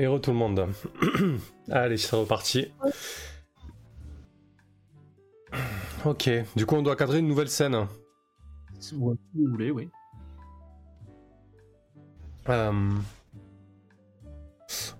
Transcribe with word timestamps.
Héros 0.00 0.18
tout 0.18 0.30
le 0.30 0.38
monde. 0.38 0.66
Allez, 1.70 1.98
c'est 1.98 2.16
reparti. 2.16 2.72
Ok, 6.06 6.30
du 6.56 6.64
coup 6.64 6.76
on 6.76 6.82
doit 6.82 6.96
cadrer 6.96 7.18
une 7.18 7.28
nouvelle 7.28 7.50
scène. 7.50 7.86
Si 8.78 8.94
vous 8.94 9.14
voulez, 9.34 9.70
oui. 9.70 9.90
Euh, 12.48 12.90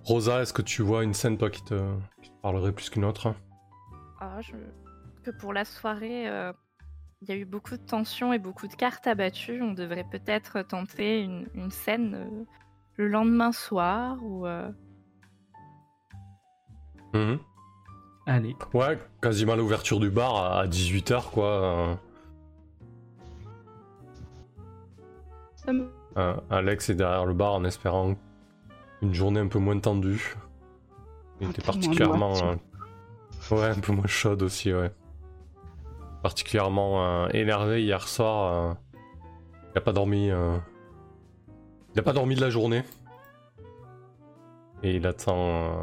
Rosa, 0.03 0.43
est-ce 0.43 0.53
que 0.53 0.61
tu 0.61 0.83
vois 0.83 1.03
une 1.03 1.15
scène 1.15 1.39
toi 1.39 1.49
qui 1.49 1.63
te, 1.63 1.81
qui 2.21 2.29
te 2.29 2.41
parlerait 2.43 2.71
plus 2.71 2.91
qu'une 2.91 3.05
autre? 3.05 3.33
Ah, 4.19 4.39
je... 4.41 4.53
que 5.23 5.31
pour 5.31 5.51
la 5.51 5.65
soirée, 5.65 6.29
euh, 6.29 6.53
il 7.23 7.29
y 7.29 7.31
a 7.31 7.35
eu 7.35 7.45
beaucoup 7.45 7.75
de 7.75 7.83
tensions 7.83 8.33
et 8.33 8.39
beaucoup 8.39 8.67
de 8.67 8.75
cartes 8.75 9.07
abattues. 9.07 9.63
On 9.63 9.73
devrait 9.73 10.05
peut-être 10.11 10.61
tenter 10.61 11.21
une, 11.21 11.47
une 11.55 11.71
scène 11.71 12.13
euh, 12.13 12.43
le 12.97 13.07
lendemain 13.07 13.51
soir 13.51 14.23
ou. 14.23 14.45
Mhm. 17.13 17.39
Allez. 18.25 18.55
Ouais, 18.73 18.99
quasiment 19.21 19.55
l'ouverture 19.55 19.99
du 19.99 20.09
bar 20.09 20.35
à 20.59 20.67
18h 20.67 21.31
quoi. 21.31 21.45
euh, 21.47 21.95
Ça 25.55 25.73
me- 25.73 25.91
euh, 26.17 26.35
Alex 26.49 26.89
est 26.89 26.95
derrière 26.95 27.25
le 27.25 27.33
bar 27.33 27.53
en 27.53 27.63
espérant 27.63 28.15
une 29.01 29.13
journée 29.13 29.39
un 29.39 29.47
peu 29.47 29.59
moins 29.59 29.79
tendue. 29.79 30.35
Il 31.39 31.47
Un 31.47 31.49
était 31.51 31.61
particulièrement. 31.61 32.33
euh, 32.35 33.55
ouais, 33.55 33.69
un 33.69 33.79
peu 33.79 33.91
moins 33.93 34.07
chaude 34.07 34.43
aussi, 34.43 34.73
ouais. 34.73 34.91
Particulièrement 36.21 37.03
euh, 37.03 37.27
énervé 37.33 37.83
hier 37.83 38.07
soir. 38.07 38.53
euh, 38.53 38.73
il 39.73 39.77
a 39.77 39.81
pas 39.81 39.93
dormi. 39.93 40.29
euh, 40.29 40.57
Il 41.93 41.99
a 41.99 42.03
pas 42.03 42.13
dormi 42.13 42.35
de 42.35 42.41
la 42.41 42.49
journée. 42.49 42.83
Et 44.83 44.95
il 44.95 45.05
attend. 45.07 45.73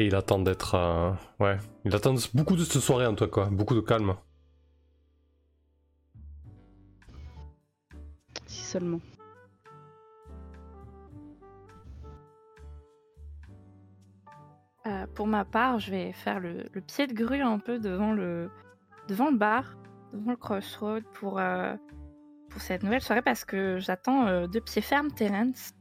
Et 0.00 0.06
il 0.06 0.14
attend 0.14 0.38
d'être. 0.38 0.76
euh, 0.76 1.12
Ouais. 1.40 1.58
Il 1.84 1.94
attend 1.94 2.14
beaucoup 2.32 2.56
de 2.56 2.64
cette 2.64 2.80
soirée 2.80 3.06
en 3.06 3.14
toi, 3.14 3.28
quoi. 3.28 3.50
Beaucoup 3.50 3.74
de 3.74 3.82
calme. 3.82 4.14
Si 8.46 8.64
seulement. 8.64 9.00
Euh, 14.86 15.06
pour 15.14 15.26
ma 15.26 15.44
part, 15.44 15.78
je 15.78 15.90
vais 15.90 16.12
faire 16.12 16.40
le, 16.40 16.64
le 16.72 16.80
pied 16.80 17.06
de 17.06 17.12
grue 17.12 17.42
un 17.42 17.58
peu 17.58 17.78
devant 17.78 18.14
le, 18.14 18.50
devant 19.06 19.30
le 19.30 19.36
bar, 19.36 19.76
devant 20.14 20.30
le 20.30 20.36
crossroad 20.38 21.04
pour, 21.12 21.38
euh, 21.38 21.74
pour 22.48 22.62
cette 22.62 22.82
nouvelle 22.82 23.02
soirée 23.02 23.20
parce 23.20 23.44
que 23.44 23.78
j'attends 23.78 24.26
euh, 24.26 24.46
de 24.46 24.60
pied 24.60 24.80
ferme 24.80 25.10
Terence 25.10 25.74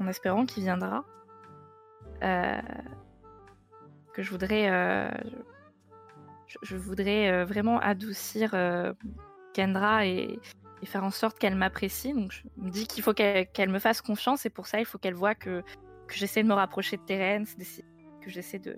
en 0.00 0.08
espérant 0.08 0.46
qu'il 0.46 0.64
viendra. 0.64 1.04
Euh, 4.14 4.16
que 4.16 4.22
je 4.22 4.30
voudrais, 4.30 4.70
euh, 4.70 5.10
je, 6.46 6.58
je 6.62 6.76
voudrais 6.76 7.30
euh, 7.30 7.44
vraiment 7.44 7.78
adoucir 7.80 8.54
euh, 8.54 8.92
Kendra 9.52 10.06
et, 10.06 10.38
et 10.82 10.86
faire 10.86 11.04
en 11.04 11.10
sorte 11.10 11.38
qu'elle 11.38 11.56
m'apprécie. 11.56 12.12
Donc 12.12 12.32
je 12.32 12.42
me 12.56 12.70
dis 12.70 12.86
qu'il 12.86 13.02
faut 13.02 13.14
qu'elle 13.14 13.50
qu'elle 13.50 13.70
me 13.70 13.78
fasse 13.78 14.00
confiance 14.00 14.46
et 14.46 14.50
pour 14.50 14.66
ça 14.66 14.80
il 14.80 14.86
faut 14.86 14.98
qu'elle 14.98 15.14
voit 15.14 15.34
que 15.34 15.62
que 16.06 16.14
j'essaie 16.14 16.42
de 16.42 16.48
me 16.48 16.54
rapprocher 16.54 16.96
de 16.96 17.02
Terence, 17.02 17.54
que 18.20 18.30
j'essaie 18.30 18.58
de, 18.58 18.76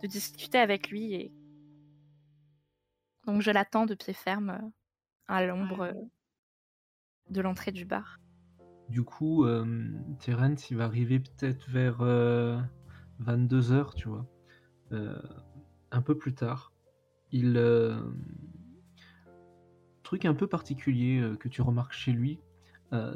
de 0.00 0.06
discuter 0.06 0.58
avec 0.58 0.90
lui. 0.90 1.14
Et... 1.14 1.32
Donc 3.26 3.42
je 3.42 3.50
l'attends 3.50 3.86
de 3.86 3.94
pied 3.94 4.14
ferme 4.14 4.50
euh, 4.50 4.68
à 5.28 5.44
l'ombre 5.44 5.82
euh, 5.82 5.92
de 7.30 7.40
l'entrée 7.40 7.72
du 7.72 7.84
bar. 7.84 8.18
Du 8.88 9.04
coup, 9.04 9.44
euh, 9.44 9.64
Terence, 10.18 10.70
il 10.70 10.76
va 10.76 10.84
arriver 10.84 11.20
peut-être 11.20 11.70
vers 11.70 11.98
22h, 13.20 13.94
tu 13.94 14.08
vois. 14.08 14.26
Euh, 14.92 15.20
un 15.90 16.02
peu 16.02 16.16
plus 16.16 16.34
tard. 16.34 16.72
Il. 17.30 17.56
euh, 17.56 18.00
Truc 20.02 20.24
un 20.26 20.34
peu 20.34 20.46
particulier 20.46 21.20
euh, 21.20 21.36
que 21.36 21.48
tu 21.48 21.62
remarques 21.62 21.94
chez 21.94 22.12
lui, 22.12 22.38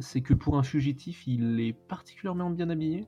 c'est 0.00 0.22
que 0.22 0.32
pour 0.32 0.56
un 0.56 0.62
fugitif, 0.62 1.26
il 1.26 1.60
est 1.60 1.74
particulièrement 1.74 2.48
bien 2.48 2.70
habillé. 2.70 3.06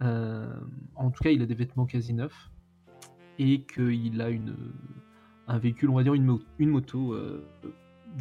En 0.00 1.10
tout 1.10 1.22
cas, 1.22 1.30
il 1.30 1.42
a 1.42 1.46
des 1.46 1.54
vêtements 1.54 1.84
quasi 1.84 2.14
neufs. 2.14 2.50
Et 3.38 3.62
qu'il 3.64 4.22
a 4.22 4.30
une, 4.30 4.56
un 5.48 5.58
véhicule, 5.58 5.90
on 5.90 5.96
va 5.96 6.04
dire 6.04 6.14
une, 6.14 6.24
mo- 6.24 6.42
une 6.58 6.70
moto 6.70 7.12
euh, 7.12 7.44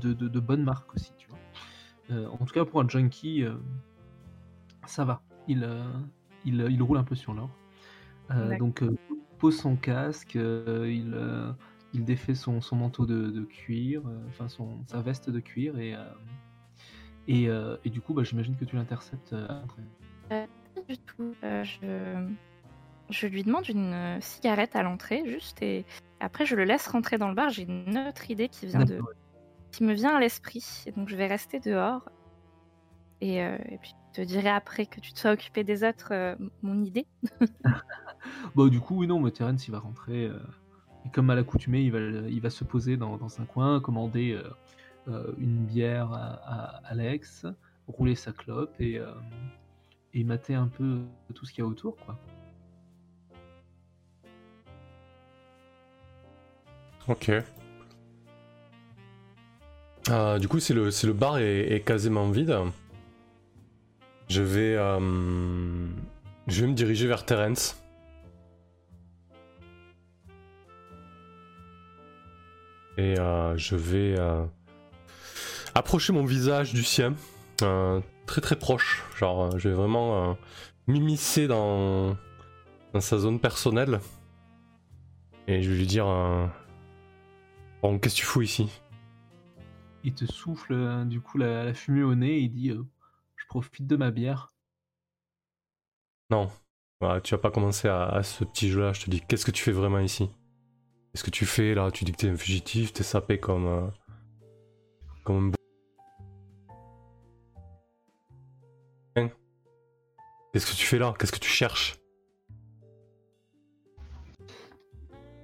de, 0.02 0.12
de- 0.14 0.28
de 0.28 0.40
bonne 0.40 0.64
marque 0.64 0.94
aussi, 0.96 1.14
tu 1.18 1.30
vois. 1.30 1.40
Euh, 2.10 2.28
en 2.28 2.38
tout 2.46 2.54
cas, 2.54 2.66
pour 2.66 2.82
un 2.82 2.88
junkie, 2.90 3.44
euh, 3.44 3.56
ça 4.88 5.06
va. 5.06 5.22
Il, 5.48 5.66
il, 6.46 6.66
il 6.70 6.82
roule 6.82 6.98
un 6.98 7.04
peu 7.04 7.16
sur 7.16 7.34
l'or. 7.34 7.50
Donc, 8.58 8.84
pose 9.44 9.58
son 9.58 9.76
casque, 9.76 10.38
euh, 10.38 10.90
il, 10.90 11.12
euh, 11.14 11.52
il 11.94 12.06
défait 12.06 12.34
son, 12.34 12.62
son 12.62 12.78
manteau 12.78 13.06
de, 13.06 13.30
de 13.30 13.44
cuir, 13.44 14.02
euh, 14.08 14.18
enfin 14.30 14.48
son, 14.48 14.82
sa 14.88 15.02
veste 15.02 15.30
de 15.30 15.42
cuir, 15.42 15.78
et, 15.80 15.98
et, 17.28 17.50
et 17.84 17.90
du 17.90 18.00
coup, 18.00 18.14
bah, 18.14 18.24
j'imagine 18.24 18.56
que 18.56 18.64
tu 18.64 18.78
l'interceptes. 18.78 19.36
Pas 20.30 20.48
du 20.88 20.98
tout. 20.98 21.36
Je... 21.44 22.26
je 23.10 23.28
lui 23.28 23.44
demande 23.44 23.68
une 23.68 24.18
cigarette 24.22 24.78
à 24.78 24.82
l'entrée, 24.82 25.24
juste, 25.26 25.62
et 25.62 25.84
après 26.22 26.46
je 26.46 26.56
le 26.56 26.64
laisse 26.64 26.88
rentrer 26.88 27.18
dans 27.18 27.28
le 27.28 27.36
bar. 27.36 27.50
J'ai 27.50 27.64
une 27.64 27.98
autre 27.98 28.32
idée 28.32 28.48
qui 28.48 28.68
vient 28.68 28.86
de, 28.86 29.02
qui 29.74 29.84
me 29.84 29.92
vient 29.92 30.16
à 30.16 30.22
l'esprit, 30.22 30.86
et 30.86 30.94
donc 30.94 31.10
je 31.10 31.18
vais 31.18 31.28
rester 31.28 31.60
dehors. 31.60 32.08
Et, 33.20 33.42
euh, 33.42 33.58
et 33.70 33.78
puis 33.78 33.94
je 34.12 34.22
te 34.22 34.26
dirai 34.26 34.50
après 34.50 34.86
que 34.86 35.00
tu 35.00 35.14
te 35.14 35.20
sois 35.20 35.32
occupé 35.32 35.64
des 35.64 35.84
autres 35.84 36.14
euh, 36.14 36.36
mon 36.62 36.82
idée. 36.84 37.06
Bon, 38.56 38.68
du 38.68 38.80
coup, 38.80 38.98
oui, 38.98 39.08
non, 39.08 39.20
mais 39.20 39.32
Terence, 39.32 39.68
il 39.68 39.72
va 39.72 39.80
rentrer. 39.80 40.26
euh, 40.26 40.38
et 41.06 41.10
comme 41.10 41.30
à 41.30 41.36
l'accoutumée, 41.36 41.82
il 41.82 41.92
va, 41.92 42.00
il 42.00 42.40
va 42.40 42.50
se 42.50 42.64
poser 42.64 42.98
dans, 42.98 43.18
un 43.40 43.46
coin, 43.46 43.82
commander 43.82 44.32
euh, 44.32 44.50
euh, 45.10 45.34
une 45.38 45.66
bière 45.66 46.14
à, 46.14 46.82
Alex, 46.86 47.46
rouler 47.88 48.16
sa 48.16 48.32
clope 48.32 48.74
et, 48.80 49.02
et 50.14 50.24
mater 50.24 50.56
un 50.56 50.68
peu 50.68 51.02
tout 51.36 51.46
ce 51.46 51.52
qu'il 51.52 51.64
y 51.64 51.68
a 51.68 51.70
autour, 51.70 51.98
quoi. 51.98 52.18
Ok. 57.10 57.32
Du 60.40 60.48
coup, 60.48 60.60
si 60.60 60.74
le, 60.74 60.86
le 60.86 61.14
bar 61.14 61.38
est, 61.40 61.84
quasiment 61.86 62.30
vide, 62.30 62.58
je 64.30 64.42
vais, 64.42 64.76
je 66.48 66.62
vais 66.62 66.68
me 66.68 66.74
diriger 66.74 67.08
vers 67.08 67.26
Terence. 67.26 67.83
Et 72.98 73.20
euh, 73.20 73.58
je 73.58 73.76
vais 73.76 74.16
euh, 74.20 74.46
approcher 75.76 76.14
mon 76.14 76.26
visage 76.26 76.74
du 76.74 76.84
sien, 76.84 77.16
euh, 77.62 78.02
très 78.28 78.42
très 78.42 78.56
proche. 78.56 79.04
Genre, 79.18 79.58
je 79.58 79.70
vais 79.70 79.76
vraiment 79.76 80.38
m'immiscer 80.88 81.48
dans, 81.48 82.16
dans 82.94 83.02
sa 83.02 83.18
zone 83.18 83.40
personnelle. 83.40 84.00
Et 85.48 85.62
je 85.62 85.70
vais 85.72 85.78
lui 85.78 85.88
dire... 85.88 86.06
Bon, 87.82 88.00
qu'est-ce 88.00 88.16
que 88.16 88.20
tu 88.22 88.26
fous 88.26 88.42
ici? 88.42 88.70
Il 90.06 90.14
te 90.14 90.26
souffle 90.26 91.06
du 91.06 91.20
coup 91.20 91.38
la, 91.38 91.66
la 91.66 91.74
fumée 91.74 92.04
au 92.04 92.16
nez 92.16 92.38
et 92.38 92.40
il 92.40 92.50
dit 92.50 92.70
euh, 92.72 92.84
Je 93.36 93.46
profite 93.48 93.88
de 93.88 93.96
ma 93.96 94.12
bière. 94.12 94.54
Non, 96.30 96.50
Voilà, 97.02 97.20
tu 97.20 97.36
vas 97.36 97.42
pas 97.42 97.52
commencer 97.52 97.90
à, 97.90 98.06
à 98.06 98.24
ce 98.24 98.46
petit 98.46 98.70
jeu-là. 98.70 98.94
Je 98.94 99.02
te 99.02 99.10
dis, 99.10 99.20
qu'est-ce 99.20 99.46
que 99.46 99.52
tu 99.52 99.62
fais 99.62 99.74
vraiment 99.74 100.00
ici? 100.00 100.30
Qu'est-ce 101.14 101.24
que 101.24 101.30
tu 101.30 101.46
fais 101.46 101.76
là? 101.76 101.92
Tu 101.92 102.06
dis 102.06 102.12
que 102.12 102.18
t'es 102.18 102.30
un 102.30 102.36
fugitif, 102.38 102.92
t'es 102.94 103.04
sapé 103.04 103.40
comme. 103.40 103.68
euh, 103.68 103.88
comme 105.24 105.52
un. 109.16 109.30
Qu'est-ce 110.52 110.66
que 110.72 110.76
tu 110.76 110.86
fais 110.88 110.98
là? 110.98 111.14
Qu'est-ce 111.20 111.32
que 111.32 111.40
tu 111.40 111.50
cherches? 111.50 112.00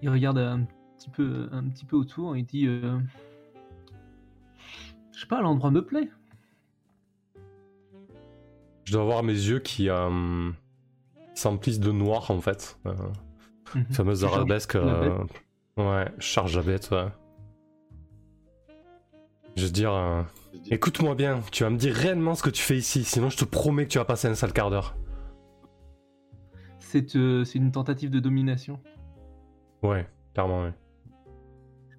Il 0.01 0.09
regarde 0.09 0.39
un 0.39 0.65
petit 0.97 1.09
peu, 1.11 1.49
un 1.51 1.63
petit 1.69 1.85
peu 1.85 1.97
autour 1.97 2.35
et 2.35 2.39
il 2.39 2.45
dit 2.45 2.65
euh, 2.65 2.97
Je 5.13 5.19
sais 5.19 5.27
pas, 5.27 5.41
l'endroit 5.41 5.69
me 5.71 5.85
plaît. 5.85 6.09
Je 8.85 8.93
dois 8.93 9.03
avoir 9.03 9.21
mes 9.21 9.33
yeux 9.33 9.59
qui 9.59 9.87
euh, 9.89 10.49
s'emplissent 11.35 11.79
de 11.79 11.91
noir 11.91 12.31
en 12.31 12.41
fait. 12.41 12.79
Euh, 12.87 12.95
Mhm. 13.75 13.85
fameuse 13.91 14.23
arabesque. 14.23 14.75
euh. 14.77 15.15
Ouais, 15.77 16.11
je 16.17 16.23
charge 16.23 16.55
la 16.57 16.63
bête, 16.63 16.89
ouais. 16.91 17.07
Je 19.55 19.65
veux 19.65 19.71
dire, 19.71 19.93
euh, 19.93 20.23
écoute-moi 20.71 21.15
bien, 21.15 21.41
tu 21.51 21.63
vas 21.63 21.69
me 21.69 21.77
dire 21.77 21.93
réellement 21.93 22.35
ce 22.35 22.43
que 22.43 22.49
tu 22.49 22.61
fais 22.61 22.77
ici, 22.77 23.03
sinon 23.03 23.29
je 23.29 23.37
te 23.37 23.45
promets 23.45 23.85
que 23.85 23.91
tu 23.91 23.97
vas 23.97 24.05
passer 24.05 24.27
un 24.27 24.35
sale 24.35 24.53
quart 24.53 24.69
d'heure. 24.69 24.95
C'est 26.79 27.15
euh, 27.15 27.43
une 27.43 27.71
tentative 27.71 28.09
de 28.09 28.19
domination. 28.19 28.79
Ouais, 29.83 30.07
clairement, 30.33 30.63
ouais. 30.63 30.73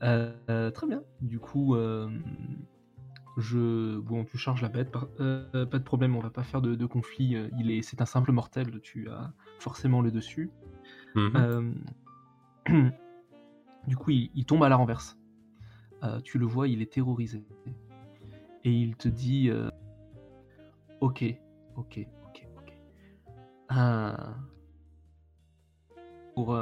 Euh, 0.02 0.70
très 0.70 0.86
bien. 0.86 1.02
Du 1.20 1.38
coup, 1.38 1.76
je 3.36 3.98
bon, 3.98 4.24
tu 4.24 4.38
charges 4.38 4.62
la 4.62 4.68
bête, 4.68 4.90
pas 4.90 5.04
de 5.18 5.84
problème, 5.84 6.16
on 6.16 6.20
va 6.20 6.30
pas 6.30 6.42
faire 6.42 6.62
de, 6.62 6.74
de 6.74 6.86
conflit. 6.86 7.36
Il 7.58 7.70
est, 7.70 7.82
c'est 7.82 8.00
un 8.00 8.06
simple 8.06 8.32
mortel, 8.32 8.80
tu 8.80 9.10
as 9.10 9.32
forcément 9.58 10.00
le 10.00 10.10
dessus. 10.10 10.50
Mhm. 11.14 11.74
Du 13.86 13.96
coup, 13.96 14.10
il, 14.10 14.44
tombe 14.44 14.62
à 14.62 14.68
la 14.68 14.76
renverse. 14.76 15.18
Euh, 16.02 16.20
tu 16.20 16.38
le 16.38 16.46
vois, 16.46 16.68
il 16.68 16.82
est 16.82 16.92
terrorisé. 16.92 17.44
Et 18.64 18.72
il 18.72 18.96
te 18.96 19.08
dit 19.08 19.48
euh, 19.48 19.70
Ok, 21.00 21.24
ok, 21.76 22.06
ok, 22.26 22.48
ok. 22.58 22.72
Euh, 23.72 24.16
pour, 26.34 26.58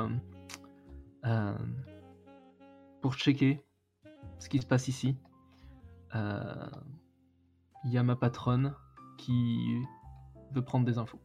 pour 3.00 3.14
checker 3.14 3.64
ce 4.38 4.48
qui 4.48 4.58
se 4.58 4.66
passe 4.66 4.88
ici, 4.88 5.16
il 6.14 7.90
y 7.92 7.98
a 7.98 8.02
ma 8.02 8.16
patronne 8.16 8.74
qui 9.18 9.82
veut 10.52 10.62
prendre 10.62 10.84
des 10.84 10.98
infos. 10.98 11.20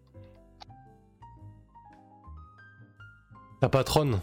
Ta 3.59 3.69
patronne, 3.69 4.19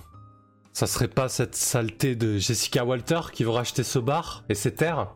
ça 0.80 0.86
serait 0.86 1.08
pas 1.08 1.28
cette 1.28 1.54
saleté 1.54 2.16
de 2.16 2.38
Jessica 2.38 2.86
Walter 2.86 3.20
qui 3.34 3.44
veut 3.44 3.50
racheter 3.50 3.82
ce 3.82 3.98
bar 3.98 4.44
et 4.48 4.54
ses 4.54 4.74
terres? 4.74 5.14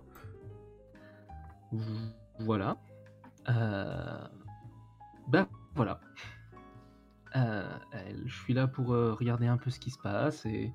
Voilà. 2.41 2.77
Euh... 3.49 4.29
Ben 5.27 5.49
voilà. 5.75 6.01
Euh, 7.35 7.67
je 8.27 8.35
suis 8.43 8.53
là 8.53 8.67
pour 8.67 8.93
euh, 8.93 9.15
regarder 9.15 9.47
un 9.47 9.57
peu 9.57 9.71
ce 9.71 9.81
qui 9.81 9.91
se 9.91 9.99
passe 9.99 10.45
et, 10.45 10.71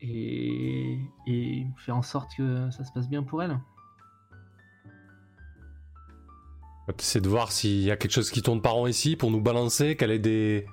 et, 0.00 0.98
et 1.28 1.64
faire 1.76 1.96
en 1.96 2.02
sorte 2.02 2.32
que 2.36 2.68
ça 2.72 2.82
se 2.82 2.90
passe 2.90 3.08
bien 3.08 3.22
pour 3.22 3.44
elle. 3.44 3.56
Va 6.88 6.94
essayer 6.98 7.20
de 7.20 7.28
voir 7.28 7.52
s'il 7.52 7.82
y 7.82 7.92
a 7.92 7.96
quelque 7.96 8.10
chose 8.10 8.32
qui 8.32 8.42
tourne 8.42 8.60
pas 8.60 8.70
rond 8.70 8.88
ici 8.88 9.14
pour 9.14 9.30
nous 9.30 9.40
balancer, 9.40 9.96
qu'elle 9.96 10.10
ait 10.10 10.18
des. 10.18 10.66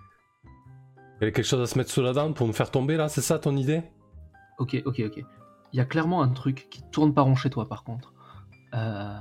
Qu'elle 1.22 1.30
ait 1.30 1.34
quelque 1.34 1.46
chose 1.46 1.62
à 1.62 1.68
se 1.68 1.78
mettre 1.78 1.92
sous 1.92 2.02
la 2.02 2.14
dent 2.14 2.34
pour 2.34 2.48
nous 2.48 2.54
faire 2.54 2.72
tomber 2.72 2.98
là, 2.98 3.08
c'est 3.08 3.22
ça 3.22 3.38
ton 3.38 3.56
idée? 3.56 3.84
Ok, 4.58 4.82
ok, 4.86 5.04
ok. 5.06 5.24
Il 5.72 5.78
y 5.78 5.80
a 5.80 5.86
clairement 5.86 6.24
un 6.24 6.30
truc 6.30 6.68
qui 6.72 6.82
tourne 6.92 7.14
pas 7.14 7.22
rond 7.22 7.36
chez 7.36 7.52
toi 7.52 7.70
par 7.70 7.84
contre. 7.84 8.12
Euh, 8.74 9.20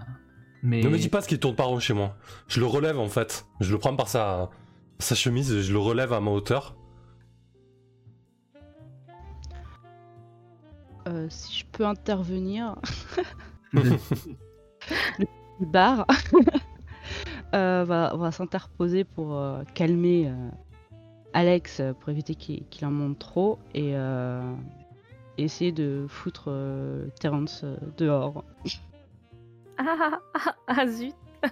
mais 0.62 0.80
Ne 0.80 0.88
me 0.88 0.96
dis 0.96 1.10
pas 1.10 1.20
ce 1.20 1.28
qui 1.28 1.38
tourne 1.38 1.54
pas 1.54 1.64
rond 1.64 1.78
chez 1.78 1.92
moi. 1.92 2.16
Je 2.48 2.58
le 2.58 2.64
relève 2.64 2.98
en 2.98 3.08
fait. 3.08 3.44
Je 3.60 3.70
le 3.70 3.78
prends 3.78 3.94
par 3.94 4.08
sa, 4.08 4.48
sa 4.98 5.14
chemise, 5.14 5.52
et 5.52 5.60
je 5.60 5.74
le 5.74 5.78
relève 5.78 6.14
à 6.14 6.20
ma 6.20 6.30
hauteur. 6.30 6.74
Euh, 11.06 11.26
si 11.28 11.58
je 11.58 11.66
peux 11.70 11.84
intervenir, 11.84 12.76
le 13.74 13.98
bar 15.60 16.06
euh, 17.54 17.84
va, 17.84 18.16
va 18.16 18.32
s'interposer 18.32 19.04
pour 19.04 19.36
euh, 19.36 19.64
calmer 19.74 20.28
euh, 20.28 20.50
Alex 21.32 21.80
euh, 21.80 21.92
pour 21.92 22.08
éviter 22.10 22.34
qu'il 22.34 22.86
en 22.86 22.90
monte 22.90 23.18
trop 23.18 23.58
et 23.74 23.96
euh, 23.96 24.42
essayer 25.38 25.72
de 25.72 26.06
foutre 26.08 26.44
euh, 26.48 27.08
Terrence 27.20 27.62
euh, 27.64 27.76
dehors. 27.96 28.44
Ah, 29.78 29.96
ah, 30.00 30.20
ah, 30.34 30.56
ah, 30.66 30.86
zut 30.86 31.14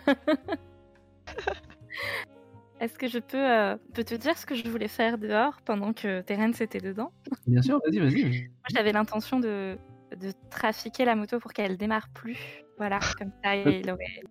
Est-ce 2.80 2.96
que 2.98 3.08
je 3.08 3.18
peux, 3.18 3.36
euh, 3.38 3.76
peux 3.92 4.04
te 4.04 4.14
dire 4.14 4.38
ce 4.38 4.46
que 4.46 4.54
je 4.54 4.68
voulais 4.68 4.88
faire 4.88 5.18
dehors 5.18 5.60
pendant 5.64 5.92
que 5.92 6.20
Terence 6.20 6.60
était 6.60 6.78
dedans? 6.80 7.10
Bien 7.46 7.60
sûr, 7.62 7.80
vas-y, 7.84 7.98
vas-y. 7.98 8.22
Moi, 8.22 8.68
j'avais 8.70 8.92
l'intention 8.92 9.40
de, 9.40 9.76
de 10.16 10.32
trafiquer 10.50 11.04
la 11.04 11.16
moto 11.16 11.40
pour 11.40 11.52
qu'elle 11.52 11.76
démarre 11.76 12.08
plus. 12.14 12.38
Voilà, 12.76 13.00
comme 13.18 13.32
ça, 13.42 13.56
il 13.56 13.90
aurait, 13.90 14.22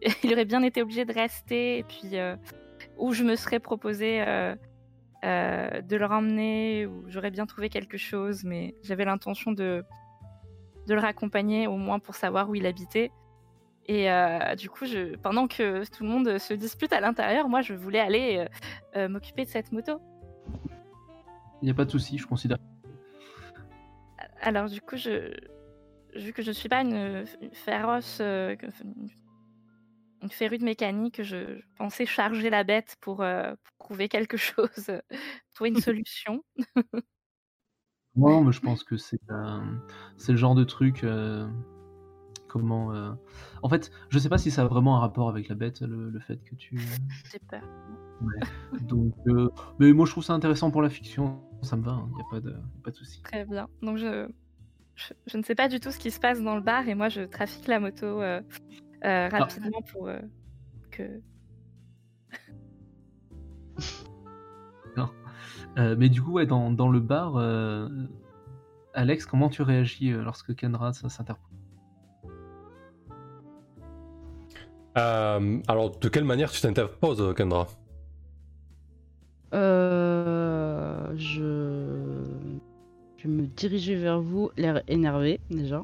il 0.24 0.32
aurait 0.32 0.44
bien 0.44 0.62
été 0.64 0.82
obligé 0.82 1.04
de 1.04 1.12
rester. 1.12 1.78
Et 1.78 1.84
puis, 1.84 2.18
euh, 2.18 2.34
ou 2.98 3.12
je 3.12 3.22
me 3.22 3.36
serais 3.36 3.60
proposé 3.60 4.20
euh, 4.26 4.56
euh, 5.24 5.80
de 5.82 5.96
le 5.96 6.04
ramener, 6.04 6.86
ou 6.86 7.04
j'aurais 7.08 7.30
bien 7.30 7.46
trouvé 7.46 7.68
quelque 7.68 7.96
chose, 7.96 8.44
mais 8.44 8.74
j'avais 8.82 9.04
l'intention 9.04 9.52
de, 9.52 9.84
de 10.88 10.94
le 10.94 11.00
raccompagner, 11.00 11.66
au 11.66 11.76
moins 11.76 11.98
pour 11.98 12.14
savoir 12.14 12.50
où 12.50 12.54
il 12.54 12.66
habitait. 12.66 13.12
Et 13.86 14.10
euh, 14.10 14.54
du 14.56 14.68
coup, 14.68 14.84
je, 14.84 15.16
pendant 15.16 15.46
que 15.46 15.84
tout 15.90 16.04
le 16.04 16.08
monde 16.08 16.38
se 16.38 16.54
dispute 16.54 16.92
à 16.92 17.00
l'intérieur, 17.00 17.48
moi, 17.48 17.62
je 17.62 17.74
voulais 17.74 18.00
aller 18.00 18.46
euh, 18.96 19.08
m'occuper 19.08 19.44
de 19.44 19.50
cette 19.50 19.72
moto. 19.72 20.00
Il 21.60 21.66
n'y 21.66 21.70
a 21.70 21.74
pas 21.74 21.84
de 21.84 21.90
souci, 21.90 22.18
je 22.18 22.26
considère. 22.26 22.58
Alors 24.40 24.68
du 24.68 24.80
coup, 24.80 24.96
je, 24.96 25.32
vu 26.16 26.32
que 26.32 26.42
je 26.42 26.48
ne 26.48 26.52
suis 26.52 26.68
pas 26.68 26.80
une, 26.80 27.24
féroce, 27.52 28.20
une, 28.20 29.08
une 30.22 30.30
férue 30.30 30.58
de 30.58 30.64
mécanique, 30.64 31.22
je, 31.22 31.58
je 31.58 31.64
pensais 31.76 32.06
charger 32.06 32.50
la 32.50 32.64
bête 32.64 32.96
pour, 33.00 33.22
euh, 33.22 33.54
pour 33.64 33.86
trouver 33.86 34.08
quelque 34.08 34.36
chose, 34.36 34.88
euh, 34.88 35.00
trouver 35.54 35.70
une 35.70 35.76
solution. 35.80 36.44
Non, 38.14 38.42
mais 38.44 38.52
je 38.52 38.60
pense 38.62 38.84
que 38.84 38.96
c'est 38.96 39.20
euh, 39.30 39.60
c'est 40.16 40.32
le 40.32 40.38
genre 40.38 40.54
de 40.54 40.64
truc. 40.64 41.04
euh, 41.04 41.48
comment. 42.48 42.92
En 43.62 43.68
fait, 43.68 43.90
je 44.10 44.18
sais 44.18 44.28
pas 44.28 44.38
si 44.38 44.50
ça 44.50 44.62
a 44.62 44.66
vraiment 44.66 44.96
un 44.96 45.00
rapport 45.00 45.28
avec 45.30 45.48
la 45.48 45.54
bête, 45.54 45.80
le, 45.80 46.10
le 46.10 46.20
fait 46.20 46.36
que 46.44 46.54
tu. 46.54 46.78
J'ai 47.32 47.38
peur. 47.38 47.62
Donc, 48.82 49.14
mais 49.78 49.92
moi 49.92 50.06
je 50.06 50.10
trouve 50.12 50.24
ça 50.24 50.34
intéressant 50.34 50.70
pour 50.70 50.82
la 50.82 50.90
fiction, 50.90 51.42
ça 51.62 51.76
me 51.76 51.82
va, 51.82 51.98
il 52.10 52.14
n'y 52.14 52.20
a 52.20 52.24
pas 52.30 52.40
de, 52.40 52.54
pas 52.84 52.90
de 52.90 52.96
souci. 52.96 53.22
Très 53.22 53.44
bien. 53.46 53.68
Donc 53.80 53.96
je, 53.96 54.28
je, 54.94 55.14
je 55.26 55.38
ne 55.38 55.42
sais 55.42 55.54
pas 55.54 55.68
du 55.68 55.80
tout 55.80 55.90
ce 55.90 55.98
qui 55.98 56.10
se 56.10 56.20
passe 56.20 56.40
dans 56.42 56.54
le 56.54 56.60
bar 56.62 56.86
et 56.88 56.94
moi 56.94 57.08
je 57.08 57.22
trafique 57.22 57.66
la 57.68 57.80
moto 57.80 58.20
euh, 59.04 59.08
euh, 59.08 59.28
rapidement 59.28 59.82
pour 59.82 60.08
euh, 60.08 60.18
que. 60.90 61.20
Euh, 65.78 65.96
mais 65.98 66.10
du 66.10 66.20
coup, 66.20 66.32
ouais, 66.32 66.44
dans, 66.44 66.70
dans 66.70 66.90
le 66.90 67.00
bar, 67.00 67.36
euh, 67.36 67.88
Alex, 68.92 69.24
comment 69.24 69.48
tu 69.48 69.62
réagis 69.62 70.12
euh, 70.12 70.22
lorsque 70.22 70.54
Kenra 70.54 70.92
ça 70.92 71.08
s'interpose 71.08 71.50
Euh, 74.98 75.58
alors, 75.68 75.98
de 75.98 76.08
quelle 76.08 76.24
manière 76.24 76.50
tu 76.50 76.60
t'interposes, 76.60 77.34
Kendra? 77.34 77.66
Euh, 79.54 81.12
je... 81.16 82.22
je 83.16 83.28
vais 83.28 83.34
me 83.34 83.46
diriger 83.46 83.94
vers 83.94 84.20
vous, 84.20 84.50
l'air 84.56 84.82
énervé 84.88 85.40
déjà. 85.50 85.82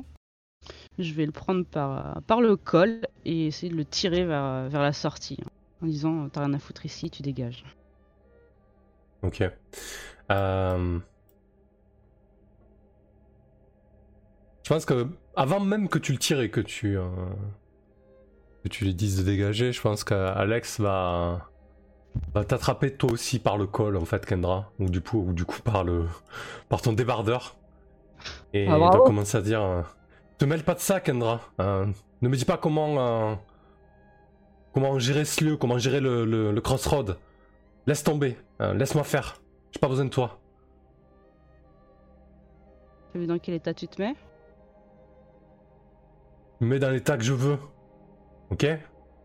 Je 0.99 1.15
vais 1.15 1.27
le 1.27 1.33
prendre 1.33 1.65
par, 1.65 2.21
par 2.27 2.41
le 2.41 2.57
col 2.57 3.01
et 3.25 3.47
essayer 3.47 3.71
de 3.71 3.77
le 3.77 3.85
tirer 3.85 4.25
vers, 4.25 4.69
vers 4.69 4.83
la 4.83 4.93
sortie. 4.93 5.39
En 5.83 5.87
disant, 5.87 6.29
t'as 6.29 6.41
rien 6.45 6.55
à 6.55 6.59
foutre 6.59 6.85
ici, 6.87 7.11
tu 7.11 7.23
dégages. 7.23 7.65
Ok. 9.23 9.43
Euh, 10.31 11.01
Je 14.65 14.75
pense 14.75 14.85
que 14.85 15.07
avant 15.35 15.61
même 15.61 15.89
que 15.89 15.99
tu 15.99 16.13
le 16.13 16.19
tires 16.19 16.41
et 16.41 16.51
que 16.51 16.61
tu 16.61 16.99
euh, 16.99 17.09
que 18.63 18.69
tu 18.69 18.85
lui 18.85 18.95
dises 18.95 19.17
de 19.19 19.23
dégager, 19.23 19.73
je 19.73 19.81
pense 19.81 20.05
qu'Alex 20.05 20.79
va 20.81 21.49
va 22.35 22.45
t'attraper 22.45 22.93
toi 22.93 23.13
aussi 23.13 23.39
par 23.39 23.57
le 23.57 23.67
col 23.67 23.97
en 23.97 24.05
fait, 24.05 24.27
Kendra, 24.27 24.71
ou 24.79 24.91
du 24.91 25.01
coup 25.01 25.25
ou 25.29 25.33
du 25.33 25.45
coup 25.47 25.63
par 25.63 25.85
le 25.85 26.07
par 26.69 26.83
ton 26.83 26.93
débardeur 26.93 27.57
et 28.53 28.67
Ah, 28.69 28.79
il 28.79 28.91
va 28.91 29.01
commencer 29.01 29.39
à 29.39 29.41
dire 29.41 29.63
euh, 29.63 29.83
te 30.39 30.45
mêle 30.45 30.65
pas 30.65 30.75
de 30.75 30.81
ça, 30.81 31.01
Kendra. 31.01 31.41
Euh, 31.61 31.87
ne 32.23 32.29
me 32.29 32.37
dis 32.37 32.45
pas 32.45 32.57
comment 32.57 32.99
euh, 32.99 33.35
comment 34.73 34.99
gérer 34.99 35.25
ce 35.25 35.45
lieu, 35.45 35.57
comment 35.57 35.79
gérer 35.79 36.01
le, 36.01 36.25
le- 36.25 36.53
le 36.53 36.61
crossroad. 36.61 37.19
Laisse 37.87 38.03
tomber, 38.05 38.37
euh, 38.61 38.75
laisse-moi 38.75 39.05
faire. 39.05 39.41
J'ai 39.73 39.81
pas 39.81 39.89
besoin 39.89 40.05
de 40.05 40.11
toi. 40.11 40.39
T'as 43.13 43.19
vu 43.19 43.27
dans 43.27 43.39
quel 43.39 43.55
état 43.55 43.73
tu 43.75 43.89
te 43.89 44.01
mets? 44.01 44.15
Je 46.61 46.67
me 46.67 46.71
mets 46.71 46.79
dans 46.79 46.91
l'état 46.91 47.17
que 47.17 47.25
je 47.25 47.33
veux. 47.33 47.59
Ok? 48.51 48.63
Ça 48.63 48.79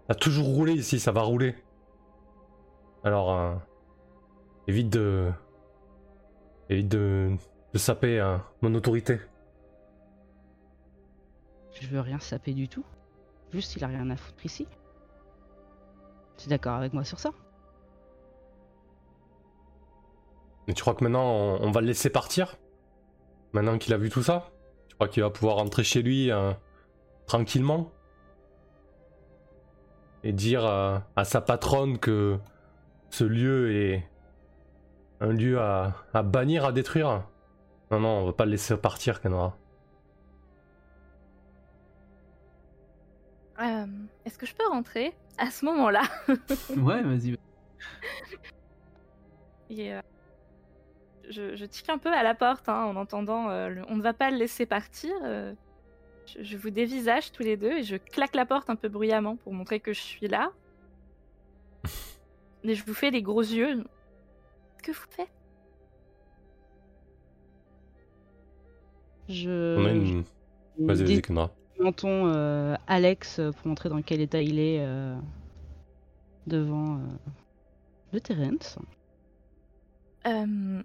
a 0.10 0.16
toujours 0.16 0.46
roulé 0.48 0.74
ici, 0.74 1.00
ça 1.00 1.12
va 1.12 1.22
rouler. 1.22 1.56
Alors, 3.04 3.60
évite 4.68 4.90
de. 4.90 5.30
Évite 6.70 6.88
de. 6.90 7.32
de 7.74 7.78
saper 7.78 8.38
mon 8.62 8.74
autorité. 8.76 9.20
Je 11.80 11.88
veux 11.88 12.00
rien 12.00 12.20
saper 12.20 12.54
du 12.54 12.68
tout. 12.68 12.86
Juste, 13.52 13.76
il 13.76 13.84
a 13.84 13.88
rien 13.88 14.10
à 14.10 14.16
foutre 14.16 14.46
ici. 14.46 14.68
Tu 16.38 16.46
es 16.46 16.50
d'accord 16.50 16.74
avec 16.74 16.94
moi 16.94 17.04
sur 17.04 17.20
ça 17.20 17.32
Et 20.68 20.74
tu 20.74 20.82
crois 20.82 20.96
que 20.96 21.04
maintenant 21.04 21.26
on, 21.60 21.72
va 21.72 21.82
le 21.82 21.88
laisser 21.88 22.10
partir? 22.10 22.58
Maintenant 23.52 23.78
qu'il 23.78 23.94
a 23.94 23.98
vu 23.98 24.10
tout 24.10 24.24
ça? 24.24 24.52
Tu 24.88 24.96
crois 24.96 25.08
qu'il 25.08 25.22
va 25.22 25.30
pouvoir 25.30 25.58
rentrer 25.58 25.84
chez 25.84 26.02
lui 26.02 26.32
euh, 26.32 26.54
tranquillement? 27.28 27.92
Et 30.24 30.32
dire 30.32 30.66
à 30.66 31.26
sa 31.26 31.42
patronne 31.42 31.98
que 32.00 32.40
ce 33.10 33.26
lieu 33.26 33.76
est 33.76 34.10
un 35.20 35.32
lieu 35.32 35.60
à, 35.60 36.24
bannir, 36.24 36.66
à 36.66 36.72
détruire? 36.72 37.26
Non, 37.92 38.00
non, 38.00 38.10
on 38.10 38.26
va 38.26 38.34
pas 38.34 38.46
le 38.46 38.52
laisser 38.52 38.76
partir, 38.78 39.22
Kenra. 39.22 39.58
Euh, 43.60 43.86
Est-ce 44.26 44.38
que 44.38 44.46
je 44.46 44.56
peux 44.56 44.68
rentrer 44.68 45.14
à 45.38 45.50
ce 45.52 45.66
moment-là? 45.66 46.02
Ouais, 46.78 47.02
vas-y. 47.04 47.36
Et, 49.70 49.94
euh, 49.94 50.02
je, 51.30 51.56
je 51.56 51.66
tique 51.66 51.90
un 51.90 51.98
peu 51.98 52.12
à 52.14 52.24
la 52.24 52.36
porte 52.36 52.68
hein, 52.70 52.84
en 52.86 52.96
entendant 52.96 53.50
euh, 53.50 53.70
le- 53.70 53.84
on 53.88 53.96
ne 53.96 54.02
va 54.02 54.14
pas 54.14 54.30
le 54.32 54.38
laisser 54.38 54.66
partir. 54.66 55.14
euh, 55.24 55.54
je, 56.26 56.44
je 56.44 56.58
vous 56.58 56.70
dévisage 56.70 57.32
tous 57.32 57.44
les 57.44 57.58
deux 57.58 57.72
et 57.72 57.84
je 57.84 57.96
claque 57.98 58.36
la 58.36 58.46
porte 58.46 58.70
un 58.70 58.76
peu 58.76 58.90
bruyamment 58.90 59.36
pour 59.38 59.54
montrer 59.54 59.80
que 59.80 59.94
je 59.94 60.02
suis 60.02 60.28
là. 60.28 60.52
Et 62.66 62.76
je 62.76 62.86
vous 62.86 62.94
fais 62.94 63.12
des 63.12 63.22
gros 63.22 63.42
yeux. 63.42 63.84
Que 64.82 64.92
vous 64.94 65.06
faites? 65.10 65.28
Je. 69.30 69.78
On 69.78 69.86
a 69.86 69.92
une. 69.92 70.24
je 70.80 70.84
Vas-y, 70.86 71.04
dis 71.04 71.14
vas-y, 71.16 71.22
Menton 71.80 72.28
euh, 72.28 72.76
Alex 72.88 73.40
euh, 73.40 73.52
pour 73.52 73.68
montrer 73.68 73.90
dans 73.90 74.02
quel 74.02 74.22
état 74.22 74.42
il 74.42 74.60
est 74.60 74.80
euh, 74.82 75.16
devant 76.48 76.98
euh, 77.00 77.18
le 78.14 78.22
Terence. 78.22 78.80
Euh, 80.26 80.84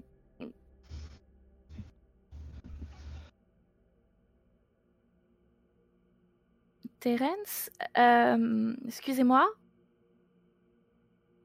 Terence, 7.01 7.71
euh, 7.97 8.75
excusez-moi. 8.87 9.49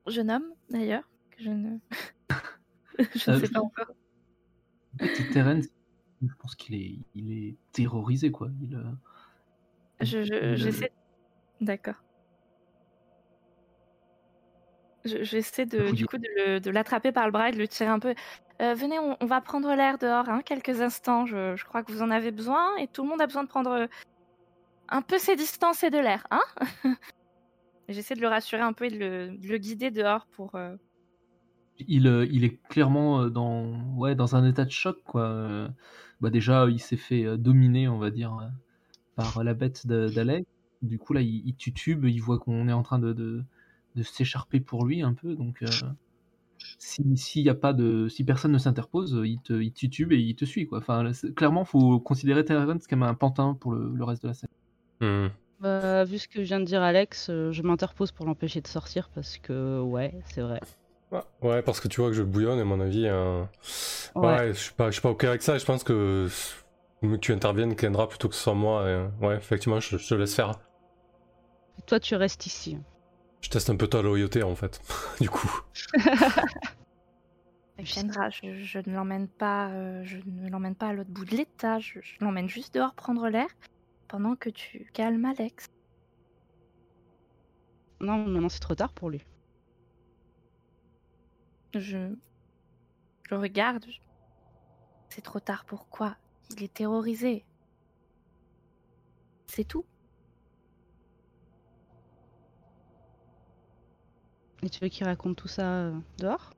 Jeune 0.08 0.32
homme, 0.32 0.54
d'ailleurs, 0.70 1.04
que 1.32 1.44
je 1.44 1.50
ne. 1.50 1.78
je 3.16 3.30
ne 3.32 3.36
Euh, 3.36 3.36
sais 3.36 3.50
pas 3.50 3.62
encore. 3.62 3.88
Petit 4.98 5.28
Terence, 5.28 5.66
je 6.22 6.34
pense 6.40 6.56
qu'il 6.56 6.76
est, 6.76 7.00
il 7.16 7.32
est 7.32 7.58
terrorisé, 7.72 8.32
quoi. 8.32 8.50
Il, 8.62 8.80
euh, 10.04 10.24
Je, 10.24 10.24
je- 10.24 10.56
j'essaie. 10.56 10.92
D'accord. 11.62 11.96
Je- 15.06 15.24
J'essaie 15.24 15.66
de, 15.66 15.84
Oui. 15.90 15.94
du 15.94 16.06
coup 16.06 16.18
de, 16.18 16.70
l'attraper 16.70 17.12
par 17.12 17.26
le 17.26 17.32
bras 17.32 17.50
et 17.50 17.52
de 17.52 17.58
le 17.58 17.68
tirer 17.68 17.90
un 17.90 18.00
peu. 18.00 18.14
Euh, 18.62 18.74
venez, 18.74 19.00
on, 19.00 19.18
on 19.20 19.26
va 19.26 19.42
prendre 19.42 19.74
l'air 19.76 19.98
dehors, 19.98 20.30
hein, 20.30 20.42
quelques 20.46 20.80
instants. 20.82 21.26
Je, 21.26 21.56
je 21.58 21.66
crois 21.66 21.84
que 21.84 21.92
vous 21.92 22.02
en 22.02 22.10
avez 22.12 22.32
besoin 22.32 22.76
et 22.78 22.88
tout 22.88 23.04
le 23.04 23.10
monde 23.10 23.22
a 23.22 23.26
besoin 23.28 23.44
de 23.44 23.50
prendre 23.50 23.88
un 24.90 25.02
peu 25.02 25.18
ses 25.18 25.36
distances 25.36 25.84
et 25.84 25.90
de 25.90 25.98
l'air, 25.98 26.26
hein? 26.32 26.42
J'essaie 27.90 28.16
de 28.16 28.22
le 28.22 28.28
rassurer 28.30 28.62
un 28.62 28.72
peu 28.72 28.86
et 28.86 28.92
de 28.92 28.98
le, 28.98 29.38
de 29.38 29.48
le 29.48 29.58
guider 29.58 29.92
dehors 29.92 30.26
pour. 30.28 30.56
euh, 30.56 30.76
il, 31.80 32.08
euh, 32.08 32.26
il 32.32 32.46
est 32.46 32.62
clairement 32.70 33.26
dans, 33.28 33.74
ouais, 33.98 34.16
dans 34.16 34.36
un 34.38 34.48
état 34.48 34.64
de 34.64 34.72
choc, 34.72 35.04
quoi. 35.04 35.68
Bah 36.22 36.30
déjà, 36.30 36.68
il 36.70 36.80
s'est 36.80 36.96
fait 36.96 37.38
dominer, 37.38 37.90
on 37.90 37.98
va 37.98 38.10
dire, 38.10 38.38
par 39.16 39.44
la 39.44 39.54
bête 39.54 39.88
de- 39.88 40.10
d'Alex. 40.10 40.46
Du 40.82 41.00
coup, 41.00 41.14
là, 41.14 41.22
il, 41.22 41.44
il 41.48 41.56
tutube, 41.56 42.06
il 42.06 42.20
voit 42.22 42.40
qu'on 42.40 42.68
est 42.68 42.74
en 42.74 42.84
train 42.84 43.00
de, 43.00 43.14
de, 43.14 43.44
de 43.96 44.04
s'écharper 44.04 44.60
pour 44.60 44.86
lui 44.86 45.02
un 45.04 45.14
peu. 45.14 45.36
Donc, 45.36 45.64
euh, 45.64 45.68
si, 46.78 47.04
s'il 47.18 47.44
y 47.44 47.50
a 47.50 47.56
pas 47.56 47.74
de, 47.74 48.08
si 48.10 48.24
personne 48.24 48.52
ne 48.52 48.58
s'interpose, 48.58 49.20
il 49.26 49.40
te, 49.42 49.54
il 49.54 49.72
titube 49.74 50.12
et 50.14 50.20
il 50.20 50.36
te 50.36 50.46
suit, 50.46 50.68
quoi. 50.68 50.80
Enfin, 50.80 51.12
clairement, 51.36 51.66
faut 51.66 52.00
considérer 52.00 52.46
Terrence 52.46 52.88
comme 52.88 53.04
un 53.04 53.14
pantin 53.16 53.56
pour 53.60 53.74
le, 53.74 53.92
le 53.96 54.04
reste 54.04 54.24
de 54.24 54.28
la 54.30 54.34
scène. 54.34 54.50
Hmm. 55.02 55.28
Bah, 55.60 56.04
vu 56.04 56.20
ce 56.20 56.28
que 56.28 56.40
vient 56.42 56.60
de 56.60 56.66
dire 56.66 56.82
Alex, 56.84 57.30
euh, 57.30 57.52
je 57.52 57.62
m'interpose 57.64 58.12
pour 58.12 58.26
l'empêcher 58.26 58.62
de 58.62 58.68
sortir 58.68 59.10
parce 59.10 59.38
que, 59.38 59.80
ouais, 59.82 60.14
c'est 60.26 60.42
vrai. 60.42 60.60
Ouais, 61.42 61.62
parce 61.62 61.80
que 61.80 61.88
tu 61.88 62.02
vois 62.02 62.10
que 62.10 62.16
je 62.16 62.24
bouillonne, 62.24 62.58
et 62.58 62.62
à 62.62 62.66
mon 62.66 62.80
avis. 62.80 63.06
euh, 63.08 63.44
Ouais, 64.16 64.22
Ouais. 64.22 64.48
je 64.54 64.60
suis 64.60 64.74
pas, 64.74 64.88
je 64.88 64.94
suis 64.94 65.02
pas 65.02 65.12
ok 65.12 65.24
avec 65.26 65.42
ça. 65.44 65.56
et 65.56 65.60
Je 65.60 65.66
pense 65.66 65.84
que 65.84 66.28
que 67.12 67.16
tu 67.18 67.32
interviennes, 67.34 67.76
Kendra, 67.76 68.08
plutôt 68.08 68.30
que 68.30 68.36
ce 68.36 68.42
soit 68.42 68.54
moi. 68.54 68.90
et, 68.90 69.08
Ouais, 69.22 69.36
effectivement, 69.38 69.80
je, 69.80 69.98
je 69.98 70.08
te 70.08 70.14
laisse 70.16 70.36
faire. 70.36 70.60
Toi, 71.86 72.00
tu 72.00 72.16
restes 72.16 72.46
ici. 72.46 72.78
Je 73.42 73.50
teste 73.50 73.70
un 73.70 73.76
peu 73.76 73.88
ta 73.88 74.02
loyauté 74.02 74.42
en 74.44 74.56
fait. 74.56 74.82
du 75.22 75.30
coup. 75.30 75.62
Kendra, 77.84 78.30
je, 78.30 78.56
je 78.64 78.80
ne 78.80 78.94
l'emmène 78.96 79.28
pas, 79.28 79.70
euh, 79.72 80.04
je 80.06 80.18
ne 80.26 80.50
l'emmène 80.50 80.76
pas 80.76 80.88
à 80.90 80.94
l'autre 80.94 81.10
bout 81.10 81.26
de 81.26 81.36
l'état. 81.36 81.80
Je, 81.80 82.00
je 82.02 82.16
l'emmène 82.22 82.48
juste 82.48 82.74
dehors 82.74 82.94
prendre 82.94 83.28
l'air 83.28 83.48
pendant 84.08 84.36
que 84.36 84.50
tu 84.50 84.90
calmes 84.94 85.26
Alex. 85.26 85.68
Non, 88.00 88.26
maintenant 88.26 88.50
c'est 88.50 88.60
trop 88.60 88.76
tard 88.76 88.94
pour 88.94 89.10
lui. 89.10 89.22
Je, 91.74 92.14
je 93.30 93.36
regarde. 93.36 93.86
C'est 95.10 95.22
trop 95.22 95.40
tard. 95.40 95.66
Pourquoi 95.66 96.16
Il 96.56 96.64
est 96.64 96.74
terrorisé. 96.74 97.46
C'est 99.48 99.64
tout. 99.64 99.86
Et 104.62 104.70
tu 104.70 104.80
veux 104.80 104.88
qu'il 104.88 105.06
raconte 105.06 105.36
tout 105.36 105.48
ça 105.48 105.68
euh, 105.68 105.94
dehors? 106.20 106.52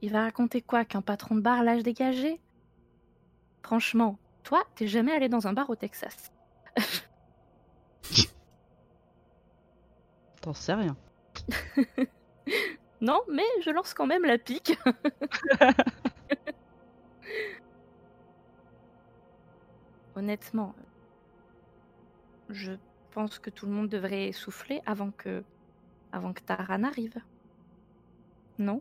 Il 0.00 0.10
va 0.10 0.22
raconter 0.22 0.60
quoi? 0.60 0.84
Qu'un 0.84 1.02
patron 1.02 1.36
de 1.36 1.40
bar 1.40 1.62
lâche 1.62 1.82
dégagé 1.82 2.40
Franchement, 3.62 4.18
toi, 4.42 4.64
t'es 4.74 4.88
jamais 4.88 5.12
allé 5.12 5.28
dans 5.28 5.46
un 5.46 5.52
bar 5.52 5.70
au 5.70 5.76
Texas. 5.76 6.32
T'en 10.40 10.54
sais 10.54 10.74
rien. 10.74 10.96
Non, 13.02 13.20
mais 13.28 13.42
je 13.64 13.70
lance 13.70 13.94
quand 13.94 14.06
même 14.06 14.24
la 14.24 14.38
pique. 14.38 14.78
Honnêtement, 20.16 20.74
je 22.50 22.72
pense 23.12 23.38
que 23.38 23.50
tout 23.50 23.66
le 23.66 23.72
monde 23.72 23.88
devrait 23.88 24.32
souffler 24.32 24.80
avant 24.86 25.10
que, 25.10 25.42
avant 26.12 26.32
que 26.32 26.42
Tara 26.42 26.78
n'arrive. 26.78 27.16
Non? 28.58 28.80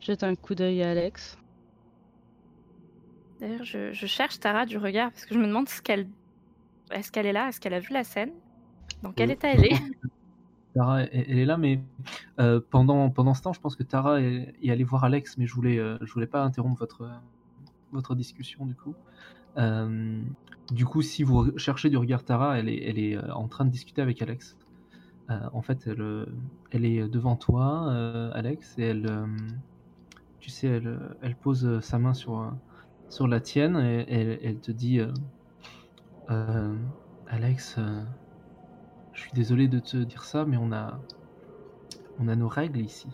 Jette 0.00 0.22
un 0.22 0.34
coup 0.36 0.54
d'œil 0.54 0.82
à 0.82 0.90
Alex. 0.90 1.38
D'ailleurs, 3.40 3.64
je, 3.64 3.92
je 3.92 4.06
cherche 4.06 4.38
Tara 4.40 4.66
du 4.66 4.78
regard 4.78 5.10
parce 5.10 5.26
que 5.26 5.34
je 5.34 5.38
me 5.40 5.46
demande 5.46 5.68
ce 5.68 5.82
qu'elle, 5.82 6.08
est-ce 6.90 7.12
qu'elle 7.12 7.26
est 7.26 7.32
là, 7.32 7.48
est-ce 7.48 7.60
qu'elle 7.60 7.74
a 7.74 7.80
vu 7.80 7.92
la 7.92 8.04
scène, 8.04 8.32
dans 9.02 9.12
quel 9.12 9.30
Euh, 9.30 9.32
état 9.32 9.52
elle 9.52 9.64
est? 9.64 9.76
Tara, 10.74 11.02
elle, 11.02 11.10
elle 11.30 11.38
est 11.38 11.44
là, 11.44 11.56
mais 11.56 11.80
euh, 12.40 12.60
pendant, 12.70 13.10
pendant 13.10 13.34
ce 13.34 13.42
temps, 13.42 13.52
je 13.52 13.60
pense 13.60 13.76
que 13.76 13.82
Tara 13.82 14.20
est, 14.20 14.54
est 14.62 14.70
allée 14.70 14.84
voir 14.84 15.04
Alex, 15.04 15.38
mais 15.38 15.46
je 15.46 15.54
voulais, 15.54 15.78
euh, 15.78 15.98
je 16.02 16.12
voulais 16.12 16.26
pas 16.26 16.42
interrompre 16.42 16.78
votre, 16.78 17.10
votre 17.96 18.14
discussion 18.14 18.64
du 18.66 18.74
coup. 18.74 18.94
Euh, 19.58 20.22
du 20.70 20.84
coup, 20.84 21.02
si 21.02 21.22
vous 21.22 21.56
cherchez 21.58 21.90
du 21.90 21.96
regard 21.96 22.24
Tara, 22.24 22.58
elle 22.58 22.68
est, 22.68 22.82
elle 22.88 22.98
est 22.98 23.16
euh, 23.16 23.32
en 23.32 23.48
train 23.48 23.64
de 23.64 23.70
discuter 23.70 24.02
avec 24.02 24.20
Alex. 24.22 24.56
Euh, 25.30 25.40
en 25.52 25.62
fait, 25.62 25.86
elle, 25.86 26.26
elle 26.70 26.84
est 26.84 27.08
devant 27.08 27.36
toi, 27.36 27.92
Alex, 28.32 28.78
et 28.78 28.84
elle, 28.84 29.10
tu 30.38 30.50
sais, 30.50 30.68
elle, 30.68 31.16
elle 31.20 31.34
pose 31.34 31.80
sa 31.80 31.98
main 31.98 32.14
sur, 32.14 32.52
sur 33.08 33.26
la 33.26 33.40
tienne 33.40 33.76
et 33.76 34.06
elle, 34.08 34.38
elle 34.42 34.60
te 34.60 34.70
dit, 34.70 35.00
Alex. 37.28 37.80
je 39.12 39.20
suis 39.20 39.32
désolé 39.32 39.66
de 39.66 39.80
te 39.80 39.96
dire 39.96 40.22
ça, 40.22 40.44
mais 40.44 40.58
on 40.58 40.70
a, 40.70 41.00
on 42.20 42.28
a 42.28 42.36
nos 42.36 42.48
règles 42.48 42.80
ici. 42.80 43.08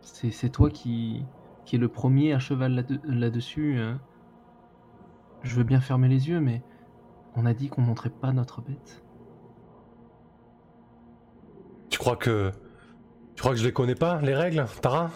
C'est 0.00 0.50
toi 0.50 0.70
qui, 0.70 1.24
qui 1.68 1.76
est 1.76 1.78
le 1.78 1.88
premier 1.88 2.32
à 2.32 2.38
cheval 2.38 2.72
là-de- 2.72 2.98
là-dessus. 3.04 3.76
hein. 3.78 4.00
Je 5.42 5.54
veux 5.54 5.64
bien 5.64 5.82
fermer 5.82 6.08
les 6.08 6.30
yeux, 6.30 6.40
mais 6.40 6.62
on 7.36 7.44
a 7.44 7.52
dit 7.52 7.68
qu'on 7.68 7.82
montrait 7.82 8.08
pas 8.08 8.32
notre 8.32 8.62
bête. 8.62 9.04
Tu 11.90 11.98
crois 11.98 12.16
que. 12.16 12.52
Tu 13.34 13.42
crois 13.42 13.52
que 13.52 13.58
je 13.58 13.66
les 13.66 13.72
connais 13.74 13.94
pas, 13.94 14.18
les 14.22 14.34
règles, 14.34 14.64
Tara? 14.80 15.10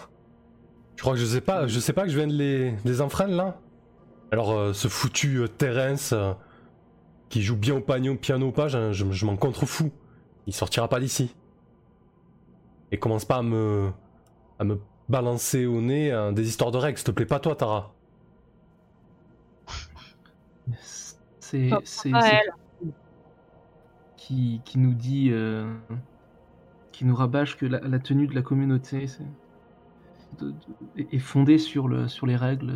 Tu 0.95 1.01
crois 1.01 1.13
que 1.13 1.19
je 1.19 1.25
sais 1.25 1.41
pas, 1.41 1.65
je 1.65 1.79
sais 1.79 1.91
pas 1.91 2.03
que 2.03 2.09
je 2.09 2.17
viens 2.17 2.27
de 2.27 2.77
les, 2.85 3.01
enfreindre 3.01 3.33
là? 3.35 3.59
Alors, 4.31 4.51
euh, 4.51 4.73
ce 4.73 4.87
foutu 4.87 5.37
euh, 5.37 5.47
Terence 5.47 6.13
euh, 6.13 6.33
qui 7.29 7.41
joue 7.41 7.55
bien 7.57 7.77
au 7.77 7.81
piano, 7.81 8.15
piano 8.15 8.47
ou 8.49 8.51
pas, 8.51 8.67
je 8.67 9.25
m'en 9.25 9.37
contrefous. 9.37 9.91
Il 10.45 10.53
sortira 10.53 10.87
pas 10.87 10.99
d'ici. 10.99 11.35
Et 12.91 12.99
commence 12.99 13.25
pas 13.25 13.37
à 13.37 13.41
me. 13.41 13.89
à 14.59 14.63
me 14.65 14.79
balancer 15.09 15.65
au 15.65 15.81
nez 15.81 16.11
des 16.33 16.47
histoires 16.47 16.71
de 16.71 16.77
règles, 16.77 16.97
s'il 16.97 17.05
te 17.05 17.11
plaît, 17.11 17.25
pas 17.25 17.39
toi, 17.39 17.55
Tara. 17.55 17.93
C'est, 21.39 21.69
c'est, 21.83 22.11
qui, 24.17 24.61
qui 24.65 24.79
nous 24.79 24.93
dit, 24.93 25.29
euh, 25.31 25.73
qui 26.91 27.05
nous 27.05 27.15
rabâche 27.15 27.57
que 27.57 27.65
la, 27.65 27.79
la 27.81 27.99
tenue 27.99 28.27
de 28.27 28.35
la 28.35 28.41
communauté 28.41 29.07
c'est- 29.07 29.23
de- 30.39 30.51
de- 30.51 31.07
est 31.11 31.19
fondée 31.19 31.57
sur, 31.57 31.87
le, 31.87 32.07
sur 32.07 32.25
les 32.25 32.35
règles, 32.35 32.73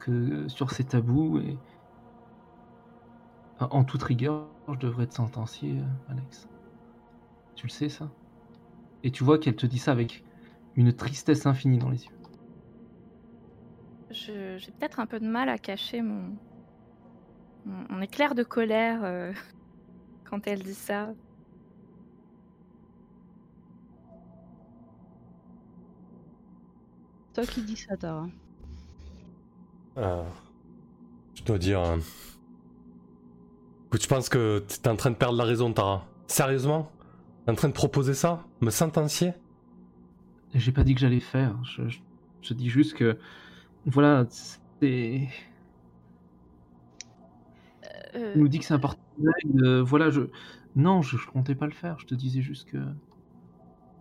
que, 0.00 0.48
sur 0.48 0.70
ces 0.70 0.84
tabous. 0.84 1.38
Et, 1.38 1.56
en 3.60 3.66
en 3.66 3.84
toute 3.84 4.02
rigueur, 4.02 4.46
je 4.68 4.78
devrais 4.78 5.06
te 5.06 5.14
sentencier, 5.14 5.78
euh, 5.78 6.12
Alex. 6.12 6.48
Tu 7.54 7.66
le 7.66 7.70
sais, 7.72 7.88
ça? 7.88 8.08
Et 9.02 9.10
tu 9.10 9.24
vois 9.24 9.38
qu'elle 9.38 9.56
te 9.56 9.66
dit 9.66 9.78
ça 9.78 9.92
avec 9.92 10.24
une 10.78 10.94
tristesse 10.94 11.44
infinie 11.44 11.76
dans 11.78 11.90
les 11.90 12.04
yeux. 12.04 12.10
Je- 14.10 14.56
J'ai 14.58 14.72
peut-être 14.72 15.00
un 15.00 15.06
peu 15.06 15.18
de 15.20 15.26
mal 15.26 15.48
à 15.48 15.58
cacher 15.58 16.02
mon, 16.02 16.38
on, 17.66 17.84
on 17.90 18.00
éclaire 18.00 18.34
de 18.34 18.42
colère 18.42 19.04
euh, 19.04 19.32
quand 20.24 20.46
elle 20.46 20.62
dit 20.62 20.74
ça. 20.74 21.10
Toi 27.34 27.46
qui 27.46 27.62
dis 27.62 27.76
ça, 27.76 27.96
Tara. 27.96 28.26
Euh, 29.96 30.24
je 31.34 31.42
dois 31.44 31.58
dire. 31.58 31.80
euh, 31.80 31.96
Écoute, 33.86 34.02
je 34.02 34.08
pense 34.08 34.28
que 34.28 34.58
t'es 34.60 34.88
en 34.88 34.96
train 34.96 35.10
de 35.10 35.16
perdre 35.16 35.36
la 35.38 35.44
raison, 35.44 35.72
Tara. 35.72 36.06
Sérieusement? 36.26 36.90
T'es 37.44 37.52
en 37.52 37.54
train 37.54 37.68
de 37.68 37.72
proposer 37.72 38.14
ça? 38.14 38.44
Me 38.60 38.70
sentencier? 38.70 39.32
J'ai 40.54 40.72
pas 40.72 40.84
dit 40.84 40.94
que 40.94 41.00
j'allais 41.00 41.20
faire. 41.20 41.62
Je, 41.64 41.88
je- 41.88 42.00
je 42.42 42.54
dis 42.54 42.68
juste 42.70 42.94
que. 42.94 43.18
Voilà, 43.86 44.26
c'est. 44.80 45.28
Euh, 48.14 48.32
Tu 48.32 48.38
nous 48.38 48.48
dis 48.48 48.58
que 48.58 48.64
c'est 48.64 48.74
important. 48.74 49.00
euh, 49.62 49.82
voilà, 49.82 50.10
je. 50.10 50.22
Non, 50.76 51.02
je, 51.02 51.16
je 51.16 51.26
comptais 51.26 51.54
pas 51.54 51.66
le 51.66 51.72
faire. 51.72 51.98
Je 51.98 52.06
te 52.06 52.14
disais 52.14 52.42
juste 52.42 52.68
que. 52.70 52.78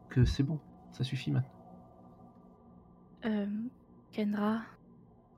Que 0.10 0.26
c'est 0.26 0.44
bon. 0.44 0.60
Ça 0.92 1.04
suffit 1.04 1.32
maintenant. 1.32 1.52
euh, 3.26 3.46
Kendra, 4.12 4.62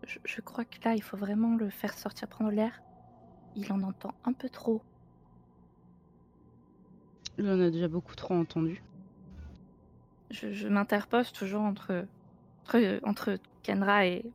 je, 0.08 0.20
je 0.24 0.42
crois 0.42 0.66
que 0.66 0.78
là, 0.86 0.96
il 0.96 1.02
faut 1.04 1.18
vraiment 1.18 1.56
le 1.56 1.70
faire 1.70 1.94
sortir 1.98 2.28
prendre 2.28 2.52
l'air. 2.52 2.82
Il 3.56 3.72
en 3.74 3.82
entend 3.84 4.14
un 4.26 4.34
peu 4.34 4.50
trop. 4.50 4.82
Il 7.38 7.48
en 7.50 7.60
a 7.60 7.70
déjà 7.70 7.88
beaucoup 7.88 8.16
trop 8.16 8.36
entendu. 8.36 8.84
Je, 10.32 10.54
je 10.54 10.68
m'interpose 10.68 11.32
toujours 11.32 11.62
entre, 11.62 12.06
entre, 12.66 13.00
entre 13.04 13.38
Kendra 13.64 14.06
et, 14.06 14.26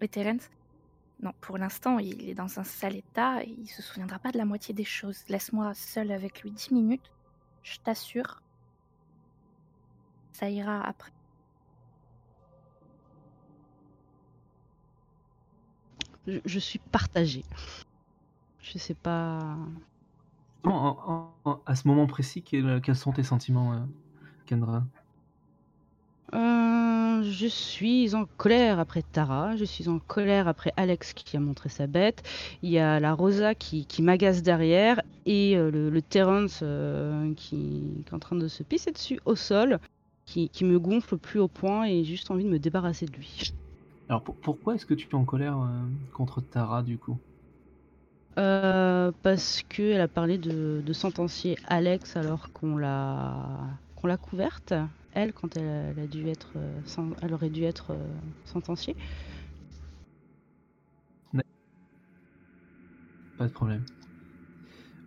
et 0.00 0.08
Terence. 0.08 0.48
Non, 1.22 1.32
pour 1.40 1.58
l'instant, 1.58 1.98
il 1.98 2.28
est 2.28 2.34
dans 2.34 2.58
un 2.58 2.64
sale 2.64 2.96
état 2.96 3.42
et 3.44 3.54
il 3.58 3.68
se 3.68 3.82
souviendra 3.82 4.18
pas 4.18 4.32
de 4.32 4.38
la 4.38 4.44
moitié 4.44 4.74
des 4.74 4.84
choses. 4.84 5.22
Laisse-moi 5.28 5.72
seule 5.74 6.10
avec 6.10 6.42
lui 6.42 6.50
10 6.50 6.72
minutes, 6.72 7.10
je 7.62 7.78
t'assure. 7.78 8.40
Ça 10.32 10.48
ira 10.50 10.80
après. 10.86 11.12
Je, 16.26 16.38
je 16.44 16.58
suis 16.58 16.78
partagée. 16.78 17.44
Je 18.60 18.78
sais 18.78 18.94
pas. 18.94 19.56
En- 20.64 20.70
en- 20.70 21.50
en- 21.50 21.60
à 21.66 21.74
ce 21.74 21.86
moment 21.88 22.06
précis, 22.06 22.42
quels, 22.42 22.80
quels 22.80 22.96
sont 22.96 23.12
tes 23.12 23.24
sentiments, 23.24 23.72
euh, 23.74 23.80
Kendra? 24.46 24.84
Euh, 26.34 27.22
je 27.22 27.46
suis 27.46 28.14
en 28.14 28.24
colère 28.38 28.78
après 28.78 29.02
Tara, 29.02 29.54
je 29.56 29.64
suis 29.66 29.88
en 29.88 29.98
colère 29.98 30.48
après 30.48 30.72
Alex 30.78 31.12
qui 31.12 31.36
a 31.36 31.40
montré 31.40 31.68
sa 31.68 31.86
bête, 31.86 32.22
il 32.62 32.70
y 32.70 32.78
a 32.78 33.00
la 33.00 33.12
Rosa 33.12 33.54
qui, 33.54 33.84
qui 33.84 34.00
m'agace 34.00 34.42
derrière 34.42 35.02
et 35.26 35.58
euh, 35.58 35.70
le, 35.70 35.90
le 35.90 36.02
Terrence 36.02 36.60
euh, 36.62 37.34
qui, 37.34 38.02
qui 38.06 38.10
est 38.10 38.14
en 38.14 38.18
train 38.18 38.36
de 38.36 38.48
se 38.48 38.62
pisser 38.62 38.92
dessus 38.92 39.20
au 39.26 39.36
sol, 39.36 39.78
qui, 40.24 40.48
qui 40.48 40.64
me 40.64 40.78
gonfle 40.78 41.16
au 41.16 41.18
plus 41.18 41.38
haut 41.38 41.48
point 41.48 41.84
et 41.84 42.02
j'ai 42.02 42.12
juste 42.12 42.30
envie 42.30 42.44
de 42.44 42.48
me 42.50 42.58
débarrasser 42.58 43.04
de 43.04 43.12
lui. 43.12 43.52
Alors 44.08 44.22
pour- 44.22 44.36
pourquoi 44.36 44.74
est-ce 44.74 44.86
que 44.86 44.94
tu 44.94 45.08
es 45.08 45.14
en 45.14 45.24
colère 45.24 45.58
euh, 45.58 45.66
contre 46.14 46.40
Tara 46.40 46.82
du 46.82 46.96
coup? 46.96 47.18
Euh, 48.38 49.12
parce 49.22 49.62
qu'elle 49.68 50.00
a 50.00 50.08
parlé 50.08 50.38
de, 50.38 50.82
de 50.84 50.92
sentencier 50.94 51.58
Alex 51.68 52.16
alors 52.16 52.50
qu'on 52.54 52.78
l'a 52.78 53.58
qu'on 53.96 54.06
l'a 54.06 54.16
couverte, 54.16 54.72
elle, 55.12 55.32
quand 55.32 55.56
elle, 55.56 55.68
a- 55.68 55.90
elle 55.90 55.98
a 56.00 56.06
dû 56.08 56.28
être, 56.28 56.54
euh, 56.56 56.80
sen- 56.84 57.14
elle 57.22 57.34
aurait 57.34 57.50
dû 57.50 57.64
être 57.64 57.92
euh, 57.92 58.08
sentenciée. 58.44 58.96
Pas 63.36 63.46
de 63.46 63.52
problème. 63.52 63.84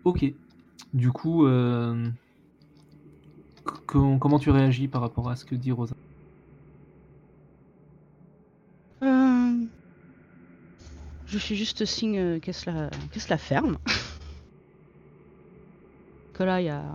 Ok. 0.04 0.26
Du 0.94 1.12
coup, 1.12 1.46
euh, 1.48 2.10
comment 3.88 4.40
tu 4.40 4.50
réagis 4.50 4.88
par 4.88 5.02
rapport 5.02 5.30
à 5.30 5.36
ce 5.36 5.46
que 5.46 5.56
dit 5.56 5.72
Rosa? 5.72 5.94
Euh, 9.04 9.70
Je 11.26 11.38
suis 11.38 11.56
juste 11.56 11.86
signe 11.86 12.40
qu'elle 12.40 12.54
se, 12.56 12.68
la... 12.70 12.90
se 13.16 13.30
la 13.30 13.38
ferme. 13.38 13.78
que 16.34 16.44
là, 16.44 16.62
il 16.62 16.66
y 16.66 16.70
a 16.70 16.94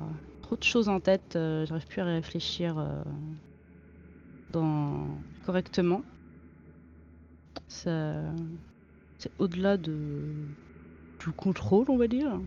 trop 0.51 0.57
de 0.57 0.65
choses 0.65 0.89
en 0.89 0.99
tête, 0.99 1.37
euh, 1.37 1.65
j'arrive 1.65 1.87
plus 1.87 2.01
à 2.01 2.05
réfléchir 2.07 2.77
euh, 2.77 3.05
dans... 4.51 5.07
correctement. 5.47 6.03
Ça... 7.69 8.21
C'est 9.19 9.31
au-delà 9.39 9.77
de... 9.77 10.35
du 11.21 11.31
contrôle, 11.31 11.89
on 11.89 11.97
va 11.97 12.09
dire. 12.09 12.41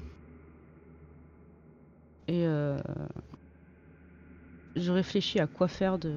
Et 2.27 2.45
euh, 2.45 2.77
je 4.75 4.91
réfléchis 4.91 5.39
à 5.39 5.47
quoi 5.47 5.69
faire 5.69 5.97
de... 5.97 6.13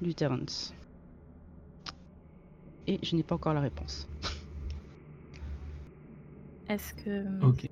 du. 0.00 0.14
Et 2.86 3.00
je 3.02 3.16
n'ai 3.16 3.24
pas 3.24 3.34
encore 3.34 3.54
la 3.54 3.62
réponse. 3.62 4.08
Est-ce 6.68 6.94
que. 6.94 7.44
Ok. 7.44 7.68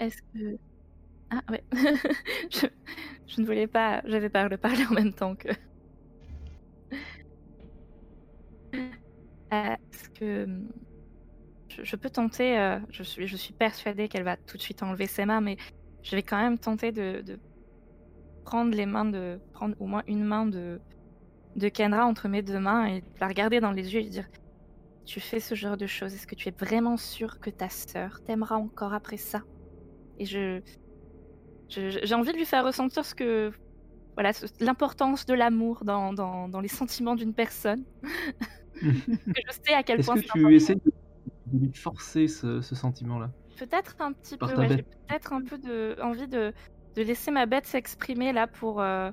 Est-ce 0.00 0.22
que. 0.34 0.58
Ah 1.30 1.42
ouais. 1.50 1.64
je, 2.52 2.66
je 3.26 3.40
ne 3.40 3.46
voulais 3.46 3.66
pas. 3.68 4.02
J'avais 4.06 4.30
peur 4.30 4.50
de 4.50 4.56
parler 4.56 4.86
en 4.86 4.94
même 4.94 5.14
temps 5.14 5.36
que. 5.36 5.48
Est-ce 9.52 10.08
que. 10.10 10.46
Je, 11.68 11.96
peux 11.96 12.10
tenter. 12.10 12.58
euh, 12.58 12.78
je, 12.90 13.02
suis, 13.02 13.26
je 13.26 13.36
suis 13.36 13.54
persuadée 13.54 14.08
qu'elle 14.08 14.24
va 14.24 14.36
tout 14.36 14.56
de 14.56 14.62
suite 14.62 14.82
enlever 14.82 15.06
ses 15.06 15.24
mains, 15.24 15.40
mais 15.40 15.56
je 16.02 16.16
vais 16.16 16.22
quand 16.22 16.38
même 16.40 16.58
tenter 16.58 16.92
de, 16.92 17.22
de 17.22 17.40
prendre 18.44 18.74
les 18.76 18.86
mains 18.86 19.04
de. 19.06 19.40
prendre 19.52 19.74
au 19.80 19.86
moins 19.86 20.02
une 20.06 20.24
main 20.24 20.46
de. 20.46 20.82
de 21.56 21.68
Kendra 21.70 22.06
entre 22.06 22.28
mes 22.28 22.42
deux 22.42 22.60
mains 22.60 22.86
et 22.88 23.04
la 23.20 23.28
regarder 23.28 23.60
dans 23.60 23.72
les 23.72 23.94
yeux 23.94 24.02
et 24.02 24.10
dire 24.10 24.28
Tu 25.06 25.20
fais 25.20 25.40
ce 25.40 25.54
genre 25.56 25.76
de 25.78 25.86
choses. 25.88 26.14
Est-ce 26.14 26.26
que 26.28 26.36
tu 26.36 26.48
es 26.50 26.52
vraiment 26.58 26.98
sûr 26.98 27.40
que 27.40 27.50
ta 27.50 27.70
sœur 27.70 28.20
t'aimera 28.24 28.56
encore 28.58 28.94
après 28.94 29.18
ça? 29.18 29.42
Et 30.20 30.26
je, 30.26 30.62
j'ai 31.68 32.14
envie 32.14 32.32
de 32.32 32.36
lui 32.36 32.46
faire 32.46 32.64
ressentir 32.64 33.04
ce 33.04 33.14
que, 33.14 33.52
voilà, 34.16 34.32
ce- 34.32 34.46
l'importance 34.60 35.26
de 35.26 35.34
l'amour 35.34 35.84
dans, 35.84 36.12
dans, 36.12 36.48
dans 36.48 36.60
les 36.60 36.68
sentiments 36.68 37.14
d'une 37.14 37.34
personne. 37.34 37.84
que 38.74 39.40
je 39.48 39.52
sais 39.64 39.74
à 39.74 39.82
quel 39.82 40.00
Est-ce 40.00 40.06
point 40.06 40.16
que 40.16 40.20
c'est 40.22 40.32
tu 40.32 40.54
essaies 40.54 40.74
de, 40.74 40.92
de 41.46 41.58
lui 41.66 41.72
forcer 41.74 42.28
ce, 42.28 42.60
ce 42.60 42.74
sentiment-là? 42.74 43.30
Peut-être 43.56 43.96
un 44.00 44.12
petit 44.12 44.36
par 44.36 44.50
peu. 44.50 44.56
ouais, 44.56 44.68
j'ai 44.68 44.82
peut-être 44.82 45.32
un 45.32 45.42
peu 45.42 45.58
de 45.58 45.96
envie 46.02 46.28
de, 46.28 46.52
de 46.96 47.02
laisser 47.02 47.30
ma 47.30 47.46
bête 47.46 47.66
s'exprimer 47.66 48.32
là 48.32 48.46
pour 48.46 48.80
euh, 48.80 49.10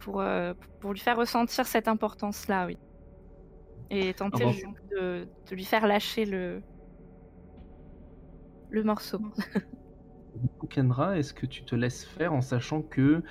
pour 0.00 0.20
euh, 0.20 0.54
pour 0.80 0.92
lui 0.92 1.00
faire 1.00 1.16
ressentir 1.16 1.66
cette 1.66 1.88
importance-là, 1.88 2.66
oui. 2.66 2.76
Et 3.90 4.12
tenter 4.14 4.44
bon. 4.44 4.52
de, 4.90 5.28
de 5.48 5.54
lui 5.54 5.64
faire 5.64 5.86
lâcher 5.86 6.24
le 6.24 6.62
le 8.70 8.82
morceau. 8.84 9.18
Du 10.36 10.48
coup, 10.58 10.66
Kendra, 10.66 11.18
est-ce 11.18 11.34
que 11.34 11.46
tu 11.46 11.64
te 11.64 11.74
laisses 11.74 12.04
faire 12.04 12.32
en 12.32 12.40
sachant 12.40 12.82
que 12.82 13.22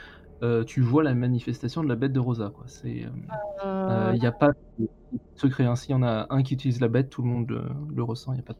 euh, 0.43 0.63
tu 0.63 0.81
vois 0.81 1.03
la 1.03 1.13
manifestation 1.13 1.83
de 1.83 1.89
la 1.89 1.95
bête 1.95 2.13
de 2.13 2.19
Rosa 2.19 2.51
quoi? 2.53 2.65
C'est, 2.67 3.05
euh, 3.05 4.11
il 4.15 4.19
n'y 4.19 4.27
a 4.27 4.31
pas 4.31 4.49
de 4.77 4.87
secret. 5.35 5.65
Hein. 5.65 5.75
S'il 5.75 5.91
y 5.91 5.95
en 5.95 6.03
a 6.03 6.27
un 6.29 6.43
qui 6.43 6.53
utilise 6.55 6.79
la 6.81 6.87
bête, 6.87 7.09
tout 7.09 7.21
le 7.21 7.29
monde 7.29 7.49
le, 7.49 7.63
le 7.95 8.03
ressent. 8.03 8.33
Il 8.33 8.37
y 8.37 8.39
a 8.39 8.43
pas 8.43 8.53
de... 8.53 8.59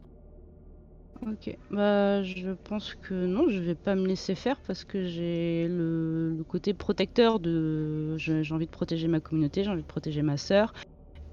Ok, 1.22 1.56
bah 1.70 2.22
je 2.22 2.50
pense 2.64 2.94
que 2.96 3.14
non, 3.26 3.48
je 3.48 3.58
vais 3.58 3.74
pas 3.74 3.94
me 3.94 4.06
laisser 4.06 4.34
faire 4.34 4.60
parce 4.60 4.84
que 4.84 5.06
j'ai 5.06 5.66
le, 5.66 6.34
le 6.36 6.44
côté 6.44 6.74
protecteur 6.74 7.40
de. 7.40 8.16
J'ai 8.18 8.52
envie 8.52 8.66
de 8.66 8.70
protéger 8.70 9.08
ma 9.08 9.20
communauté, 9.20 9.64
j'ai 9.64 9.70
envie 9.70 9.80
de 9.82 9.86
protéger 9.86 10.20
ma 10.22 10.36
sœur. 10.36 10.74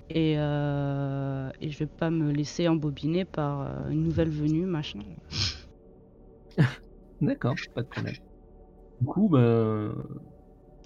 Et, 0.10 0.36
euh, 0.38 1.52
et 1.62 1.69
je 1.69 1.80
vais 1.80 1.88
pas 1.88 2.12
me 2.12 2.32
laisser 2.32 2.67
embobiner 2.67 3.26
par 3.26 3.62
euh, 3.62 3.89
une 3.89 4.04
nouvelle 4.04 4.30
venue, 4.30 4.65
machin. 4.65 4.99
D'accord, 7.24 7.56
pas 7.74 7.82
de 7.82 7.88
problème. 7.88 8.16
Du 9.02 9.08
coup, 9.08 9.30
bah, 9.30 9.40
euh, 9.40 9.94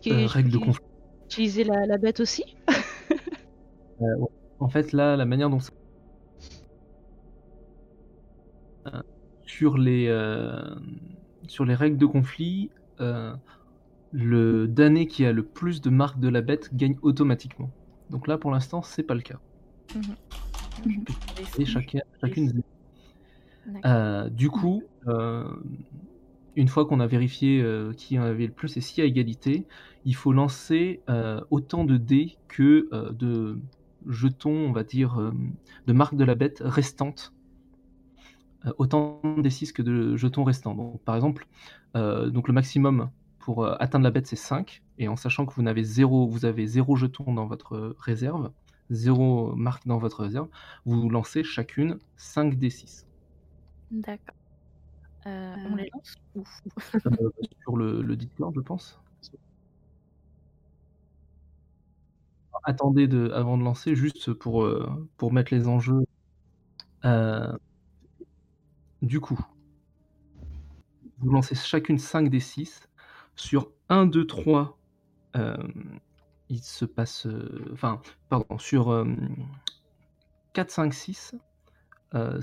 règle 0.05 0.49
de 0.49 0.57
conflit. 0.57 0.85
Utiliser 1.25 1.63
la, 1.63 1.85
la 1.85 1.97
bête 1.97 2.19
aussi 2.19 2.43
En 4.59 4.69
fait, 4.69 4.91
là, 4.91 5.15
la 5.15 5.25
manière 5.25 5.49
dont 5.49 5.59
ça... 5.59 5.71
Euh, 8.87 9.01
sur 9.45 9.77
les 9.77 10.07
euh, 10.07 10.75
sur 11.47 11.65
les 11.65 11.75
règles 11.75 11.97
de 11.97 12.05
conflit, 12.05 12.69
euh, 13.01 13.33
le 14.11 14.67
damné 14.67 15.07
qui 15.07 15.25
a 15.25 15.31
le 15.31 15.43
plus 15.43 15.81
de 15.81 15.89
marques 15.89 16.19
de 16.19 16.29
la 16.29 16.41
bête 16.41 16.75
gagne 16.75 16.97
automatiquement. 17.01 17.69
Donc 18.09 18.27
là, 18.27 18.37
pour 18.37 18.51
l'instant, 18.51 18.81
c'est 18.81 19.03
pas 19.03 19.15
le 19.15 19.21
cas. 19.21 19.39
Et 21.59 21.65
chacun, 21.65 21.99
chacune. 22.21 22.61
Euh, 23.85 24.29
du 24.29 24.49
coup, 24.49 24.83
euh, 25.07 25.43
une 26.57 26.67
fois 26.67 26.85
qu'on 26.85 26.99
a 26.99 27.07
vérifié 27.07 27.61
euh, 27.61 27.93
qui 27.93 28.17
en 28.19 28.23
avait 28.23 28.47
le 28.47 28.51
plus 28.51 28.75
et 28.77 28.81
si 28.81 28.99
à 28.99 29.05
égalité, 29.05 29.65
il 30.05 30.15
faut 30.15 30.33
lancer 30.33 31.01
euh, 31.07 31.39
autant 31.51 31.85
de 31.85 31.97
dés 31.97 32.37
que 32.47 32.89
euh, 32.91 33.11
de 33.11 33.59
jetons, 34.07 34.69
on 34.69 34.71
va 34.71 34.83
dire, 34.83 35.33
de 35.85 35.93
marques 35.93 36.15
de 36.15 36.23
la 36.23 36.33
bête 36.33 36.61
restantes. 36.65 37.33
Euh, 38.65 38.73
autant 38.77 39.21
des 39.37 39.49
6 39.49 39.71
que 39.71 39.81
de 39.83 40.15
jetons 40.15 40.43
restants. 40.43 40.73
Donc, 40.73 41.01
par 41.03 41.15
exemple, 41.15 41.47
donc 41.95 42.47
le 42.47 42.53
maximum 42.53 43.09
pour 43.39 43.65
atteindre 43.65 44.03
la 44.03 44.11
bête 44.11 44.27
c'est 44.27 44.35
5, 44.35 44.83
et 44.99 45.07
en 45.07 45.15
sachant 45.15 45.47
que 45.47 45.53
vous 45.55 45.63
n'avez 45.63 45.83
zéro, 45.83 46.27
vous 46.27 46.45
avez 46.45 46.67
0 46.67 46.95
jetons 46.95 47.33
dans 47.33 47.47
votre 47.47 47.95
réserve, 47.97 48.51
0 48.91 49.55
marque 49.55 49.87
dans 49.87 49.97
votre 49.97 50.21
réserve, 50.21 50.47
vous 50.85 51.09
lancez 51.09 51.43
chacune 51.43 51.97
5 52.17 52.55
des 52.55 52.69
6. 52.69 53.07
D'accord. 53.89 54.35
Euh, 55.27 55.55
on 55.69 55.75
les 55.75 55.89
lance 55.93 56.15
ou 56.35 56.43
Euh, 57.05 57.29
sur 57.61 57.77
le, 57.77 58.01
le 58.01 58.15
Discord, 58.15 58.53
je 58.55 58.61
pense. 58.61 58.99
Attendez 62.63 63.07
de, 63.07 63.31
avant 63.31 63.57
de 63.57 63.63
lancer, 63.63 63.95
juste 63.95 64.33
pour, 64.33 64.63
euh, 64.63 64.87
pour 65.17 65.31
mettre 65.33 65.53
les 65.53 65.67
enjeux. 65.67 66.05
Euh, 67.05 67.57
du 69.01 69.19
coup, 69.19 69.39
vous 71.19 71.31
lancez 71.31 71.55
chacune 71.55 71.97
5 71.99 72.29
des 72.29 72.39
6. 72.39 72.87
Sur 73.35 73.71
1, 73.89 74.05
2, 74.07 74.25
3, 74.25 74.77
euh, 75.35 75.57
il 76.49 76.63
se 76.63 76.85
passe. 76.85 77.25
euh, 77.27 77.69
Enfin, 77.73 78.01
pardon, 78.29 78.57
sur 78.57 78.89
euh, 78.91 79.05
4, 80.53 80.71
5, 80.71 80.93
6, 80.93 81.35
euh, 82.15 82.41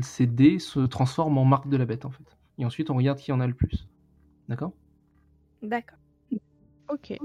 ces, 0.00 0.26
dés 0.26 0.58
se 0.58 0.80
transforment 0.80 1.38
en 1.38 1.44
marque 1.44 1.68
de 1.68 1.76
la 1.76 1.86
bête 1.86 2.04
en 2.04 2.10
fait. 2.10 2.36
Et 2.58 2.64
ensuite, 2.64 2.90
on 2.90 2.96
regarde 2.96 3.18
qui 3.18 3.32
en 3.32 3.40
a 3.40 3.46
le 3.46 3.54
plus. 3.54 3.88
D'accord? 4.48 4.72
D'accord. 5.62 5.98
Ok. 6.88 7.18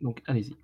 Donc, 0.00 0.22
allez-y. 0.26 0.56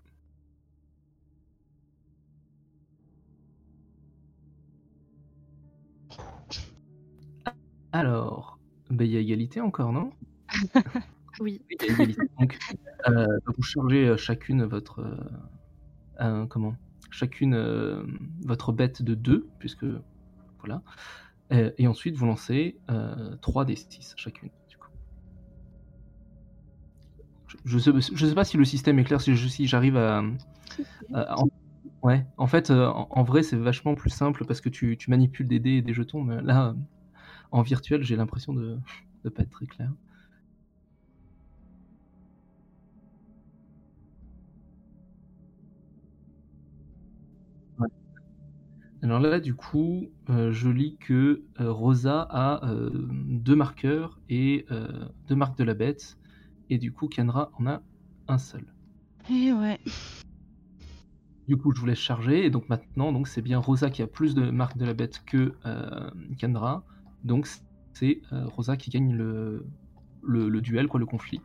Alors, 7.92 8.58
ben, 8.90 9.04
il 9.04 9.12
y 9.12 9.16
a 9.16 9.20
égalité 9.20 9.60
encore, 9.60 9.92
non? 9.92 10.12
Oui. 11.40 11.62
Y 11.70 11.84
a 11.84 11.92
égalité. 11.92 12.22
Donc, 12.38 12.58
euh, 13.08 13.26
vous 13.46 13.62
chargez 13.62 14.08
euh, 14.08 14.16
chacune 14.16 14.64
votre. 14.64 15.04
euh, 16.20 16.46
comment? 16.46 16.74
Chacune 17.10 17.54
euh, 17.54 18.02
votre 18.44 18.72
bête 18.72 19.02
de 19.02 19.14
2, 19.14 19.48
puisque. 19.58 19.86
Voilà. 20.58 20.82
Euh, 21.52 21.70
et 21.78 21.86
ensuite, 21.86 22.16
vous 22.16 22.26
lancez 22.26 22.76
3 23.40 23.64
des 23.64 23.76
6 23.76 24.14
chacune. 24.16 24.50
Du 24.68 24.76
coup. 24.76 24.88
Je, 27.64 27.78
je 27.78 28.26
sais, 28.26 28.34
pas 28.34 28.44
si 28.44 28.56
le 28.56 28.64
système 28.64 28.98
est 28.98 29.04
clair, 29.04 29.20
si 29.20 29.66
j'arrive 29.66 29.96
à. 29.96 30.22
en- 31.12 31.48
ouais, 32.02 32.26
en 32.36 32.46
fait, 32.46 32.70
euh, 32.70 32.86
en, 32.88 33.22
vrai, 33.22 33.42
c'est 33.42 33.56
vachement 33.56 33.94
plus 33.94 34.10
simple 34.10 34.44
parce 34.44 34.60
que 34.60 34.68
tu 34.68 34.98
manipules 35.08 35.48
des 35.48 35.60
dés 35.60 35.76
et 35.76 35.82
des 35.82 35.94
jetons, 35.94 36.22
mais 36.22 36.40
là, 36.42 36.74
en 37.50 37.62
virtuel, 37.62 38.02
j'ai 38.02 38.16
l'impression 38.16 38.52
de 38.52 38.78
ne 39.24 39.30
pas 39.30 39.42
être 39.42 39.50
très 39.50 39.66
clair. 39.66 39.90
Alors 49.00 49.20
là, 49.20 49.38
du 49.38 49.54
coup, 49.54 50.10
euh, 50.28 50.50
je 50.50 50.68
lis 50.68 50.96
que 50.98 51.44
euh, 51.60 51.70
Rosa 51.70 52.22
a 52.22 52.66
euh, 52.66 52.90
deux 52.92 53.54
marqueurs 53.54 54.20
et 54.28 54.66
deux 55.28 55.36
marques 55.36 55.56
de 55.56 55.64
la 55.64 55.74
bête, 55.74 56.18
et 56.68 56.78
du 56.78 56.92
coup, 56.92 57.06
Kenra 57.08 57.50
en 57.58 57.66
a 57.66 57.82
un 58.26 58.38
seul. 58.38 58.66
Et 59.30 59.52
ouais. 59.52 59.78
Du 61.46 61.56
coup, 61.56 61.72
je 61.74 61.80
vous 61.80 61.86
laisse 61.86 61.98
charger, 61.98 62.44
et 62.44 62.50
donc 62.50 62.68
maintenant, 62.68 63.12
donc 63.12 63.28
c'est 63.28 63.40
bien 63.40 63.58
Rosa 63.58 63.88
qui 63.88 64.02
a 64.02 64.06
plus 64.06 64.34
de 64.34 64.50
marques 64.50 64.76
de 64.76 64.84
la 64.84 64.94
bête 64.94 65.22
que 65.24 65.54
Kendra, 66.36 66.84
donc 67.24 67.48
c'est 67.94 68.20
Rosa 68.30 68.76
qui 68.76 68.90
gagne 68.90 69.14
le, 69.14 69.64
le, 70.22 70.48
le 70.48 70.60
duel, 70.60 70.88
quoi, 70.88 70.98
le 70.98 71.06
conflit. 71.06 71.40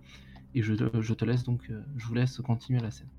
Et 0.56 0.62
je, 0.62 0.74
je 1.00 1.14
te 1.14 1.24
laisse 1.24 1.44
donc, 1.44 1.72
je 1.98 2.06
vous 2.06 2.14
laisse 2.16 2.38
continuer 2.42 2.80
la 2.80 2.92
scène. 2.92 3.10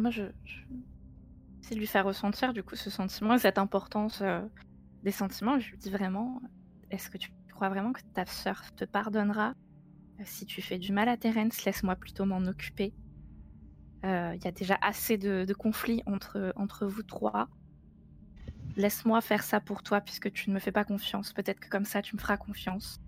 Moi, 0.00 0.10
je, 0.10 0.24
je... 0.44 0.60
de 1.74 1.80
lui 1.80 1.86
faire 1.86 2.04
ressentir 2.04 2.52
du 2.52 2.62
coup 2.62 2.76
ce 2.76 2.90
sentiment 2.90 3.34
et 3.34 3.38
cette 3.38 3.58
importance 3.58 4.20
euh, 4.22 4.40
des 5.02 5.10
sentiments. 5.10 5.58
Je 5.58 5.70
lui 5.70 5.78
dis 5.78 5.90
vraiment, 5.90 6.40
est-ce 6.90 7.10
que 7.10 7.18
tu 7.18 7.30
crois 7.52 7.68
vraiment 7.68 7.92
que 7.92 8.02
ta 8.14 8.26
sœur 8.26 8.62
te 8.76 8.84
pardonnera 8.84 9.54
Euh, 10.20 10.22
si 10.24 10.46
tu 10.46 10.62
fais 10.62 10.78
du 10.78 10.92
mal 10.92 11.08
à 11.08 11.16
Terence 11.16 11.64
Laisse-moi 11.64 11.96
plutôt 11.96 12.24
m'en 12.24 12.44
occuper? 12.46 12.94
Euh, 14.04 14.32
Il 14.36 14.44
y 14.44 14.48
a 14.48 14.52
déjà 14.52 14.78
assez 14.82 15.18
de, 15.18 15.52
conflits 15.54 16.02
entre, 16.06 16.52
entre 16.56 16.86
vous 16.86 17.02
trois. 17.02 17.48
Laisse-moi 18.76 19.20
faire 19.20 19.42
ça 19.42 19.60
pour 19.60 19.82
toi 19.82 20.00
puisque 20.00 20.30
tu 20.32 20.50
ne 20.50 20.54
me 20.54 20.60
fais 20.60 20.72
pas 20.72 20.84
confiance. 20.84 21.32
Peut-être 21.32 21.60
que 21.60 21.68
comme 21.68 21.84
ça 21.84 22.02
tu 22.02 22.14
me 22.14 22.20
feras 22.20 22.36
confiance. 22.36 23.00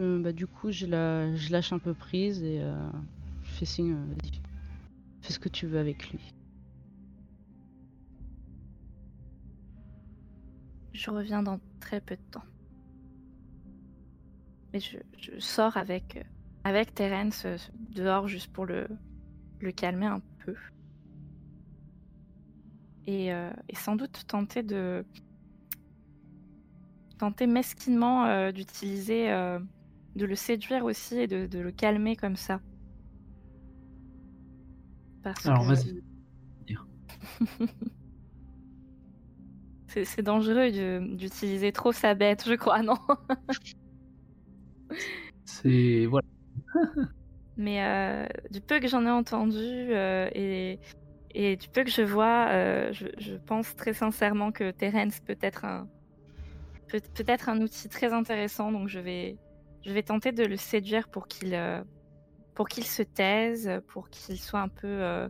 Euh, 0.00 0.20
bah, 0.20 0.32
du 0.32 0.46
coup, 0.46 0.70
je, 0.72 0.86
la... 0.86 1.34
je 1.36 1.52
lâche 1.52 1.72
un 1.72 1.78
peu 1.78 1.94
prise 1.94 2.42
et 2.42 2.60
euh, 2.60 2.74
je 3.44 3.50
fais 3.50 3.64
signe. 3.64 3.96
Fais 5.24 5.32
ce 5.32 5.38
que 5.38 5.48
tu 5.48 5.66
veux 5.66 5.78
avec 5.78 6.10
lui. 6.10 6.34
Je 10.92 11.10
reviens 11.10 11.42
dans 11.42 11.58
très 11.80 12.02
peu 12.02 12.14
de 12.14 12.22
temps. 12.30 12.44
Mais 14.74 14.80
je, 14.80 14.98
sors 15.38 15.78
avec, 15.78 16.18
euh, 16.18 16.22
avec 16.64 16.94
Terence 16.94 17.46
euh, 17.46 17.56
dehors 17.88 18.28
juste 18.28 18.52
pour 18.52 18.66
le, 18.66 18.86
le 19.60 19.72
calmer 19.72 20.04
un 20.04 20.20
peu. 20.44 20.54
Et, 23.06 23.32
euh, 23.32 23.50
sans 23.72 23.96
doute 23.96 24.26
tenter 24.26 24.62
de. 24.62 25.06
tenter 27.16 27.46
mesquinement 27.46 28.52
d'utiliser. 28.52 29.28
de 29.28 30.26
le 30.26 30.34
séduire 30.34 30.84
aussi 30.84 31.16
et 31.16 31.26
de 31.26 31.58
le 31.58 31.72
calmer 31.72 32.14
comme 32.14 32.36
ça. 32.36 32.60
Parce 35.24 35.46
Alors, 35.46 35.62
que- 35.62 35.68
vas-y. 35.68 36.00
C'est 40.04 40.22
dangereux 40.22 40.70
d'utiliser 41.16 41.70
trop 41.70 41.92
sa 41.92 42.14
bête, 42.14 42.44
je 42.46 42.54
crois, 42.54 42.82
non? 42.82 42.96
C'est 45.44 46.06
voilà. 46.06 46.26
Mais 47.56 47.84
euh, 47.84 48.26
du 48.50 48.60
peu 48.60 48.80
que 48.80 48.88
j'en 48.88 49.06
ai 49.06 49.10
entendu 49.10 49.56
euh, 49.60 50.28
et, 50.34 50.80
et 51.32 51.56
du 51.56 51.68
peu 51.68 51.84
que 51.84 51.90
je 51.90 52.02
vois, 52.02 52.48
euh, 52.50 52.92
je, 52.92 53.06
je 53.18 53.36
pense 53.36 53.76
très 53.76 53.92
sincèrement 53.92 54.50
que 54.50 54.72
Terence 54.72 55.20
peut 55.20 55.38
être 55.40 55.64
un 55.64 55.88
peut, 56.88 57.00
peut 57.14 57.24
être 57.28 57.48
un 57.48 57.60
outil 57.60 57.88
très 57.88 58.12
intéressant. 58.12 58.72
Donc 58.72 58.88
je 58.88 58.98
vais 58.98 59.38
je 59.86 59.92
vais 59.92 60.02
tenter 60.02 60.32
de 60.32 60.44
le 60.44 60.56
séduire 60.56 61.08
pour 61.08 61.28
qu'il 61.28 61.54
pour 62.54 62.68
qu'il 62.68 62.84
se 62.84 63.02
taise, 63.02 63.70
pour 63.88 64.08
qu'il 64.08 64.38
soit 64.38 64.60
un 64.60 64.68
peu 64.68 64.86
euh, 64.86 65.28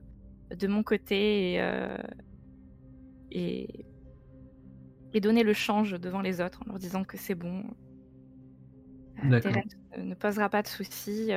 de 0.55 0.67
mon 0.67 0.83
côté 0.83 1.55
et, 1.55 1.61
euh, 1.61 1.97
et 3.31 3.87
et 5.17 5.21
donner 5.21 5.45
le 5.45 5.53
change 5.53 5.93
devant 5.93 6.21
les 6.23 6.41
autres 6.41 6.63
en 6.63 6.71
leur 6.71 6.79
disant 6.79 7.05
que 7.05 7.17
c'est 7.17 7.37
bon. 7.37 7.63
Euh, 9.25 9.29
D'accord. 9.31 9.53
Terence 9.53 9.73
ne- 9.97 10.15
posera 10.15 10.49
pas 10.49 10.63
de 10.63 10.67
soucis. 10.67 11.31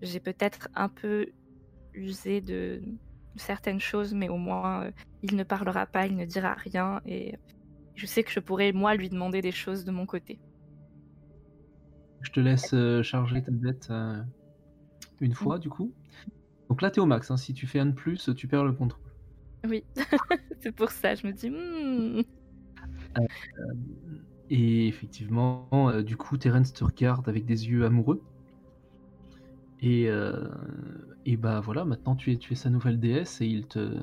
J'ai 0.00 0.20
peut-être 0.20 0.68
un 0.76 0.88
peu 0.88 1.26
usé 1.92 2.40
de 2.40 2.80
certaines 3.36 3.80
choses, 3.80 4.14
mais 4.14 4.28
au 4.28 4.36
moins 4.36 4.84
euh, 4.84 4.90
il 5.22 5.36
ne 5.36 5.42
parlera 5.42 5.86
pas, 5.86 6.06
il 6.06 6.16
ne 6.16 6.24
dira 6.24 6.54
rien 6.54 7.00
et 7.06 7.34
je 7.94 8.06
sais 8.06 8.22
que 8.22 8.30
je 8.30 8.40
pourrais 8.40 8.72
moi 8.72 8.94
lui 8.94 9.08
demander 9.08 9.40
des 9.40 9.52
choses 9.52 9.84
de 9.84 9.90
mon 9.90 10.06
côté. 10.06 10.38
Je 12.22 12.30
te 12.30 12.40
laisse 12.40 12.72
euh, 12.74 13.02
charger 13.02 13.42
ta 13.42 13.50
bête 13.50 13.88
euh, 13.90 14.20
une 15.20 15.34
fois, 15.34 15.58
du 15.58 15.68
coup. 15.68 15.92
Donc 16.70 16.82
là, 16.82 16.90
t'es 16.90 17.00
au 17.00 17.06
max. 17.06 17.30
hein. 17.30 17.36
Si 17.36 17.54
tu 17.54 17.66
fais 17.66 17.80
un 17.80 17.86
de 17.86 17.92
plus, 17.92 18.30
tu 18.36 18.48
perds 18.48 18.64
le 18.64 18.72
contrôle. 18.72 19.02
Oui, 19.66 19.84
c'est 20.60 20.72
pour 20.72 20.90
ça, 20.90 21.14
je 21.14 21.26
me 21.26 21.32
dis, 21.32 21.50
hmm, 21.50 22.22
Et 24.50 24.86
effectivement, 24.88 25.68
euh, 25.72 26.02
du 26.02 26.16
coup, 26.16 26.36
Terence 26.38 26.72
te 26.72 26.84
regarde 26.84 27.28
avec 27.28 27.44
des 27.46 27.68
yeux 27.68 27.84
amoureux. 27.84 28.22
Et, 29.80 30.08
euh, 30.08 30.48
et 31.24 31.36
bah 31.36 31.60
voilà, 31.60 31.84
maintenant 31.84 32.16
tu 32.16 32.32
es, 32.32 32.36
tu 32.36 32.52
es 32.52 32.56
sa 32.56 32.70
nouvelle 32.70 32.98
déesse 32.98 33.40
et 33.40 33.46
il 33.46 33.66
te. 33.66 33.96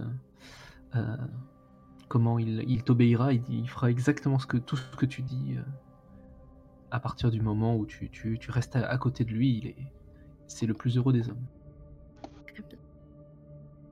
euh, 0.96 1.18
comment 2.08 2.40
il, 2.40 2.64
il 2.68 2.84
t'obéira, 2.84 3.34
il, 3.34 3.44
il 3.50 3.70
fera 3.70 3.90
exactement 3.92 4.40
ce 4.40 4.48
que, 4.48 4.58
tout 4.58 4.78
ce 4.78 4.96
que 4.98 5.06
tu 5.06 5.22
dis. 5.24 5.56
euh, 5.58 5.62
à 6.90 7.00
partir 7.00 7.30
du 7.30 7.42
moment 7.42 7.76
où 7.78 7.86
tu, 7.86 8.10
tu, 8.10 8.40
tu 8.40 8.50
restes 8.52 8.76
à, 8.76 8.88
à 8.90 8.98
côté 8.98 9.24
de 9.24 9.30
lui, 9.32 9.58
il 9.58 9.68
est, 9.68 9.76
c'est 10.48 10.66
le 10.66 10.74
plus 10.74 10.98
heureux 10.98 11.14
des 11.14 11.30
hommes. 11.30 11.46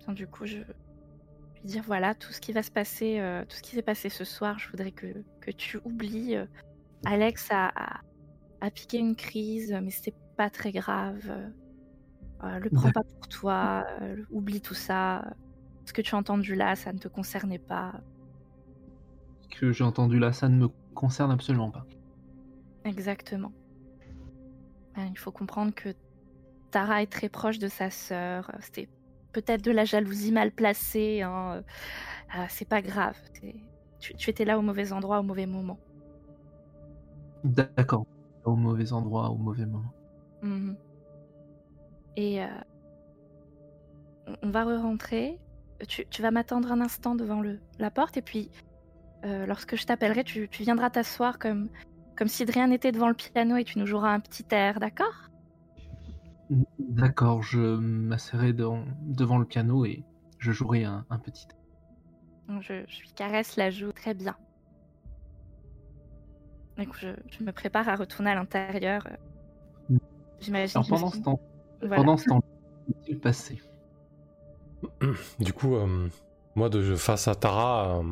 bien. 0.06 0.14
Du 0.14 0.28
coup, 0.28 0.46
je 0.46 0.58
lui 0.58 0.66
dire 1.64 1.84
voilà 1.86 2.14
tout 2.14 2.32
ce 2.34 2.42
qui 2.42 2.52
va 2.52 2.62
se 2.64 2.72
passer, 2.72 3.20
euh, 3.20 3.44
tout 3.46 3.56
ce 3.56 3.62
qui 3.62 3.76
s'est 3.76 3.82
passé 3.82 4.10
ce 4.10 4.24
soir. 4.26 4.60
Je 4.60 4.70
voudrais 4.70 4.92
que, 4.92 5.08
que 5.42 5.52
tu 5.52 5.80
oublies. 5.86 6.36
euh, 6.36 6.46
Alex 7.06 7.50
a, 7.52 7.68
a, 7.76 8.02
a 8.62 8.72
piqué 8.72 8.98
une 8.98 9.16
crise, 9.16 9.76
mais 9.82 9.92
c'était 9.92 10.16
pas 10.38 10.50
très 10.50 10.72
grave. 10.72 11.32
Euh, 12.44 12.60
le 12.60 12.70
prends 12.70 12.92
pas 12.92 13.04
pour 13.04 13.28
toi. 13.30 13.86
euh, 14.02 14.18
oublie 14.32 14.62
tout 14.62 14.74
ça. 14.74 15.34
Ce 15.86 15.94
que 15.94 16.02
tu 16.02 16.16
as 16.16 16.18
entendu 16.18 16.56
là, 16.56 16.76
ça 16.76 16.92
ne 16.94 16.98
te 16.98 17.08
concernait 17.08 17.60
pas. 17.60 17.94
Ce 19.42 19.60
que 19.60 19.72
j'ai 19.72 19.84
entendu 19.84 20.20
là, 20.20 20.32
ça 20.34 20.50
ne 20.50 20.56
me 20.58 20.68
concerne 20.94 21.32
absolument 21.32 21.72
pas. 21.72 21.86
Exactement. 22.86 23.52
Ben, 24.96 25.08
il 25.10 25.18
faut 25.18 25.32
comprendre 25.32 25.74
que 25.74 25.90
Tara 26.74 27.04
est 27.04 27.12
très 27.12 27.30
proche 27.30 27.60
de 27.60 27.68
sa 27.68 27.92
sœur. 27.92 28.52
C'était 28.60 28.90
peut-être 29.32 29.64
de 29.64 29.70
la 29.72 29.86
jalousie 29.86 30.32
mal 30.32 30.52
placée. 30.52 31.22
Hein. 31.22 31.64
Euh, 32.36 32.46
c'est 32.50 32.68
pas 32.68 32.82
grave. 32.82 33.16
Tu, 34.00 34.16
tu 34.16 34.30
étais 34.32 34.44
là 34.44 34.58
au 34.58 34.64
mauvais 34.64 34.92
endroit 34.92 35.20
au 35.20 35.24
mauvais 35.24 35.46
moment. 35.46 35.78
D'accord. 37.44 38.06
Au 38.44 38.56
mauvais 38.56 38.92
endroit, 38.92 39.30
au 39.30 39.36
mauvais 39.38 39.68
moment. 39.68 39.94
Mhm. 40.42 40.76
Et 42.18 42.44
euh, 42.44 42.48
on- 44.28 44.36
on 44.42 44.50
va 44.50 44.64
re-rentrer. 44.64 45.40
Tu, 45.88 46.06
tu 46.10 46.22
vas 46.24 46.32
m'attendre 46.32 46.72
un 46.72 46.82
instant 46.82 47.14
devant 47.14 47.42
le, 47.42 47.60
la 47.78 47.92
porte 47.92 48.18
et 48.18 48.22
puis 48.24 48.50
euh, 49.26 49.46
lorsque 49.46 49.76
je 49.76 49.86
t'appellerai, 49.86 50.24
tu, 50.24 50.50
tu 50.50 50.64
viendras 50.64 50.90
t'asseoir 50.90 51.38
comme, 51.38 51.70
comme 52.18 52.28
si 52.28 52.46
de 52.46 52.52
rien 52.52 52.68
n'était 52.68 52.92
devant 52.92 53.10
le 53.10 53.14
piano 53.14 53.58
et 53.58 53.64
tu 53.64 53.78
nous 53.80 53.86
joueras 53.86 54.12
un 54.14 54.20
petit 54.20 54.46
air, 54.52 54.80
d'accord? 54.80 55.30
D'accord, 56.80 57.42
je 57.42 57.78
m'asserai 57.78 58.54
devant 58.54 59.38
le 59.38 59.46
piano 59.46 59.86
et 59.86 60.04
je 60.40 60.52
jouerai 60.52 60.84
un, 60.84 61.06
un 61.10 61.18
petit. 61.20 61.48
je, 62.60 62.84
je 62.88 63.02
lui 63.02 63.12
caresse 63.16 63.56
la 63.56 63.70
joue 63.70 63.92
très 63.92 64.14
bien. 64.14 64.36
Donc 66.78 66.96
je, 67.00 67.10
je 67.30 67.44
me 67.44 67.52
prépare 67.52 67.88
à 67.90 67.96
retourner 67.96 68.32
à 68.32 68.36
l'intérieur. 68.36 69.08
Mm. 69.90 69.98
J'imagine. 70.40 70.82
Pendant 70.90 71.08
je- 71.08 71.18
ce 71.18 71.22
temps, 71.22 71.40
voilà. 71.82 71.96
pendant 71.96 72.18
ce 72.18 72.26
temps, 72.26 72.42
qu'est-il 72.88 73.20
passé 73.20 73.62
Du 75.40 75.54
coup, 75.54 75.76
euh, 75.76 76.10
moi, 76.56 76.70
de 76.70 76.96
face 76.96 77.28
à 77.28 77.36
Tara, 77.36 78.00
euh, 78.00 78.04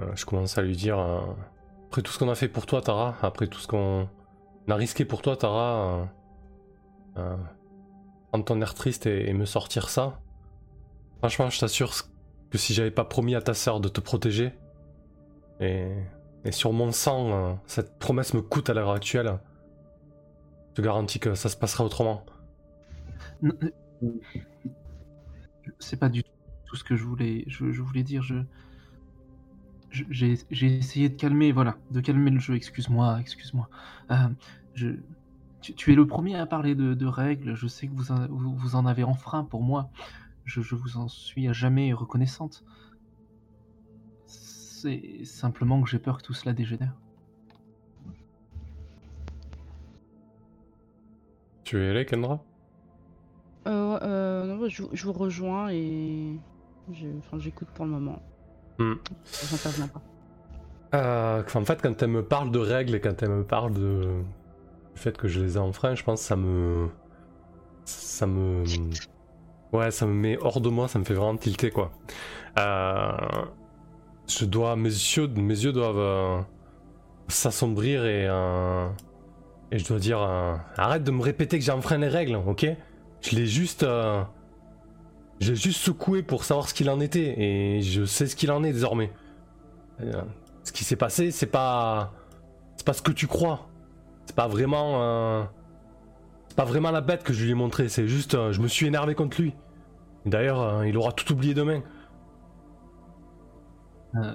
euh, 0.00 0.12
je 0.14 0.24
commence 0.24 0.58
à 0.58 0.62
lui 0.62 0.76
dire 0.76 0.98
euh, 0.98 1.20
après 1.88 2.02
tout 2.02 2.12
ce 2.12 2.18
qu'on 2.18 2.28
a 2.30 2.34
fait 2.34 2.48
pour 2.48 2.66
toi, 2.66 2.80
Tara, 2.82 3.16
après 3.22 3.46
tout 3.46 3.58
ce 3.58 3.66
qu'on 3.68 4.08
a 4.68 4.74
risqué 4.74 5.04
pour 5.04 5.22
toi, 5.22 5.36
Tara, 5.36 6.08
euh, 7.16 7.36
prendre 8.28 8.44
ton 8.44 8.60
air 8.60 8.74
triste 8.74 9.06
et, 9.06 9.32
me 9.32 9.44
sortir 9.44 9.88
ça. 9.88 10.20
Franchement, 11.18 11.50
je 11.50 11.60
t'assure 11.60 11.92
que 12.50 12.58
si 12.58 12.74
j'avais 12.74 12.90
pas 12.90 13.04
promis 13.04 13.34
à 13.34 13.40
ta 13.40 13.54
sœur 13.54 13.80
de 13.80 13.88
te 13.88 14.00
protéger, 14.00 14.52
et, 15.60 15.92
sur 16.50 16.72
mon 16.72 16.92
sang, 16.92 17.30
euh, 17.32 17.54
cette 17.66 17.98
promesse 17.98 18.34
me 18.34 18.42
coûte 18.42 18.68
à 18.68 18.74
l'heure 18.74 18.90
actuelle, 18.90 19.38
je 20.70 20.74
te 20.74 20.82
garantis 20.82 21.20
que 21.20 21.34
ça 21.34 21.48
se 21.48 21.56
passera 21.56 21.84
autrement. 21.84 22.26
C'est 25.78 25.98
pas 25.98 26.08
du 26.08 26.22
tout 26.66 26.76
ce 26.76 26.84
que 26.84 26.96
je 26.96 27.04
voulais, 27.04 27.44
je, 27.46 27.80
voulais 27.80 28.02
dire. 28.02 28.22
J'ai, 29.90 30.40
essayé 30.50 31.08
de 31.08 31.14
calmer, 31.14 31.52
voilà, 31.52 31.76
de 31.92 32.00
calmer 32.00 32.30
le 32.30 32.40
jeu. 32.40 32.56
Excuse-moi, 32.56 33.18
excuse-moi. 33.20 33.68
Euh, 34.10 34.96
tu, 35.64 35.74
tu 35.74 35.92
es 35.92 35.94
le 35.94 36.06
premier 36.06 36.36
à 36.36 36.44
parler 36.44 36.74
de, 36.74 36.92
de 36.92 37.06
règles. 37.06 37.54
Je 37.54 37.66
sais 37.66 37.86
que 37.86 37.94
vous 37.94 38.12
en, 38.12 38.26
vous, 38.28 38.76
en 38.76 38.84
avez 38.84 39.02
enfreint 39.02 39.44
pour 39.44 39.62
moi. 39.62 39.88
Je, 40.44 40.60
je 40.60 40.74
vous 40.74 40.98
en 40.98 41.08
suis 41.08 41.48
à 41.48 41.54
jamais 41.54 41.94
reconnaissante. 41.94 42.64
C'est 44.26 45.24
simplement 45.24 45.80
que 45.80 45.88
j'ai 45.88 45.98
peur 45.98 46.18
que 46.18 46.22
tout 46.22 46.34
cela 46.34 46.52
dégénère. 46.52 46.92
Tu 51.64 51.82
es 51.82 51.88
allé, 51.88 52.04
Kendra? 52.04 52.44
Euh, 53.66 53.98
euh, 54.02 54.44
non, 54.44 54.68
je, 54.68 54.82
je 54.92 55.04
vous 55.06 55.14
rejoins 55.14 55.70
et 55.70 56.38
j'écoute 57.38 57.68
pour 57.74 57.86
le 57.86 57.92
moment. 57.92 58.22
Hmm. 58.78 58.96
J'interviens 59.50 59.88
pas. 59.88 60.02
Euh, 60.94 61.42
en 61.54 61.64
fait, 61.64 61.80
quand 61.80 62.02
elle 62.02 62.10
me 62.10 62.22
parle 62.22 62.50
de 62.50 62.58
règles 62.58 62.94
et 62.96 63.00
quand 63.00 63.22
elle 63.22 63.30
me 63.30 63.44
parle 63.44 63.72
de 63.72 64.22
du 64.94 65.00
fait 65.00 65.16
que 65.16 65.28
je 65.28 65.40
les 65.40 65.56
ai 65.56 65.58
enfreints, 65.58 65.94
je 65.94 66.04
pense 66.04 66.20
que 66.20 66.26
ça 66.26 66.36
me. 66.36 66.88
Ça 67.84 68.26
me. 68.26 68.64
Ouais, 69.72 69.90
ça 69.90 70.06
me 70.06 70.12
met 70.12 70.38
hors 70.40 70.60
de 70.60 70.68
moi, 70.68 70.88
ça 70.88 70.98
me 70.98 71.04
fait 71.04 71.14
vraiment 71.14 71.36
tilter 71.36 71.70
quoi. 71.70 71.90
Euh, 72.58 73.12
Je 74.28 74.44
dois. 74.44 74.76
Mes 74.76 74.88
yeux, 74.88 75.26
mes 75.28 75.58
yeux 75.64 75.72
doivent 75.72 75.98
euh, 75.98 76.40
s'assombrir 77.28 78.04
et. 78.06 78.26
euh, 78.28 78.88
Et 79.72 79.78
je 79.78 79.86
dois 79.86 79.98
dire. 79.98 80.18
Arrête 80.76 81.02
de 81.04 81.10
me 81.10 81.22
répéter 81.22 81.58
que 81.58 81.64
j'ai 81.64 81.72
enfreint 81.72 81.98
les 81.98 82.08
règles, 82.08 82.36
ok? 82.36 82.66
Je 83.20 83.36
l'ai 83.36 83.46
juste. 83.46 83.84
J'ai 85.40 85.56
juste 85.56 85.80
secoué 85.80 86.22
pour 86.22 86.44
savoir 86.44 86.68
ce 86.68 86.74
qu'il 86.74 86.88
en 86.88 87.00
était 87.00 87.34
et 87.40 87.82
je 87.82 88.04
sais 88.04 88.26
ce 88.28 88.36
qu'il 88.36 88.52
en 88.52 88.62
est 88.62 88.72
désormais. 88.72 89.12
Ce 90.62 90.72
qui 90.72 90.84
s'est 90.84 90.96
passé, 90.96 91.30
c'est 91.32 91.46
pas. 91.46 92.12
C'est 92.76 92.86
pas 92.86 92.92
ce 92.92 93.02
que 93.02 93.12
tu 93.12 93.26
crois. 93.26 93.68
C'est 94.26 94.36
pas 94.36 94.48
vraiment. 94.48 95.02
euh, 95.02 95.44
C'est 96.48 96.56
pas 96.56 96.64
vraiment 96.64 96.90
la 96.90 97.00
bête 97.00 97.22
que 97.22 97.32
je 97.32 97.44
lui 97.44 97.50
ai 97.52 97.54
montré, 97.54 97.88
c'est 97.88 98.08
juste. 98.08 98.34
euh, 98.34 98.52
je 98.52 98.60
me 98.60 98.68
suis 98.68 98.86
énervé 98.86 99.14
contre 99.14 99.40
lui. 99.40 99.54
D'ailleurs, 100.26 100.60
euh, 100.60 100.86
il 100.86 100.96
aura 100.96 101.12
tout 101.12 101.32
oublié 101.32 101.54
demain. 101.54 101.82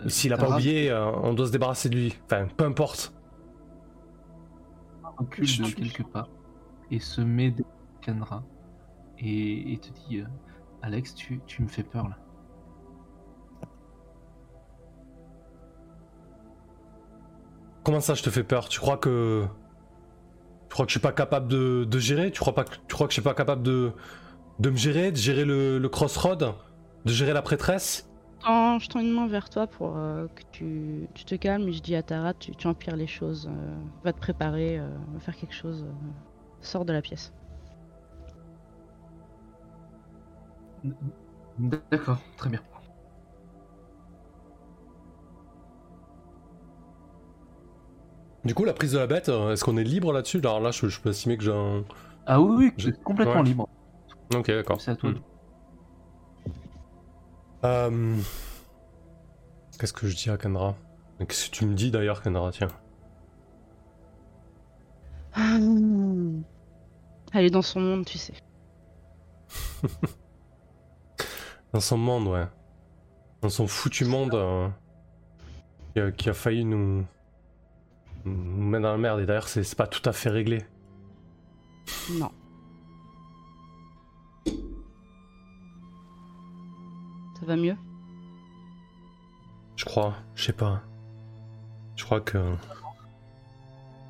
S'il 0.08 0.34
a 0.34 0.38
pas 0.38 0.50
oublié, 0.50 0.94
on 0.94 1.34
doit 1.34 1.48
se 1.48 1.52
débarrasser 1.52 1.88
de 1.90 1.96
lui. 1.96 2.20
Enfin, 2.26 2.48
peu 2.58 2.66
importe. 2.66 3.14
recule 5.20 5.46
de 5.46 5.72
quelques 5.74 6.08
pas 6.08 6.28
et 6.92 7.00
se 7.00 7.22
met 7.22 7.52
derrière 7.52 7.74
Kendra 8.02 8.44
et, 9.20 9.74
et 9.74 9.78
te 9.80 9.90
dit 9.92 10.24
Alex, 10.82 11.14
tu, 11.14 11.42
tu 11.46 11.62
me 11.62 11.68
fais 11.68 11.84
peur 11.84 12.08
là. 12.10 12.18
Comment 17.84 18.00
ça, 18.02 18.14
je 18.14 18.24
te 18.24 18.30
fais 18.30 18.44
peur? 18.44 18.70
Tu 18.70 18.80
crois 18.80 18.98
que. 18.98 19.46
Tu 20.70 20.74
crois 20.74 20.86
que 20.86 20.92
je 20.92 20.94
suis 20.94 21.02
pas 21.02 21.12
capable 21.14 21.48
de, 21.48 21.86
de 21.86 22.00
gérer? 22.00 22.32
Tu 22.32 22.40
crois, 22.40 22.54
pas 22.56 22.64
que... 22.64 22.76
tu 22.88 22.94
crois 22.96 23.08
que 23.08 23.12
je 23.12 23.16
suis 23.16 23.24
pas 23.24 23.34
capable 23.34 23.64
de, 23.64 23.92
de 24.60 24.70
me 24.70 24.78
gérer, 24.78 25.12
de 25.12 25.18
gérer 25.18 25.46
le, 25.46 25.80
le 25.80 25.90
crossroad 25.90 26.56
De 27.06 27.12
gérer 27.14 27.34
la 27.34 27.42
prêtresse? 27.44 28.10
Je 28.42 28.88
tends 28.88 29.00
une 29.00 29.12
main 29.12 29.28
vers 29.28 29.50
toi 29.50 29.68
pour 29.68 29.98
euh, 29.98 30.28
que 30.36 30.44
tu, 30.52 31.10
tu 31.14 31.26
te 31.26 31.36
calmes 31.36 31.68
et 31.68 31.74
je 31.74 31.82
dis 31.82 31.96
à 31.96 32.04
Tara, 32.04 32.34
tu, 32.34 32.56
tu 32.56 32.68
empires 32.68 32.96
les 32.96 33.08
choses. 33.08 33.48
euh, 33.50 33.76
va 34.04 34.14
te 34.14 34.20
préparer, 34.20 34.78
euh, 34.80 34.90
va 35.14 35.20
faire 35.20 35.36
quelque 35.36 35.54
chose. 35.54 35.84
euh, 35.84 35.92
sors 36.62 36.86
de 36.86 36.94
la 36.94 37.02
pièce. 37.02 37.34
D'accord, 41.58 42.20
très 42.38 42.50
bien. 42.50 42.62
Du 48.46 48.54
coup, 48.56 48.64
la 48.66 48.74
prise 48.74 48.94
de 48.94 48.98
la 49.00 49.08
bête, 49.08 49.30
euh, 49.30 49.52
est-ce 49.54 49.64
qu'on 49.64 49.78
est 49.78 49.84
libre 49.84 50.14
là-dessus 50.14 50.38
Alors 50.40 50.60
là, 50.62 50.72
je, 50.72 50.88
je 50.88 51.00
peux 51.02 51.10
estimer 51.10 51.38
que 51.38 51.44
j'ai 51.44 51.52
un. 51.54 51.84
Ah 52.26 52.40
oui, 52.40 52.56
oui, 52.58 52.74
Je- 52.78 52.90
complètement 52.92 53.36
ouais. 53.38 53.44
libre. 53.44 53.68
Ok, 54.34 54.48
d'accord. 54.48 54.80
C'est 54.80 54.92
à 54.92 54.96
toi. 54.96 55.10
Hmm. 55.12 55.16
Euh, 57.66 58.16
Qu'est-ce 59.78 59.94
que 59.94 60.08
je 60.08 60.16
dis 60.16 60.30
à 60.30 60.38
Kendra 60.38 60.76
Qu'est-ce 61.20 61.50
que 61.50 61.56
tu 61.56 61.66
me 61.66 61.74
dis 61.74 61.92
d'ailleurs, 61.92 62.22
Kendra 62.22 62.52
Tiens. 62.52 62.70
Elle 67.34 67.46
est 67.46 67.50
dans 67.50 67.62
son 67.62 67.80
monde, 67.80 68.06
tu 68.06 68.18
sais. 68.18 68.34
Dans 71.74 71.80
son 71.80 71.98
monde, 71.98 72.28
ouais. 72.28 72.46
Dans 73.42 73.50
son 73.50 73.68
foutu 73.68 74.04
monde 74.06 74.34
euh, 74.34 74.68
qui, 75.94 76.00
a, 76.00 76.12
qui 76.12 76.30
a 76.30 76.34
failli 76.34 76.66
nous. 76.66 77.06
Nous 78.26 78.64
mettre 78.70 78.84
dans 78.84 78.92
la 78.92 78.98
merde. 78.98 79.20
Et 79.22 79.26
d'ailleurs, 79.26 79.48
c'est 79.48 79.64
c'est 79.64 79.78
pas 79.78 79.88
tout 79.88 80.08
à 80.08 80.14
fait 80.14 80.30
réglé. 80.30 80.66
Non. 82.12 82.32
Ça 87.40 87.46
va 87.46 87.56
mieux? 87.56 87.76
Je 89.76 89.86
crois, 89.86 90.16
je 90.36 90.44
sais 90.44 90.54
pas. 90.54 90.82
Je 91.96 92.04
crois 92.04 92.22
que. 92.22 92.38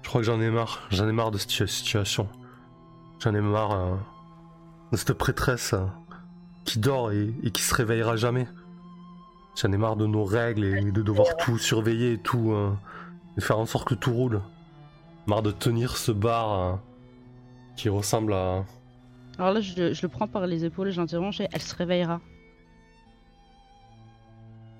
Je 0.01 0.09
crois 0.09 0.21
que 0.21 0.25
j'en 0.25 0.41
ai 0.41 0.49
marre. 0.49 0.79
J'en 0.89 1.07
ai 1.07 1.11
marre 1.11 1.31
de 1.31 1.37
cette 1.37 1.67
situation. 1.67 2.27
J'en 3.19 3.35
ai 3.35 3.41
marre 3.41 3.71
euh, 3.71 3.95
de 4.91 4.97
cette 4.97 5.13
prêtresse 5.13 5.73
euh, 5.73 5.85
qui 6.65 6.79
dort 6.79 7.11
et, 7.11 7.31
et 7.43 7.51
qui 7.51 7.61
se 7.61 7.75
réveillera 7.75 8.15
jamais. 8.15 8.47
J'en 9.55 9.71
ai 9.71 9.77
marre 9.77 9.95
de 9.97 10.07
nos 10.07 10.23
règles 10.23 10.63
et 10.63 10.91
de 10.91 11.01
devoir 11.03 11.37
tout 11.37 11.57
surveiller 11.59 12.13
et 12.13 12.17
tout. 12.17 12.51
euh, 12.51 12.71
faire 13.41 13.59
en 13.59 13.65
sorte 13.65 13.87
que 13.87 13.95
tout 13.95 14.13
roule. 14.13 14.41
Marre 15.27 15.41
de 15.43 15.51
tenir 15.51 15.97
ce 15.97 16.11
bar 16.11 16.51
euh, 16.59 16.75
qui 17.75 17.89
ressemble 17.89 18.33
à. 18.33 18.65
Alors 19.37 19.53
là, 19.53 19.61
je, 19.61 19.75
le- 19.75 19.93
je 19.93 20.01
le 20.01 20.07
prends 20.07 20.27
par 20.27 20.47
les 20.47 20.65
épaules 20.65 20.87
et 20.89 20.91
j'interromps, 20.91 21.39
et 21.39 21.47
elle 21.51 21.61
se 21.61 21.75
réveillera. 21.75 22.19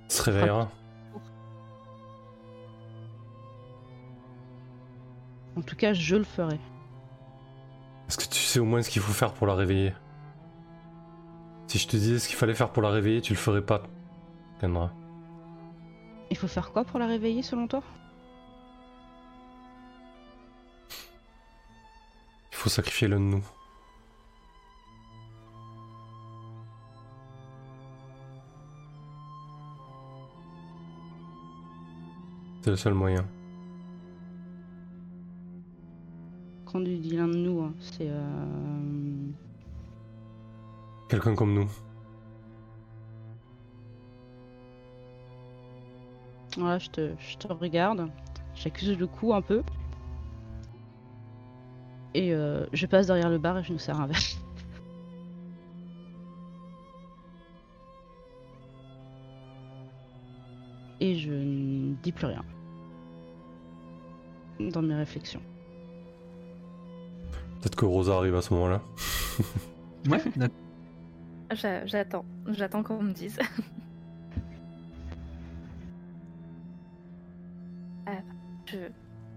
se 0.08 0.24
réveillera. 0.24 0.70
En 5.56 5.62
tout 5.62 5.76
cas, 5.76 5.94
je 5.94 6.16
le 6.16 6.24
ferai. 6.24 6.60
Est-ce 8.08 8.18
que 8.18 8.24
tu 8.34 8.40
sais 8.40 8.60
au 8.60 8.66
moins 8.66 8.82
ce 8.82 8.90
qu'il 8.90 9.02
faut 9.02 9.14
faire 9.14 9.34
pour 9.34 9.46
la 9.46 9.54
réveiller? 9.56 9.94
Si 11.68 11.78
je 11.78 11.88
te 11.88 11.96
disais 11.96 12.18
ce 12.18 12.28
qu'il 12.28 12.38
fallait 12.38 12.56
faire 12.56 12.72
pour 12.72 12.82
la 12.82 12.90
réveiller, 12.90 13.22
tu 13.22 13.34
le 13.34 13.38
ferais 13.40 13.62
pas, 13.62 13.84
Kendra. 14.60 14.92
Il 16.32 16.38
faut 16.38 16.48
faire 16.48 16.72
quoi 16.72 16.84
pour 16.84 16.98
la 17.00 17.06
réveiller 17.08 17.44
selon 17.44 17.68
toi? 17.68 17.84
Faut 22.60 22.70
sacrifier 22.70 23.08
l'un 23.08 23.22
de 23.22 23.24
nous. 23.24 23.44
C'est 32.62 32.72
le 32.72 32.76
seul 32.76 32.94
moyen. 32.94 33.26
Quand 36.66 36.84
tu 36.84 36.98
dis 36.98 37.16
l'un 37.16 37.30
de 37.30 37.38
nous, 37.38 37.62
hein, 37.62 37.74
c'est. 37.80 38.10
Euh... 38.10 39.30
Quelqu'un 41.08 41.36
comme 41.36 41.54
nous. 41.54 41.70
Voilà, 46.58 46.78
je 46.78 46.90
te, 46.90 47.16
je 47.18 47.38
te 47.38 47.48
regarde. 47.48 48.12
J'accuse 48.54 49.00
le 49.00 49.08
coup 49.08 49.34
un 49.34 49.42
peu. 49.42 49.64
Et 52.14 52.34
euh, 52.34 52.66
je 52.74 52.86
passe 52.86 53.08
derrière 53.08 53.30
le 53.30 53.38
bar 53.38 53.58
et 53.60 53.64
je 53.64 53.72
nous 53.74 53.80
sers 53.80 54.00
un 54.00 54.08
verre. 54.08 54.18
Et 61.00 61.18
je 61.18 61.32
ne 61.32 61.94
dis 62.04 62.12
plus 62.12 62.26
rien. 62.26 62.44
Dans 64.60 64.82
mes 64.82 64.96
réflexions. 64.96 65.42
Peut-être 67.62 67.76
que 67.76 67.86
Rosa 67.86 68.16
arrive 68.18 68.36
à 68.36 68.42
ce 68.42 68.54
moment-là. 68.54 68.82
Ouais, 70.10 70.22
J'attends, 71.86 72.24
j'attends 72.48 72.84
qu'on 72.84 73.04
me 73.04 73.12
dise. 73.14 73.38
Euh, 78.08 78.12
je... 78.66 78.78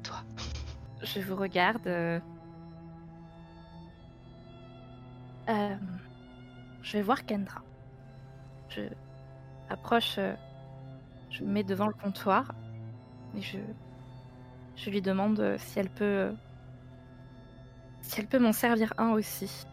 Toi. 0.02 0.16
Je 1.02 1.20
vous 1.20 1.36
regarde. 1.36 1.86
euh. 1.86 2.20
Euh, 5.48 5.76
Je 6.82 6.96
vais 6.98 7.02
voir 7.02 7.24
Kendra. 7.26 7.62
Je 8.68 8.82
approche, 9.68 10.18
euh, 10.18 10.34
je 11.30 11.44
me 11.44 11.50
mets 11.52 11.64
devant 11.64 11.86
le 11.88 11.94
comptoir 11.94 12.52
et 13.34 13.42
je, 13.42 13.58
je 14.76 14.90
lui 14.90 15.02
demande 15.02 15.40
euh, 15.40 15.56
si 15.58 15.78
elle 15.78 15.90
peut, 15.90 16.04
euh, 16.04 16.32
si 18.02 18.20
elle 18.20 18.28
peut 18.28 18.38
m'en 18.38 18.52
servir 18.52 18.92
un 18.98 19.10
aussi. 19.12 19.66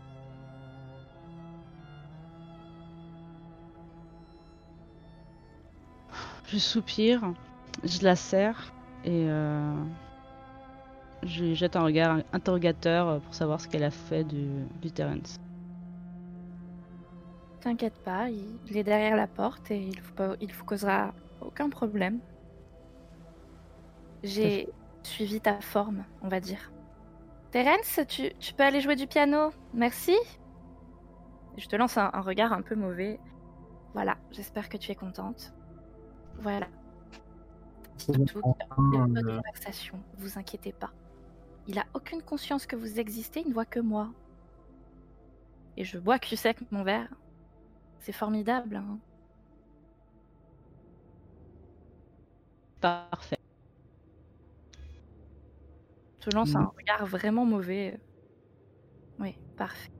Je 6.43 6.57
soupire, 6.57 7.33
je 7.83 8.03
la 8.03 8.15
serre 8.15 8.73
et 9.03 9.29
euh, 9.29 9.85
je 11.23 11.43
lui 11.45 11.55
jette 11.55 11.75
un 11.75 11.83
regard 11.83 12.19
interrogateur 12.33 13.21
pour 13.21 13.33
savoir 13.33 13.61
ce 13.61 13.67
qu'elle 13.67 13.83
a 13.83 13.91
fait 13.91 14.23
du, 14.23 14.67
du 14.81 14.91
Terrence. 14.91 15.39
T'inquiète 17.61 17.97
pas, 18.05 18.29
il, 18.29 18.45
il 18.67 18.77
est 18.77 18.83
derrière 18.83 19.15
la 19.15 19.27
porte 19.27 19.69
et 19.71 19.81
il 19.81 20.01
vous, 20.01 20.13
il 20.39 20.53
vous 20.53 20.65
causera 20.65 21.13
aucun 21.41 21.69
problème. 21.69 22.19
J'ai 24.23 24.69
suivi 25.03 25.41
ta 25.41 25.59
forme, 25.61 26.05
on 26.21 26.27
va 26.29 26.39
dire. 26.39 26.71
Terence, 27.51 27.99
tu, 28.07 28.33
tu 28.39 28.53
peux 28.53 28.63
aller 28.63 28.81
jouer 28.81 28.95
du 28.95 29.07
piano, 29.07 29.51
merci. 29.73 30.15
Je 31.57 31.67
te 31.67 31.75
lance 31.75 31.97
un, 31.97 32.09
un 32.13 32.21
regard 32.21 32.53
un 32.53 32.61
peu 32.61 32.75
mauvais. 32.75 33.19
Voilà, 33.93 34.17
j'espère 34.31 34.69
que 34.69 34.77
tu 34.77 34.91
es 34.91 34.95
contente. 34.95 35.53
Voilà. 36.37 36.67
Y 38.07 38.13
a 38.13 38.67
pas 38.67 38.75
de 39.21 39.27
Euh, 39.27 39.37
conversation, 39.37 39.99
vous 40.17 40.37
inquiétez 40.37 40.71
pas. 40.71 40.91
Il 41.67 41.77
a 41.79 41.85
aucune 41.93 42.21
conscience 42.21 42.65
que 42.65 42.75
vous 42.75 42.99
existez, 42.99 43.41
il 43.41 43.49
ne 43.49 43.53
voit 43.53 43.65
que 43.65 43.79
moi. 43.79 44.09
Et 45.77 45.83
je 45.83 45.97
bois 45.97 46.19
cul 46.19 46.35
sec 46.37 46.57
mon 46.71 46.83
verre. 46.83 47.09
C'est 47.99 48.11
formidable. 48.11 48.77
Hein. 48.77 48.99
Parfait. 52.81 53.39
Je 56.19 56.29
te 56.29 56.35
lance 56.35 56.55
un 56.55 56.65
regard 56.65 57.05
vraiment 57.05 57.45
mauvais. 57.45 57.99
Oui, 59.19 59.37
parfait. 59.57 59.91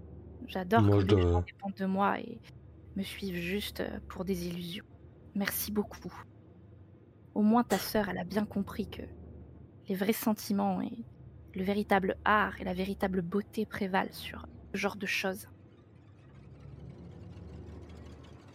J'adore 0.47 1.01
je 1.01 1.05
les 1.05 1.21
gens 1.21 1.41
dépendent 1.41 1.75
de 1.75 1.85
moi 1.85 2.19
et 2.19 2.39
me 2.95 3.03
suivent 3.03 3.35
juste 3.35 3.81
euh, 3.81 3.99
pour 4.07 4.25
des 4.25 4.47
illusions. 4.47 4.85
Merci 5.35 5.71
beaucoup. 5.71 6.13
Au 7.35 7.41
moins 7.41 7.63
ta 7.63 7.77
sœur, 7.77 8.09
elle 8.09 8.17
a 8.17 8.23
bien 8.23 8.45
compris 8.45 8.89
que 8.89 9.03
les 9.87 9.95
vrais 9.95 10.13
sentiments 10.13 10.81
et 10.81 11.05
le 11.55 11.63
véritable 11.63 12.17
art 12.25 12.59
et 12.59 12.63
la 12.63 12.73
véritable 12.73 13.21
beauté 13.21 13.65
prévalent 13.65 14.11
sur 14.11 14.45
ce 14.73 14.77
genre 14.77 14.95
de 14.95 15.05
choses. 15.05 15.47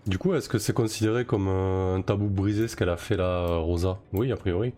Du 0.06 0.18
coup, 0.18 0.34
est-ce 0.34 0.48
que 0.48 0.58
c'est 0.58 0.74
considéré 0.74 1.24
comme 1.24 1.48
euh, 1.48 1.96
un 1.96 2.02
tabou 2.02 2.28
brisé 2.28 2.68
ce 2.68 2.76
qu'elle 2.76 2.90
a 2.90 2.96
fait 2.96 3.16
là, 3.16 3.56
Rosa? 3.56 3.98
Oui, 4.12 4.30
a 4.32 4.36
priori. 4.36 4.74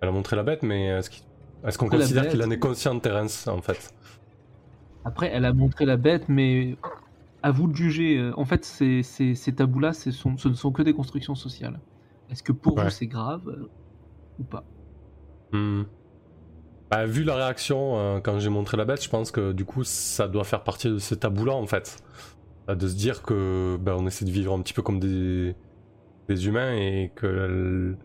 Elle 0.00 0.08
a 0.08 0.12
montré 0.12 0.36
la 0.36 0.42
bête, 0.42 0.62
mais 0.62 0.86
est-ce 0.88 1.78
qu'on 1.78 1.88
considère 1.88 2.28
qu'il 2.28 2.42
en 2.42 2.50
est 2.50 2.58
conscient, 2.58 2.98
Terence, 3.00 3.46
en 3.48 3.62
fait? 3.62 3.94
Après, 5.04 5.28
elle 5.32 5.44
a 5.44 5.52
montré 5.52 5.84
la 5.86 5.96
bête, 5.96 6.28
mais 6.28 6.78
à 7.42 7.50
vous 7.52 7.68
de 7.68 7.74
juger. 7.76 8.18
Euh, 8.18 8.32
En 8.38 8.44
fait, 8.44 8.64
ces, 8.64 9.02
ces, 9.02 9.34
ces 9.34 9.54
tabous-là, 9.54 9.92
ce, 9.92 10.10
ne 10.28 10.54
sont 10.54 10.72
que 10.72 10.82
des 10.82 10.94
constructions 10.94 11.34
sociales. 11.34 11.80
Est-ce 12.30 12.42
que 12.42 12.52
pour 12.52 12.78
Ouais. 12.78 12.84
vous 12.84 12.90
c'est 12.90 13.06
grave 13.06 13.48
euh, 13.48 13.70
ou 14.38 14.44
pas? 14.44 14.70
Hmm. 15.52 15.84
Bah, 16.90 17.06
vu 17.06 17.24
la 17.24 17.34
réaction 17.34 17.96
euh, 17.98 18.20
quand 18.20 18.38
j'ai 18.38 18.50
montré 18.50 18.76
la 18.76 18.84
bête, 18.84 19.02
je 19.02 19.08
pense 19.08 19.30
que 19.30 19.52
du 19.52 19.64
coup 19.64 19.84
ça 19.84 20.28
doit 20.28 20.44
faire 20.44 20.62
partie 20.64 20.88
de 20.88 20.98
ces 20.98 21.18
tabous-là 21.18 21.54
en 21.54 21.66
fait. 21.66 21.98
Euh, 22.68 22.74
De 22.74 22.88
se 22.88 22.96
dire 22.96 23.22
que 23.22 23.76
bah, 23.80 23.94
on 23.98 24.06
essaie 24.06 24.24
de 24.24 24.30
vivre 24.30 24.54
un 24.54 24.60
petit 24.62 24.72
peu 24.74 24.82
comme 24.82 25.00
des, 25.00 25.54
des 26.28 26.46
humains 26.46 26.72
et 26.74 27.12
que 27.14 27.96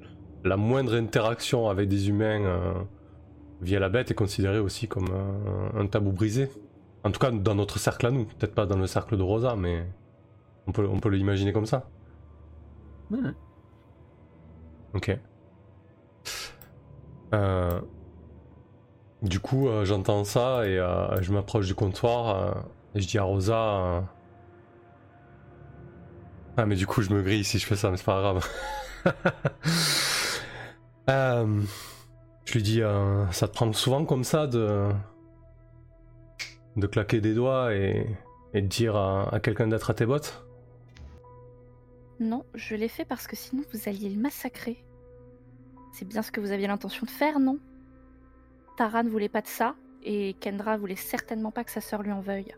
la 0.43 0.57
moindre 0.57 0.95
interaction 0.95 1.69
avec 1.69 1.89
des 1.89 2.09
humains 2.09 2.41
euh, 2.45 2.73
via 3.61 3.79
la 3.79 3.89
bête 3.89 4.11
est 4.11 4.15
considérée 4.15 4.59
aussi 4.59 4.87
comme 4.87 5.07
un, 5.11 5.79
un 5.81 5.87
tabou 5.87 6.11
brisé. 6.11 6.49
En 7.03 7.11
tout 7.11 7.19
cas 7.19 7.31
dans 7.31 7.55
notre 7.55 7.79
cercle 7.79 8.07
à 8.07 8.11
nous, 8.11 8.25
peut-être 8.25 8.55
pas 8.55 8.65
dans 8.65 8.77
le 8.77 8.87
cercle 8.87 9.17
de 9.17 9.23
Rosa, 9.23 9.55
mais 9.55 9.85
on 10.67 10.71
peut, 10.71 10.87
on 10.91 10.99
peut 10.99 11.09
l'imaginer 11.09 11.53
comme 11.53 11.65
ça. 11.65 11.89
Ok. 14.93 15.19
Euh, 17.33 17.81
Du 19.21 19.39
coup, 19.39 19.67
euh, 19.67 19.83
j'entends 19.85 20.23
ça 20.23 20.65
et 20.65 20.77
je 21.21 21.31
m'approche 21.33 21.67
du 21.67 21.75
comptoir 21.75 22.65
et 22.95 23.01
je 23.01 23.07
dis 23.07 23.17
à 23.17 23.23
Rosa. 23.23 24.03
Ah, 26.59 26.65
mais 26.65 26.75
du 26.75 26.85
coup, 26.85 27.01
je 27.01 27.09
me 27.13 27.21
grille 27.21 27.45
si 27.45 27.57
je 27.57 27.65
fais 27.65 27.77
ça, 27.77 27.89
mais 27.89 27.95
c'est 27.95 28.03
pas 28.03 28.19
grave. 28.19 28.45
Euh, 31.09 31.61
Je 32.45 32.53
lui 32.53 32.61
dis 32.61 32.83
euh, 32.83 33.25
Ça 33.31 33.47
te 33.47 33.53
prend 33.53 33.73
souvent 33.73 34.05
comme 34.05 34.23
ça 34.23 34.45
de. 34.45 34.89
de 36.75 36.85
claquer 36.85 37.19
des 37.19 37.33
doigts 37.33 37.73
et, 37.73 38.05
et 38.53 38.61
de 38.61 38.67
dire 38.67 38.95
à, 38.95 39.33
à 39.33 39.39
quelqu'un 39.39 39.67
d'être 39.67 39.89
à 39.89 39.95
tes 39.95 40.05
bottes? 40.05 40.45
Non, 42.19 42.45
je 42.53 42.75
l'ai 42.75 42.89
fait 42.89 43.05
parce 43.05 43.25
que 43.25 43.35
sinon 43.35 43.63
vous 43.73 43.89
alliez 43.89 44.09
le 44.09 44.21
massacrer. 44.21 44.83
C'est 45.93 46.05
bien 46.07 46.21
ce 46.21 46.31
que 46.31 46.41
vous 46.41 46.51
aviez 46.51 46.67
l'intention 46.67 47.05
de 47.07 47.11
faire, 47.11 47.39
non? 47.39 47.57
Tara 48.77 49.01
ne 49.01 49.09
voulait 49.09 49.29
pas 49.29 49.41
de 49.41 49.47
ça, 49.47 49.75
et 50.03 50.35
Kendra 50.41 50.77
voulait 50.77 50.95
certainement 50.95 51.51
pas 51.51 51.63
que 51.63 51.71
sa 51.71 51.81
sœur 51.81 52.03
lui 52.03 52.11
en 52.11 52.21
veuille. 52.21 52.53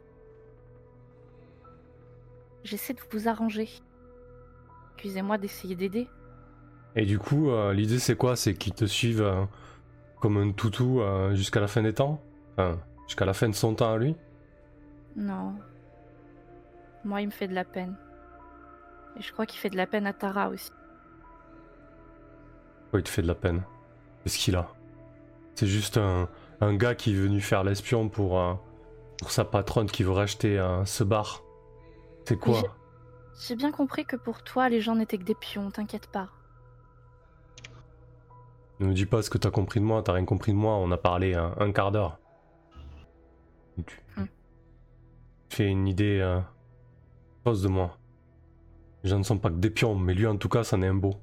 J'essaie 2.66 2.94
de 2.94 3.02
vous 3.12 3.30
arranger. 3.30 3.70
Excusez-moi 4.94 5.38
d'essayer 5.38 5.76
d'aider. 5.76 6.08
Et 6.96 7.06
du 7.06 7.18
coup, 7.18 7.50
euh, 7.50 7.74
l'idée 7.74 8.00
c'est 8.00 8.16
quoi? 8.16 8.36
C'est 8.36 8.54
qu'ils 8.54 8.74
te 8.74 8.86
suivent 8.86 9.22
euh, 9.22 9.44
comme 10.20 10.38
un 10.38 10.52
toutou 10.52 11.02
euh, 11.02 11.34
jusqu'à 11.34 11.60
la 11.60 11.68
fin 11.68 11.82
des 11.82 11.94
temps? 11.94 12.22
Enfin, 12.52 12.78
jusqu'à 13.08 13.26
la 13.26 13.34
fin 13.34 13.50
de 13.50 13.56
son 13.56 13.74
temps 13.74 13.94
à 13.94 13.98
lui? 13.98 14.16
Non. 15.16 15.56
Moi, 17.04 17.22
il 17.22 17.28
me 17.28 17.32
fait 17.32 17.48
de 17.48 17.56
la 17.56 17.64
peine. 17.66 17.96
Et 19.18 19.22
je 19.22 19.32
crois 19.34 19.46
qu'il 19.46 19.60
fait 19.60 19.70
de 19.70 19.78
la 19.78 19.88
peine 19.88 20.06
à 20.06 20.14
Tara 20.14 20.50
aussi. 20.50 20.70
Ouais, 22.94 23.00
il 23.00 23.04
te 23.04 23.10
fait 23.10 23.22
de 23.22 23.28
la 23.28 23.36
peine? 23.36 23.64
Qu'est-ce 24.24 24.38
qu'il 24.38 24.56
a? 24.56 24.70
C'est 25.56 25.68
juste 25.68 25.98
un, 25.98 26.30
un 26.60 26.76
gars 26.76 26.94
qui 26.94 27.12
est 27.12 27.18
venu 27.18 27.42
faire 27.42 27.64
l'espion 27.64 28.10
pour, 28.10 28.40
euh, 28.40 28.54
pour 29.18 29.32
sa 29.32 29.46
patronne 29.46 29.88
qui 29.88 30.04
veut 30.04 30.12
racheter 30.12 30.64
ce 30.86 31.04
bar. 31.04 31.42
C'est 32.26 32.38
quoi? 32.38 32.62
J'ai 33.42 33.58
bien 33.58 33.74
compris 33.74 34.06
que 34.06 34.16
pour 34.16 34.42
toi, 34.42 34.70
les 34.70 34.80
gens 34.80 34.96
n'étaient 34.96 35.18
que 35.18 35.26
des 35.26 35.36
pions, 35.36 35.70
t'inquiète 35.70 36.08
pas. 36.08 36.30
Ne 38.82 38.88
me 38.88 38.94
dis 38.94 39.06
pas 39.06 39.22
ce 39.22 39.30
que 39.30 39.38
t'as 39.38 39.50
compris 39.52 39.80
de 39.80 39.86
moi, 39.86 40.04
t'as 40.04 40.12
rien 40.14 40.26
compris 40.26 40.52
de 40.52 40.58
moi, 40.58 40.76
on 40.76 40.92
a 40.92 40.98
parlé 40.98 41.36
un, 41.36 41.54
un 41.58 41.72
quart 41.72 41.92
d'heure. 41.94 42.20
Tu 43.86 44.02
Hmm. 44.16 44.26
fais 45.50 45.68
une 45.70 45.88
idée 45.88 46.20
euh, 46.20 46.40
fausse 47.44 47.62
de 47.62 47.68
moi. 47.70 48.00
Les 49.04 49.10
gens 49.12 49.20
ne 49.20 49.24
sont 49.24 49.38
pas 49.40 49.50
que 49.50 49.56
des 49.56 49.70
pions, 49.70 49.96
mais 49.96 50.14
lui 50.16 50.28
en 50.28 50.38
tout 50.38 50.50
cas, 50.50 50.64
c'en 50.64 50.82
est 50.82 50.88
un 50.88 50.96
beau. 50.96 51.16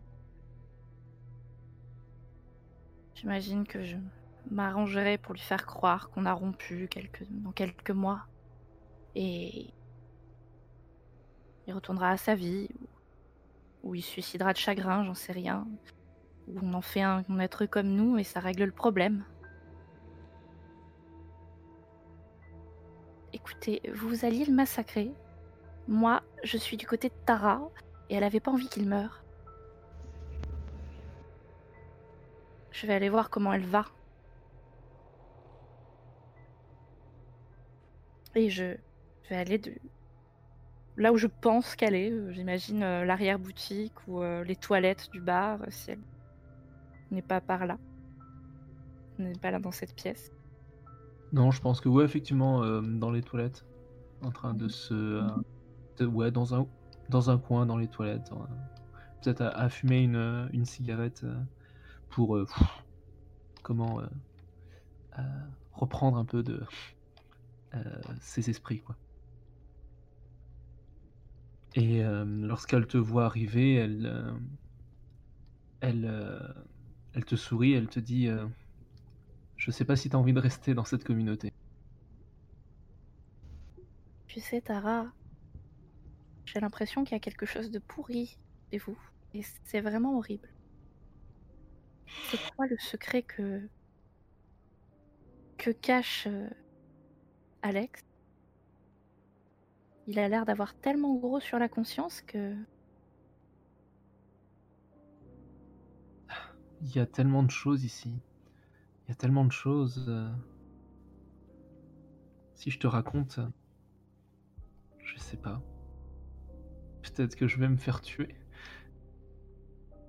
J'imagine 3.15 3.67
que 3.67 3.83
je 3.83 3.97
m'arrangerai 4.51 5.19
pour 5.19 5.35
lui 5.35 5.41
faire 5.43 5.67
croire 5.67 6.11
qu'on 6.11 6.25
a 6.27 6.33
rompu 6.33 6.89
quelques... 6.89 7.27
dans 7.31 7.53
quelques 7.53 7.91
mois. 7.91 8.27
Et 9.15 9.75
il 11.69 11.75
retournera 11.75 12.09
à 12.09 12.17
sa 12.17 12.35
vie, 12.35 12.69
ou, 13.83 13.95
il 13.95 14.03
suicidera 14.03 14.55
de 14.55 14.59
chagrin, 14.59 15.05
j'en 15.05 15.15
sais 15.15 15.33
rien. 15.33 15.67
Ou 16.49 16.59
on 16.63 16.73
en 16.73 16.81
fait 16.81 17.03
un, 17.03 17.23
un 17.29 17.39
être 17.41 17.67
comme 17.67 17.89
nous 17.89 18.17
et 18.17 18.25
ça 18.25 18.41
règle 18.41 18.65
le 18.65 18.73
problème. 18.73 19.23
Écoutez, 23.35 23.83
vous 23.95 24.25
alliez 24.25 24.47
le 24.47 24.55
massacrer. 24.55 25.13
Moi, 25.87 26.23
je 26.43 26.57
suis 26.57 26.79
du 26.79 26.87
côté 26.87 27.11
de 27.11 27.15
Tara 27.27 27.61
et 28.09 28.15
elle 28.15 28.25
avait 28.25 28.41
pas 28.41 28.51
envie 28.51 28.69
qu'il 28.69 28.89
meure. 28.89 29.23
Je 32.73 32.87
vais 32.87 32.95
aller 32.95 33.11
voir 33.11 33.29
comment 33.29 33.53
elle 33.53 33.67
va. 33.67 33.85
Et 38.35 38.49
je 38.49 38.77
vais 39.29 39.37
aller 39.37 39.59
de 39.59 39.75
là 40.99 41.13
où 41.13 41.17
je 41.17 41.27
pense 41.27 41.77
qu'elle 41.77 41.95
est. 41.95 42.11
euh, 42.11 42.33
J'imagine 42.33 42.83
euh, 42.83 43.05
l'arrière-boutique 43.05 43.95
ou 44.07 44.21
euh, 44.21 44.45
les 44.45 44.57
toilettes 44.57 45.09
du 45.13 45.21
bar, 45.21 45.61
si 45.69 45.93
elle 45.93 46.01
n'est 47.11 47.23
pas 47.23 47.41
par 47.41 47.65
là. 47.67 47.79
Elle 49.19 49.29
n'est 49.29 49.39
pas 49.39 49.51
là 49.51 49.59
dans 49.59 49.71
cette 49.73 49.95
pièce. 49.95 50.31
Non, 51.33 51.51
je 51.51 51.61
pense 51.61 51.81
que 51.81 51.89
ouais, 51.89 52.05
effectivement, 52.05 52.81
dans 52.81 53.11
les 53.11 53.23
toilettes, 53.23 53.65
en 54.23 54.31
train 54.31 54.55
de 54.55 54.69
se, 54.69 55.23
ouais, 56.01 56.31
dans 56.31 56.55
un, 56.55 56.67
dans 57.11 57.29
un 57.29 57.37
coin 57.37 57.67
dans 57.67 57.77
les 57.77 57.89
toilettes, 57.89 58.31
peut-être 59.23 59.43
à, 59.43 59.69
fumer 59.69 60.03
une, 60.03 60.49
une 60.55 60.65
cigarette 60.65 61.27
pour, 62.09 62.39
comment, 63.63 64.01
reprendre 65.75 66.17
un 66.17 66.25
peu 66.25 66.43
de 66.43 66.63
ses 68.21 68.49
esprits, 68.49 68.81
quoi. 68.81 68.97
Et 71.79 72.03
euh, 72.03 72.25
lorsqu'elle 72.25 72.89
te 72.89 72.97
voit 72.97 73.27
arriver, 73.27 73.75
elle, 73.75 74.07
euh, 74.07 74.33
euh, 75.85 76.53
elle 77.15 77.25
te 77.25 77.37
sourit, 77.37 77.73
elle 77.73 77.87
te 77.87 78.01
dit. 78.01 78.29
je 79.57 79.71
sais 79.71 79.85
pas 79.85 79.95
si 79.95 80.11
t'as 80.11 80.19
envie 80.19 80.33
de 80.33 80.41
rester 80.41 80.75
dans 80.75 80.83
cette 80.83 81.05
communauté. 81.05 81.53
Tu 84.27 84.41
sais, 84.41 84.61
Tara, 84.61 85.07
j'ai 86.47 86.59
l'impression 86.59 87.05
qu'il 87.05 87.13
y 87.13 87.17
a 87.17 87.21
quelque 87.21 87.47
chose 87.47 87.71
de 87.71 87.79
pourri 87.79 88.39
chez 88.73 88.79
vous. 88.79 88.99
Et 89.33 89.43
c'est 89.63 89.81
vraiment 89.81 90.19
horrible. 90.19 90.49
C'est 92.29 92.41
quoi 92.57 92.67
le 92.67 92.77
secret 92.79 93.23
que. 93.23 93.69
que 95.59 95.71
cache 95.71 96.27
Alex? 97.63 98.08
Il 100.09 100.19
a 100.19 100.27
l'air 100.27 100.47
d'avoir 100.47 100.75
tellement 100.75 101.15
gros 101.15 101.39
sur 101.39 101.59
la 101.59 101.69
conscience 101.69 102.23
que. 102.23 102.57
Il 106.81 106.97
y 106.97 106.99
a 106.99 107.05
tellement 107.05 107.43
de 107.43 107.51
choses 107.51 107.85
ici. 107.85 108.19
Il 109.05 109.11
y 109.11 109.13
a 109.13 109.15
tellement 109.15 109.45
de 109.45 109.53
choses. 109.53 110.07
euh, 110.09 110.31
Si 112.55 112.71
je 112.71 112.79
te 112.79 112.87
raconte, 112.87 113.39
je 114.99 115.19
sais 115.19 115.37
pas. 115.37 115.61
Peut-être 117.03 117.37
que 117.37 117.47
je 117.47 117.59
vais 117.59 117.69
me 117.69 117.77
faire 117.77 118.01
tuer. 118.01 118.35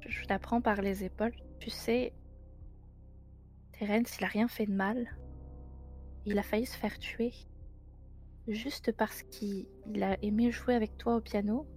Je 0.08 0.24
t'apprends 0.24 0.62
par 0.62 0.82
les 0.82 1.04
épaules. 1.04 1.36
Tu 1.60 1.70
sais, 1.70 2.14
Terence, 3.74 4.18
il 4.18 4.24
a 4.24 4.28
rien 4.28 4.48
fait 4.48 4.66
de 4.66 4.74
mal. 4.74 5.18
Il 6.26 6.40
a 6.40 6.44
failli 6.44 6.66
se 6.66 6.78
faire 6.78 6.98
tuer. 7.00 7.34
Juste 8.50 8.92
parce 8.92 9.22
qu'il 9.24 9.68
il 9.86 10.02
a 10.02 10.18
aimé 10.24 10.52
jouer 10.52 10.74
avec 10.74 10.98
toi 10.98 11.16
au 11.16 11.22
piano. 11.22 11.68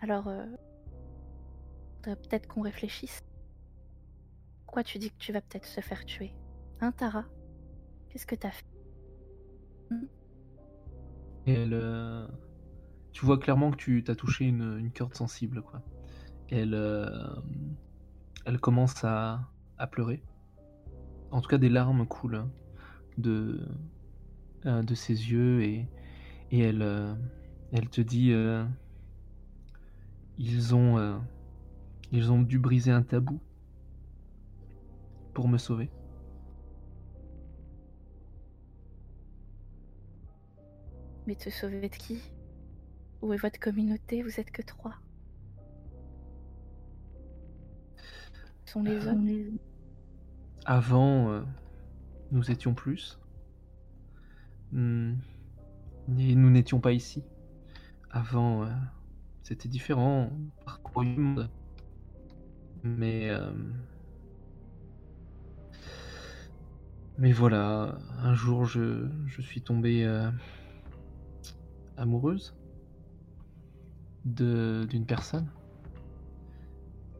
Alors, 0.00 0.28
euh, 0.28 0.46
peut-être 2.02 2.48
qu'on 2.48 2.62
réfléchisse. 2.62 3.22
Pourquoi 4.64 4.82
tu 4.82 4.98
dis 4.98 5.10
que 5.10 5.18
tu 5.18 5.32
vas 5.32 5.42
peut-être 5.42 5.66
se 5.66 5.82
faire 5.82 6.06
tuer? 6.06 6.32
Hein, 6.80 6.92
Tara? 6.92 7.26
Qu'est-ce 8.08 8.26
que 8.26 8.34
t'as 8.34 8.50
fait? 8.50 8.64
Et 11.46 11.52
elle, 11.52 11.74
euh, 11.74 12.26
tu 13.12 13.26
vois 13.26 13.38
clairement 13.38 13.70
que 13.70 13.76
tu 13.76 14.02
t'as 14.02 14.14
touché 14.14 14.46
une, 14.46 14.90
corde 14.96 15.14
sensible, 15.14 15.60
quoi. 15.60 15.82
Elle, 16.50 16.72
euh, 16.72 17.08
elle 18.46 18.58
commence 18.58 19.04
à, 19.04 19.50
à 19.76 19.86
pleurer. 19.86 20.22
En 21.30 21.42
tout 21.42 21.48
cas, 21.48 21.58
des 21.58 21.68
larmes 21.68 22.06
coulent 22.06 22.36
hein, 22.36 22.50
de, 23.18 23.60
euh, 24.66 24.82
de 24.82 24.94
ses 24.94 25.30
yeux 25.30 25.62
et, 25.62 25.88
et 26.50 26.60
elle, 26.60 26.82
euh, 26.82 27.14
elle 27.72 27.88
te 27.88 28.00
dit, 28.00 28.32
euh, 28.32 28.64
ils 30.38 30.74
ont, 30.74 31.20
ils 32.12 32.32
ont 32.32 32.42
dû 32.42 32.58
briser 32.58 32.90
un 32.90 33.02
tabou 33.02 33.40
pour 35.32 35.48
me 35.48 35.58
sauver. 35.58 35.90
Mais 41.26 41.34
te 41.36 41.50
sauver 41.50 41.88
de 41.88 41.96
qui? 41.96 42.20
Où 43.22 43.32
est 43.32 43.38
votre 43.38 43.58
communauté? 43.58 44.22
Vous 44.22 44.38
êtes 44.38 44.50
que 44.50 44.60
trois. 44.60 44.96
Sont 48.66 48.82
les 48.82 49.06
hommes? 49.06 49.58
Avant, 50.66 51.44
nous 52.32 52.50
étions 52.50 52.74
plus. 52.74 53.18
Hmm, 54.74 55.14
nous 56.08 56.50
n'étions 56.50 56.80
pas 56.80 56.92
ici. 56.92 57.22
Avant, 58.10 58.64
euh, 58.64 58.70
c'était 59.44 59.68
différent. 59.68 60.30
on 60.32 60.64
parcourait 60.64 61.06
le 61.06 61.22
monde. 61.22 61.50
Mais. 62.82 63.30
euh, 63.30 63.52
Mais 67.18 67.30
voilà, 67.30 67.98
un 68.18 68.34
jour 68.34 68.64
je, 68.64 69.08
suis 69.40 69.62
tombée 69.62 70.04
euh, 70.04 70.28
amoureuse 71.96 72.56
d'une 74.24 75.06
personne. 75.06 75.48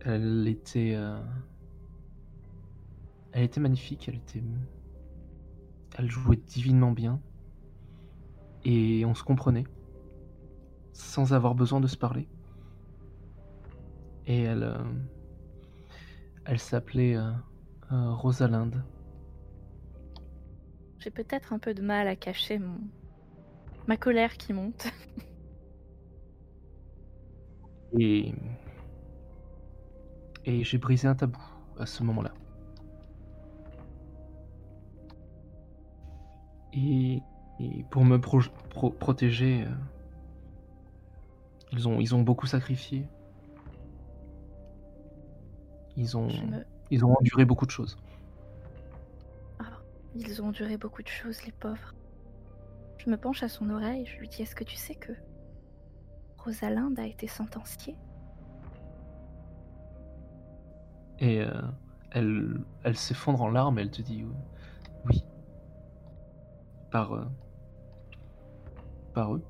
Elle 0.01 0.49
était. 0.49 0.99
elle 3.31 3.45
était 3.45 3.61
magnifique, 3.61 4.09
elle 4.09 4.17
était. 4.17 4.43
Elle 5.97 6.11
jouait 6.11 6.37
divinement 6.37 6.91
bien. 6.91 7.21
Et 8.65 9.05
on 9.05 9.15
se 9.15 9.23
comprenait. 9.23 9.65
Sans 10.93 11.33
avoir 11.35 11.55
besoin 11.55 11.81
de 11.81 11.87
se 11.87 11.97
parler. 11.97 12.29
Et 14.27 14.43
elle. 14.43 14.63
euh, 14.65 14.83
elle 16.47 16.59
s'appelait 16.59 17.17
euh, 17.17 17.31
euh, 17.93 18.13
Rosalinde. 18.15 18.83
J'ai 20.99 21.11
peut-être 21.13 21.53
un 21.53 21.59
peu 21.61 21.73
de 21.75 21.83
mal 21.83 22.09
à 22.09 22.17
cacher 22.17 22.59
mon... 22.59 22.81
ma 23.87 23.97
colère 23.97 24.37
qui 24.37 24.53
monte. 24.53 24.89
Et. 27.99 28.35
Et 30.45 30.65
j'ai 30.65 30.79
brisé 30.79 31.09
un 31.09 31.15
tabou 31.15 31.41
à 31.79 31.87
ce 31.87 32.03
moment-là. 32.03 32.33
Et, 36.73 37.23
et 37.61 37.85
pour 37.85 38.05
me 38.05 38.21
pro- 38.21 38.41
pro- 38.71 38.91
protéger, 38.91 39.65
euh, 39.65 39.71
ils, 41.73 41.89
ont, 41.89 42.01
ils 42.01 42.15
ont 42.15 42.23
beaucoup 42.23 42.47
sacrifié. 42.47 43.07
Ils 45.97 46.17
ont, 46.17 46.27
me- 46.27 46.65
ils 46.91 47.05
ont 47.05 47.17
enduré 47.17 47.45
beaucoup 47.45 47.67
de 47.67 47.71
choses. 47.71 47.97
Ils 50.17 50.41
ont 50.43 50.53
duré 50.53 50.77
beaucoup 50.77 51.03
de 51.03 51.09
choses, 51.09 51.45
les 51.45 51.51
pauvres. 51.51 51.93
Je 52.99 53.11
me 53.11 53.17
penche 53.17 53.43
à 53.43 53.49
son 53.49 53.69
oreille, 53.71 54.07
je 54.07 54.19
lui 54.21 54.29
dis 54.29 54.43
Est-ce 54.43 54.55
que 54.55 54.63
tu 54.63 54.77
sais 54.77 54.95
que 54.95 55.13
Rosalinde 56.39 56.99
a 57.01 57.07
été 57.07 57.27
sentenciée? 57.27 57.97
Et 61.19 61.41
euh, 61.41 61.51
elle, 62.13 62.61
elle 62.85 62.97
s'effondre 62.97 63.43
en 63.43 63.49
larmes 63.51 63.79
et 63.79 63.83
elle 63.83 63.91
te 63.91 64.03
dit 64.03 64.25
oui. 65.05 65.25
Par, 66.93 67.13
euh, 67.13 67.25
par 69.15 69.35
eux. 69.35 69.43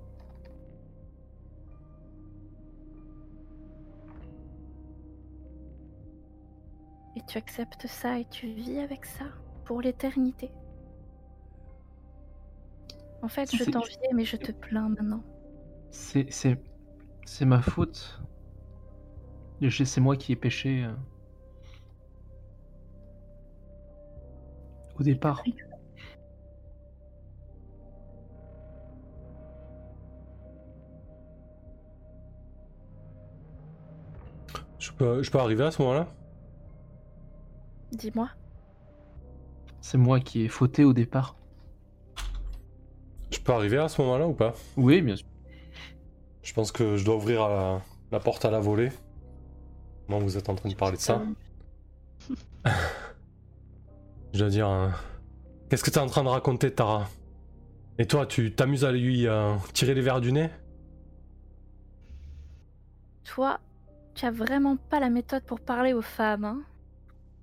tu 7.27 7.39
acceptes 7.39 7.87
ça 7.87 8.19
et 8.19 8.25
tu 8.27 8.47
vis 8.49 8.79
avec 8.79 9.05
ça 9.05 9.25
pour 9.65 9.81
l'éternité. 9.81 10.51
En 13.23 13.29
fait, 13.29 13.55
je 13.55 13.65
t'enviais, 13.65 14.13
mais 14.15 14.25
je 14.25 14.37
te 14.37 14.53
plains 14.53 14.89
maintenant. 14.91 15.25
C'est, 15.91 16.27
c'est, 16.31 16.61
c'est 17.25 17.47
ma 17.47 17.63
faute. 17.63 18.21
Et 19.61 19.71
C'est 19.71 20.01
moi 20.01 20.17
qui 20.17 20.33
ai 20.33 20.37
péché. 20.37 20.85
euh, 20.85 20.93
Au 24.99 25.03
départ. 25.03 25.43
Peux, 34.95 35.23
je 35.23 35.31
peux 35.31 35.39
arriver 35.39 35.65
à 35.65 35.71
ce 35.71 35.81
moment-là? 35.83 36.09
Dis-moi. 37.93 38.29
C'est 39.81 39.99
moi 39.99 40.21
qui 40.21 40.43
ai 40.43 40.49
fauté 40.49 40.85
au 40.85 40.93
départ. 40.93 41.37
Je 43.31 43.39
peux 43.41 43.53
arriver 43.53 43.79
à 43.79 43.89
ce 43.89 44.01
moment-là 44.03 44.27
ou 44.27 44.33
pas? 44.33 44.55
Oui, 44.77 45.03
bien 45.03 45.17
sûr. 45.17 45.27
Je 46.43 46.53
pense 46.53 46.73
que 46.73 46.97
je 46.97 47.05
dois 47.05 47.17
ouvrir 47.17 47.49
la, 47.49 47.81
la 48.13 48.21
porte 48.21 48.45
à 48.45 48.51
la 48.51 48.61
volée. 48.61 48.91
Moi, 50.09 50.19
vous 50.21 50.37
êtes 50.37 50.49
en 50.49 50.55
train 50.55 50.69
de 50.69 50.75
parler 50.75 50.97
de 50.97 51.03
ça. 51.03 51.23
Je 54.33 54.39
dois 54.39 54.49
dire. 54.49 54.69
euh, 54.69 54.89
Qu'est-ce 55.69 55.85
que 55.85 55.91
t'es 55.91 55.99
en 56.01 56.07
train 56.07 56.23
de 56.25 56.29
raconter, 56.29 56.73
Tara? 56.73 57.09
Et 57.99 58.07
toi, 58.07 58.27
tu 58.27 58.53
t'amuses 58.55 58.85
à 58.85 58.93
lui 58.93 59.27
euh, 59.27 59.55
tirer 59.73 59.95
les 59.95 60.01
verres 60.03 60.21
du 60.21 60.33
nez? 60.33 60.51
Toi, 63.25 63.59
tu 64.15 64.25
as 64.27 64.31
vraiment 64.31 64.77
pas 64.77 65.01
la 65.01 65.11
méthode 65.11 65.45
pour 65.45 65.61
parler 65.61 65.93
aux 65.93 66.03
femmes, 66.03 66.45
hein 66.45 66.63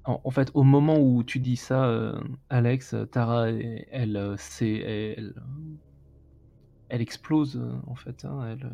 En, 0.05 0.19
en 0.23 0.31
fait, 0.31 0.51
au 0.53 0.63
moment 0.63 0.97
où 0.99 1.23
tu 1.23 1.39
dis 1.39 1.55
ça, 1.57 1.85
euh, 1.85 2.19
Alex, 2.49 2.93
euh, 2.93 3.05
Tara, 3.05 3.49
elle, 3.49 3.85
elle, 3.91 4.17
euh, 4.17 4.35
c'est, 4.37 4.73
elle, 4.73 5.33
elle 6.89 7.01
explose 7.01 7.57
euh, 7.57 7.71
en 7.87 7.95
fait. 7.95 8.25
hein, 8.25 8.39
elle, 8.51 8.65
euh, 8.65 8.69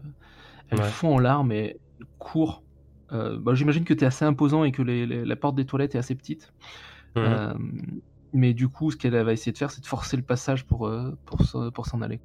elle 0.70 0.80
Ouais. 0.80 0.86
fond 0.90 1.16
en 1.16 1.20
larmes 1.20 1.52
et 1.52 1.78
elle 2.00 2.06
court. 2.20 2.64
Euh, 3.12 3.38
bah, 3.40 3.54
J'imagine 3.56 3.84
que 3.86 3.94
tu 3.94 4.04
es 4.04 4.08
assez 4.08 4.26
imposant 4.26 4.64
et 4.64 4.72
que 4.72 4.82
les- 4.82 5.06
les- 5.06 5.26
la 5.26 5.36
porte 5.36 5.56
des 5.56 5.66
toilettes 5.66 5.96
est 5.96 6.00
assez 6.00 6.16
petite. 6.16 6.54
Euh, 7.18 7.54
mais 8.34 8.54
du 8.54 8.68
coup, 8.68 8.92
ce 8.92 8.98
qu'elle 8.98 9.20
va 9.24 9.32
essayer 9.34 9.52
de 9.52 9.58
faire, 9.58 9.72
c'est 9.72 9.82
de 9.82 9.88
forcer 9.88 10.18
le 10.18 10.24
passage 10.24 10.66
pour, 10.66 10.88
euh, 10.88 11.18
pour, 11.26 11.42
s'en- 11.42 11.72
pour 11.72 11.86
s'en 11.88 12.02
aller. 12.02 12.20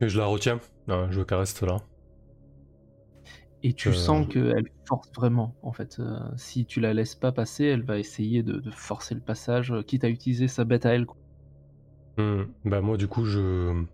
Et 0.00 0.08
je 0.08 0.18
la 0.18 0.26
retiens. 0.26 0.58
Non, 0.88 1.10
je 1.10 1.20
reste 1.20 1.62
là. 1.62 1.76
Et 3.62 3.72
tu 3.74 3.88
Euh, 3.88 3.92
sens 3.92 4.26
qu'elle 4.28 4.70
force 4.86 5.10
vraiment, 5.14 5.56
en 5.62 5.72
fait. 5.72 5.98
Euh, 5.98 6.18
si 6.36 6.66
tu 6.66 6.80
la 6.80 6.92
laisses 6.94 7.14
pas 7.14 7.32
passer, 7.32 7.64
elle 7.64 7.82
va 7.84 7.98
essayer 7.98 8.42
de, 8.42 8.58
de 8.58 8.70
forcer 8.70 9.14
le 9.14 9.20
passage, 9.22 9.72
euh, 9.72 9.82
quitte 9.82 10.04
à 10.04 10.08
utiliser 10.10 10.48
sa 10.48 10.64
bête 10.64 10.86
à 10.86 10.94
elle. 10.94 11.06
quoi. 11.06 11.16
Hmm. 12.16 12.42
Bah 12.64 12.80
moi 12.80 12.96
du 12.96 13.08
coup 13.08 13.24
je, 13.24 13.84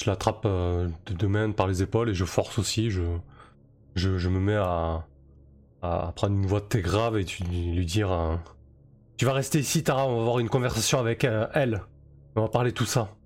je 0.00 0.10
l'attrape 0.10 0.44
euh, 0.46 0.88
de 1.06 1.14
deux 1.14 1.28
mains 1.28 1.52
par 1.52 1.66
les 1.68 1.82
épaules 1.82 2.10
et 2.10 2.14
je 2.14 2.24
force 2.24 2.58
aussi, 2.58 2.90
je, 2.90 3.02
je, 3.96 4.18
je 4.18 4.28
me 4.28 4.40
mets 4.40 4.56
à, 4.56 5.08
à 5.82 6.12
prendre 6.16 6.34
une 6.36 6.46
voix 6.46 6.60
très 6.62 6.82
grave 6.82 7.18
et 7.18 7.24
tu, 7.26 7.44
lui 7.44 7.86
dire 7.86 8.40
Tu 9.18 9.26
vas 9.26 9.34
rester 9.34 9.60
ici 9.60 9.84
Tara, 9.84 10.06
on 10.08 10.16
va 10.16 10.20
avoir 10.22 10.38
une 10.40 10.48
conversation 10.50 10.98
avec 11.00 11.24
elle. 11.24 11.82
On 12.36 12.42
va 12.42 12.48
parler 12.48 12.72
tout 12.72 12.86
ça. 12.86 13.16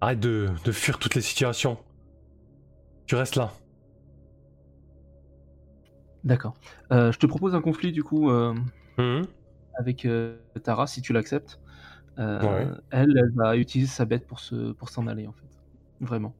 Arrête 0.00 0.20
de, 0.20 0.48
de 0.64 0.72
fuir 0.72 0.98
toutes 0.98 1.14
les 1.14 1.20
situations. 1.20 1.76
Tu 3.06 3.14
restes 3.16 3.36
là. 3.36 3.52
D'accord. 6.26 6.54
Euh, 6.92 7.12
je 7.12 7.18
te 7.18 7.26
propose 7.26 7.54
un 7.54 7.62
conflit, 7.62 7.92
du 7.92 8.02
coup, 8.02 8.30
euh, 8.30 8.52
Mhm. 8.98 9.26
avec 9.78 10.04
euh, 10.04 10.42
Tara, 10.64 10.86
si 10.86 11.02
tu 11.02 11.12
l'acceptes. 11.12 11.60
Ouais. 12.18 12.66
Elle, 12.90 13.14
elle 13.16 13.32
va 13.34 13.56
utiliser 13.56 13.90
sa 13.90 14.04
bête 14.06 14.26
pour 14.26 14.40
se, 14.40 14.72
pour 14.72 14.88
s'en 14.88 15.06
aller, 15.06 15.26
en 15.26 15.32
fait. 15.32 15.48
Vraiment. 16.00 16.36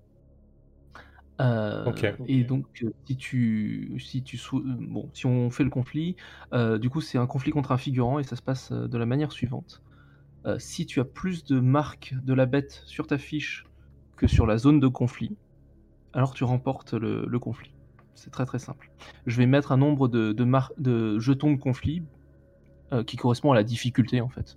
Ok. 1.84 2.04
Et 2.28 2.44
donc, 2.44 2.66
si 3.06 3.16
tu, 3.16 3.96
si 4.00 4.22
tu, 4.24 4.38
bon, 4.52 5.10
si 5.14 5.26
on 5.26 5.50
fait 5.50 5.64
le 5.64 5.70
conflit, 5.70 6.16
du 6.52 6.90
coup, 6.90 7.00
c'est 7.00 7.18
un 7.18 7.26
conflit 7.26 7.50
contre 7.52 7.72
un 7.72 7.78
figurant 7.78 8.18
et 8.18 8.24
ça 8.24 8.36
se 8.36 8.42
passe 8.42 8.72
de 8.72 8.98
la 8.98 9.06
manière 9.06 9.32
suivante. 9.32 9.82
Si 10.58 10.86
tu 10.86 11.00
as 11.00 11.04
plus 11.04 11.44
de 11.44 11.60
marques 11.60 12.14
de 12.22 12.34
la 12.34 12.46
bête 12.46 12.82
sur 12.86 13.06
ta 13.06 13.18
fiche 13.18 13.64
que 14.16 14.26
sur 14.28 14.46
la 14.46 14.58
zone 14.58 14.80
de 14.80 14.88
conflit, 14.88 15.38
alors 16.14 16.34
tu 16.34 16.44
remportes 16.44 16.94
le, 16.94 17.26
le 17.26 17.40
conflit. 17.40 17.75
C'est 18.16 18.30
très 18.30 18.46
très 18.46 18.58
simple. 18.58 18.90
Je 19.26 19.36
vais 19.36 19.46
mettre 19.46 19.70
un 19.72 19.76
nombre 19.76 20.08
de, 20.08 20.32
de, 20.32 20.44
mar- 20.44 20.72
de 20.78 21.18
jetons 21.20 21.52
de 21.52 21.60
conflit 21.60 22.02
euh, 22.92 23.04
qui 23.04 23.16
correspond 23.16 23.52
à 23.52 23.54
la 23.54 23.62
difficulté 23.62 24.20
en 24.20 24.28
fait 24.28 24.56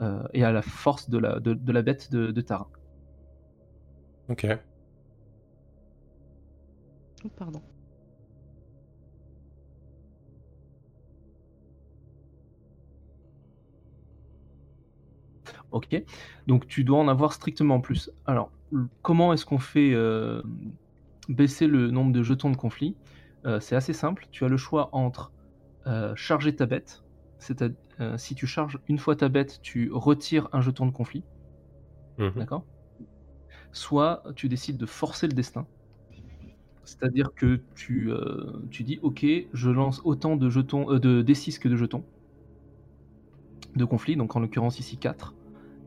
euh, 0.00 0.22
et 0.32 0.44
à 0.44 0.52
la 0.52 0.62
force 0.62 1.08
de 1.10 1.18
la, 1.18 1.40
de, 1.40 1.54
de 1.54 1.72
la 1.72 1.82
bête 1.82 2.12
de, 2.12 2.30
de 2.30 2.40
Tara. 2.40 2.68
Ok. 4.28 4.46
Oh, 7.24 7.30
pardon. 7.30 7.62
Ok. 15.70 16.04
Donc 16.46 16.66
tu 16.66 16.84
dois 16.84 16.98
en 16.98 17.08
avoir 17.08 17.32
strictement 17.32 17.80
plus. 17.80 18.10
Alors, 18.26 18.52
comment 19.02 19.32
est-ce 19.32 19.46
qu'on 19.46 19.58
fait 19.58 19.92
euh, 19.94 20.42
baisser 21.28 21.66
le 21.66 21.90
nombre 21.90 22.12
de 22.12 22.22
jetons 22.22 22.50
de 22.50 22.56
conflit 22.56 22.96
Euh, 23.46 23.60
C'est 23.60 23.76
assez 23.76 23.92
simple. 23.92 24.26
Tu 24.30 24.44
as 24.44 24.48
le 24.48 24.56
choix 24.56 24.88
entre 24.92 25.32
euh, 25.86 26.14
charger 26.16 26.56
ta 26.56 26.66
bête. 26.66 27.04
C'est-à-dire, 27.38 27.76
euh, 28.00 28.16
si 28.18 28.34
tu 28.34 28.46
charges 28.46 28.78
une 28.88 28.98
fois 28.98 29.16
ta 29.16 29.28
bête, 29.28 29.60
tu 29.62 29.90
retires 29.92 30.48
un 30.52 30.60
jeton 30.62 30.86
de 30.86 30.92
conflit. 30.92 31.24
Mhm. 32.18 32.30
D'accord? 32.34 32.66
Soit 33.72 34.22
tu 34.36 34.48
décides 34.48 34.78
de 34.78 34.86
forcer 34.86 35.26
le 35.26 35.34
destin. 35.34 35.68
C'est-à-dire 36.84 37.30
que 37.34 37.62
tu, 37.74 38.10
tu 38.70 38.84
dis 38.84 38.98
Ok, 39.02 39.24
je 39.52 39.70
lance 39.70 40.00
autant 40.04 40.36
de 40.36 40.50
jetons 40.50 40.84
de 40.98 41.22
D6 41.22 41.58
que 41.58 41.68
de 41.68 41.76
jetons 41.76 42.06
de 43.74 43.84
conflit, 43.84 44.16
donc 44.16 44.36
en 44.36 44.40
l'occurrence 44.40 44.78
ici 44.78 44.98
4. 44.98 45.34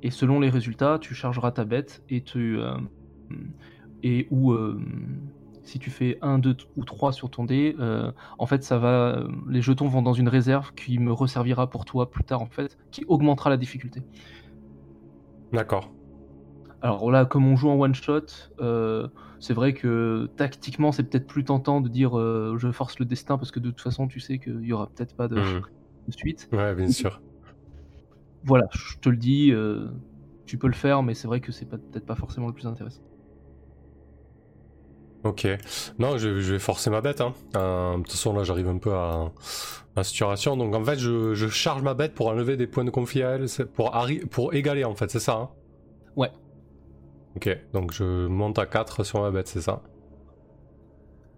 Et 0.02 0.12
selon 0.12 0.40
les 0.40 0.50
résultats, 0.50 1.00
tu 1.00 1.16
chargeras 1.16 1.52
ta 1.52 1.66
bête 1.66 2.04
et 2.10 2.22
tu. 2.24 2.60
Euh, 4.04 4.08
et 4.10 4.28
ou 4.32 4.52
euh, 4.54 4.80
si 5.64 5.80
tu 5.80 5.92
fais 5.92 6.18
1, 6.22 6.40
2 6.40 6.56
ou 6.76 6.86
3 6.86 7.12
sur 7.14 7.30
ton 7.30 7.46
dé, 7.46 7.76
euh, 7.80 8.12
en 8.40 8.46
fait, 8.46 8.64
ça 8.64 8.78
va. 8.78 9.24
Les 9.50 9.62
jetons 9.62 9.88
vont 9.88 10.02
dans 10.02 10.14
une 10.14 10.30
réserve 10.30 10.72
qui 10.76 11.00
me 11.00 11.12
resservira 11.12 11.70
pour 11.70 11.86
toi 11.86 12.10
plus 12.12 12.24
tard, 12.24 12.42
en 12.42 12.50
fait, 12.50 12.78
qui 12.92 13.04
augmentera 13.08 13.50
la 13.50 13.58
difficulté. 13.58 14.06
D'accord. 15.52 15.94
Alors 16.82 17.12
là, 17.12 17.26
comme 17.26 17.48
on 17.48 17.56
joue 17.56 17.70
en 17.70 17.80
one 17.80 17.96
shot, 17.96 18.26
euh, 18.60 19.08
c'est 19.40 19.54
vrai 19.54 19.74
que 19.74 20.32
tactiquement, 20.36 20.92
c'est 20.92 21.04
peut-être 21.10 21.28
plus 21.28 21.44
tentant 21.44 21.82
de 21.82 21.90
dire 21.90 22.18
euh, 22.20 22.56
je 22.60 22.72
force 22.72 23.00
le 23.00 23.06
destin 23.06 23.38
parce 23.38 23.52
que 23.52 23.60
de 23.60 23.70
toute 23.72 23.82
façon, 23.82 24.08
tu 24.08 24.20
sais 24.20 24.40
qu'il 24.40 24.62
y 24.64 24.74
aura 24.74 24.88
peut-être 24.94 25.16
pas 25.16 25.28
de, 25.28 25.36
Mhm. 25.36 25.64
de 26.08 26.12
suite. 26.14 26.52
Ouais, 26.52 26.76
bien 26.76 26.90
sûr. 26.90 27.24
Voilà, 28.44 28.66
je 28.74 28.98
te 29.02 29.10
le 29.10 29.18
dis, 29.18 29.52
euh, 29.52 29.90
tu 30.46 30.58
peux 30.58 30.68
le 30.68 30.74
faire, 30.74 31.04
mais 31.04 31.14
c'est 31.14 31.28
vrai 31.28 31.42
que 31.42 31.52
c'est 31.52 31.66
peut-être 31.66 32.06
pas 32.06 32.16
forcément 32.16 32.48
le 32.48 32.54
plus 32.54 32.68
intéressant. 32.68 33.02
Ok. 35.24 35.48
Non, 36.00 36.18
je, 36.18 36.40
je 36.40 36.54
vais 36.54 36.60
forcer 36.60 36.90
ma 36.90 37.02
bête. 37.02 37.22
Hein. 37.22 37.34
Euh, 37.56 37.94
de 37.98 38.04
toute 38.04 38.12
façon, 38.12 38.34
là, 38.34 38.44
j'arrive 38.44 38.68
un 38.68 38.78
peu 38.78 38.94
à, 38.94 39.32
à 39.96 40.04
saturation. 40.04 40.56
Donc, 40.58 40.74
en 40.76 40.84
fait, 40.84 41.00
je, 41.00 41.34
je 41.34 41.48
charge 41.48 41.82
ma 41.82 41.94
bête 41.94 42.14
pour 42.14 42.28
enlever 42.28 42.56
des 42.58 42.68
points 42.68 42.86
de 42.86 42.90
conflit 42.92 43.24
à 43.24 43.32
elle. 43.32 43.46
Pour, 43.74 43.96
pour 44.32 44.54
égaler, 44.54 44.84
en 44.86 44.96
fait, 44.96 45.10
c'est 45.12 45.20
ça 45.20 45.34
hein? 45.36 45.50
Ouais. 46.16 46.32
Ok. 47.36 47.50
Donc, 47.74 47.94
je 47.94 48.28
monte 48.28 48.60
à 48.60 48.66
4 48.66 49.04
sur 49.04 49.22
ma 49.22 49.32
bête, 49.32 49.48
c'est 49.48 49.62
ça? 49.62 49.82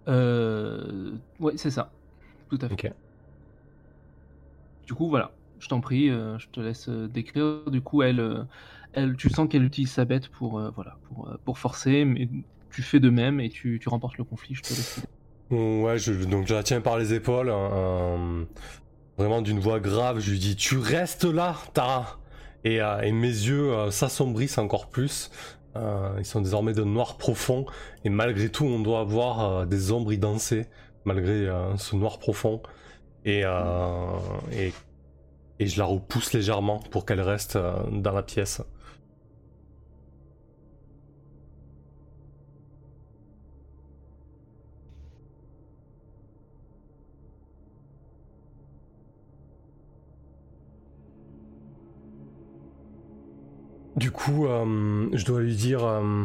Euh, 0.08 1.18
ouais, 1.40 1.54
c'est 1.58 1.72
ça. 1.72 1.92
Tout 2.50 2.60
à 2.62 2.70
fait. 2.70 2.74
Ok. 2.74 2.94
Du 4.86 4.94
coup, 4.94 5.10
voilà. 5.10 5.32
Je 5.60 5.68
t'en 5.68 5.82
prie, 5.82 6.10
euh, 6.10 6.38
je 6.40 6.48
te 6.50 6.60
laisse 6.60 6.88
euh, 6.90 7.08
décrire. 7.08 7.70
Du 7.70 7.82
coup, 7.82 8.02
elle, 8.02 8.48
elle, 8.94 9.16
tu 9.18 9.30
sens 9.30 9.48
qu'elle 9.50 9.64
utilise 9.64 9.92
sa 9.92 10.06
bête 10.06 10.30
pour, 10.30 10.60
euh, 10.60 10.72
voilà, 10.72 10.98
pour, 11.04 11.38
pour 11.46 11.60
forcer, 11.60 12.06
mais 12.06 12.30
tu 12.72 12.82
fais 12.82 13.00
de 13.00 13.10
même 13.10 13.40
et 13.40 13.50
tu, 13.50 13.80
remportes 13.88 14.18
le 14.18 14.24
conflit. 14.24 14.56
Je 14.56 14.62
te 14.62 14.70
laisse. 14.70 15.02
Ouais, 15.52 15.98
je, 15.98 16.14
donc 16.26 16.48
je 16.48 16.54
la 16.54 16.64
tiens 16.64 16.82
par 16.82 16.98
les 16.98 17.14
épaules. 17.14 17.50
hein, 17.50 18.46
vraiment 19.18 19.42
d'une 19.42 19.60
voix 19.60 19.80
grave, 19.80 20.20
je 20.20 20.32
lui 20.32 20.40
dis 20.40 20.56
Tu 20.56 20.78
restes 20.78 21.26
là, 21.26 21.58
Tara 21.74 22.20
et, 22.64 22.82
euh, 22.82 23.12
mes 23.12 23.28
yeux 23.28 23.72
euh, 23.74 23.92
s'assombrissent 23.92 24.58
encore 24.58 24.88
plus. 24.88 25.32
Euh, 25.76 26.16
ils 26.18 26.26
sont 26.26 26.42
désormais 26.42 26.74
de 26.74 26.84
noir 26.84 27.18
profond. 27.18 27.66
Et 28.04 28.10
malgré 28.10 28.50
tout, 28.50 28.66
on 28.66 28.80
doit 28.80 29.04
voir 29.04 29.40
euh, 29.62 29.66
des 29.66 29.92
ombres 29.92 30.12
y 30.12 30.18
danser, 30.18 30.68
malgré 31.06 31.48
ce 31.78 31.96
noir 31.96 32.20
profond. 32.20 32.62
Et, 33.26 33.44
et, 34.54 34.74
et 35.60 35.68
je 35.68 35.78
la 35.78 35.86
repousse 35.86 36.34
légèrement 36.34 36.80
pour 36.92 37.06
qu'elle 37.06 37.22
reste 37.22 37.58
dans 37.58 38.12
la 38.12 38.24
pièce. 38.24 38.62
Du 54.00 54.12
coup, 54.12 54.46
euh, 54.46 55.10
je 55.12 55.26
dois 55.26 55.42
lui 55.42 55.58
dire. 55.58 55.84
euh, 55.84 56.24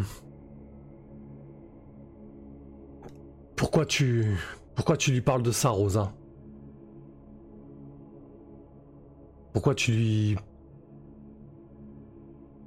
pourquoi 3.56 3.84
tu. 3.84 4.36
Pourquoi 4.76 4.96
tu 4.96 5.10
lui 5.10 5.20
parles 5.20 5.42
de 5.42 5.50
ça, 5.50 5.70
Rosa? 5.70 6.12
Pourquoi 9.52 9.74
tu 9.74 9.90
lui. 9.90 10.36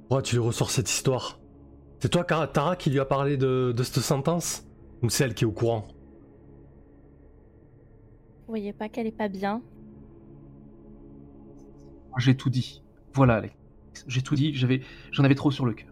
Pourquoi 0.08 0.20
tu 0.20 0.36
lui 0.36 0.42
ressors 0.42 0.70
cette 0.70 0.90
histoire? 0.90 1.40
C'est 2.00 2.10
toi, 2.10 2.24
Tara, 2.24 2.76
qui 2.76 2.90
lui 2.90 3.00
a 3.00 3.06
parlé 3.06 3.38
de, 3.38 3.72
de 3.74 3.82
cette 3.82 4.02
sentence? 4.02 4.66
Ou 5.02 5.08
c'est 5.08 5.24
elle 5.24 5.34
qui 5.34 5.44
est 5.44 5.46
au 5.46 5.52
courant? 5.52 5.88
Vous 8.46 8.52
voyez 8.52 8.74
pas 8.74 8.90
qu'elle 8.90 9.06
est 9.06 9.16
pas 9.16 9.28
bien? 9.28 9.62
J'ai 12.18 12.36
tout 12.36 12.50
dit. 12.50 12.82
Voilà, 13.14 13.42
J'ai 14.06 14.22
tout 14.22 14.34
dit. 14.34 14.54
J'avais, 14.54 14.82
j'en 15.10 15.24
avais 15.24 15.34
trop 15.34 15.50
sur 15.50 15.66
le 15.66 15.74
cœur. 15.74 15.88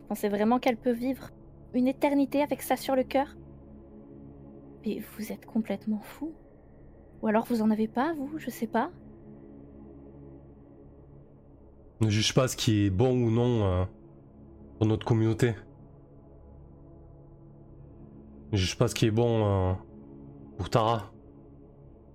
Vous 0.00 0.08
pensez 0.08 0.28
vraiment 0.28 0.58
qu'elle 0.58 0.76
peut 0.76 0.92
vivre 0.92 1.30
une 1.74 1.88
éternité 1.88 2.42
avec 2.42 2.62
ça 2.62 2.76
sur 2.76 2.96
le 2.96 3.04
cœur 3.04 3.36
Mais 4.86 5.02
vous 5.16 5.32
êtes 5.32 5.46
complètement 5.46 6.00
fou. 6.00 6.32
Ou 7.22 7.26
alors 7.26 7.44
vous 7.46 7.62
en 7.62 7.70
avez 7.70 7.88
pas, 7.88 8.14
vous 8.14 8.38
Je 8.38 8.50
sais 8.50 8.66
pas. 8.66 8.90
Ne 12.00 12.10
juge 12.10 12.32
pas 12.32 12.46
ce 12.46 12.56
qui 12.56 12.84
est 12.84 12.90
bon 12.90 13.10
ou 13.10 13.30
non 13.30 13.64
euh, 13.64 13.84
pour 14.78 14.86
notre 14.86 15.04
communauté. 15.04 15.54
Ne 18.52 18.56
juge 18.56 18.78
pas 18.78 18.86
ce 18.86 18.94
qui 18.94 19.06
est 19.06 19.10
bon 19.10 19.44
euh, 19.44 19.72
pour 20.56 20.70
Tara. 20.70 21.12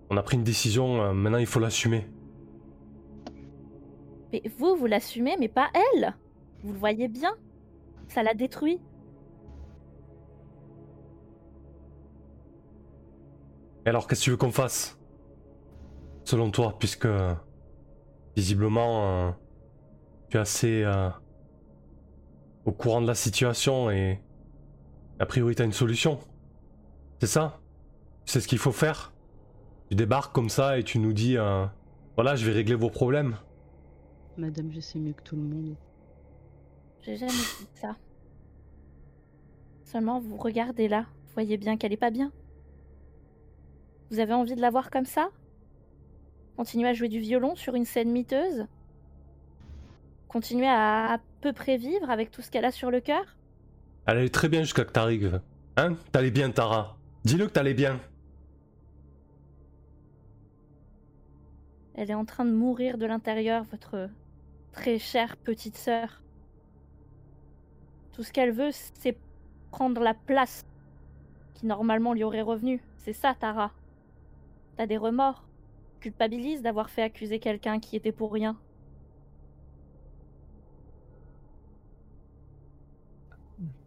On 0.09 0.15
a 0.15 0.23
pris 0.23 0.37
une 0.37 0.43
décision, 0.43 1.01
euh, 1.01 1.13
maintenant 1.13 1.37
il 1.37 1.45
faut 1.45 1.59
l'assumer. 1.59 2.07
Mais 4.33 4.41
vous, 4.57 4.75
vous 4.75 4.87
l'assumez, 4.87 5.37
mais 5.39 5.47
pas 5.47 5.69
elle 5.93 6.15
Vous 6.63 6.73
le 6.73 6.79
voyez 6.79 7.07
bien 7.07 7.35
Ça 8.07 8.23
la 8.23 8.33
détruit. 8.33 8.81
Et 13.85 13.89
alors, 13.89 14.07
qu'est-ce 14.07 14.21
que 14.21 14.23
tu 14.23 14.31
veux 14.31 14.37
qu'on 14.37 14.51
fasse? 14.51 14.99
Selon 16.23 16.49
toi, 16.49 16.77
puisque 16.79 17.07
visiblement 18.35 19.27
euh, 19.27 19.31
tu 20.29 20.37
es 20.37 20.39
assez 20.39 20.83
euh, 20.83 21.09
au 22.65 22.71
courant 22.71 23.01
de 23.01 23.07
la 23.07 23.13
situation 23.13 23.91
et 23.91 24.19
a 25.19 25.25
priori 25.25 25.53
t'as 25.53 25.65
une 25.65 25.73
solution. 25.73 26.17
C'est 27.19 27.27
ça? 27.27 27.59
Tu 28.25 28.31
sais 28.31 28.39
ce 28.39 28.47
qu'il 28.47 28.57
faut 28.57 28.71
faire? 28.71 29.13
Tu 29.89 29.95
débarques 29.95 30.33
comme 30.33 30.49
ça 30.49 30.79
et 30.79 30.83
tu 30.83 30.97
nous 30.97 31.13
dis 31.13 31.37
euh, 31.37 31.65
voilà, 32.15 32.35
je 32.35 32.45
vais 32.45 32.53
régler 32.53 32.75
vos 32.75 32.89
problèmes. 32.89 33.35
Madame, 34.37 34.71
je 34.71 34.79
sais 34.79 34.99
mieux 34.99 35.13
que 35.13 35.23
tout 35.23 35.35
le 35.35 35.43
monde. 35.43 35.75
J'ai 37.01 37.17
jamais 37.17 37.31
dit 37.31 37.67
ça. 37.75 37.95
Seulement, 39.83 40.19
vous 40.19 40.37
regardez 40.37 40.87
là. 40.87 41.01
Vous 41.01 41.33
voyez 41.33 41.57
bien 41.57 41.77
qu'elle 41.77 41.93
est 41.93 41.97
pas 41.97 42.11
bien. 42.11 42.31
Vous 44.09 44.19
avez 44.19 44.33
envie 44.33 44.55
de 44.55 44.61
la 44.61 44.69
voir 44.69 44.89
comme 44.89 45.05
ça? 45.05 45.29
Continuer 46.55 46.87
à 46.87 46.93
jouer 46.93 47.09
du 47.09 47.19
violon 47.19 47.55
sur 47.55 47.75
une 47.75 47.85
scène 47.85 48.11
miteuse? 48.11 48.67
Continuer 50.27 50.67
à 50.67 51.13
à 51.13 51.19
peu 51.41 51.53
près 51.53 51.77
vivre 51.77 52.09
avec 52.09 52.31
tout 52.31 52.41
ce 52.41 52.49
qu'elle 52.49 52.65
a 52.65 52.71
sur 52.71 52.89
le 52.89 53.01
cœur? 53.01 53.35
Elle 54.05 54.17
allait 54.17 54.29
très 54.29 54.49
bien 54.49 54.61
jusqu'à 54.61 54.85
que 54.85 54.91
t'arrives. 54.91 55.41
Hein? 55.77 55.95
T'allais 56.11 56.31
bien, 56.31 56.49
Tara. 56.51 56.97
Dis-le 57.25 57.47
que 57.47 57.51
t'allais 57.51 57.73
bien. 57.73 57.99
Elle 61.95 62.09
est 62.09 62.15
en 62.15 62.25
train 62.25 62.45
de 62.45 62.51
mourir 62.51 62.97
de 62.97 63.05
l'intérieur, 63.05 63.63
votre 63.65 64.09
très 64.73 64.99
chère 64.99 65.37
petite 65.37 65.77
sœur. 65.77 66.21
Tout 68.11 68.23
ce 68.23 68.33
qu'elle 68.33 68.51
veut, 68.51 68.71
c'est 68.71 69.17
prendre 69.71 70.01
la 70.01 70.13
place 70.13 70.65
qui 71.53 71.65
normalement 71.65 72.13
lui 72.13 72.23
aurait 72.23 72.41
revenu. 72.41 72.81
C'est 72.97 73.13
ça, 73.13 73.33
Tara. 73.33 73.71
T'as 74.75 74.87
des 74.87 74.97
remords. 74.97 75.45
Culpabilise 76.01 76.61
d'avoir 76.61 76.89
fait 76.89 77.01
accuser 77.01 77.39
quelqu'un 77.39 77.79
qui 77.79 77.95
était 77.95 78.11
pour 78.11 78.33
rien. 78.33 78.57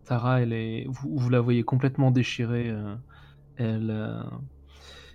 Tara, 0.05 0.41
elle 0.41 0.53
est, 0.53 0.87
vous, 0.89 1.29
la 1.29 1.41
voyez 1.41 1.65
complètement 1.65 2.11
déchirée. 2.11 2.71
euh, 2.71 2.95
elle 3.57 3.91
euh, 3.91 4.23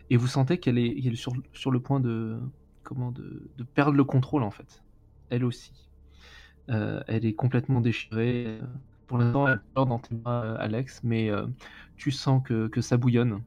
et 0.09 0.17
vous 0.17 0.27
sentez 0.27 0.57
qu'elle 0.57 0.77
est, 0.77 1.15
sur, 1.15 1.71
le 1.71 1.79
point 1.79 2.01
de, 2.01 2.37
comment, 2.83 3.11
de 3.11 3.63
perdre 3.73 3.95
le 3.95 4.03
contrôle 4.03 4.43
en 4.43 4.51
fait. 4.51 4.83
Elle 5.31 5.45
aussi. 5.45 5.89
Euh, 6.69 7.03
elle 7.07 7.25
est 7.25 7.35
complètement 7.35 7.81
déchirée. 7.81 8.59
Pour 9.07 9.17
l'instant, 9.19 9.47
elle 9.47 9.61
pleure 9.73 9.87
dans 9.87 9.99
tes 9.99 10.15
bras, 10.15 10.45
euh, 10.45 10.57
Alex, 10.59 11.01
mais 11.03 11.29
euh, 11.31 11.47
tu 11.97 12.11
sens 12.11 12.43
que, 12.45 12.67
que 12.69 12.81
ça 12.81 12.97
bouillonne. 12.97 13.43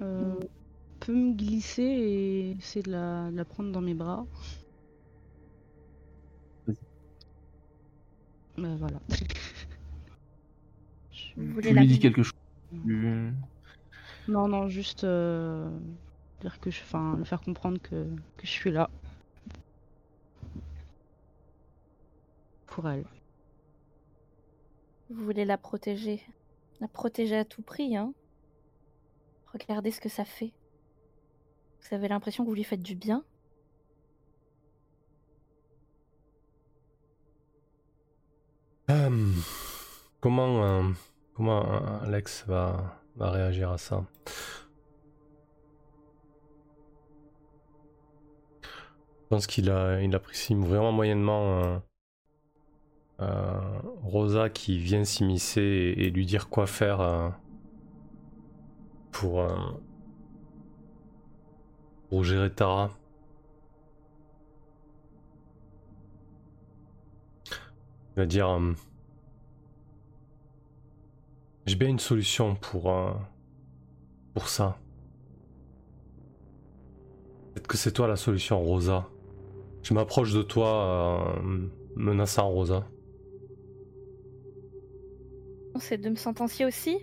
Euh, 0.00 0.34
peut 1.00 1.14
me 1.14 1.34
glisser 1.34 1.82
et 1.82 2.52
essayer 2.52 2.82
de 2.82 2.92
la, 2.92 3.30
de 3.30 3.36
la 3.36 3.44
prendre 3.44 3.72
dans 3.72 3.80
mes 3.82 3.94
bras. 3.94 4.26
Vas-y. 6.66 6.78
Bah, 8.56 8.74
voilà. 8.78 9.00
Je- 11.10 11.40
Tu 11.60 11.74
la 11.74 11.74
lui 11.74 11.86
dis 11.86 11.98
quelque 11.98 12.22
chose. 12.22 12.32
Tu- 12.70 12.88
Non, 14.28 14.48
non, 14.48 14.68
juste 14.68 15.04
euh, 15.04 15.70
dire 16.40 16.58
que 16.60 16.70
je, 16.70 16.80
enfin, 16.82 17.16
le 17.16 17.24
faire 17.24 17.40
comprendre 17.40 17.78
que, 17.80 18.06
que 18.36 18.46
je 18.46 18.50
suis 18.50 18.70
là. 18.72 18.90
Pour 22.76 22.90
elle. 22.90 23.06
Vous 25.08 25.24
voulez 25.24 25.46
la 25.46 25.56
protéger. 25.56 26.20
La 26.78 26.88
protéger 26.88 27.38
à 27.38 27.46
tout 27.46 27.62
prix, 27.62 27.96
hein 27.96 28.12
Regardez 29.54 29.90
ce 29.90 29.98
que 29.98 30.10
ça 30.10 30.26
fait. 30.26 30.52
Vous 31.80 31.94
avez 31.94 32.06
l'impression 32.08 32.44
que 32.44 32.50
vous 32.50 32.54
lui 32.54 32.64
faites 32.64 32.82
du 32.82 32.94
bien 32.94 33.24
Euh, 38.90 39.32
comment, 40.20 40.62
euh, 40.62 40.90
comment 41.32 41.64
euh, 41.72 42.04
Alex 42.04 42.44
va, 42.46 43.00
va 43.16 43.30
réagir 43.30 43.70
à 43.70 43.78
ça? 43.78 44.04
Je 48.62 49.28
pense 49.30 49.46
qu'il 49.46 49.70
a, 49.70 50.02
il 50.02 50.14
apprécie 50.14 50.54
vraiment 50.54 50.92
moyennement 50.92 51.62
euh, 51.62 51.78
Rosa 53.18 54.50
qui 54.50 54.78
vient 54.78 55.04
s'immiscer 55.04 55.94
et, 55.96 56.10
lui 56.10 56.26
dire 56.26 56.48
quoi 56.48 56.66
faire 56.66 57.00
euh, 57.00 57.28
pour, 59.10 59.40
euh, 59.40 59.56
pour 62.08 62.24
gérer 62.24 62.52
Tara. 62.52 62.90
Il 68.16 68.20
va 68.20 68.26
dire 68.26 68.48
euh, 68.48 68.72
J'ai 71.66 71.76
bien 71.76 71.88
une 71.88 71.98
solution 71.98 72.54
pour, 72.54 72.90
euh, 72.90 73.12
ça. 74.46 74.78
Peut-être 77.52 77.66
que 77.66 77.76
c'est 77.76 77.92
toi 77.92 78.08
la 78.08 78.16
solution, 78.16 78.58
Rosa. 78.62 79.08
Je 79.82 79.92
m'approche 79.92 80.32
de 80.32 80.42
toi, 80.42 81.36
euh, 81.38 81.68
menaçant 81.94 82.48
Rosa. 82.48 82.86
C'est 85.78 85.98
de 85.98 86.08
me 86.08 86.16
sentencier 86.16 86.64
aussi 86.64 86.98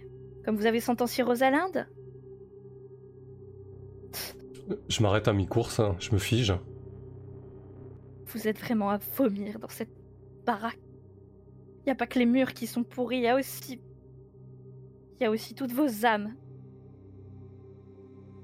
Comme 0.45 0.55
vous 0.55 0.65
avez 0.65 0.79
sentencié 0.79 1.23
Rosalinde 1.23 1.87
Je 4.89 5.03
m'arrête 5.03 5.27
à 5.27 5.33
mi-course, 5.33 5.79
hein, 5.79 5.95
je 5.99 6.11
me 6.11 6.17
fige. 6.17 6.53
Vous 8.27 8.47
êtes 8.47 8.59
vraiment 8.59 8.89
à 8.89 8.97
vomir 8.97 9.59
dans 9.59 9.69
cette 9.69 9.93
baraque. 10.45 10.79
Il 11.85 11.89
a 11.89 11.95
pas 11.95 12.07
que 12.07 12.17
les 12.17 12.25
murs 12.25 12.53
qui 12.53 12.65
sont 12.65 12.83
pourris, 12.83 13.17
il 13.17 13.23
y 13.23 13.27
a 13.27 13.35
aussi. 13.35 13.79
Il 15.19 15.23
y 15.23 15.25
a 15.25 15.31
aussi 15.31 15.53
toutes 15.53 15.71
vos 15.71 16.05
âmes. 16.05 16.33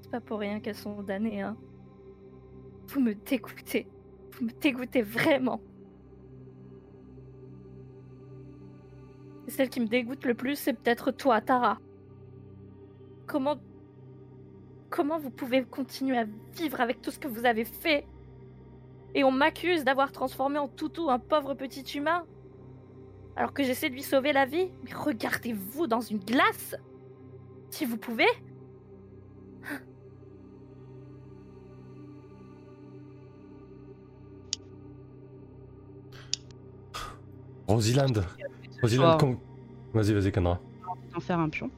C'est 0.02 0.10
pas 0.10 0.20
pour 0.20 0.38
rien 0.38 0.60
qu'elles 0.60 0.76
sont 0.76 1.02
damnées, 1.02 1.40
hein. 1.40 1.56
Vous 2.88 3.00
me 3.00 3.14
dégoûtez. 3.14 3.88
Vous 4.32 4.46
me 4.46 4.52
dégoûtez 4.60 5.02
vraiment. 5.02 5.60
Celle 9.50 9.68
qui 9.68 9.80
me 9.80 9.86
dégoûte 9.86 10.24
le 10.24 10.34
plus, 10.34 10.56
c'est 10.56 10.72
peut-être 10.72 11.10
toi, 11.10 11.40
Tara. 11.40 11.78
Comment. 13.26 13.56
Comment 14.90 15.18
vous 15.18 15.30
pouvez 15.30 15.64
continuer 15.64 16.18
à 16.18 16.24
vivre 16.56 16.80
avec 16.80 17.02
tout 17.02 17.10
ce 17.10 17.18
que 17.18 17.28
vous 17.28 17.44
avez 17.44 17.64
fait? 17.64 18.06
Et 19.14 19.24
on 19.24 19.32
m'accuse 19.32 19.84
d'avoir 19.84 20.12
transformé 20.12 20.58
en 20.58 20.68
toutou 20.68 21.10
un 21.10 21.18
pauvre 21.18 21.54
petit 21.54 21.82
humain 21.96 22.24
Alors 23.34 23.52
que 23.52 23.64
j'essaie 23.64 23.88
de 23.88 23.94
lui 23.94 24.04
sauver 24.04 24.32
la 24.32 24.46
vie 24.46 24.70
Mais 24.84 24.94
regardez-vous 24.94 25.88
dans 25.88 26.00
une 26.00 26.18
glace 26.18 26.76
Si 27.70 27.84
vous 27.84 27.96
pouvez 27.96 28.28
Rosiland. 37.66 38.24
Con- 39.18 39.38
Vas-y, 39.94 40.12
vas-y, 40.14 40.32
Kendra. 40.32 40.60
d'en 41.12 41.20
faire 41.20 41.38
un 41.38 41.48
pion. 41.48 41.70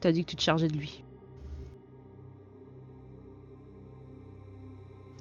T'as 0.00 0.12
dit 0.12 0.24
que 0.24 0.30
tu 0.30 0.36
te 0.36 0.42
chargeais 0.42 0.68
de 0.68 0.76
lui. 0.76 1.02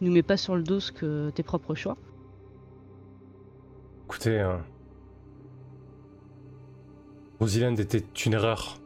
Nous 0.01 0.11
mets 0.11 0.23
pas 0.23 0.37
sur 0.37 0.55
le 0.55 0.63
dos 0.63 0.79
ce 0.79 0.91
que 0.91 1.29
tes 1.29 1.43
propres 1.43 1.75
choix. 1.75 1.97
Écoutez, 4.05 4.39
euh... 4.41 4.57
Rosiland 7.39 7.75
était 7.75 8.03
une 8.25 8.33
erreur. 8.33 8.77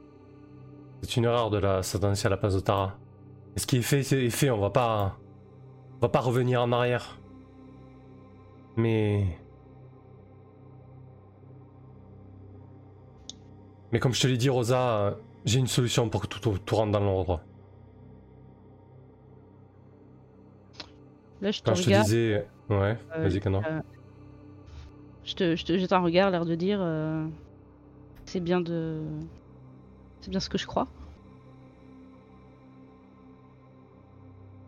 C'est 1.01 1.17
une 1.17 1.25
erreur 1.25 1.49
de 1.49 1.57
la 1.57 1.83
s'attendre 1.83 2.17
à 2.23 2.29
la 2.29 2.37
place 2.37 2.55
de 2.55 2.59
Tara. 2.59 2.97
Et 3.55 3.59
ce 3.59 3.67
qui 3.67 3.77
est 3.77 3.81
fait, 3.81 4.03
c'est 4.03 4.29
fait, 4.29 4.49
on 4.51 4.59
va 4.59 4.69
pas. 4.69 5.17
On 5.97 5.99
va 6.01 6.09
pas 6.09 6.19
revenir 6.19 6.61
en 6.61 6.71
arrière. 6.71 7.19
Mais. 8.75 9.39
Mais 13.91 13.99
comme 13.99 14.13
je 14.13 14.21
te 14.21 14.27
l'ai 14.27 14.37
dit, 14.37 14.49
Rosa, 14.49 15.17
j'ai 15.45 15.59
une 15.59 15.67
solution 15.67 16.09
pour 16.09 16.21
que 16.21 16.27
tout, 16.27 16.39
tout, 16.39 16.57
tout 16.57 16.75
rentre 16.75 16.91
dans 16.91 16.99
l'ordre. 16.99 17.41
Là, 21.41 21.51
je 21.51 21.61
te 21.61 21.65
Quand 21.69 21.75
je 21.75 21.83
te 21.83 22.01
disais. 22.01 22.47
Ouais, 22.69 22.97
Euh, 23.15 23.21
vas-y, 23.23 23.39
Kendra. 23.39 23.61
euh, 23.69 23.81
Je 25.23 25.35
te, 25.35 25.55
je 25.55 25.65
te 25.65 25.77
jette 25.77 25.93
un 25.93 25.99
regard, 25.99 26.31
l'air 26.31 26.45
de 26.45 26.55
dire 26.55 26.79
euh, 26.81 27.25
c'est 28.25 28.39
bien 28.41 28.59
de. 28.59 29.01
C'est 30.21 30.29
bien 30.31 30.39
ce 30.39 30.49
que 30.49 30.57
je 30.57 30.65
crois. 30.67 30.87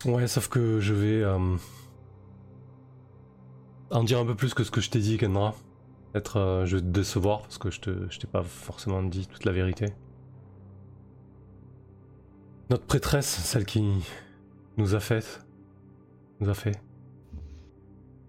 Ouais, 0.06 0.28
sauf 0.28 0.48
que 0.48 0.80
je 0.80 0.94
vais 0.94 1.26
en 3.92 4.04
dire 4.04 4.20
un 4.20 4.26
peu 4.26 4.36
plus 4.36 4.54
que 4.54 4.64
ce 4.64 4.72
que 4.72 4.80
je 4.80 4.90
t'ai 4.90 5.00
dit, 5.00 5.18
Kendra. 5.18 5.56
Peut-être 6.12 6.38
euh, 6.38 6.66
je 6.66 6.78
vais 6.78 6.82
te 6.82 6.88
décevoir 6.88 7.42
parce 7.42 7.58
que 7.58 7.70
je 7.70 7.80
te, 7.80 8.10
je 8.10 8.20
t'ai 8.20 8.28
pas 8.28 8.44
forcément 8.44 9.04
dit 9.04 9.28
toute 9.28 9.46
la 9.46 9.52
vérité. 9.52 9.94
Notre 12.70 12.86
prêtresse, 12.86 13.28
celle 13.28 13.66
qui 13.66 13.84
nous 14.78 14.96
a 14.96 15.00
fait, 15.00 15.46
nous 16.40 16.50
a 16.50 16.54
fait, 16.54 16.82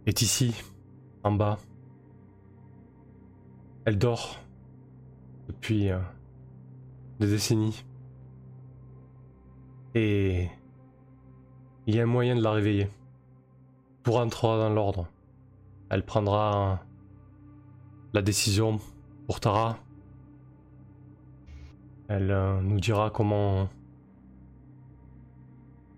est 0.07 0.23
ici, 0.23 0.55
en 1.23 1.33
bas. 1.33 1.59
Elle 3.85 3.99
dort 3.99 4.39
depuis 5.49 5.91
euh, 5.91 5.99
des 7.19 7.27
décennies. 7.29 7.85
Et 9.95 10.49
il 11.87 11.95
y 11.95 12.01
a 12.01 12.03
un 12.03 12.07
moyen 12.07 12.37
de 12.37 12.43
la 12.43 12.53
réveiller. 12.53 12.91
Tout 14.03 14.13
rentrera 14.13 14.59
dans 14.59 14.71
l'ordre. 14.71 15.09
Elle 15.91 16.05
prendra 16.05 16.85
la 18.13 18.23
décision 18.23 18.81
pour 19.27 19.41
Tara. 19.41 19.79
Elle 22.09 22.31
euh, 22.31 22.61
nous 22.61 22.81
dira 22.81 23.11
comment 23.11 23.69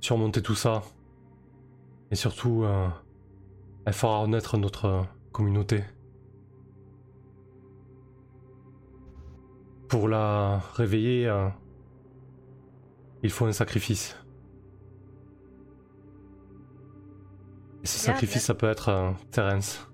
surmonter 0.00 0.42
tout 0.42 0.54
ça. 0.54 0.82
Et 2.10 2.14
surtout, 2.14 2.64
euh, 2.64 2.88
elle 3.86 3.94
fera 3.94 4.18
renaître 4.18 4.58
notre 4.58 5.06
communauté. 5.32 5.82
Pour 9.88 10.08
la 10.08 10.58
réveiller, 10.74 11.26
euh, 11.28 11.48
il 13.22 13.30
faut 13.30 13.46
un 13.46 13.52
sacrifice. 13.52 14.16
Et 17.82 17.86
ce 17.86 17.98
sacrifice, 17.98 18.44
ça 18.44 18.54
peut 18.54 18.68
être 18.68 19.14
Terence. 19.30 19.91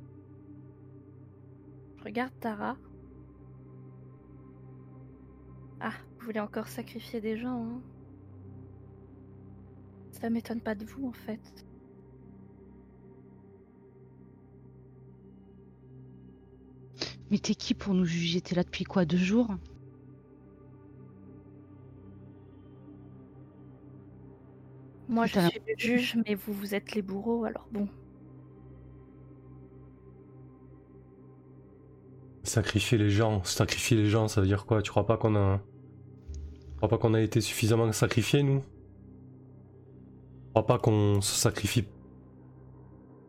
Regarde 2.09 2.33
Tara. 2.41 2.75
Ah, 5.79 5.93
vous 6.19 6.25
voulez 6.25 6.41
encore 6.41 6.69
sacrifier 6.69 7.21
des 7.21 7.37
gens, 7.37 7.67
hein 7.67 7.83
Ça 10.13 10.31
m'étonne 10.31 10.63
pas 10.63 10.75
de 10.75 10.87
vous, 10.87 11.07
en 11.07 11.13
fait. 11.13 11.67
Mais 17.31 17.37
t'es 17.37 17.55
qui 17.55 17.75
pour 17.75 17.93
nous 17.93 18.07
juger? 18.07 18.41
T'es 18.41 18.55
là 18.55 18.63
depuis 18.65 18.85
quoi? 18.85 19.05
Deux 19.05 19.19
jours? 19.19 19.55
Moi, 25.11 25.27
je 25.27 25.41
suis 25.41 25.61
le 25.67 25.75
juge, 25.77 26.19
mais 26.27 26.35
vous, 26.35 26.55
vous 26.55 26.75
êtes 26.75 26.95
les 26.95 27.03
bourreaux, 27.03 27.45
alors 27.45 27.69
bon. 27.71 27.87
Sacrifier 32.49 32.97
les 32.97 33.11
gens. 33.11 33.45
Sacrifier 33.45 33.95
les 33.95 34.09
gens, 34.09 34.27
ça 34.27 34.41
veut 34.41 34.47
dire 34.47 34.65
quoi? 34.65 34.81
Tu 34.81 34.91
crois 34.91 35.05
pas 35.05 35.19
qu'on 35.19 35.37
a. 35.37 35.61
Tu 36.51 36.77
crois 36.77 36.89
pas 36.89 36.97
qu'on 36.97 37.13
a 37.13 37.21
été 37.21 37.43
suffisamment 37.43 37.93
sacrifiés, 37.93 38.43
nous? 38.43 38.61
Tu 38.61 40.51
crois 40.53 40.65
pas 40.65 40.79
qu'on 40.79 41.21
se 41.21 41.35
sacrifie 41.35 41.85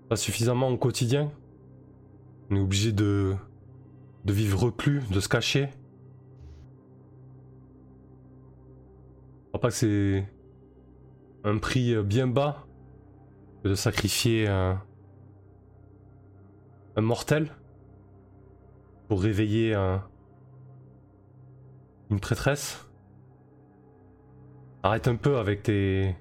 pas 0.08 0.16
suffisamment 0.16 0.70
au 0.70 0.78
quotidien? 0.78 1.34
On 2.50 2.56
est 2.56 2.62
obligé 2.62 2.94
de. 2.94 3.36
vivre 4.26 4.64
reclus, 4.64 5.02
de 5.12 5.20
se 5.20 5.28
cacher 5.28 5.68
Tu 9.44 9.48
crois 9.50 9.60
pas 9.60 9.68
que 9.68 9.76
c'est. 9.76 10.26
un 11.44 11.58
prix 11.58 12.02
bien 12.04 12.28
bas 12.28 12.66
de 13.66 13.76
sacrifier 13.76 14.48
un 14.48 14.82
mortel? 16.96 17.52
Pour 19.10 19.22
réveiller 19.24 19.74
un... 19.74 20.08
une 22.12 22.20
prêtresse. 22.20 22.88
Arrête 24.84 25.08
un 25.10 25.16
peu 25.16 25.38
avec 25.38 25.64
tes 25.64 26.16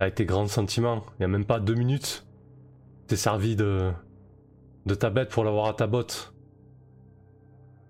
avec 0.00 0.16
tes 0.16 0.24
grands 0.24 0.48
sentiments. 0.48 1.04
Il 1.18 1.22
y 1.22 1.24
a 1.24 1.28
même 1.28 1.44
pas 1.44 1.60
deux 1.60 1.74
minutes. 1.74 2.26
T'es 3.06 3.16
servi 3.16 3.54
de 3.54 3.92
de 4.86 4.94
ta 4.94 5.10
bête 5.10 5.30
pour 5.30 5.44
l'avoir 5.44 5.68
à 5.68 5.74
ta 5.74 5.86
botte. 5.86 6.34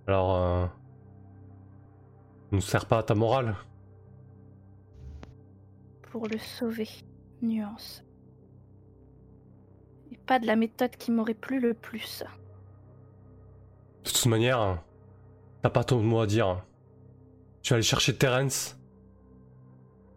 Alors, 0.08 0.34
euh... 0.34 0.66
ne 2.50 2.60
sert 2.60 2.86
pas 2.86 2.98
à 2.98 3.02
ta 3.04 3.14
morale. 3.14 3.54
Pour 6.10 6.26
le 6.26 6.38
sauver. 6.38 6.88
Nuance. 7.42 8.02
Et 10.10 10.16
pas 10.16 10.38
de 10.38 10.46
la 10.46 10.56
méthode 10.56 10.96
qui 10.96 11.10
m'aurait 11.12 11.34
plu 11.34 11.60
le 11.60 11.74
plus. 11.74 12.24
De 14.06 14.10
toute 14.10 14.26
manière, 14.26 14.82
t'as 15.62 15.70
pas 15.70 15.84
ton 15.84 16.00
mot 16.02 16.20
à 16.20 16.26
dire. 16.26 16.62
Je 17.62 17.70
vais 17.70 17.74
aller 17.74 17.82
chercher 17.82 18.16
Terence. 18.16 18.78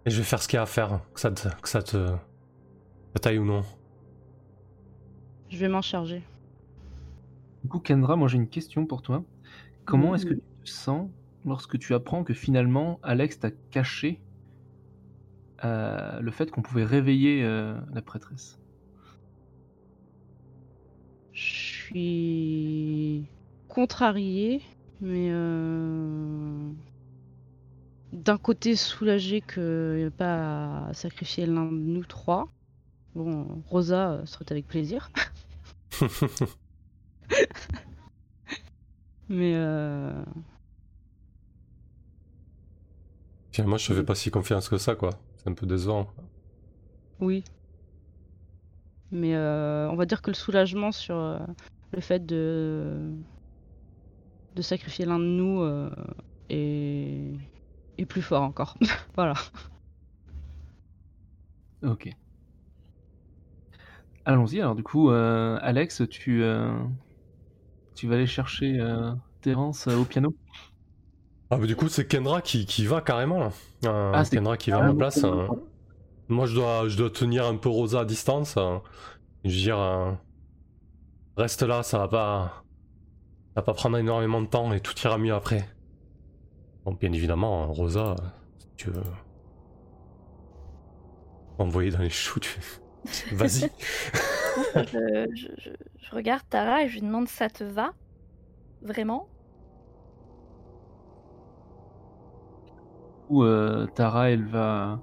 Et 0.06 0.12
je 0.12 0.18
vais 0.18 0.24
faire 0.24 0.42
ce 0.42 0.48
qu'il 0.48 0.58
y 0.58 0.60
a 0.60 0.64
à 0.64 0.66
faire. 0.68 1.02
Que 1.14 1.20
ça 1.20 1.32
te, 1.32 1.50
que 1.62 1.68
ça 1.68 1.82
te, 1.82 2.08
ça 2.08 3.20
t'aille 3.22 3.40
ou 3.40 3.46
non. 3.46 3.64
Je 5.50 5.58
vais 5.58 5.68
m'en 5.68 5.82
charger. 5.82 6.22
Du 7.64 7.70
coup, 7.70 7.80
Kendra, 7.80 8.16
moi 8.16 8.28
j'ai 8.28 8.38
une 8.38 8.48
question 8.48 8.86
pour 8.86 9.02
toi. 9.02 9.24
Comment 9.86 10.14
est-ce 10.16 10.26
que 10.28 10.36
Mhm. 10.36 10.42
tu 10.64 10.64
te 10.66 10.70
sens 10.70 11.10
lorsque 11.46 11.80
tu 11.80 11.94
apprends 11.96 12.24
que 12.24 12.34
finalement 12.36 13.00
Alex 13.02 13.40
t'a 13.40 13.50
caché 13.72 14.22
euh, 15.66 16.20
le 16.22 16.32
fait 16.32 16.52
qu'on 16.52 16.62
pouvait 16.62 16.86
réveiller 16.86 17.44
euh, 17.44 17.76
la 17.92 18.02
prêtresse? 18.04 18.60
Je 21.34 21.42
suis 21.54 23.26
contrariée, 23.70 24.62
mais 25.00 25.30
euh, 25.32 26.70
d'un 28.12 28.38
côté 28.38 28.76
soulagée 28.76 29.40
que 29.40 29.96
n'y 29.98 30.04
ait 30.04 30.10
pas 30.10 30.88
à 30.88 30.94
sacrifier 30.94 31.46
l'un 31.46 31.66
de 31.66 31.78
nous 31.78 32.04
trois. 32.04 32.50
Bon, 33.16 33.64
Rosa 33.68 34.12
euh, 34.12 34.26
serait 34.26 34.46
avec 34.50 34.68
plaisir. 34.68 35.10
Mais 39.30 39.54
euh, 39.56 40.12
Finalement, 43.52 43.78
je 43.78 43.88
te 43.88 43.94
fais 43.94 44.04
pas 44.04 44.16
si 44.16 44.32
confiance 44.32 44.68
que 44.70 44.78
ça, 44.78 44.96
quoi. 44.96 45.12
C'est 45.38 45.50
un 45.50 45.54
peu 45.54 45.66
décevant. 45.66 46.08
oui. 47.20 47.44
Mais 49.12 49.36
euh, 49.36 49.90
on 49.90 49.96
va 49.96 50.06
dire 50.06 50.22
que 50.22 50.30
le 50.30 50.36
soulagement 50.36 50.92
sur 50.92 51.40
le 51.92 52.00
fait 52.00 52.24
de, 52.24 53.12
de 54.60 54.64
sacrifier 54.64 55.06
l'un 55.06 55.20
de 55.20 55.24
nous 55.24 55.62
euh, 55.62 55.90
est... 56.50 57.34
est 57.98 58.06
plus 58.06 58.22
fort 58.22 58.44
encore. 58.44 58.78
voilà. 59.16 59.34
Ok. 61.82 62.10
Allons-y, 64.26 64.60
alors 64.60 64.76
du 64.76 64.84
coup, 64.84 65.10
euh, 65.10 65.58
Alex, 65.62 66.04
tu, 66.10 66.44
euh, 66.44 66.72
tu 67.96 68.08
vas 68.08 68.16
aller 68.16 68.28
chercher 68.28 68.80
euh, 68.80 69.12
Terence 69.42 69.88
euh, 69.88 69.96
au 69.96 70.06
piano? 70.06 70.36
Ah, 71.52 71.58
bah, 71.58 71.66
du 71.66 71.76
coup, 71.76 71.90
c'est 71.90 72.08
Kendra 72.08 72.42
qui, 72.42 72.66
qui 72.66 72.86
va 72.86 73.02
carrément, 73.02 73.40
là. 73.40 73.52
Euh, 73.86 74.12
Ah, 74.14 74.24
c'est 74.24 74.36
Kendra 74.38 74.58
qui 74.58 74.72
va 74.72 74.80
à 74.80 74.82
ma 74.84 74.94
place. 74.94 75.26
Moi, 76.28 76.46
je 76.46 76.54
dois, 76.56 76.88
je 76.88 76.98
dois 76.98 77.10
tenir 77.10 77.46
un 77.48 77.58
peu 77.58 77.70
Rosa 77.70 78.02
à 78.02 78.06
distance. 78.06 78.56
euh. 78.58 78.78
Je 79.46 79.50
veux 79.50 79.56
dire, 79.64 79.80
euh, 79.80 80.12
reste 81.38 81.64
là, 81.64 81.84
ça 81.84 81.98
va 82.00 82.08
pas, 82.08 82.59
Ça 83.54 83.62
va 83.62 83.64
pas 83.64 83.74
prendre 83.76 84.00
énormément 84.00 84.42
de 84.42 84.48
temps 84.48 84.74
et 84.74 84.82
tout 84.82 84.96
ira 85.04 85.20
mieux 85.20 85.36
après. 85.36 85.70
Donc 86.86 87.00
bien 87.00 87.12
évidemment, 87.14 87.72
Rosa, 87.72 88.16
si 88.58 88.68
tu 88.76 88.90
veux 88.92 89.04
envoyer 91.58 91.92
dans 91.92 92.00
les 92.00 92.10
choux, 92.10 92.40
tu... 92.40 92.60
vas-y. 93.32 93.70
je, 94.76 95.28
je- 95.36 95.48
je- 95.58 95.72
je 96.02 96.16
regarde 96.16 96.44
Tara 96.50 96.84
et 96.84 96.90
je 96.90 96.96
lui 96.96 97.02
demande 97.02 97.28
ça 97.28 97.50
te 97.50 97.64
va? 97.64 97.94
Vraiment? 98.82 99.30
Où 103.30 103.44
euh, 103.44 103.88
Tara, 103.88 104.30
elle 104.32 104.46
va, 104.46 105.02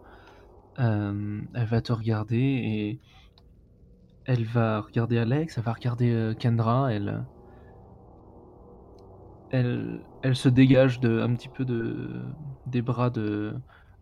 euh, 0.80 1.42
elle 1.54 1.66
va 1.66 1.82
te 1.82 1.92
regarder 1.92 2.36
et 2.38 3.00
elle 4.24 4.44
va 4.44 4.80
regarder 4.82 5.18
Alex, 5.18 5.56
elle 5.58 5.64
va 5.64 5.72
regarder 5.72 6.10
euh, 6.12 6.34
Kendra, 6.34 6.92
elle, 6.92 7.26
elle, 9.50 10.00
se 10.34 10.48
dégage 10.48 11.00
de 11.00 11.20
un 11.20 11.34
petit 11.34 11.48
peu 11.48 11.64
de 11.64 12.10
des 12.66 12.82
bras 12.82 13.10
de, 13.10 13.54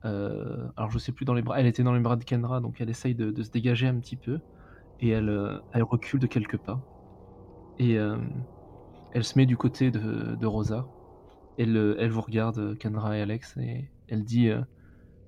euh, 0.04 0.68
alors 0.76 0.90
je 0.90 0.98
sais 0.98 1.12
plus 1.12 1.24
dans 1.24 1.34
les 1.34 1.42
bras, 1.42 1.58
elle 1.60 1.66
était 1.66 1.82
dans 1.82 1.92
les 1.92 2.00
bras 2.00 2.16
de 2.16 2.24
Kendra, 2.24 2.60
donc 2.60 2.80
elle 2.80 2.90
essaye 2.90 3.14
de, 3.14 3.42
se 3.42 3.50
dégager 3.50 3.86
un 3.86 3.98
petit 3.98 4.16
peu 4.16 4.40
et 5.00 5.10
elle, 5.10 5.28
euh, 5.28 5.58
recule 5.74 6.20
de 6.20 6.26
quelques 6.26 6.58
pas 6.58 6.80
et 7.78 7.98
euh, 7.98 8.16
elle 9.12 9.24
se 9.24 9.38
met 9.38 9.46
du 9.46 9.56
côté 9.56 9.90
de, 9.90 10.46
Rosa. 10.46 10.86
Elle, 11.58 12.08
vous 12.08 12.20
regarde, 12.20 12.76
Kendra 12.78 13.16
et 13.16 13.20
Alex, 13.20 13.56
et 13.58 13.90
elle 14.08 14.24
dit 14.24 14.50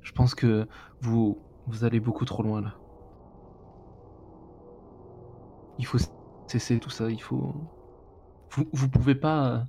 Je 0.02 0.12
pense 0.12 0.34
que 0.34 0.66
vous, 1.00 1.38
vous 1.66 1.84
allez 1.84 2.00
beaucoup 2.00 2.24
trop 2.24 2.42
loin 2.42 2.60
là. 2.60 2.74
Il 5.78 5.86
faut 5.86 5.98
cesser 6.46 6.80
tout 6.80 6.90
ça, 6.90 7.10
il 7.10 7.20
faut. 7.20 7.54
Vous, 8.50 8.64
vous 8.72 8.88
pouvez 8.88 9.14
pas 9.14 9.64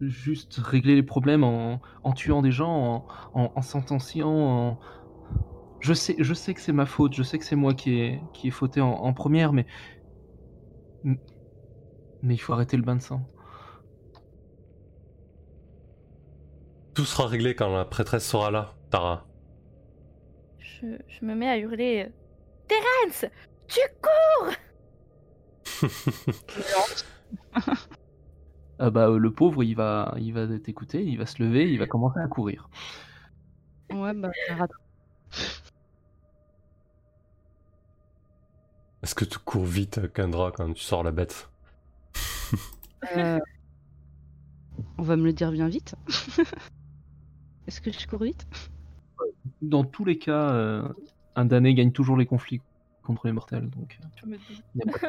juste 0.00 0.56
régler 0.56 0.94
les 0.94 1.02
problèmes 1.02 1.44
en, 1.44 1.80
en 2.02 2.12
tuant 2.12 2.42
des 2.42 2.52
gens, 2.52 3.06
en, 3.34 3.40
en, 3.42 3.52
en 3.54 3.62
sentenciant, 3.62 4.28
en. 4.30 4.80
Je 5.80 5.92
sais, 5.92 6.16
je 6.18 6.32
sais 6.34 6.54
que 6.54 6.60
c'est 6.60 6.72
ma 6.72 6.86
faute, 6.86 7.12
je 7.14 7.22
sais 7.22 7.38
que 7.38 7.44
c'est 7.44 7.56
moi 7.56 7.74
qui 7.74 7.98
ai, 8.00 8.20
qui 8.32 8.48
ai 8.48 8.50
fauté 8.50 8.80
en, 8.80 8.90
en 8.92 9.12
première, 9.12 9.52
mais. 9.52 9.66
Mais 12.22 12.34
il 12.34 12.38
faut 12.38 12.54
arrêter 12.54 12.76
le 12.76 12.82
bain 12.82 12.96
de 12.96 13.02
sang. 13.02 13.28
Tout 16.94 17.04
sera 17.04 17.26
réglé 17.26 17.54
quand 17.54 17.74
la 17.74 17.84
prêtresse 17.84 18.26
sera 18.26 18.50
là, 18.50 18.74
Tara. 18.90 19.26
je, 20.58 20.86
je 21.08 21.24
me 21.24 21.34
mets 21.34 21.48
à 21.48 21.58
hurler 21.58 22.08
Terence 22.68 23.26
Tu 23.68 23.80
cours 24.00 24.52
Ah 28.78 28.90
bah 28.90 29.08
euh, 29.08 29.18
le 29.18 29.32
pauvre 29.32 29.62
il 29.64 29.74
va 29.74 30.14
il 30.18 30.32
va 30.32 30.46
t'écouter, 30.58 31.04
il 31.04 31.18
va 31.18 31.26
se 31.26 31.42
lever, 31.42 31.72
il 31.72 31.78
va 31.78 31.86
commencer 31.86 32.20
à 32.20 32.28
courir. 32.28 32.68
Ouais, 33.90 34.12
bah, 34.14 34.30
ça 34.46 34.56
rate. 34.56 34.70
Est-ce 39.02 39.14
que 39.14 39.24
tu 39.24 39.38
cours 39.38 39.66
vite, 39.66 40.12
Kendra, 40.12 40.50
quand 40.50 40.72
tu 40.72 40.82
sors 40.82 41.02
la 41.04 41.12
bête? 41.12 41.48
Euh, 43.16 43.38
On 44.98 45.02
va 45.02 45.16
me 45.16 45.24
le 45.24 45.32
dire 45.32 45.52
bien 45.52 45.68
vite. 45.68 45.94
Est-ce 47.66 47.80
que 47.80 47.92
je 47.92 48.06
cours 48.06 48.22
vite? 48.22 48.46
Dans 49.62 49.84
tous 49.84 50.04
les 50.04 50.18
cas, 50.18 50.50
euh, 50.52 50.88
un 51.36 51.44
damné 51.44 51.74
gagne 51.74 51.92
toujours 51.92 52.16
les 52.16 52.26
conflits 52.26 52.60
contre 53.04 53.26
les 53.26 53.32
mortels. 53.32 53.68
Donc, 53.70 53.98
euh, 54.26 54.36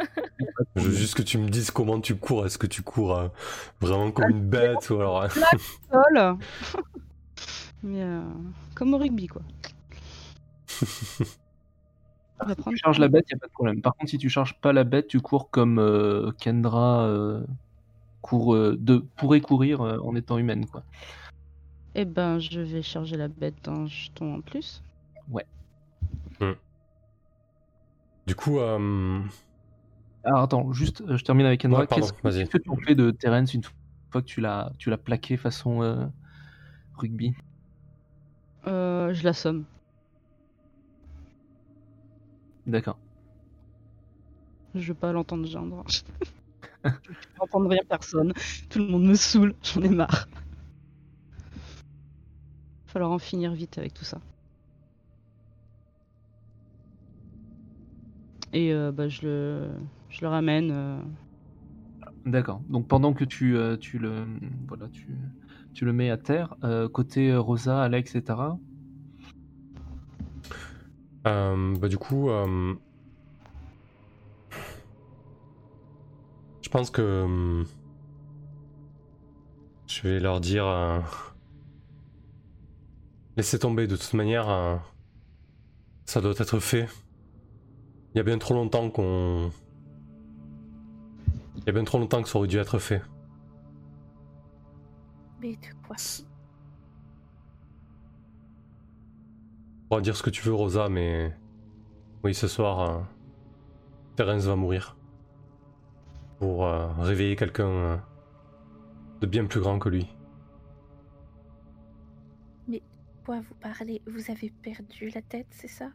Je 0.75 0.81
veux 0.81 0.91
juste 0.91 1.15
que 1.15 1.21
tu 1.21 1.37
me 1.37 1.49
dises 1.49 1.71
comment 1.71 1.99
tu 1.99 2.15
cours. 2.15 2.45
Est-ce 2.45 2.57
que 2.57 2.67
tu 2.67 2.81
cours 2.83 3.15
euh, 3.15 3.27
vraiment 3.81 4.11
comme 4.11 4.29
une 4.29 4.45
bête 4.45 4.89
ou 4.89 4.95
alors... 4.95 5.21
euh, 5.23 5.27
Sol 5.91 6.37
Mais 7.83 8.03
euh, 8.03 8.21
comme 8.75 8.93
au 8.93 8.97
rugby, 8.97 9.27
quoi. 9.27 9.41
Si 10.77 12.63
tu 12.67 12.77
charges 12.77 12.99
la 12.99 13.07
bête, 13.07 13.25
il 13.29 13.35
a 13.35 13.39
pas 13.39 13.47
de 13.47 13.51
problème. 13.51 13.81
Par 13.81 13.95
contre, 13.95 14.09
si 14.09 14.17
tu 14.17 14.29
charges 14.29 14.59
pas 14.59 14.73
la 14.73 14.83
bête, 14.83 15.07
tu 15.07 15.21
cours 15.21 15.49
comme 15.49 15.79
euh, 15.79 16.31
Kendra 16.39 17.05
euh, 17.05 17.45
court, 18.21 18.55
euh, 18.55 18.75
de, 18.77 18.97
pourrait 19.15 19.41
courir 19.41 19.81
euh, 19.81 19.99
en 19.99 20.15
étant 20.15 20.37
humaine. 20.37 20.65
Quoi. 20.65 20.83
Eh 21.93 22.05
ben, 22.05 22.39
je 22.39 22.59
vais 22.59 22.81
charger 22.81 23.15
la 23.15 23.29
bête 23.29 23.55
d'un 23.63 23.87
jeton 23.87 24.35
en 24.35 24.41
plus. 24.41 24.81
Du 28.26 28.36
coup, 28.36 28.59
euh, 28.59 29.21
Alors 30.23 30.41
attends, 30.41 30.73
juste, 30.73 31.01
euh, 31.01 31.17
je 31.17 31.23
termine 31.23 31.45
avec 31.45 31.61
Kendra. 31.61 31.82
Ouais, 31.82 31.88
pardon, 31.88 32.07
Qu'est-ce 32.23 32.49
que, 32.49 32.57
tu 32.57 32.69
en 32.69 32.78
fais 32.78 32.95
de 32.95 33.11
Terence 33.11 33.53
une 33.53 33.61
fois 33.63 34.21
que 34.21 34.28
tu 34.28 34.41
l'as, 34.41 34.71
tu 34.80 34.89
l'as 34.89 34.97
plaqué 34.97 35.38
façon 35.38 35.84
euh, 35.84 36.05
rugby? 36.95 37.34
Euh, 38.65 39.13
je 39.13 39.23
l'assomme. 39.23 39.65
D'accord. 42.65 42.97
Je 44.73 44.88
veux 44.88 44.95
pas 44.95 45.11
l'entendre 45.11 45.45
geindre. 45.45 45.84
je 46.84 46.89
veux 46.89 47.15
entendre 47.39 47.69
rien 47.69 47.84
personne. 47.88 48.34
Tout 48.69 48.80
le 48.80 48.88
monde 48.88 49.03
me 49.03 49.13
saoule. 49.13 49.53
J'en 49.61 49.84
ai 49.84 49.89
marre. 49.89 50.28
Falloir 52.88 53.11
en 53.11 53.19
finir 53.19 53.53
vite 53.53 53.78
avec 53.78 53.93
tout 53.93 54.03
ça. 54.03 54.19
Et 58.56 58.74
euh, 58.74 58.91
bah, 58.93 59.10
je 59.10 59.22
le, 59.28 59.70
je 60.10 60.22
le 60.22 60.28
ramène. 60.30 60.72
euh, 60.72 60.97
D'accord. 62.26 62.62
Donc 62.70 62.88
pendant 62.88 63.14
que 63.14 63.26
tu, 63.26 63.58
euh, 63.58 63.76
tu 63.78 63.99
le, 63.99 64.26
voilà, 64.68 64.88
tu, 64.89 65.10
tu 65.74 65.84
le 65.84 65.91
mets 65.91 66.10
à 66.10 66.18
terre, 66.18 66.56
euh, 66.64 66.88
côté 66.88 67.36
Rosa, 67.36 67.84
Alex 67.84 68.16
et 68.16 68.24
Tara, 68.24 68.58
euh, 71.28 71.76
bah, 71.78 71.89
du 71.89 71.97
coup, 71.97 72.30
euh, 72.30 72.74
je 76.62 76.70
pense 76.70 76.89
que 76.89 77.64
je 79.88 80.01
vais 80.01 80.20
leur 80.20 80.39
dire, 80.39 80.66
euh, 80.66 80.99
laissez 83.38 83.60
tomber. 83.60 83.86
De 83.88 83.97
toute 83.97 84.14
manière, 84.14 84.49
euh, 84.49 84.78
ça 86.06 86.22
doit 86.22 86.34
être 86.39 86.60
fait. 86.60 86.88
Il 88.16 88.20
y 88.20 88.22
a 88.22 88.24
bien 88.24 88.38
trop 88.38 88.53
longtemps 88.53 88.89
qu'on, 88.89 89.51
il 91.57 91.63
y 91.66 91.70
a 91.70 91.74
bien 91.74 91.84
trop 91.84 91.99
longtemps 91.99 92.24
que 92.24 92.30
ça 92.30 92.38
aurait 92.38 92.47
dû 92.47 92.57
être 92.57 92.80
fait. 92.80 93.01
Mais 95.41 95.51
de 95.51 95.68
quoi 95.86 95.97
Tu 95.97 96.24
pourras 99.89 100.01
dire 100.01 100.16
ce 100.16 100.24
que 100.24 100.30
tu 100.30 100.41
veux, 100.43 100.53
Rosa, 100.53 100.88
mais 100.88 101.36
oui, 102.24 102.34
ce 102.34 102.47
soir, 102.47 102.80
euh, 102.80 103.01
Terence 104.16 104.45
va 104.45 104.55
mourir. 104.55 104.95
Pour 106.39 106.66
euh, 106.66 106.88
réveiller 106.99 107.36
quelqu'un 107.36 107.68
euh, 107.68 107.97
de 109.20 109.28
bien 109.28 109.45
plus 109.45 109.59
grand 109.59 109.78
que 109.78 109.89
lui. 109.89 110.07
Quoi 113.26 113.41
vous 113.41 113.55
parlez? 113.55 114.03
Vous 114.05 114.30
avez 114.30 114.51
perdu 114.61 115.09
la 115.09 115.22
tête, 115.24 115.47
c'est 115.49 115.68
ça? 115.68 115.89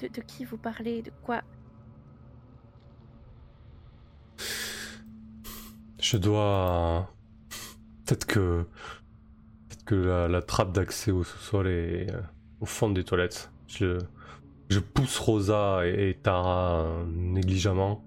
De, 0.00 0.08
qui 0.22 0.44
vous 0.44 0.56
parlez 0.56 1.02
De 1.02 1.10
quoi? 1.22 1.42
Je 6.00 6.16
dois. 6.16 7.12
Peut-être 8.04 8.26
que. 8.26 8.66
Peut-être 9.68 9.84
que 9.84 9.94
la, 10.28 10.42
trappe 10.42 10.72
d'accès 10.72 11.10
au 11.10 11.24
sous-sol 11.24 11.68
est 11.68 12.12
euh, 12.12 12.20
au 12.60 12.66
fond 12.66 12.90
des 12.90 13.04
toilettes. 13.04 13.50
Je, 13.66 13.98
pousse 14.94 15.18
Rosa 15.18 15.86
et, 15.86 16.18
Tara 16.22 16.82
euh, 16.82 17.04
négligemment. 17.06 18.04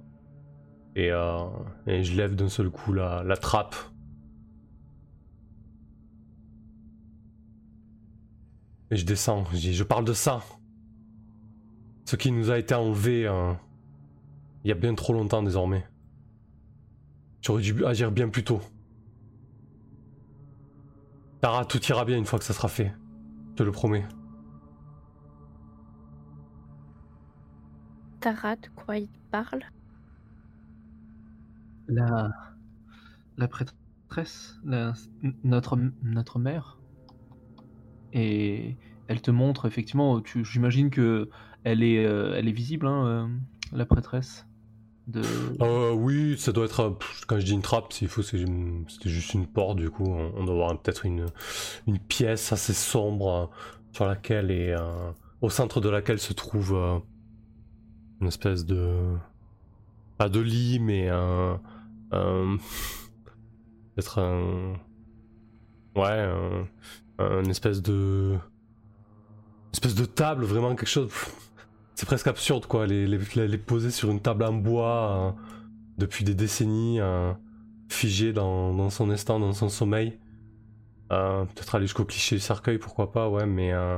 Et, 0.96 1.12
euh, 1.12 1.46
et 1.88 2.04
je 2.04 2.16
lève 2.16 2.36
d'un 2.36 2.50
seul 2.50 2.70
coup 2.70 2.94
la, 2.94 3.38
trappe. 3.38 3.76
Et 8.92 8.98
je 8.98 9.06
descends. 9.06 9.46
Je 9.54 9.84
parle 9.84 10.06
de 10.06 10.14
ça. 10.14 10.42
Ce 12.10 12.16
qui 12.16 12.32
nous 12.32 12.50
a 12.50 12.58
été 12.58 12.74
enlevé 12.74 13.28
euh, 13.28 13.54
il 14.64 14.70
y 14.70 14.72
a 14.72 14.76
bien 14.76 14.96
trop 14.96 15.14
longtemps 15.14 15.44
désormais. 15.44 15.86
J'aurais 17.44 17.62
dû 17.62 17.86
agir 17.86 18.12
bien 18.12 18.30
plus 18.30 18.44
tôt. 18.44 18.62
Tara, 21.40 21.66
tout 21.66 21.80
ira 21.86 22.06
bien 22.06 22.18
une 22.18 22.26
fois 22.26 22.40
que 22.40 22.46
ça 22.46 22.54
sera 22.56 22.68
fait. 22.68 22.92
Je 23.52 23.58
te 23.58 23.62
le 23.62 23.72
promets. 23.72 24.08
Tara, 28.22 28.56
de 28.56 28.70
quoi 28.76 28.98
il 28.98 29.10
parle? 29.30 29.62
La, 31.90 32.32
la 33.38 33.48
prêtresse, 33.48 34.58
la- 34.64 34.94
notre, 35.44 35.78
notre 36.02 36.40
mère, 36.40 36.80
et 38.14 38.78
elle 39.08 39.22
te 39.22 39.30
montre 39.30 39.68
effectivement. 39.68 40.22
tu- 40.22 40.44
J'imagine 40.44 40.90
que 40.90 41.30
elle 41.64 41.84
est, 41.84 42.06
euh, 42.06 42.34
elle 42.36 42.48
est 42.48 42.54
visible, 42.54 42.88
hein, 42.88 43.06
euh, 43.06 43.28
la 43.78 43.86
prêtresse. 43.86 44.46
Euh, 45.62 45.92
oui, 45.92 46.38
ça 46.38 46.52
doit 46.52 46.66
être. 46.66 46.98
Quand 47.28 47.40
je 47.40 47.46
dis 47.46 47.54
une 47.54 47.62
trappe, 47.62 47.94
s'il 47.94 48.08
faut, 48.08 48.22
juste 48.22 49.34
une 49.34 49.48
porte. 49.48 49.78
Du 49.78 49.90
coup, 49.90 50.06
on, 50.06 50.44
doit 50.44 50.54
avoir 50.54 50.80
peut-être 50.80 51.06
une, 51.06 51.26
pièce 52.08 52.52
assez 52.54 52.74
sombre 52.74 53.34
euh, 53.34 53.46
sur 53.92 54.06
laquelle 54.06 54.52
et 54.52 54.76
au 55.42 55.50
centre 55.50 55.82
de 55.82 55.90
laquelle 55.90 56.20
se 56.20 56.34
trouve 56.34 56.76
euh, 56.76 57.00
une 58.22 58.28
espèce 58.28 58.66
de 58.66 59.16
pas 60.18 60.30
de 60.30 60.40
lit, 60.40 60.80
mais 60.80 61.10
un, 61.10 61.60
un- 62.12 62.58
peut-être 63.96 64.20
un 64.20 64.74
ouais, 65.96 66.30
un, 66.30 66.68
un 67.18 67.44
espèce 67.46 67.82
de 67.82 68.38
une 68.38 69.74
espèce 69.74 69.96
de 69.96 70.06
table, 70.06 70.46
vraiment 70.46 70.76
quelque 70.76 70.88
chose. 70.88 71.12
C'est 72.00 72.06
presque 72.06 72.28
absurde 72.28 72.66
quoi, 72.66 72.88
les, 72.88 73.06
les, 73.06 73.58
poser 73.58 73.92
sur 73.92 74.10
une 74.10 74.22
table 74.22 74.46
en 74.46 74.54
bois 74.54 75.12
euh, 75.12 75.32
depuis 75.98 76.24
des 76.24 76.34
décennies, 76.34 77.02
euh, 77.02 77.34
figé 77.90 78.32
dans, 78.32 78.74
dans 78.74 78.90
son 78.90 79.10
instant, 79.10 79.38
dans 79.38 79.52
son 79.52 79.68
sommeil. 79.68 80.18
Euh, 81.12 81.44
Peut-être 81.44 81.76
aller 81.76 81.88
jusqu'au 81.88 82.06
cliché 82.06 82.38
du 82.38 82.42
cercueil, 82.42 82.78
pourquoi 82.78 83.12
pas, 83.12 83.28
ouais, 83.28 83.46
mais 83.46 83.74
euh, 83.74 83.98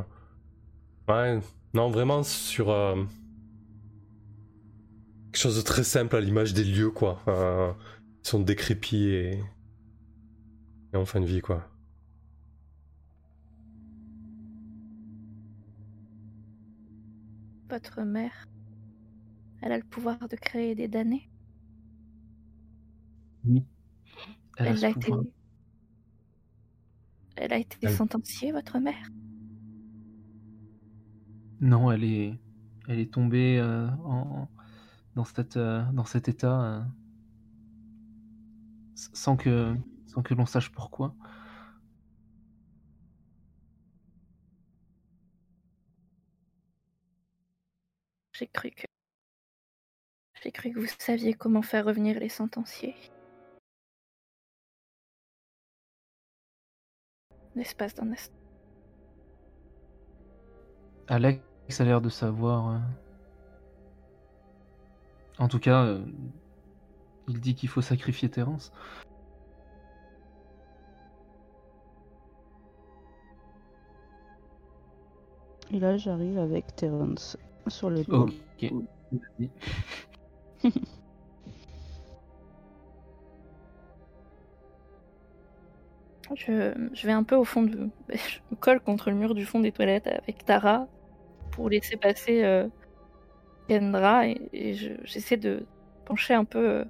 ouais, 1.09 1.41
non, 1.75 1.91
vraiment 1.91 2.23
sur 2.23 2.71
euh, 2.71 2.95
quelque 5.31 5.39
chose 5.39 5.57
de 5.57 5.61
très 5.61 5.83
simple 5.83 6.15
à 6.15 6.21
l'image 6.21 6.55
des 6.55 6.63
lieux 6.63 6.89
quoi, 6.89 7.21
qui 8.23 8.31
sont 8.31 8.39
décrépits 8.39 9.09
et, 9.09 9.43
et 10.91 10.97
en 10.97 11.05
fin 11.05 11.21
de 11.21 11.27
vie 11.27 11.41
quoi. 11.41 11.70
Votre 17.71 18.01
mère, 18.01 18.49
elle 19.61 19.71
a 19.71 19.77
le 19.77 19.83
pouvoir 19.85 20.27
de 20.27 20.35
créer 20.35 20.75
des 20.75 20.89
damnés. 20.89 21.29
Elle 23.45 24.67
a 24.67 24.71
Elle 24.71 24.85
a 24.85 24.89
été. 24.89 25.11
Elle 27.37 27.53
a 27.53 27.57
été 27.57 27.77
Elle- 27.83 27.93
sentenciée, 27.93 28.51
votre 28.51 28.77
mère. 28.79 29.07
Non, 31.61 31.91
elle 31.93 32.03
est, 32.03 32.37
elle 32.89 32.99
est 32.99 33.13
tombée 33.13 33.57
euh, 33.57 33.87
en, 34.03 34.49
dans, 35.15 35.23
cette, 35.23 35.55
euh, 35.55 35.81
dans 35.93 36.05
cet 36.05 36.27
état 36.27 36.61
euh, 36.61 36.81
sans 38.95 39.37
que, 39.37 39.73
sans 40.07 40.21
que 40.23 40.33
l'on 40.33 40.45
sache 40.45 40.71
pourquoi. 40.73 41.15
J'ai 48.41 48.47
cru 48.47 48.71
que. 48.71 48.87
J'ai 50.41 50.51
cru 50.51 50.71
que 50.71 50.79
vous 50.79 50.87
saviez 50.97 51.35
comment 51.35 51.61
faire 51.61 51.85
revenir 51.85 52.19
les 52.19 52.27
sentenciés. 52.27 52.95
L'espace 57.53 57.93
d'un 57.93 58.11
instant. 58.11 58.33
Alex 61.07 61.39
a 61.79 61.83
l'air 61.83 62.01
de 62.01 62.09
savoir. 62.09 62.69
euh. 62.69 62.79
En 65.37 65.47
tout 65.47 65.59
cas, 65.59 65.83
euh, 65.83 66.03
il 67.27 67.39
dit 67.39 67.53
qu'il 67.53 67.69
faut 67.69 67.83
sacrifier 67.83 68.27
Terence. 68.27 68.71
Et 75.69 75.79
là, 75.79 75.95
j'arrive 75.97 76.39
avec 76.39 76.75
Terence 76.75 77.37
sur 77.67 77.89
l'épaule. 77.89 78.31
Ok. 78.63 78.73
Je, 86.35 86.73
je 86.93 87.07
vais 87.07 87.11
un 87.13 87.23
peu 87.23 87.35
au 87.35 87.43
fond 87.43 87.63
de. 87.63 87.89
Je 88.13 88.39
me 88.51 88.55
colle 88.55 88.79
contre 88.79 89.09
le 89.09 89.15
mur 89.17 89.33
du 89.35 89.45
fond 89.45 89.59
des 89.59 89.71
toilettes 89.71 90.07
avec 90.07 90.45
Tara 90.45 90.87
pour 91.51 91.69
laisser 91.69 91.97
passer 91.97 92.43
euh, 92.43 92.67
Kendra 93.67 94.27
et, 94.27 94.49
et 94.53 94.73
je- 94.75 94.93
j'essaie 95.03 95.37
de 95.37 95.65
pencher 96.05 96.33
un 96.33 96.45
peu, 96.45 96.59
euh, 96.81 96.85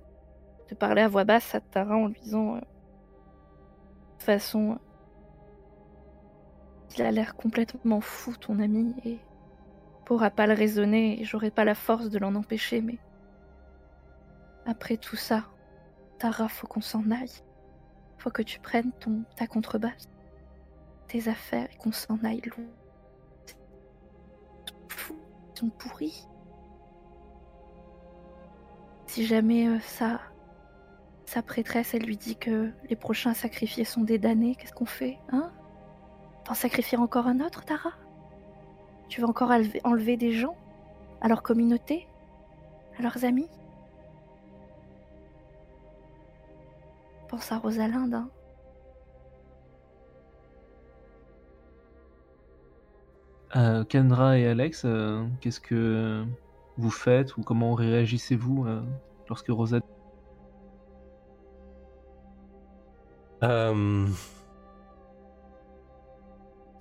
de 0.70 0.76
parler 0.76 1.02
à 1.04 1.08
voix 1.08 1.24
basse 1.26 1.56
à 1.56 1.62
Tara 1.62 1.96
en 1.98 2.08
lui 2.08 2.20
disant 2.22 2.58
euh, 2.58 2.60
de 4.20 4.24
façon. 4.24 4.78
Il 6.96 7.02
a 7.04 7.12
l'air 7.12 7.36
complètement 7.36 8.02
fou, 8.02 8.36
ton 8.38 8.60
ami, 8.60 8.94
et 9.06 9.18
pourra 10.12 10.30
pas 10.30 10.46
le 10.46 10.54
raisonner 10.54 11.22
et 11.22 11.24
j'aurai 11.24 11.52
pas 11.52 11.64
la 11.64 11.74
force 11.74 12.10
de 12.10 12.20
l'en 12.20 12.36
empêcher, 12.36 12.82
mais. 12.82 12.98
Après 14.66 14.98
tout 14.98 15.16
ça, 15.16 15.46
Tara, 16.20 16.50
faut 16.50 16.68
qu'on 16.68 16.82
s'en 16.82 17.10
aille. 17.12 17.32
Faut 18.18 18.30
que 18.30 18.42
tu 18.42 18.60
prennes 18.60 18.92
ton, 19.00 19.24
ta 19.38 19.48
contrebasse, 19.48 20.10
tes 21.08 21.30
affaires 21.30 21.70
et 21.72 21.78
qu'on 21.78 21.94
s'en 21.94 22.18
aille 22.26 22.42
loin. 22.42 22.66
Ils 25.56 25.58
sont. 25.58 25.72
Si 29.06 29.26
jamais 29.26 29.70
euh, 29.70 29.80
sa, 29.80 30.20
sa 31.24 31.42
prêtresse, 31.42 31.94
elle 31.94 32.04
lui 32.04 32.18
dit 32.18 32.36
que 32.36 32.74
les 32.90 32.98
prochains 32.98 33.34
sacrifiés 33.34 33.86
sont 33.86 34.02
des 34.02 34.20
damnés, 34.20 34.56
qu'est-ce 34.56 34.74
qu'on 34.74 34.86
fait, 34.86 35.20
hein? 35.32 35.54
T'en 36.44 36.54
sacrifier 36.54 36.98
encore 36.98 37.28
un 37.28 37.40
autre, 37.40 37.64
Tara? 37.64 37.92
Tu 39.12 39.20
vas 39.20 39.28
encore 39.28 39.52
enlever, 39.84 40.16
des 40.16 40.32
gens? 40.32 40.56
À 41.20 41.28
leur 41.28 41.44
communauté? 41.44 42.08
À 42.98 43.02
leurs 43.02 43.26
amis? 43.26 43.50
Pense 47.28 47.52
à 47.52 47.58
Rosalinde, 47.58 48.14
hein. 48.14 48.30
Euh, 53.58 53.84
Kendra 53.84 54.38
et 54.38 54.48
Alex, 54.48 54.84
euh, 54.86 55.26
qu'est-ce 55.42 55.60
que 55.60 56.24
vous 56.78 56.90
faites 56.90 57.36
ou 57.36 57.42
comment 57.42 57.74
réagissez-vous 57.74 58.66
euh, 58.66 58.82
lorsque 59.28 59.50
Rosa 59.50 59.82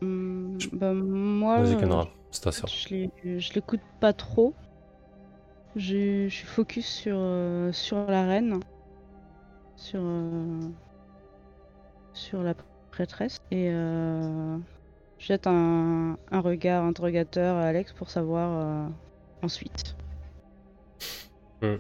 Hum, 0.03 0.59
bah, 0.73 0.93
moi, 0.95 1.63
Vas-y, 1.63 1.77
Kendra, 1.77 2.09
c'est 2.31 2.43
ta 2.43 2.53
sœur. 2.53 2.69
je 2.69 3.53
l'écoute 3.55 3.81
pas 4.01 4.13
trop. 4.13 4.55
Je, 5.77 6.27
je 6.29 6.35
suis 6.35 6.47
focus 6.47 6.87
sur, 6.87 7.17
euh, 7.17 7.71
sur 7.73 8.07
la 8.07 8.25
reine, 8.27 8.59
sur, 9.77 10.01
euh, 10.03 10.61
sur 12.13 12.43
la 12.43 12.55
prêtresse. 12.91 13.39
Et 13.51 13.71
euh, 13.71 14.57
je 15.19 15.27
jette 15.27 15.47
un, 15.47 16.17
un 16.31 16.41
regard 16.41 16.85
interrogateur 16.85 17.57
à 17.57 17.63
Alex 17.63 17.93
pour 17.93 18.11
savoir 18.11 18.89
ensuite. 19.43 19.95
Du 21.63 21.79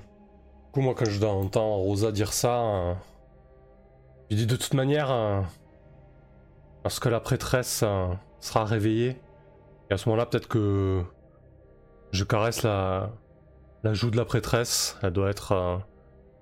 coup, 0.72 0.82
moi, 0.82 0.94
quand 0.94 1.06
je 1.06 1.24
entends 1.24 1.76
Rosa 1.78 2.12
dire 2.12 2.32
ça, 2.32 2.96
je 4.30 4.36
dis 4.36 4.46
de 4.46 4.56
toute 4.56 4.74
manière, 4.74 5.10
lorsque 6.84 7.06
la 7.06 7.20
prêtresse 7.20 7.82
euh, 7.84 8.08
sera 8.40 8.64
réveillée, 8.64 9.20
et 9.90 9.94
à 9.94 9.96
ce 9.96 10.08
moment-là, 10.08 10.26
peut-être 10.26 10.48
que 10.48 11.02
je 12.12 12.24
caresse 12.24 12.62
la, 12.62 13.10
la 13.82 13.92
joue 13.92 14.10
de 14.10 14.16
la 14.16 14.24
prêtresse. 14.24 14.98
Elle 15.02 15.12
doit 15.12 15.30
être 15.30 15.52
euh, 15.52 15.78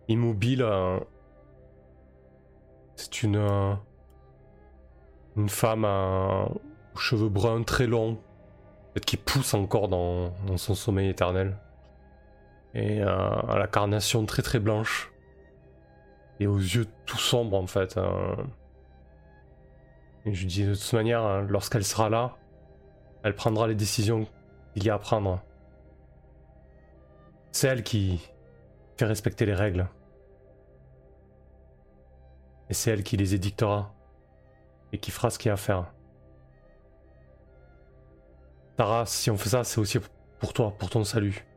immobile. 0.08 0.62
euh. 0.62 0.98
C'est 2.96 3.22
une, 3.22 3.76
une 5.36 5.48
femme 5.48 5.84
euh, 5.84 6.46
aux 6.94 6.98
cheveux 6.98 7.28
bruns 7.28 7.62
très 7.62 7.86
longs, 7.86 8.16
peut-être 8.92 9.04
qui 9.04 9.16
pousse 9.16 9.54
encore 9.54 9.88
dans, 9.88 10.30
dans 10.46 10.56
son 10.56 10.74
sommeil 10.74 11.08
éternel 11.08 11.56
et 12.74 13.00
à 13.00 13.56
la 13.56 13.66
carnation 13.66 14.26
très 14.26 14.42
très 14.42 14.58
blanche 14.58 15.10
et 16.38 16.46
aux 16.46 16.58
yeux 16.58 16.86
tout 17.06 17.16
sombres 17.16 17.56
en 17.56 17.66
fait. 17.66 17.98
Je 20.34 20.46
dis 20.46 20.64
de 20.64 20.74
toute 20.74 20.92
manière, 20.92 21.22
hein, 21.22 21.46
lorsqu'elle 21.48 21.84
sera 21.84 22.08
là, 22.08 22.36
elle 23.22 23.34
prendra 23.34 23.66
les 23.66 23.74
décisions 23.74 24.26
qu'il 24.74 24.84
y 24.84 24.90
a 24.90 24.94
à 24.94 24.98
prendre. 24.98 25.42
C'est 27.52 27.68
elle 27.68 27.82
qui 27.82 28.20
fait 28.96 29.06
respecter 29.06 29.46
les 29.46 29.54
règles. 29.54 29.88
Et 32.70 32.74
c'est 32.74 32.90
elle 32.90 33.02
qui 33.02 33.16
les 33.16 33.34
édictera. 33.34 33.94
Et 34.92 34.98
qui 34.98 35.10
fera 35.10 35.30
ce 35.30 35.38
qu'il 35.38 35.48
y 35.48 35.50
a 35.50 35.54
à 35.54 35.56
faire. 35.56 35.92
Tara, 38.76 39.06
si 39.06 39.30
on 39.30 39.36
fait 39.36 39.50
ça, 39.50 39.64
c'est 39.64 39.80
aussi 39.80 39.98
pour 40.38 40.52
toi, 40.52 40.74
pour 40.78 40.88
ton 40.88 41.04
salut. 41.04 41.47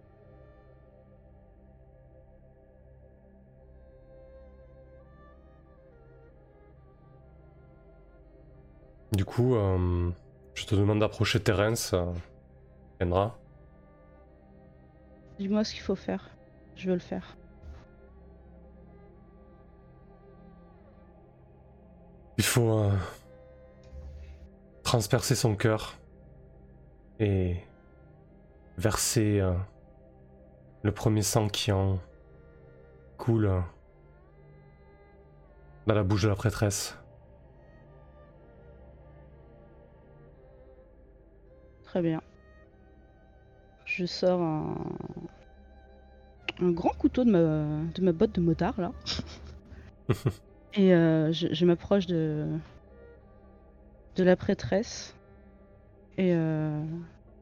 Du 9.12 9.26
coup, 9.26 9.55
euh, 9.55 10.09
je 10.53 10.66
te 10.66 10.74
demande 10.74 10.99
d'approcher 10.99 11.41
Terence. 11.41 11.93
Euh, 11.93 12.05
Kendra. 12.99 13.38
Dis-moi 15.38 15.64
ce 15.66 15.74
qu'il 15.74 15.82
faut 15.82 15.95
faire. 15.95 16.30
Je 16.76 16.88
veux 16.88 16.93
le 16.93 16.99
faire. 16.99 17.36
Il 22.38 22.43
faut 22.45 22.80
euh, 22.80 22.91
transpercer 24.84 25.36
son 25.36 25.55
cœur 25.55 25.97
et 27.20 27.57
verser 28.78 29.41
le 30.82 30.91
premier 30.91 31.22
sang 31.22 31.49
qui 31.49 31.72
en 31.72 31.99
coule 33.18 33.51
dans 35.86 35.93
la 35.93 36.01
bouche 36.03 36.24
de 36.24 36.30
la 36.30 36.36
prêtresse. 36.36 36.97
Très 41.92 42.02
bien. 42.02 42.22
Je 43.86 44.06
sors 44.06 44.42
un, 44.42 44.76
un 46.62 46.72
grand 46.72 46.94
couteau 46.98 47.26
de 47.26 47.32
ma, 47.32 47.39
de 47.94 48.02
ma 48.02 48.14
botte 48.14 48.34
de 48.36 48.39
motard 48.42 48.80
là. 48.80 48.94
Et 50.74 50.94
euh, 50.94 51.32
je, 51.32 51.54
je 51.54 51.66
m'approche 51.66 52.06
de, 52.08 52.60
de 54.16 54.24
la 54.24 54.38
prêtresse. 54.38 55.18
Et 56.18 56.34
euh, 56.34 56.86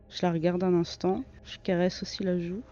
je 0.10 0.20
la 0.24 0.32
regarde 0.32 0.64
un 0.64 0.74
instant. 0.74 1.26
Je 1.44 1.58
caresse 1.64 2.02
aussi 2.04 2.24
la 2.24 2.40
joue. 2.40 2.64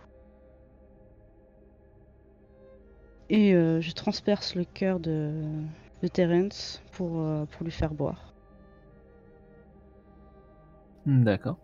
Et 3.29 3.53
euh, 3.55 3.79
je 3.81 3.91
transperce 3.93 4.53
le 4.55 4.65
cœur 4.65 4.99
de, 4.99 5.63
de 6.01 6.07
Terence 6.09 6.83
pour, 6.91 7.21
euh, 7.21 7.45
pour 7.45 7.63
lui 7.63 7.71
faire 7.71 7.93
boire. 7.93 8.35
D'accord. 11.05 11.57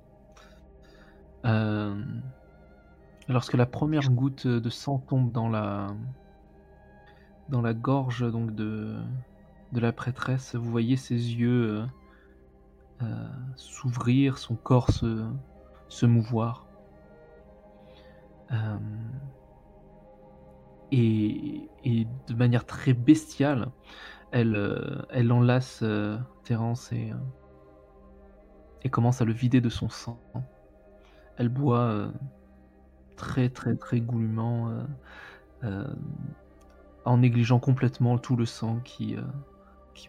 Euh, 1.46 2.02
Lorsque 3.30 3.54
la 3.54 3.66
première 3.66 4.10
goutte 4.10 4.48
de 4.48 4.70
sang 4.70 5.00
tombe 5.00 5.32
dans 5.32 5.48
la 5.48 5.88
dans 7.48 7.62
la 7.62 7.74
gorge 7.74 8.30
donc 8.30 8.54
de 8.54 9.00
la 9.74 9.94
prêtresse, 9.94 10.56
vous 10.56 10.70
voyez 10.70 10.98
ses 10.98 11.16
yeux 11.16 11.70
euh, 11.70 11.86
euh, 13.04 13.28
s'ouvrir, 13.56 14.38
son 14.38 14.56
corps 14.56 14.92
se, 14.92 16.06
mouvoir. 16.06 16.68
Et, 20.92 21.70
de 22.28 22.34
manière 22.36 22.66
très 22.66 22.94
bestiale, 22.94 23.72
elle, 24.32 25.32
enlace 25.32 25.84
Terence 26.44 26.92
et 26.92 28.90
commence 28.90 29.22
à 29.22 29.26
le 29.26 29.34
vider 29.34 29.62
de 29.62 29.70
son 29.70 29.90
sang. 29.90 30.20
Elle 31.38 31.50
boit 31.50 31.80
euh, 31.80 32.12
très 33.16 33.50
très 33.50 33.76
très 33.76 34.00
goulûment, 34.00 34.70
euh, 34.70 34.84
euh, 35.64 35.94
en 37.06 37.18
négligeant 37.18 37.60
complètement 37.60 38.18
tout 38.18 38.36
le 38.36 38.46
sang 38.46 38.80
qui, 38.84 39.16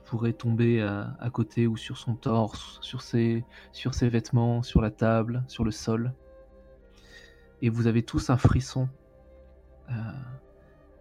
pourrait 0.04 0.32
tomber 0.32 0.82
à, 0.82 1.30
côté 1.32 1.66
ou 1.66 1.76
sur 1.76 1.96
son 1.96 2.14
torse, 2.14 2.78
sur 2.82 3.02
ses, 3.02 3.44
sur 3.72 3.94
ses 3.94 4.08
vêtements, 4.08 4.62
sur 4.62 4.80
la 4.80 4.90
table, 4.90 5.42
sur 5.48 5.64
le 5.64 5.70
sol. 5.70 6.12
Et 7.62 7.68
vous 7.68 7.86
avez 7.86 8.02
tous 8.02 8.30
un 8.30 8.36
frisson, 8.36 8.88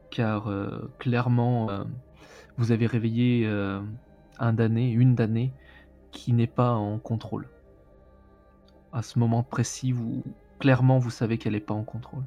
car 0.09 0.49
clairement, 0.99 1.86
vous 2.57 2.71
avez 2.71 2.88
réveillé 2.88 3.47
un 4.39 4.53
damné, 4.53 4.91
une 4.91 5.15
damnée, 5.15 5.53
qui 6.11 6.34
n'est 6.34 6.47
pas 6.47 6.71
en 6.71 6.97
contrôle. 6.97 7.47
À 8.93 9.01
ce 9.01 9.17
moment 9.19 9.43
précis, 9.43 9.91
vous, 9.91 10.23
clairement, 10.59 10.99
vous 10.99 11.09
savez 11.09 11.37
qu'elle 11.37 11.53
n'est 11.53 11.59
pas 11.59 11.73
en 11.73 11.83
contrôle. 11.83 12.23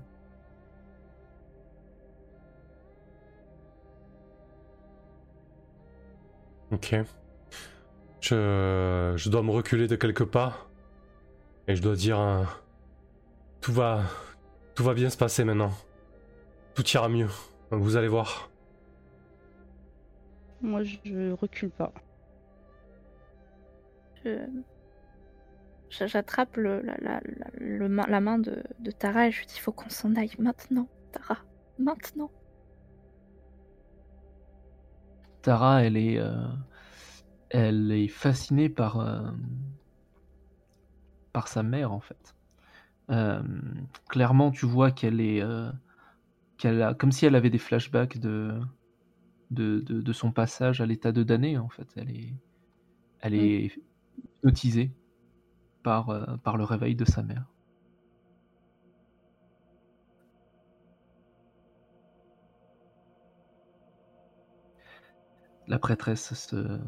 Ok. 6.73 6.97
Je, 8.21 9.15
je 9.17 9.31
dois 9.31 9.43
me 9.43 9.51
reculer 9.53 9.87
de 9.87 9.95
quelques 9.95 10.25
pas. 10.25 10.69
Et 11.69 11.77
je 11.77 11.83
dois 11.83 11.95
dire... 11.95 12.19
euh, 12.21 12.43
tout 13.61 13.73
va... 13.73 14.03
Tout 14.75 14.83
va 14.85 14.93
bien 14.93 15.09
se 15.09 15.17
passer 15.17 15.45
maintenant. 15.45 15.73
Tout 16.75 16.87
ira 16.89 17.09
mieux. 17.09 17.31
Vous 17.71 17.97
allez 17.97 18.09
voir. 18.09 18.51
Moi, 20.61 20.83
je 20.83 21.31
recule 21.33 21.71
pas. 21.71 21.93
Je- 24.25 24.31
je- 24.31 24.76
J'attrape 26.05 26.57
le, 26.57 26.83
la, 26.83 26.97
la, 26.99 27.21
la, 27.25 27.47
le 27.59 27.89
main- 27.89 28.07
la 28.09 28.21
main 28.21 28.39
de, 28.39 28.63
de 28.81 28.91
Tara 28.91 29.29
et 29.29 29.31
je 29.31 29.41
lui 29.41 29.47
dis 29.47 29.55
il 29.57 29.61
faut 29.61 29.73
qu'on 29.73 29.89
s'en 29.89 30.15
aille 30.15 30.33
maintenant, 30.39 30.89
Tara. 31.13 31.39
Maintenant. 31.79 32.31
Tara, 35.43 35.85
elle 35.85 35.97
est, 35.97 36.19
euh, 36.19 36.47
elle 37.51 37.93
est 37.93 38.09
fascinée 38.09 38.69
par, 38.69 39.01
euh, 39.01 39.31
par 41.33 41.49
sa 41.49 41.63
mère 41.63 41.93
en 41.93 42.01
fait. 42.01 42.35
Euh, 43.11 43.43
clairement, 44.09 44.51
tu 44.51 44.67
vois 44.67 44.91
qu'elle 44.91 45.21
est, 45.21 45.43
qu'elle 46.59 46.83
a, 46.83 46.95
comme 46.95 47.13
si 47.13 47.27
elle 47.27 47.37
avait 47.37 47.51
des 47.51 47.59
flashbacks 47.59 48.19
de, 48.19 48.59
de, 49.51 49.81
de, 49.81 50.01
de 50.01 50.13
son 50.13 50.33
passage 50.33 50.81
à 50.81 50.87
l'état 50.87 51.13
de 51.13 51.23
damné 51.23 51.59
en 51.59 51.69
fait. 51.69 51.89
Elle 51.97 52.11
est, 52.11 52.35
elle 53.21 53.35
est 53.35 53.71
hypnotisée 54.39 54.91
par, 55.87 56.11
euh, 56.11 56.37
par 56.43 56.57
le 56.57 56.65
réveil 56.65 56.97
de 56.97 57.05
sa 57.05 57.23
mère. 57.23 57.45
La 65.69 65.79
prêtresse, 65.79 66.35
se- 66.35 66.81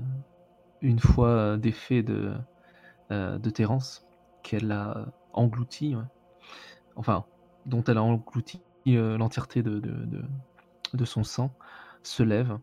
une 0.80 1.01
fois 1.01 1.28
euh, 1.30 1.57
défait 1.57 2.03
de, 2.03 2.34
euh, 3.12 3.38
de 3.38 3.51
Terence, 3.51 4.07
qu'elle 4.42 4.72
a 4.72 5.07
englouti, 5.32 5.96
ouais. 5.96 6.05
enfin, 6.96 7.26
dont 7.66 7.84
elle 7.84 7.99
a 7.99 8.03
englouti 8.05 8.64
l'entièreté 8.86 9.62
de, 9.62 9.80
de, 9.80 10.22
son 11.05 11.24
sang, 11.24 11.57
se 12.02 12.22
lève. 12.22 12.59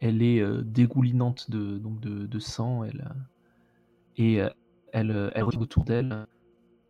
Elle 0.00 0.22
est 0.22 0.42
dégoulinante 0.64 1.50
de, 1.50 1.78
donc 1.78 2.00
de, 2.00 2.26
sang, 2.40 2.84
elle, 2.84 3.08
et 4.16 4.40
elle, 4.96 5.10
euh, 5.10 5.30
elle 5.34 5.42
regarde 5.42 5.62
autour 5.62 5.84
d'elle. 5.84 6.26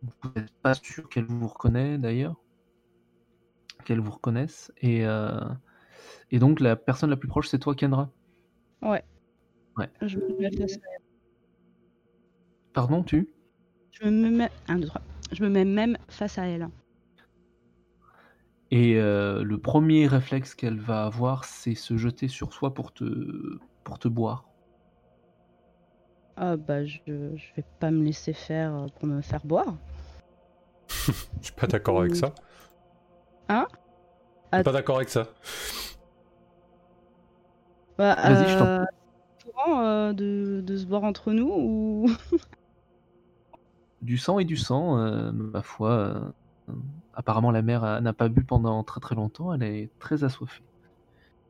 Vous 0.01 0.31
n'êtes 0.33 0.53
pas 0.61 0.73
sûr 0.73 1.09
qu'elle 1.09 1.25
vous 1.25 1.47
reconnaît 1.47 1.97
d'ailleurs, 1.97 2.37
qu'elle 3.83 3.99
vous 3.99 4.11
reconnaisse. 4.11 4.71
Et, 4.77 5.05
euh, 5.05 5.41
et 6.31 6.39
donc 6.39 6.61
la 6.61 6.77
personne 6.77 7.09
la 7.09 7.17
plus 7.17 7.27
proche, 7.27 7.49
c'est 7.49 7.59
toi, 7.59 7.75
Kendra. 7.75 8.09
Je 10.01 10.17
me 10.17 10.39
mets 10.39 10.51
face 10.51 10.77
à 10.77 10.89
elle. 10.95 11.03
Pardon, 12.71 13.03
tu? 13.03 13.29
Je 13.91 14.07
me 14.07 14.29
mets... 14.29 14.51
un, 14.69 14.79
deux, 14.79 14.87
trois. 14.87 15.01
Je 15.33 15.43
me 15.43 15.49
mets 15.49 15.65
même 15.65 15.97
face 16.07 16.37
à 16.37 16.45
elle. 16.45 16.69
Et 18.71 18.95
euh, 18.95 19.43
le 19.43 19.57
premier 19.57 20.07
réflexe 20.07 20.55
qu'elle 20.55 20.79
va 20.79 21.03
avoir, 21.03 21.43
c'est 21.43 21.75
se 21.75 21.97
jeter 21.97 22.29
sur 22.29 22.53
soi 22.53 22.73
pour 22.73 22.93
te, 22.93 23.59
pour 23.83 23.99
te 23.99 24.07
boire. 24.07 24.46
Ah 26.37 26.55
bah 26.55 26.85
je, 26.85 26.99
je 27.05 27.53
vais 27.55 27.65
pas 27.79 27.91
me 27.91 28.01
laisser 28.03 28.31
faire 28.31 28.73
euh, 28.73 28.87
pour 28.95 29.07
me 29.07 29.21
faire 29.21 29.45
boire. 29.45 29.75
Je 31.41 31.45
suis 31.45 31.53
pas 31.53 31.67
d'accord 31.67 31.99
avec 31.99 32.15
ça. 32.15 32.33
Hein? 33.49 33.67
Je 34.51 34.57
suis 34.57 34.63
pas 34.63 34.71
d'accord 34.71 34.97
avec 34.97 35.09
ça. 35.09 35.27
Bah, 37.97 38.15
Vas-y, 38.23 38.47
je 38.47 38.57
t'en 38.57 38.65
euh, 38.65 38.85
courant, 39.43 39.81
euh, 39.83 40.13
de, 40.13 40.61
de 40.65 40.77
se 40.77 40.85
boire 40.85 41.03
entre 41.03 41.33
nous 41.33 41.49
ou 41.49 42.09
Du 44.01 44.17
sang 44.17 44.39
et 44.39 44.45
du 44.45 44.57
sang, 44.57 44.97
euh, 44.99 45.31
ma 45.31 45.61
foi. 45.61 45.91
euh, 46.69 46.73
apparemment, 47.13 47.51
la 47.51 47.61
mère 47.61 47.83
a- 47.83 48.01
n'a 48.01 48.13
pas 48.13 48.29
bu 48.29 48.43
pendant 48.43 48.83
très 48.83 48.99
très 48.99 49.15
longtemps. 49.15 49.53
Elle 49.53 49.63
est 49.63 49.91
très 49.99 50.23
assoiffée. 50.23 50.63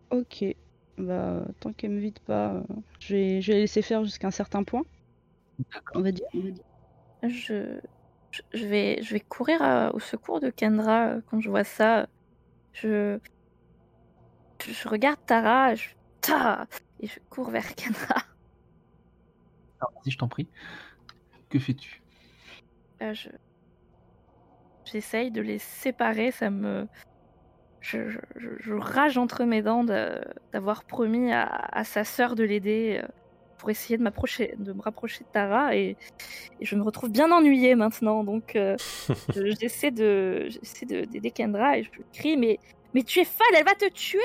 Ok. 0.09 0.55
Bah 0.98 1.45
tant 1.60 1.74
qu'elle 1.74 1.91
me 1.91 1.99
vide 1.99 2.19
pas, 2.19 2.56
euh, 2.56 2.64
je 2.99 3.14
vais, 3.15 3.41
je 3.41 3.52
vais 3.52 3.60
laisser 3.60 3.82
faire 3.84 4.03
jusqu'à 4.03 4.28
un 4.28 4.32
certain 4.32 4.64
point, 4.64 4.84
on 5.94 6.02
va 6.02 6.11
dire. 6.11 6.26
Je, 7.24 7.80
je, 8.53 8.65
vais, 8.65 8.99
je 9.03 9.14
vais 9.14 9.19
courir 9.19 9.61
à- 9.61 9.94
au 9.94 9.99
secours 9.99 10.40
de 10.40 10.49
Kendra 10.49 11.07
euh, 11.10 11.22
quand 11.30 11.40
je 11.40 11.49
vois 11.49 11.64
ça. 11.64 12.07
Je, 12.74 13.19
je, 14.61 14.72
je 14.72 14.88
regarde 14.88 15.19
Tara 15.26 15.76
je, 15.76 15.90
Ta 16.22 16.68
et 16.99 17.07
je 17.07 17.19
cours 17.30 17.49
vers 17.52 17.76
Kendra. 17.76 18.24
Alors, 19.80 19.91
vas-y, 19.94 20.11
je 20.11 20.18
t'en 20.18 20.28
prie. 20.28 20.48
Que 21.49 21.60
fais-tu? 21.60 22.02
Euh, 23.02 23.14
je... 23.14 23.30
J'essaye 24.86 25.32
de 25.32 25.41
les 25.41 25.60
séparer, 25.60 26.32
ça 26.32 26.49
me... 26.49 26.88
Je, 27.89 28.09
je- 28.09 28.18
je- 28.35 28.49
je 28.59 28.73
rage 28.73 29.18
entre 29.18 29.45
mes 29.45 29.61
dents 29.61 29.85
de- 29.85 30.19
d'avoir 30.51 30.84
promis 30.84 31.31
à, 31.31 31.43
à 31.45 31.85
sa 31.85 32.03
sœur 32.03 32.35
de 32.35 32.43
l'aider 32.43 32.99
euh, 33.01 33.07
pour 33.57 33.69
essayer 33.69 33.97
de, 33.97 34.03
m'approcher, 34.03 34.55
de 34.59 34.73
me 34.73 34.81
rapprocher 34.81 35.23
de 35.23 35.30
Tara 35.31 35.73
et, 35.76 35.95
et 36.59 36.65
je 36.65 36.76
me 36.76 36.84
retrouve 36.84 37.09
bien 37.11 37.31
ennuyée 37.31 37.76
maintenant. 37.76 38.26
Donc 38.26 38.57
euh, 38.57 38.76
je- 39.35 39.55
j'essaie 39.57 39.91
de 39.91 40.47
j'essaie 40.49 40.85
de- 40.85 41.05
d'aider 41.05 41.31
Kendra 41.31 41.77
et 41.77 41.84
je 41.84 41.89
crie 42.11 42.35
mais, 42.35 42.59
mais 42.93 43.03
tu 43.03 43.19
es 43.19 43.26
folle, 43.26 43.47
elle 43.57 43.64
va 43.64 43.73
te 43.76 43.89
tuer 43.89 44.19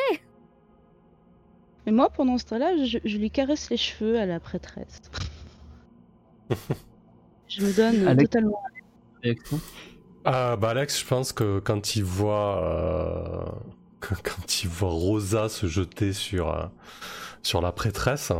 Et 1.86 1.93
moi, 1.93 2.10
pendant 2.10 2.39
ce 2.39 2.47
temps-là, 2.47 2.84
je, 2.84 2.98
je 3.05 3.16
lui 3.18 3.30
caresse 3.30 3.70
les 3.70 3.76
cheveux 3.76 4.18
à 4.18 4.26
la 4.26 4.40
prêtresse. 4.40 5.01
je 7.48 7.64
me 7.64 7.72
donne 7.76 8.09
Alex- 8.09 8.28
totalement. 8.30 8.60
Réaction 9.22 9.60
Ah 10.24 10.57
bah 10.57 10.70
Alex, 10.70 11.01
je 11.01 11.07
pense 11.07 11.32
que 11.32 11.59
quand 11.59 11.97
il 11.97 12.05
voit 12.05 12.62
euh, 12.65 13.44
quand 14.01 14.62
il 14.62 14.69
voit 14.69 14.90
Rosa 14.90 15.49
se 15.49 15.66
jeter 15.66 16.12
sur 16.12 16.49
euh, 16.57 16.66
sur 17.43 17.61
la 17.61 17.73
prêtresse, 17.73 18.32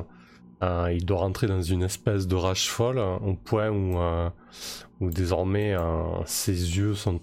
euh, 0.63 0.93
il 0.93 1.05
doit 1.05 1.19
rentrer 1.19 1.49
dans 1.49 1.63
une 1.63 1.83
espèce 1.83 2.29
de 2.29 2.37
rage 2.37 2.71
folle 2.71 2.99
euh, 2.99 3.17
au 3.17 3.35
point 3.35 3.69
où 3.71 3.99
euh, 3.99 4.31
où 5.01 5.11
désormais 5.11 5.75
euh, 5.75 6.25
ses 6.25 6.53
yeux 6.53 6.95
sont 6.95 7.21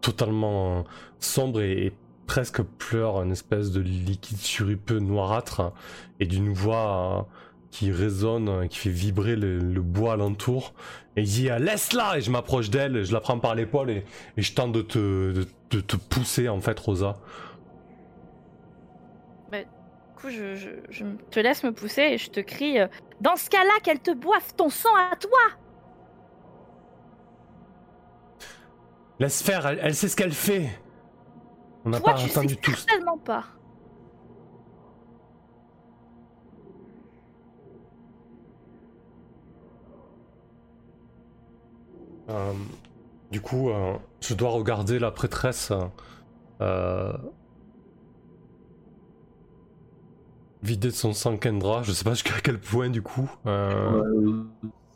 totalement 0.00 0.78
euh, 0.80 0.82
sombres 1.18 1.60
et, 1.62 1.92
presque 2.26 2.62
pleurent 2.62 3.22
une 3.22 3.32
espèce 3.32 3.70
de 3.70 3.80
liquide 3.80 4.38
suripeux 4.38 4.98
noirâtre 4.98 5.72
et 6.20 6.26
d'une 6.26 6.54
voix 6.54 7.28
qui 7.74 7.90
résonne, 7.90 8.48
euh, 8.48 8.66
qui 8.68 8.78
fait 8.78 8.88
vibrer 8.90 9.34
le, 9.34 9.58
le 9.58 9.80
bois 9.82 10.12
alentour. 10.12 10.74
Et 11.16 11.22
il 11.22 11.26
dit 11.28 11.48
laisse-la 11.58 12.18
et 12.18 12.20
je 12.20 12.30
m'approche 12.30 12.70
d'elle, 12.70 13.04
je 13.04 13.12
la 13.12 13.20
prends 13.20 13.40
par 13.40 13.54
l'épaule 13.56 13.90
et, 13.90 14.04
et 14.36 14.42
je 14.42 14.54
tente 14.54 14.70
de 14.72 14.80
te, 14.82 15.32
de, 15.32 15.46
de 15.70 15.80
te 15.80 15.96
pousser 15.96 16.48
en 16.48 16.60
fait 16.60 16.78
Rosa. 16.78 17.16
Du 19.52 19.64
coup, 20.20 20.30
je, 20.30 20.54
je- 20.54 20.68
je 20.90 21.04
te 21.30 21.40
laisse 21.40 21.64
me 21.64 21.72
pousser 21.72 22.02
et 22.02 22.18
je 22.18 22.30
te 22.30 22.40
crie 22.40 22.78
euh, 22.80 22.86
Dans 23.20 23.36
ce 23.36 23.50
cas-là, 23.50 23.72
qu'elle 23.82 23.98
te 24.00 24.12
boive 24.12 24.54
ton 24.56 24.70
sang 24.70 24.88
à 25.12 25.16
toi 25.16 25.38
Laisse 29.18 29.42
faire, 29.42 29.66
elle, 29.66 29.78
elle 29.82 29.94
sait 29.94 30.08
ce 30.08 30.16
qu'elle 30.16 30.32
fait. 30.32 30.68
On 31.84 31.90
n'a 31.90 32.00
pas 32.00 32.16
sais 32.16 32.30
entendu 32.38 32.56
tout. 32.56 32.72
certainement 32.72 33.18
pas. 33.18 33.44
Du 43.30 43.40
coup, 43.40 43.70
euh, 43.70 43.94
je 44.20 44.34
dois 44.34 44.50
regarder 44.50 44.98
la 44.98 45.10
prêtresse 45.10 45.72
euh, 46.62 47.12
vider 50.62 50.88
de 50.88 50.92
son 50.94 51.12
sang 51.12 51.36
Kendra. 51.36 51.82
Je 51.82 51.92
sais 51.92 52.04
pas 52.04 52.12
jusqu'à 52.14 52.40
quel 52.42 52.60
point 52.60 52.90
du 52.90 53.02
coup. 53.02 53.30
euh, 53.46 54.02
Euh, 54.02 54.44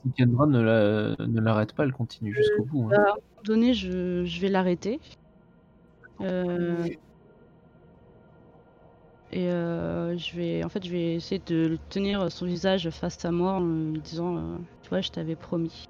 Si 0.05 0.13
Kendra 0.13 0.47
ne 0.47 0.61
la- 0.61 1.27
ne 1.27 1.41
l'arrête 1.41 1.73
pas, 1.73 1.85
elle 1.85 1.93
continue 1.93 2.33
jusqu'au 2.35 2.65
bout. 2.65 2.89
hein. 2.89 2.93
À 2.93 3.01
un 3.01 3.05
moment 3.07 3.17
donné, 3.45 3.75
je, 3.75 4.25
je 4.25 4.41
vais 4.41 4.49
l'arrêter. 4.49 5.01
Euh, 6.21 6.89
Et 9.31 9.49
euh, 9.51 10.17
je 10.17 10.37
vais, 10.37 10.65
en 10.65 10.69
fait, 10.69 10.85
je 10.85 10.91
vais 10.91 11.15
essayer 11.15 11.41
de 11.47 11.67
le 11.67 11.79
tenir 11.91 12.31
son 12.33 12.47
visage 12.47 12.89
face 12.91 13.23
à 13.25 13.31
moi 13.31 13.53
en 13.53 13.91
lui 13.93 14.01
disant, 14.01 14.37
euh, 14.39 14.57
tu 14.83 14.89
vois, 14.89 15.01
je 15.03 15.11
t'avais 15.11 15.37
promis. 15.37 15.85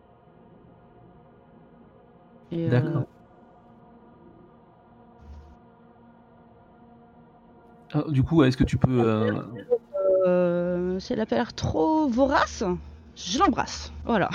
Euh, 2.53 2.71
D'accord. 2.71 3.05
Ah, 7.93 8.05
du 8.09 8.23
coup, 8.23 8.43
est-ce 8.43 8.57
que 8.57 8.65
tu 8.65 8.77
peux. 8.77 9.01
euh, 9.01 9.43
euh, 10.27 10.99
si 10.99 11.13
elle 11.13 11.21
a 11.21 11.27
pas 11.27 11.37
l'air 11.37 11.53
trop 11.55 12.09
vorace, 12.09 12.63
je 13.17 13.39
l'embrasse. 13.39 13.93
Voilà. 14.05 14.29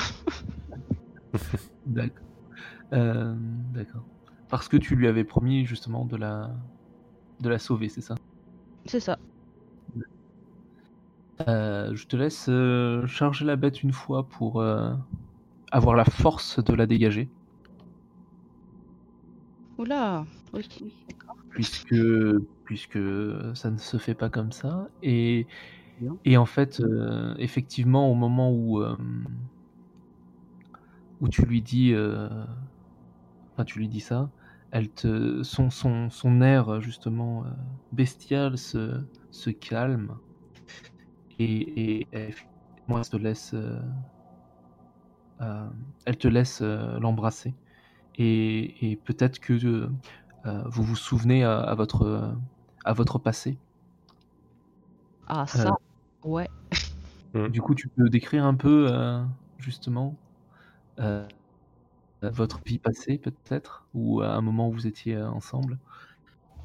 D'accord. 1.86 2.28
Euh, 2.94 3.36
D'accord. 3.74 4.04
Parce 4.50 4.68
que 4.68 4.78
tu 4.78 4.96
lui 4.96 5.08
avais 5.08 5.24
promis 5.24 5.66
justement 5.66 6.06
de 6.06 6.18
la, 6.18 6.52
de 7.40 7.50
la 7.50 7.60
sauver, 7.60 7.90
c'est 7.90 8.02
ça? 8.02 8.16
C'est 8.86 9.00
ça. 9.00 9.18
Je 11.48 12.06
te 12.06 12.16
laisse 12.16 12.50
charger 13.12 13.46
la 13.46 13.56
bête 13.56 13.84
une 13.84 13.92
fois 13.94 14.28
pour 14.28 14.64
avoir 15.72 15.96
la 15.96 16.06
force 16.06 16.64
de 16.64 16.74
la 16.74 16.86
dégager. 16.86 17.30
Oula. 19.78 20.26
Ok. 20.54 20.84
puisque 21.50 21.96
puisque 22.66 23.00
ça 23.56 23.72
ne 23.72 23.78
se 23.78 23.98
fait 23.98 24.16
pas 24.16 24.30
comme 24.30 24.52
ça 24.52 24.88
et 25.02 25.48
et 26.26 26.38
en 26.38 26.46
fait 26.46 26.80
euh, 26.80 27.36
effectivement 27.38 28.10
au 28.12 28.16
moment 28.16 28.52
où 28.52 28.82
euh, 28.82 28.96
où 31.20 31.30
tu 31.30 31.46
lui 31.46 31.62
dis 31.62 31.94
euh, 31.94 32.46
enfin 33.56 33.66
tu 33.66 33.80
lui 33.80 33.88
dis 33.90 34.00
ça 34.00 34.32
elle 34.72 34.92
te 34.92 35.44
son 35.44 35.70
son 35.70 36.10
son 36.10 36.42
air 36.42 36.82
justement 36.82 37.46
bestial 37.92 38.58
se 38.58 39.02
se 39.32 39.50
calme 39.50 40.20
et 41.40 42.00
et 42.00 42.08
elle, 42.12 42.30
effectivement, 42.30 43.00
elle 43.00 43.10
te 43.10 43.18
laisse 43.18 43.56
elle 46.06 46.18
te 46.18 46.28
laisse 46.28 46.62
l'embrasser 46.62 47.56
et, 48.16 48.92
et 48.92 48.98
peut-être 48.98 49.40
que 49.40 49.54
euh, 49.66 49.90
euh, 50.46 50.64
vous 50.68 50.84
vous 50.84 50.96
souvenez 50.96 51.44
à, 51.44 51.60
à 51.60 51.76
votre, 51.76 52.04
euh, 52.04 52.34
à 52.86 52.94
votre 52.94 53.20
passé. 53.20 53.60
Ah 55.28 55.48
ça. 55.48 55.74
Ouais. 56.24 56.48
Du 57.50 57.62
coup, 57.62 57.74
tu 57.76 57.90
peux 57.90 58.10
décrire 58.10 58.46
un 58.46 58.56
peu, 58.56 58.88
euh, 58.92 59.24
justement, 59.58 60.20
euh, 61.00 61.28
votre 62.24 62.62
vie 62.66 62.80
passée, 62.80 63.20
peut-être, 63.20 63.88
ou 63.94 64.22
à 64.22 64.30
un 64.36 64.42
moment 64.42 64.70
où 64.70 64.74
vous 64.74 64.88
étiez 64.88 65.16
euh, 65.16 65.30
ensemble? 65.30 65.80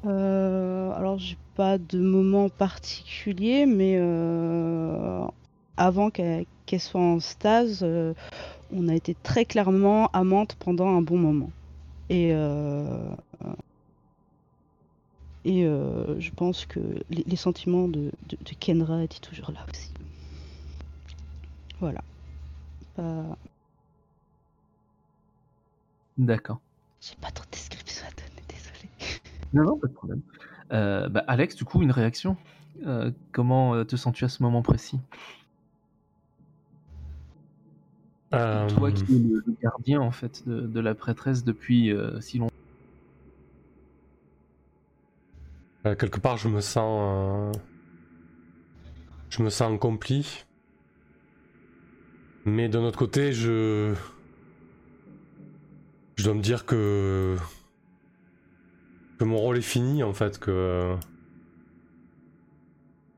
Euh, 0.05 0.91
alors 0.91 1.17
j'ai 1.19 1.37
pas 1.55 1.77
de 1.77 1.99
moment 1.99 2.49
particulier, 2.49 3.65
mais 3.65 3.97
euh, 3.99 5.25
avant 5.79 6.11
qu'elle 6.11 6.45
soit 6.77 7.01
en 7.01 7.19
stase, 7.19 7.79
euh, 7.81 8.13
on 8.71 8.87
a 8.89 8.93
été 8.93 9.15
très 9.15 9.45
clairement 9.45 10.07
amantes 10.11 10.55
pendant 10.59 10.87
un 10.89 11.01
bon 11.01 11.17
moment. 11.17 11.49
Et, 12.09 12.31
euh, 12.33 13.09
et 15.45 15.63
euh, 15.63 16.19
je 16.19 16.31
pense 16.31 16.65
que 16.65 16.79
les, 17.09 17.23
les 17.25 17.35
sentiments 17.37 17.87
de, 17.87 18.11
de, 18.27 18.37
de 18.45 18.51
Kendra 18.59 19.01
étaient 19.03 19.19
toujours 19.19 19.51
là 19.51 19.65
aussi. 19.71 19.91
Voilà. 21.79 22.01
D'accord. 26.17 26.59
J'ai 26.99 27.15
pas 27.21 27.31
trop 27.31 27.45
de 27.45 27.51
description 27.51 28.05
à 28.05 28.11
donner, 28.11 28.43
désolé. 28.49 28.89
Non, 29.53 29.63
non, 29.63 29.77
pas 29.77 29.87
de 29.87 29.93
problème. 29.93 30.21
Bah, 30.69 31.23
Alex, 31.27 31.55
du 31.55 31.63
coup, 31.63 31.81
une 31.81 31.91
réaction? 31.91 32.35
Comment 33.31 33.85
te 33.85 33.95
sens-tu 33.95 34.25
à 34.25 34.29
ce 34.29 34.43
moment 34.43 34.61
précis? 34.61 34.99
Euh, 38.33 38.69
Toi 38.69 38.91
qui 38.91 39.15
es 39.15 39.19
le, 39.19 39.43
gardien, 39.61 40.01
en 40.01 40.11
fait, 40.11 40.47
de, 40.47 40.61
de 40.61 40.79
la 40.79 40.95
prêtresse 40.95 41.43
depuis 41.43 41.91
euh, 41.91 42.19
si 42.21 42.37
longtemps. 42.39 42.53
euh, 45.85 45.95
quelque 45.95 46.19
part, 46.19 46.37
je 46.37 46.47
me 46.49 46.61
sens, 46.61 47.55
je 49.29 49.43
me 49.43 49.49
sens 49.49 49.73
accompli. 49.73 50.45
Mais 52.45 52.69
d'un 52.69 52.83
autre 52.83 52.97
côté, 52.97 53.33
je, 53.33 53.93
je 56.15 56.23
dois 56.23 56.33
me 56.33 56.41
dire 56.41 56.65
que 56.65 57.37
que 59.17 59.25
mon 59.25 59.37
rôle 59.37 59.57
est 59.57 59.61
fini 59.61 60.01
en 60.03 60.13
fait, 60.13 60.39
que 60.39 60.95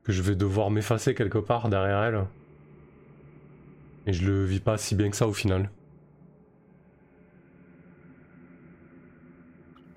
que 0.02 0.12
je 0.12 0.22
vais 0.22 0.34
devoir 0.34 0.70
m'effacer 0.70 1.14
quelque 1.14 1.38
part 1.38 1.68
derrière 1.68 2.02
elle. 2.02 2.26
Et 4.06 4.12
je 4.12 4.24
le 4.24 4.44
vis 4.44 4.60
pas 4.60 4.78
si 4.78 4.94
bien 4.94 5.10
que 5.10 5.16
ça 5.16 5.26
au 5.26 5.32
final. 5.32 5.72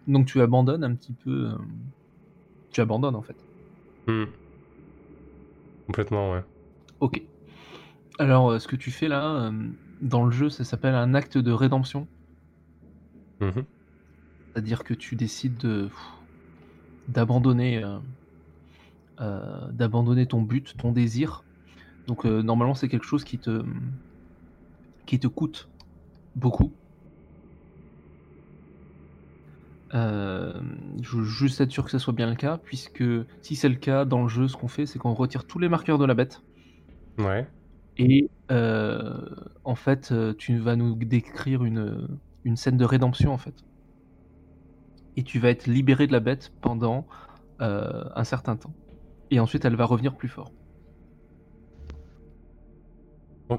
Donc 0.08 0.26
tu 0.28 0.42
abandonnes 0.42 0.84
un 0.84 0.96
petit 0.96 1.14
peu. 1.14 1.50
euh, 1.52 1.58
Tu 2.72 2.82
abandonnes, 2.82 3.16
en 3.16 3.24
fait. 3.24 3.48
Hmm. 4.08 4.26
Complètement, 5.88 6.32
ouais. 6.34 6.44
Ok. 7.00 7.22
Alors, 8.20 8.52
euh, 8.52 8.60
ce 8.60 8.68
que 8.68 8.76
tu 8.76 8.92
fais 8.92 9.08
là, 9.08 9.48
euh, 9.48 9.72
dans 10.02 10.26
le 10.26 10.32
jeu, 10.32 10.50
ça 10.50 10.64
s'appelle 10.66 10.96
un 10.96 11.14
acte 11.14 11.38
de 11.38 11.52
rédemption. 11.52 12.10
Mhm. 13.40 13.66
C'est-à-dire 14.54 14.84
que 14.84 14.94
tu 14.94 15.16
décides 15.16 15.58
de 15.58 15.90
d'abandonner 17.08 17.82
d'abandonner 19.72 20.28
ton 20.28 20.42
but, 20.42 20.76
ton 20.78 20.92
désir. 20.92 21.45
Donc 22.08 22.26
euh, 22.26 22.42
normalement, 22.42 22.76
c'est 22.76 22.88
quelque 22.90 23.06
chose 23.06 23.24
qui 23.24 23.40
te 23.40 23.64
qui 25.06 25.20
te 25.20 25.28
coûte 25.28 25.70
beaucoup. 26.36 26.78
Euh, 29.94 30.54
je 31.02 31.18
veux 31.18 31.24
juste 31.24 31.62
être 31.62 31.72
sûr 31.72 31.86
que 31.86 31.92
ça 31.92 32.00
soit 32.00 32.14
bien 32.14 32.30
le 32.30 32.36
cas, 32.36 32.58
puisque 32.58 33.04
si 33.42 33.56
c'est 33.56 33.70
le 33.70 33.76
cas 33.76 34.06
dans 34.06 34.24
le 34.24 34.28
jeu, 34.28 34.48
ce 34.48 34.58
qu'on 34.58 34.68
fait, 34.68 34.86
c'est 34.86 35.00
qu'on 35.00 35.14
retire 35.14 35.46
tous 35.46 35.60
les 35.60 35.70
marqueurs 35.70 35.98
de 36.00 36.06
la 36.06 36.14
bête. 36.16 36.44
Ouais. 37.18 37.50
Et 37.98 38.30
euh, 38.52 39.30
en 39.64 39.76
fait, 39.76 40.14
tu 40.38 40.60
vas 40.60 40.76
nous 40.76 40.96
décrire 40.96 41.64
une, 41.64 42.20
une 42.44 42.56
scène 42.58 42.78
de 42.78 42.86
rédemption, 42.86 43.32
en 43.34 43.38
fait. 43.38 43.66
Et 45.16 45.24
tu 45.24 45.40
vas 45.40 45.50
être 45.50 45.68
libéré 45.68 46.08
de 46.08 46.12
la 46.12 46.20
bête 46.20 46.52
pendant 46.62 47.08
euh, 47.62 48.04
un 48.16 48.24
certain 48.26 48.58
temps. 48.58 48.76
et 49.32 49.40
ensuite 49.40 49.66
elle 49.66 49.76
va 49.76 49.86
revenir 49.86 50.16
plus 50.18 50.30
fort. 50.30 50.54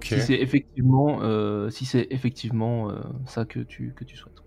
Si 0.02 0.20
c'est 0.20 0.34
effectivement, 0.34 1.20
euh, 1.22 1.70
si 1.70 1.84
c'est 1.84 2.08
effectivement 2.10 2.90
euh, 2.90 2.98
ça 3.24 3.44
que 3.44 3.60
tu, 3.60 3.94
que 3.94 4.02
tu 4.04 4.16
souhaites. 4.16 4.42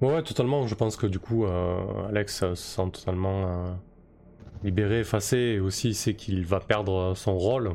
Ouais, 0.00 0.14
ouais, 0.14 0.22
totalement. 0.22 0.66
Je 0.66 0.74
pense 0.74 0.96
que 0.96 1.06
du 1.06 1.18
coup, 1.18 1.46
euh, 1.46 2.08
Alex 2.08 2.40
se 2.40 2.54
sent 2.54 2.90
totalement 2.92 3.78
libéré, 4.62 5.00
effacé, 5.00 5.36
et 5.36 5.60
aussi 5.60 5.88
il 5.88 5.94
sait 5.94 6.14
qu'il 6.14 6.44
va 6.44 6.60
perdre 6.60 7.14
son 7.14 7.36
rôle 7.36 7.74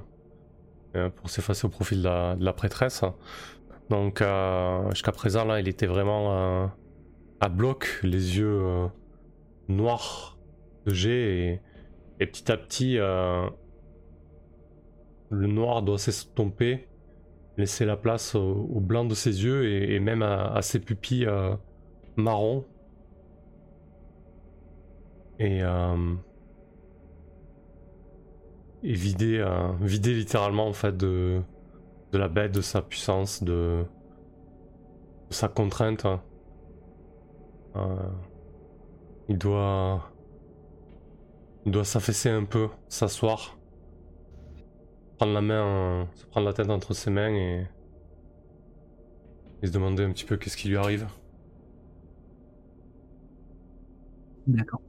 pour 1.15 1.29
s'effacer 1.29 1.65
au 1.65 1.69
profit 1.69 1.97
de 1.97 2.03
la, 2.03 2.35
de 2.35 2.45
la 2.45 2.53
prêtresse. 2.53 3.03
Donc, 3.89 4.23
jusqu'à 4.91 5.11
présent, 5.11 5.45
là, 5.45 5.59
il 5.59 5.67
était 5.67 5.87
vraiment 5.87 6.71
à 7.39 7.49
bloc, 7.49 7.99
les 8.03 8.37
yeux 8.37 8.89
noirs 9.67 10.37
de 10.85 10.93
jet, 10.93 11.37
et, 11.39 11.61
et 12.19 12.25
petit 12.25 12.51
à 12.51 12.57
petit, 12.57 12.95
le 12.95 13.51
noir 15.31 15.81
doit 15.81 15.97
s'estomper, 15.97 16.87
laisser 17.57 17.85
la 17.85 17.97
place 17.97 18.35
au, 18.35 18.79
blanc 18.79 19.05
de 19.05 19.15
ses 19.15 19.43
yeux 19.43 19.91
et, 19.91 19.99
même 19.99 20.21
à, 20.21 20.61
ses 20.61 20.79
pupilles. 20.79 21.25
euh, 21.25 21.55
marron. 22.15 22.65
Et, 25.39 25.61
euh, 25.63 26.15
vider, 28.83 29.37
euh, 29.39 29.71
vider 29.81 30.13
littéralement 30.13 30.67
en 30.67 30.73
fait 30.73 30.95
de, 30.95 31.41
de 32.11 32.17
la 32.17 32.27
bête, 32.27 32.51
de 32.53 32.61
sa 32.61 32.81
puissance, 32.81 33.43
de, 33.43 33.83
sa 35.29 35.47
contrainte. 35.47 36.05
hein. 36.05 36.21
Il 39.29 39.37
doit, 39.37 40.09
il 41.65 41.71
doit 41.71 41.83
s'affaisser 41.83 42.29
un 42.29 42.45
peu, 42.45 42.69
s'asseoir, 42.87 43.56
prendre 45.17 45.33
la 45.33 45.41
main, 45.41 46.09
se 46.15 46.25
prendre 46.27 46.47
la 46.47 46.53
tête 46.53 46.69
entre 46.69 46.93
ses 46.93 47.09
mains 47.11 47.33
et, 47.33 47.67
et 49.61 49.67
se 49.67 49.71
demander 49.71 50.03
un 50.03 50.11
petit 50.13 50.25
peu 50.25 50.35
qu'est-ce 50.37 50.57
qui 50.57 50.67
lui 50.67 50.77
arrive. 50.77 51.07
D'accord. 54.45 54.81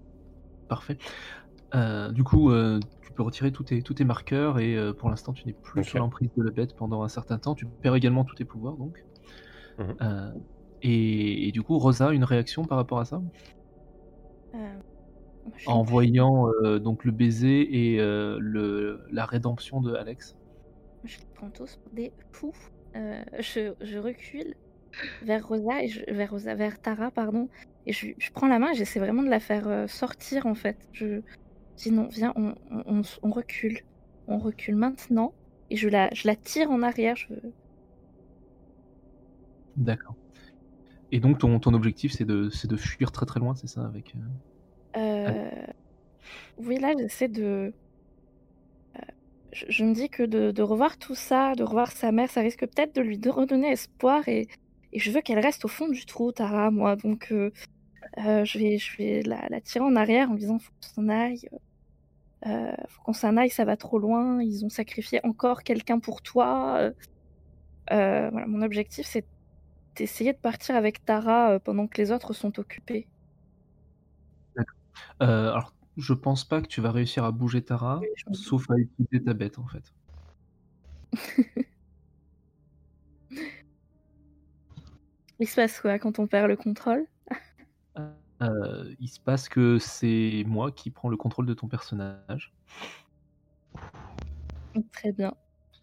Parfait. 0.69 0.99
Euh, 1.75 2.13
du 2.13 2.25
coup, 2.25 2.51
euh, 2.53 2.81
tu 3.03 3.13
peux 3.15 3.23
retirer 3.25 3.53
tous 3.53 3.65
tes, 3.65 3.83
tous 3.83 3.95
tes 3.95 4.05
marqueurs 4.05 4.59
et 4.61 4.77
euh, 4.77 4.95
pour 4.95 5.11
l'instant, 5.11 5.33
tu 5.35 5.47
n'es 5.49 5.55
plus 5.55 5.85
Ok. 5.85 5.87
sous 5.87 5.99
l'emprise 5.99 6.31
de 6.37 6.43
la 6.45 6.53
bête 6.53 6.75
pendant 6.77 7.03
un 7.03 7.09
certain 7.09 7.39
temps. 7.39 7.55
Tu 7.55 7.67
perds 7.83 7.97
également 7.97 8.25
tous 8.25 8.37
tes 8.37 8.45
pouvoirs 8.47 8.77
donc. 8.79 9.07
Mhm. 9.79 9.99
Euh, 10.03 10.33
et, 10.83 11.49
et 11.49 11.53
du 11.53 11.63
coup, 11.63 11.79
Rosa, 11.79 12.13
une 12.13 12.25
réaction 12.25 12.65
par 12.65 12.79
rapport 12.79 13.01
à 13.01 13.05
ça? 13.05 13.21
En 15.67 15.83
voyant 15.83 16.49
euh, 16.63 16.79
donc 16.79 17.05
le 17.05 17.13
baiser 17.13 17.93
et 17.93 18.01
euh, 18.01 18.39
le, 18.41 19.01
la 19.11 19.25
rédemption 19.25 19.81
de 19.81 19.95
Alex. 19.95 20.37
Je 21.05 21.19
les 21.19 21.27
prends 21.35 21.51
tous 21.51 21.77
pour 21.77 21.93
des 21.93 22.13
fous. 22.33 22.53
Euh, 22.97 23.23
je, 23.39 23.75
je 23.81 23.99
recule 23.99 24.55
vers 25.23 25.47
Rosa 25.47 25.83
et 25.83 25.89
je- 25.89 26.05
vers 26.13 26.31
Rosa, 26.31 26.55
vers 26.55 26.81
Tara, 26.81 27.11
pardon, 27.11 27.49
et 27.87 27.93
je, 27.93 28.09
je 28.19 28.31
prends 28.33 28.49
la 28.49 28.59
main 28.59 28.73
et 28.73 28.75
j'essaie 28.75 28.99
vraiment 28.99 29.23
de 29.23 29.29
la 29.29 29.41
faire 29.41 29.89
sortir 29.89 30.47
en 30.47 30.55
fait. 30.55 30.77
Je 30.93 31.21
dis 31.77 31.93
non, 31.93 32.09
viens, 32.09 32.33
on, 32.37 32.55
on- 32.87 33.31
recule, 33.31 33.81
on 34.27 34.39
recule 34.39 34.75
maintenant, 34.75 35.33
et 35.71 35.77
je 35.77 35.89
la, 35.89 36.09
je 36.13 36.27
la 36.27 36.35
tire 36.35 36.71
en 36.71 36.83
arrière. 36.83 37.15
Je... 37.17 37.35
D'accord. 39.77 40.17
Et 41.13 41.21
donc, 41.21 41.39
ton, 41.39 41.59
ton 41.61 41.73
objectif, 41.75 42.13
c'est 42.13 42.25
de, 42.25 42.51
de 42.67 42.77
fuir 42.77 43.13
très 43.13 43.27
très 43.27 43.41
loin, 43.41 43.55
c'est 43.55 43.69
ça 43.69 43.85
avec, 43.85 44.15
euh, 45.29 45.51
Oui, 46.59 46.79
là, 46.79 46.93
j'essaie 46.99 47.29
de. 47.29 47.73
euh, 48.97 49.01
Je, 49.53 49.85
me 49.85 49.95
dis 49.95 50.09
que 50.09 50.23
de, 50.23 50.63
revoir 50.63 50.99
tout 50.99 51.15
ça, 51.15 51.55
de 51.55 51.63
revoir 51.63 51.93
sa 51.93 52.13
mère, 52.13 52.31
ça 52.31 52.41
risque 52.41 52.61
peut-être 52.61 52.95
de 52.95 53.03
lui 53.03 53.21
redonner 53.29 53.73
espoir 53.73 54.29
et, 54.29 54.49
je 54.95 55.11
veux 55.11 55.21
qu'elle 55.21 55.39
reste 55.39 55.67
au 55.67 55.69
fond 55.69 55.89
du 55.89 56.07
trou, 56.07 56.33
Tara, 56.33 56.71
moi. 56.71 56.97
Donc, 56.97 57.31
euh, 57.31 57.51
je 58.17 58.59
vais, 58.97 59.23
la, 59.23 59.61
tirer 59.61 59.85
en 59.85 59.97
arrière 59.97 60.31
en 60.31 60.33
me 60.33 60.39
disant 60.39 60.59
faut 60.59 60.73
qu'on 60.81 60.89
s'en 61.03 61.09
aille. 61.11 61.49
Faut 62.45 63.03
qu'on 63.05 63.13
s'en 63.13 63.37
aille, 63.37 63.51
ça 63.51 63.67
va 63.67 63.77
trop 63.77 63.99
loin. 63.99 64.43
Ils 64.43 64.65
ont 64.65 64.71
sacrifié 64.71 65.21
encore 65.25 65.63
quelqu'un 65.63 65.99
pour 65.99 66.23
toi. 66.23 66.91
Mon 67.91 68.63
objectif, 68.63 69.07
c'est 69.07 69.27
d'essayer 69.95 70.33
de 70.33 70.39
partir 70.39 70.75
avec 70.75 71.05
Tara 71.05 71.61
pendant 71.61 71.87
que 71.87 72.01
les 72.01 72.11
autres 72.11 72.33
sont 72.33 72.59
occupés. 72.59 73.07
Euh, 75.23 75.51
alors, 75.53 75.75
je 75.97 76.15
pense 76.15 76.45
pas 76.45 76.61
que 76.63 76.69
tu 76.69 76.81
vas 76.81 76.93
réussir 76.93 77.25
à 77.25 77.33
bouger 77.33 77.63
Tara, 77.63 78.01
sauf 78.33 78.71
à 78.71 78.77
utiliser 78.77 79.25
ta 79.25 79.35
bête 79.35 79.59
en 79.59 79.67
fait. 79.67 79.93
Il 85.41 85.47
se 85.49 85.55
passe 85.55 85.81
quoi 85.81 85.99
quand 85.99 86.19
on 86.19 86.27
perd 86.27 86.49
le 86.49 86.57
contrôle? 86.57 87.07
Euh, 88.41 88.95
il 89.01 89.09
se 89.09 89.19
passe 89.19 89.49
que 89.49 89.79
c'est 89.79 90.45
moi 90.47 90.71
qui 90.71 90.91
prends 90.91 91.09
le 91.09 91.17
contrôle 91.17 91.47
de 91.47 91.55
ton 91.55 91.67
personnage 91.67 92.53
Très 94.93 95.13
bien. 95.13 95.35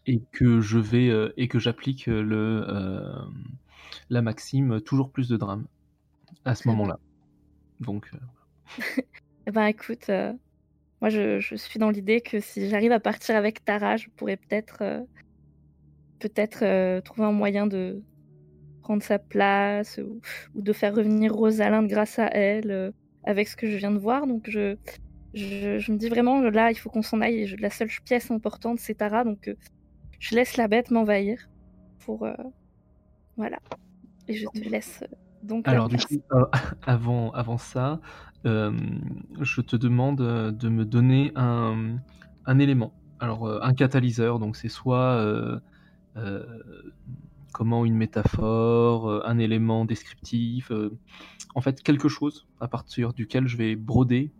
et 0.05 0.21
que 0.31 0.61
je 0.61 0.79
vais 0.79 1.09
euh, 1.09 1.33
et 1.35 1.49
que 1.49 1.59
j'applique 1.59 2.07
euh, 2.07 2.21
le 2.21 2.65
euh, 2.69 3.25
la 4.09 4.21
maxime 4.21 4.79
toujours 4.81 5.11
plus 5.11 5.27
de 5.27 5.35
drame 5.37 5.67
à 6.45 6.55
ce 6.55 6.67
moment-là. 6.69 6.97
Donc 7.81 8.09
euh, 8.13 8.17
ben 9.51 9.65
écoute, 9.65 10.09
euh, 10.09 10.33
moi 11.01 11.09
je, 11.09 11.39
je 11.39 11.55
suis 11.55 11.79
dans 11.79 11.89
l'idée 11.89 12.21
que 12.21 12.39
si 12.39 12.69
j'arrive 12.69 12.91
à 12.91 12.99
partir 12.99 13.35
avec 13.35 13.63
Tara, 13.63 13.97
je 13.97 14.07
pourrais 14.15 14.37
peut-être 14.37 14.77
euh, 14.81 15.01
peut-être 16.19 16.63
euh, 16.63 17.01
trouver 17.01 17.27
un 17.27 17.31
moyen 17.31 17.67
de 17.67 18.01
prendre 18.81 19.03
sa 19.03 19.19
place 19.19 19.99
ou, 20.03 20.21
ou 20.55 20.61
de 20.61 20.73
faire 20.73 20.95
revenir 20.95 21.33
Rosalind 21.33 21.87
grâce 21.87 22.19
à 22.19 22.27
elle 22.27 22.93
avec 23.23 23.47
ce 23.47 23.55
que 23.55 23.67
je 23.69 23.77
viens 23.77 23.91
de 23.91 23.97
voir. 23.97 24.27
Donc 24.27 24.49
je, 24.49 24.77
je, 25.33 25.79
je 25.79 25.91
me 25.91 25.97
dis 25.97 26.09
vraiment 26.09 26.41
là 26.41 26.71
il 26.71 26.75
faut 26.75 26.89
qu'on 26.89 27.01
s'en 27.01 27.21
aille. 27.21 27.39
et 27.41 27.57
la 27.57 27.69
seule 27.69 27.89
pièce 28.03 28.29
importante 28.31 28.79
c'est 28.79 28.95
Tara, 28.95 29.23
donc 29.23 29.53
je 30.19 30.35
laisse 30.35 30.57
la 30.57 30.67
bête 30.67 30.91
m'envahir 30.91 31.49
pour 31.99 32.27
voilà. 33.37 33.59
Et 34.27 34.33
je 34.33 34.47
te 34.47 34.69
laisse 34.69 35.03
donc. 35.43 35.67
alors 35.67 35.87
du 35.87 35.97
coup 35.97 36.21
euh, 36.31 36.45
avant 36.85 37.31
avant 37.31 37.57
ça, 37.57 37.99
je 38.45 39.61
te 39.61 39.75
demande 39.75 40.21
euh, 40.21 40.51
de 40.51 40.69
me 40.69 40.85
donner 40.85 41.31
un 41.35 42.59
élément. 42.59 42.93
Alors 43.19 43.47
euh, 43.47 43.59
un 43.61 43.73
catalyseur, 43.73 44.39
donc 44.39 44.55
c'est 44.55 44.69
soit 44.69 45.15
euh, 45.17 45.59
euh, 46.17 46.43
comment 47.53 47.85
une 47.85 47.95
métaphore, 47.95 49.09
euh, 49.09 49.21
un 49.25 49.37
élément 49.37 49.85
descriptif, 49.85 50.71
euh, 50.71 50.91
en 51.55 51.61
fait 51.61 51.81
quelque 51.81 52.09
chose 52.09 52.45
à 52.59 52.67
partir 52.67 53.13
duquel 53.13 53.47
je 53.47 53.57
vais 53.57 53.75
broder 53.75 54.31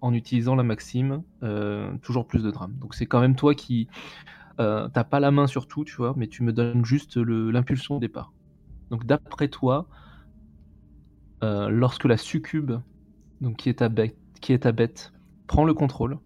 en 0.00 0.14
utilisant 0.14 0.54
la 0.54 0.62
maxime 0.62 1.22
euh, 1.42 1.96
toujours 2.02 2.26
plus 2.26 2.42
de 2.42 2.50
drame. 2.50 2.74
Donc 2.80 2.94
c'est 2.94 3.06
quand 3.06 3.20
même 3.20 3.36
toi 3.36 3.54
qui 3.54 3.88
euh, 4.60 4.88
t'as 4.88 5.04
pas 5.04 5.20
la 5.20 5.30
main 5.30 5.46
sur 5.46 5.66
tout, 5.66 5.84
tu 5.84 5.96
vois, 5.96 6.14
mais 6.16 6.28
tu 6.28 6.42
me 6.42 6.52
donnes 6.52 6.84
juste 6.84 7.16
l'impulsion 7.16 7.96
au 7.96 8.00
départ. 8.00 8.32
Donc 8.90 9.04
d'après 9.04 9.48
toi, 9.48 9.86
euh, 11.42 11.68
lorsque 11.68 12.04
la 12.04 12.16
succube, 12.16 12.72
donc 13.40 13.56
qui 13.58 13.68
est 13.68 13.78
ta 13.80 13.88
bête, 13.88 14.18
qui 14.40 14.52
est 14.52 14.60
ta 14.60 14.72
bête, 14.72 15.12
prend 15.46 15.64
le 15.64 15.74
contrôle, 15.74 16.18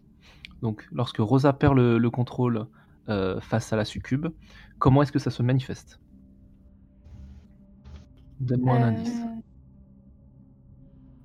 donc 0.62 0.86
lorsque 0.93 1.18
Rosa 1.18 1.52
perd 1.52 1.76
le, 1.76 1.98
le 1.98 2.10
contrôle 2.10 2.66
euh, 3.09 3.40
face 3.40 3.72
à 3.72 3.76
la 3.76 3.85
succube, 3.85 4.28
comment 4.78 5.02
est-ce 5.02 5.12
que 5.12 5.18
ça 5.18 5.30
se 5.30 5.43
manifeste? 5.43 6.01
Donne-moi 8.40 8.76
un 8.76 8.82
indice. 8.82 9.26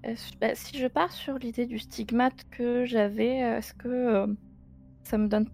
Euh, 0.06 0.12
euh, 0.12 0.16
bah, 0.42 0.56
si 0.56 0.78
je 0.78 0.88
pars 0.88 1.12
sur 1.12 1.38
l'idée 1.38 1.66
du 1.66 1.80
stigmate 1.80 2.44
que 2.52 2.86
j'avais, 2.86 3.44
euh, 3.44 3.58
est-ce 3.58 3.74
que 3.74 3.88
euh, 3.88 4.28
ça 5.04 5.18
me 5.18 5.28
donne, 5.28 5.50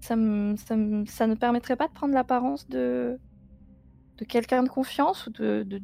ça 0.00 0.16
me, 0.16 0.56
ça 0.56 0.76
me- 0.76 1.06
ça 1.06 1.26
ne 1.28 1.34
permettrait 1.36 1.76
pas 1.76 1.88
de 1.88 1.92
prendre 1.92 2.14
l'apparence 2.14 2.68
de 2.68 3.20
de 4.18 4.24
quelqu'un 4.26 4.62
de 4.62 4.68
confiance 4.68 5.26
ou 5.26 5.30
de 5.30 5.64
de, 5.66 5.82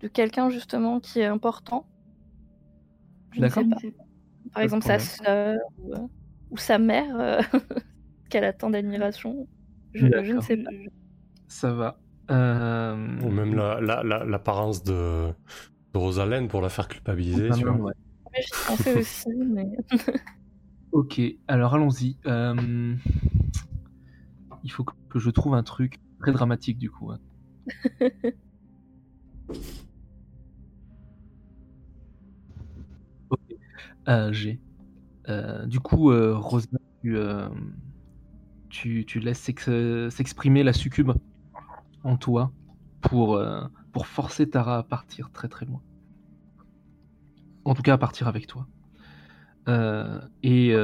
de 0.00 0.08
quelqu'un 0.08 0.50
justement 0.50 1.00
qui 1.00 1.20
est 1.20 1.26
important? 1.26 1.88
Je 3.34 3.40
ne 3.40 3.48
sais 3.48 3.64
pas. 3.64 3.76
Par 3.76 4.54
Pas 4.54 4.64
exemple 4.64 4.86
sa 4.86 4.98
sœur 4.98 5.58
ou, 5.78 5.94
euh, 5.94 5.98
ou 6.50 6.56
sa 6.56 6.78
mère 6.78 7.16
euh, 7.18 7.40
qu'elle 8.30 8.44
a 8.44 8.52
tant 8.52 8.70
d'admiration. 8.70 9.46
Je, 9.94 10.06
je 10.22 10.32
ne 10.32 10.40
sais 10.40 10.56
pas. 10.56 10.70
Ça 11.48 11.72
va. 11.72 11.98
Euh, 12.30 13.20
Ou 13.20 13.28
même 13.30 13.54
la- 13.54 13.80
la- 13.80 14.02
la- 14.02 14.24
l'apparence 14.24 14.82
de, 14.82 15.28
de 15.94 15.98
Rosalind 15.98 16.48
pour 16.48 16.60
la 16.62 16.68
faire 16.68 16.88
culpabiliser, 16.88 17.50
tu 17.50 17.64
vois. 17.64 17.72
ouais. 17.74 17.92
Mais 18.32 18.42
J'y 18.42 18.64
pensais 18.66 18.94
aussi, 19.00 19.28
mais 19.30 19.66
Ok, 20.92 21.20
alors 21.48 21.74
allons-y. 21.74 22.16
Euh, 22.26 22.94
Il 24.62 24.70
faut 24.70 24.84
que 24.84 24.92
que 25.10 25.18
je 25.18 25.30
trouve 25.30 25.54
un 25.54 25.62
truc 25.62 25.96
très 26.20 26.32
dramatique 26.32 26.78
du 26.78 26.90
coup. 26.90 27.10
hein. 27.12 27.18
Euh. 34.08 34.32
Euh, 35.28 35.66
du 35.66 35.80
coup, 35.80 36.10
euh, 36.10 36.36
Rosa, 36.36 36.68
tu, 38.70 39.04
tu, 39.06 39.20
laisses 39.20 39.40
s'ex- 39.40 40.10
s'exprimer 40.10 40.62
la 40.62 40.72
succube 40.72 41.12
en 42.04 42.16
toi 42.16 42.52
pour, 43.00 43.42
pour 43.92 44.06
forcer 44.06 44.48
Tara 44.48 44.78
à 44.78 44.82
partir 44.82 45.30
très 45.32 45.48
très 45.48 45.66
loin. 45.66 45.80
En 47.64 47.74
tout 47.74 47.82
cas, 47.82 47.94
à 47.94 47.98
partir 47.98 48.28
avec 48.28 48.46
toi. 48.46 48.66
Et 50.42 50.74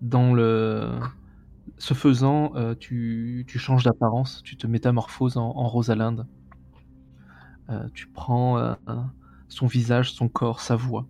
dans 0.00 0.34
le. 0.34 0.98
Ce 1.78 1.94
faisant, 1.94 2.52
tu, 2.78 3.44
tu 3.48 3.58
changes 3.58 3.84
d'apparence, 3.84 4.42
tu 4.44 4.56
te 4.56 4.66
métamorphoses 4.66 5.36
en, 5.36 5.48
en 5.50 5.68
Rosalinde. 5.68 6.26
Tu 7.94 8.08
prends 8.08 8.76
son 9.48 9.66
visage, 9.66 10.12
son 10.12 10.28
corps, 10.28 10.60
sa 10.60 10.76
voix. 10.76 11.06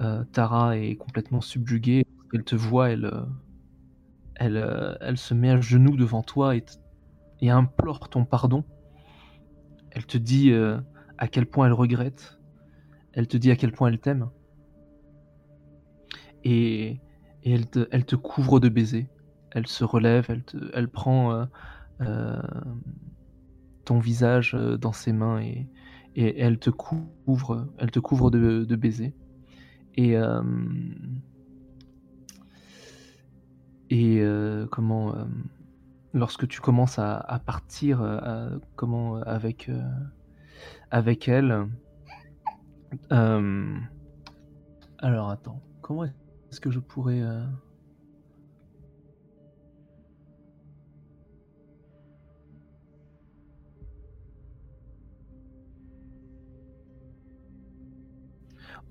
Euh, 0.00 0.24
Tara 0.32 0.76
est 0.76 0.96
complètement 0.96 1.40
subjuguée. 1.40 2.04
Elle 2.32 2.44
te 2.44 2.56
voit, 2.56 2.90
elle, 2.90 3.04
euh, 4.40 4.94
euh, 5.02 5.16
se 5.16 5.34
met 5.34 5.50
à 5.50 5.60
genoux 5.60 5.96
devant 5.96 6.22
toi 6.22 6.56
et, 6.56 6.64
implore 7.50 8.08
ton 8.08 8.24
pardon. 8.24 8.64
Elle 9.90 10.06
te 10.06 10.16
dit 10.16 10.52
à 11.18 11.28
quel 11.28 11.46
point 11.46 11.66
elle 11.66 11.72
regrette. 11.72 12.38
Elle 13.12 13.26
te 13.26 13.36
dit 13.36 13.50
à 13.50 13.56
quel 13.56 13.72
point 13.72 13.88
elle 13.88 13.98
t'aime. 13.98 14.30
Et, 16.44 17.00
elle, 17.44 17.66
te, 17.68 18.14
couvre 18.14 18.60
de 18.60 18.68
baisers. 18.68 19.08
Elle 19.50 19.66
se 19.66 19.84
relève, 19.84 20.28
elle, 20.72 20.88
prend 20.88 21.46
ton 23.84 23.98
visage 23.98 24.54
dans 24.80 24.92
ses 24.92 25.12
mains 25.12 25.40
et, 25.42 25.68
et 26.14 26.40
elle 26.40 26.58
te 26.58 26.70
couvre, 26.70 27.68
elle 27.78 27.90
te 27.90 27.98
couvre 27.98 28.30
de, 28.30 28.64
de 28.64 28.76
baisers. 28.76 29.14
Et 29.96 30.16
euh, 30.16 30.42
et 33.90 34.20
euh, 34.20 34.66
comment 34.66 35.14
euh, 35.14 35.24
lorsque 36.14 36.48
tu 36.48 36.60
commences 36.60 36.98
à, 36.98 37.40
partir 37.44 38.20
comment 38.74 39.16
avec 39.16 39.70
avec 40.90 41.28
elle 41.28 41.66
alors 43.10 43.82
attends 45.30 45.60
comment 45.82 46.04
est-ce 46.04 46.60
que 46.60 46.70
je 46.70 46.78
pourrais 46.78 47.22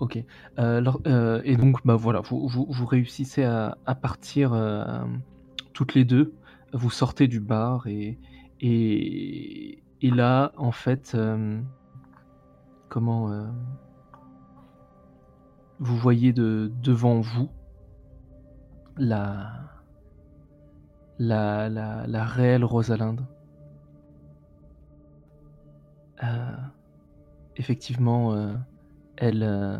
Ok. 0.02 0.18
Euh, 0.58 0.82
euh, 1.06 1.40
et 1.44 1.56
donc, 1.56 1.86
bah 1.86 1.94
voilà, 1.94 2.22
vous, 2.22 2.48
vous, 2.48 2.86
réussissez 2.86 3.44
à, 3.44 3.76
partir 3.94 4.52
euh, 4.52 5.04
toutes 5.74 5.94
les 5.94 6.04
deux. 6.04 6.34
Vous 6.72 6.90
sortez 6.90 7.28
du 7.28 7.38
bar 7.38 7.86
et, 7.86 8.18
et, 8.60 9.80
là, 10.02 10.50
en 10.56 10.72
fait, 10.72 11.16
comment 12.88 13.46
vous 15.78 15.96
voyez 15.96 16.32
de, 16.32 16.72
devant 16.82 17.20
vous 17.20 17.48
la, 18.96 19.52
la, 21.20 21.68
la, 21.68 22.08
la 22.08 22.24
réelle 22.24 22.64
Rosalinde. 22.64 23.24
Effectivement, 27.54 28.56
elle, 29.16 29.42
euh, 29.42 29.78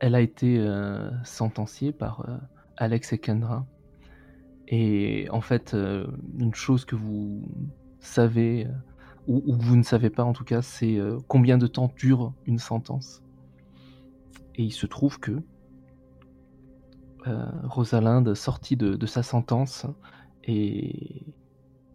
elle 0.00 0.14
a 0.14 0.20
été 0.20 0.58
euh, 0.58 1.10
sentenciée 1.24 1.92
par 1.92 2.28
euh, 2.28 2.36
Alex 2.76 3.12
et 3.12 3.18
Kendra. 3.18 3.66
Et 4.68 5.28
en 5.30 5.42
fait, 5.42 5.76
une 6.38 6.54
chose 6.54 6.86
que 6.86 6.96
vous 6.96 7.42
savez, 8.00 8.66
ou, 9.26 9.42
ou 9.44 9.58
que 9.58 9.62
vous 9.62 9.76
ne 9.76 9.82
savez 9.82 10.08
pas 10.08 10.24
en 10.24 10.32
tout 10.32 10.44
cas, 10.44 10.62
c'est 10.62 10.98
combien 11.28 11.58
de 11.58 11.66
temps 11.66 11.92
dure 11.94 12.32
une 12.46 12.58
sentence. 12.58 13.22
Et 14.54 14.62
il 14.62 14.70
se 14.70 14.86
trouve 14.86 15.20
que 15.20 15.42
Rosalinde, 17.64 18.32
sortie 18.34 18.76
de, 18.76 19.04
sa 19.04 19.22
sentence, 19.22 19.84
est, 20.44 21.22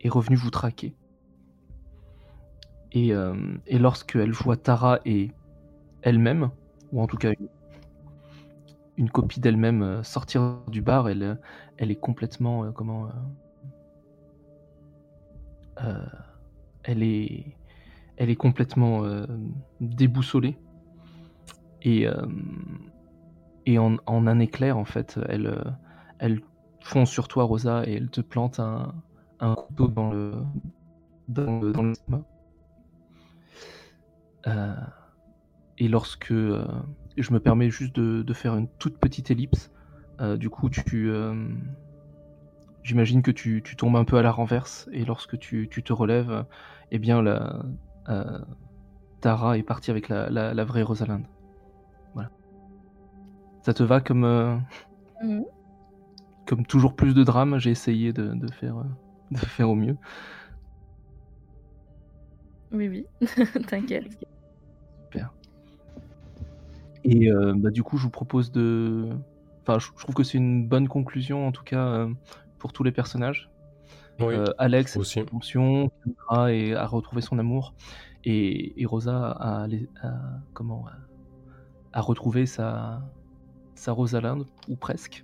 est 0.02 0.10
revenue 0.10 0.36
vous 0.36 0.52
traquer. 0.52 0.94
Et, 2.92 3.14
et 3.66 3.80
lorsqu'elle 3.80 4.34
voit 4.34 4.58
Tara 4.58 5.00
et 5.04 5.32
elle-même, 6.08 6.52
ou 6.94 7.02
en 7.02 7.08
tout 7.08 7.18
cas 7.18 7.34
une, 8.98 9.10
copie 9.10 9.42
d'elle-même 9.42 9.82
euh, 9.82 10.04
sortir 10.04 10.62
du 10.70 10.82
bar, 10.82 11.10
elle, 11.10 11.24
euh, 11.24 11.36
elle 11.76 11.92
est 11.92 12.00
complètement 12.00 12.64
euh, 12.64 12.72
comment 12.72 13.10
elle 16.84 17.04
est 17.04 17.58
elle 18.16 18.30
est 18.32 18.36
complètement 18.36 19.04
déboussolée. 19.80 20.58
Et 21.84 22.08
et 23.68 23.78
en, 23.78 23.98
en 24.08 24.26
un 24.26 24.40
éclair 24.40 24.76
en 24.78 24.86
fait 24.86 25.20
elle 25.30 25.76
elle 26.18 26.42
fonce 26.82 27.12
sur 27.12 27.28
toi 27.28 27.44
Rosa 27.44 27.84
et 27.86 27.94
elle 27.94 28.10
te 28.10 28.22
plante 28.22 28.60
un, 28.60 28.96
un 29.40 29.54
couteau 29.54 29.88
dans 29.88 30.12
le 30.12 30.34
dans 31.28 31.60
le, 31.60 31.72
dans 31.74 31.84
le 31.84 31.94
et 35.78 35.88
lorsque 35.88 36.32
euh, 36.32 36.66
je 37.18 37.32
me 37.34 37.40
permets 37.40 37.70
juste 37.70 37.96
de, 37.96 38.24
de 38.24 38.34
faire 38.34 38.56
une 38.56 38.68
toute 38.80 38.98
petite 38.98 39.32
ellipse, 39.32 39.72
euh, 40.22 40.38
du 40.38 40.50
coup, 40.50 40.70
tu, 40.70 41.10
euh, 41.10 41.36
j'imagine 42.84 43.22
que 43.22 43.32
tu, 43.32 43.62
tu 43.64 43.76
tombes 43.76 43.96
un 43.96 44.06
peu 44.06 44.18
à 44.18 44.22
la 44.22 44.32
renverse, 44.32 44.90
et 44.92 45.06
lorsque 45.06 45.38
tu, 45.38 45.68
tu 45.70 45.84
te 45.84 45.94
relèves, 45.94 46.46
eh 46.92 47.00
bien, 47.00 47.22
la, 47.22 47.62
Tara 49.22 49.58
est 49.58 49.64
partie 49.64 49.92
avec 49.92 50.10
la, 50.10 50.30
la, 50.30 50.54
la 50.54 50.64
vraie 50.64 50.84
Rosalinde. 50.84 51.26
Voilà. 52.14 52.30
Ça 53.62 53.74
te 53.74 53.84
va 53.84 54.00
comme, 54.02 54.62
Mhm. 55.22 55.44
comme 56.46 56.66
toujours 56.66 56.96
plus 56.96 57.14
de 57.16 57.24
drame 57.24 57.58
J'ai 57.58 57.72
essayé 57.72 58.14
de, 58.14 58.34
de 58.34 58.52
faire, 58.52 58.76
de 59.32 59.38
faire 59.38 59.70
au 59.70 59.76
mieux. 59.76 59.98
Oui, 62.72 62.88
oui, 62.88 63.06
t'inquiète. 63.68 64.18
Et 67.04 67.32
euh, 67.32 67.54
bah, 67.56 67.70
du 67.72 67.84
coup, 67.84 67.98
je 67.98 68.04
vous 68.04 68.10
propose 68.10 68.52
de. 68.52 69.10
Enfin, 69.62 69.80
je 69.80 69.90
trouve 70.02 70.16
que 70.16 70.24
c'est 70.24 70.38
une 70.38 70.68
bonne 70.68 70.88
conclusion, 70.88 71.48
en 71.48 71.52
tout 71.52 71.64
cas, 71.64 71.86
euh, 71.86 72.14
pour 72.60 72.74
tous 72.74 72.84
les 72.84 72.92
personnages. 72.92 73.50
Oui, 74.20 74.34
Euh, 74.34 74.46
Alex 74.58 74.96
a 74.98 75.00
aussi. 75.00 75.22
fonction, 75.30 75.90
Kendra 76.04 76.52
est- 76.54 76.74
a 76.74 76.88
retrouvé 76.88 77.22
son 77.22 77.38
amour, 77.38 77.76
et, 78.24 78.82
et 78.82 78.86
Rosa 78.86 79.32
a, 79.32 79.66
a- 79.66 80.10
comment, 80.54 80.86
a, 80.88 80.94
a 82.00 82.02
retrouvé 82.02 82.46
sa, 82.48 83.04
sa 83.76 83.92
Rosalinde, 83.92 84.46
ou 84.70 84.76
presque. 84.76 85.24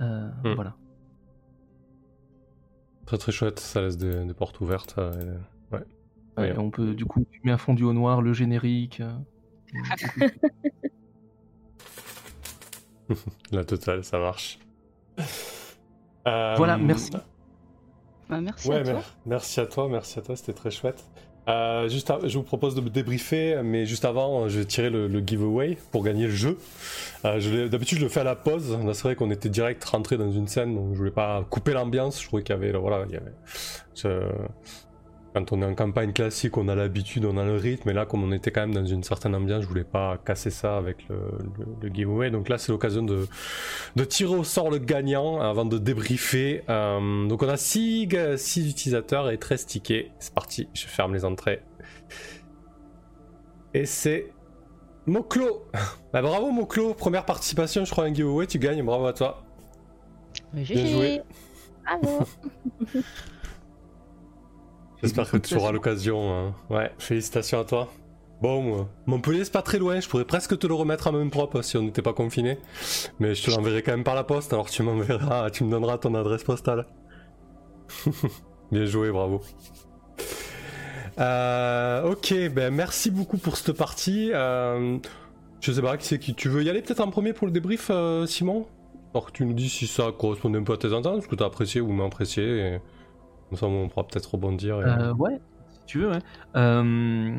Euh, 0.00 0.30
Hmm. 0.44 0.54
Voilà. 0.54 0.74
Très 3.06 3.18
très 3.18 3.32
chouette, 3.32 3.60
ça 3.60 3.82
laisse 3.82 3.96
des, 3.98 4.24
des 4.24 4.34
portes 4.34 4.60
ouvertes. 4.60 4.94
euh, 4.98 5.38
ouais. 5.72 5.78
Ouais, 6.38 6.50
Ouais. 6.52 6.58
on 6.58 6.70
peut, 6.70 6.94
du 6.94 7.04
coup, 7.04 7.24
tu 7.30 7.40
mets 7.44 7.52
un 7.52 7.58
fondu 7.58 7.84
au 7.84 7.92
noir, 7.92 8.20
le 8.22 8.32
générique. 8.32 9.02
Euh. 9.74 10.28
La 13.52 13.64
totale, 13.64 14.02
ça 14.04 14.18
marche. 14.18 14.58
Euh, 16.26 16.54
Voilà, 16.56 16.76
merci. 16.76 17.10
Bah, 18.28 18.40
merci 18.40 18.68
Ouais, 18.68 18.76
à 18.78 18.82
toi. 18.82 18.92
mer- 18.94 19.16
merci 19.26 19.60
à 19.60 19.66
toi, 19.66 19.88
merci 19.88 20.18
à 20.18 20.22
toi, 20.22 20.34
c'était 20.34 20.52
très 20.52 20.72
chouette. 20.72 21.04
Euh, 21.48 21.88
juste 21.88 22.10
à- 22.10 22.18
je 22.24 22.36
vous 22.36 22.42
propose 22.42 22.74
de 22.74 22.80
me 22.80 22.90
débriefer, 22.90 23.60
mais 23.62 23.86
juste 23.86 24.04
avant, 24.04 24.42
euh, 24.42 24.48
je 24.48 24.58
vais 24.58 24.64
tirer 24.64 24.90
le, 24.90 25.06
le 25.06 25.20
giveaway 25.20 25.78
pour 25.92 26.02
gagner 26.02 26.24
le 26.24 26.32
jeu. 26.32 26.58
Euh, 27.24 27.38
je 27.38 27.68
D'habitude, 27.68 27.98
je 27.98 28.02
le 28.02 28.08
fais 28.08 28.18
à 28.20 28.24
la 28.24 28.34
pause. 28.34 28.76
Là, 28.84 28.94
c'est 28.94 29.04
vrai 29.04 29.14
qu'on 29.14 29.30
était 29.30 29.48
direct 29.48 29.84
rentré 29.84 30.16
dans 30.18 30.32
une 30.32 30.48
scène, 30.48 30.74
donc 30.74 30.92
je 30.94 30.98
voulais 30.98 31.12
pas 31.12 31.44
couper 31.48 31.72
l'ambiance. 31.72 32.20
Je 32.20 32.26
trouvais 32.26 32.42
qu'il 32.42 32.52
y 32.56 32.58
avait, 32.58 32.72
voilà, 32.72 33.04
il 33.08 33.12
y 33.14 33.16
avait. 33.16 33.32
je- 33.94 34.28
Quand 35.36 35.52
on 35.52 35.60
est 35.60 35.66
en 35.66 35.74
campagne 35.74 36.14
classique, 36.14 36.56
on 36.56 36.66
a 36.66 36.74
l'habitude, 36.74 37.26
on 37.26 37.36
a 37.36 37.44
le 37.44 37.56
rythme, 37.56 37.90
et 37.90 37.92
là, 37.92 38.06
comme 38.06 38.24
on 38.24 38.32
était 38.32 38.50
quand 38.50 38.62
même 38.62 38.72
dans 38.72 38.86
une 38.86 39.02
certaine 39.02 39.34
ambiance, 39.34 39.64
je 39.64 39.68
voulais 39.68 39.84
pas 39.84 40.16
casser 40.24 40.48
ça 40.48 40.78
avec 40.78 41.06
le, 41.10 41.16
le- 41.58 41.66
le 41.88 41.94
giveaway. 41.94 42.30
Donc 42.30 42.48
là, 42.48 42.56
c'est 42.56 42.72
l'occasion 42.72 43.02
de, 43.02 43.26
de 43.96 44.04
tirer 44.04 44.34
au 44.34 44.44
sort 44.44 44.70
le 44.70 44.78
gagnant 44.78 45.38
avant 45.42 45.66
de 45.66 45.76
débriefer. 45.76 46.62
Euh, 46.70 47.26
donc 47.28 47.42
on 47.42 47.48
a 47.50 47.58
6 47.58 48.06
utilisateurs 48.56 49.28
et 49.30 49.36
13 49.36 49.66
tickets. 49.66 50.10
C'est 50.20 50.32
parti, 50.32 50.70
je 50.72 50.86
ferme 50.86 51.12
les 51.12 51.26
entrées. 51.26 51.60
Et 53.74 53.84
c'est 53.84 54.32
Moclo. 55.04 55.66
Bah, 56.14 56.22
bravo 56.22 56.50
Moclo, 56.50 56.94
première 56.94 57.26
participation, 57.26 57.84
je 57.84 57.90
crois, 57.90 58.04
à 58.04 58.06
un 58.06 58.14
giveaway, 58.14 58.46
tu 58.46 58.58
gagnes, 58.58 58.82
bravo 58.82 59.04
à 59.04 59.12
toi. 59.12 59.42
Bien 60.54 60.86
joué. 60.86 61.20
Bravo. 61.84 62.24
J'espère 65.02 65.30
que 65.30 65.36
tu 65.36 65.54
auras 65.56 65.72
l'occasion. 65.72 66.32
hein. 66.32 66.54
Ouais, 66.70 66.90
félicitations 66.98 67.60
à 67.60 67.64
toi. 67.64 67.88
Bon, 68.42 68.80
euh, 68.80 68.82
Montpellier, 69.06 69.44
c'est 69.44 69.52
pas 69.52 69.62
très 69.62 69.78
loin. 69.78 69.98
Je 70.00 70.08
pourrais 70.08 70.24
presque 70.26 70.58
te 70.58 70.66
le 70.66 70.74
remettre 70.74 71.06
à 71.06 71.12
main 71.12 71.28
propre 71.28 71.62
si 71.62 71.76
on 71.76 71.82
n'était 71.82 72.02
pas 72.02 72.12
confiné. 72.12 72.58
Mais 73.18 73.34
je 73.34 73.44
te 73.44 73.50
l'enverrai 73.50 73.82
quand 73.82 73.92
même 73.92 74.04
par 74.04 74.14
la 74.14 74.24
poste. 74.24 74.52
Alors 74.52 74.68
tu 74.68 74.82
m'enverras, 74.82 75.50
tu 75.50 75.64
me 75.64 75.70
donneras 75.70 75.98
ton 75.98 76.14
adresse 76.14 76.44
postale. 76.44 76.86
Bien 78.72 78.84
joué, 78.84 79.10
bravo. 79.10 79.40
Euh, 81.18 82.10
ok, 82.10 82.34
ben 82.52 82.74
merci 82.74 83.10
beaucoup 83.10 83.38
pour 83.38 83.56
cette 83.56 83.72
partie. 83.76 84.30
Euh, 84.34 84.98
je 85.60 85.72
sais 85.72 85.82
pas 85.82 85.96
qui 85.96 86.06
c'est 86.06 86.18
qui. 86.18 86.34
Tu 86.34 86.48
veux 86.48 86.62
y 86.62 86.68
aller 86.68 86.82
peut-être 86.82 87.00
en 87.00 87.10
premier 87.10 87.32
pour 87.32 87.46
le 87.46 87.52
débrief, 87.52 87.88
euh, 87.90 88.26
Simon? 88.26 88.66
Alors 89.14 89.26
que 89.26 89.32
tu 89.32 89.46
nous 89.46 89.54
dis 89.54 89.70
si 89.70 89.86
ça 89.86 90.12
correspondait 90.16 90.58
un 90.58 90.62
peu 90.62 90.74
à 90.74 90.76
tes 90.76 90.92
attentes, 90.94 91.22
ce 91.22 91.28
que 91.28 91.36
t'as 91.36 91.46
apprécié 91.46 91.80
ou 91.80 91.88
moins 91.88 92.06
apprécié. 92.06 92.44
Et... 92.44 92.80
On 93.52 93.88
pourra 93.88 94.06
peut-être 94.06 94.34
rebondir. 94.34 94.80
et- 94.80 94.84
Euh, 94.84 95.14
ouais, 95.14 95.40
si 95.68 95.80
tu 95.86 95.98
veux, 96.00 96.10
ouais. 96.10 96.18
Euh, 96.56 97.38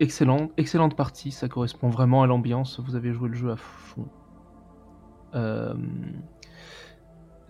excellent, 0.00 0.50
excellente 0.56 0.96
partie, 0.96 1.30
ça 1.30 1.48
correspond 1.48 1.88
vraiment 1.90 2.22
à 2.22 2.26
l'ambiance. 2.26 2.80
Vous 2.80 2.96
avez 2.96 3.12
joué 3.12 3.28
le 3.28 3.34
jeu 3.34 3.50
à 3.50 3.56
fond. 3.56 4.06
Euh, 5.34 5.74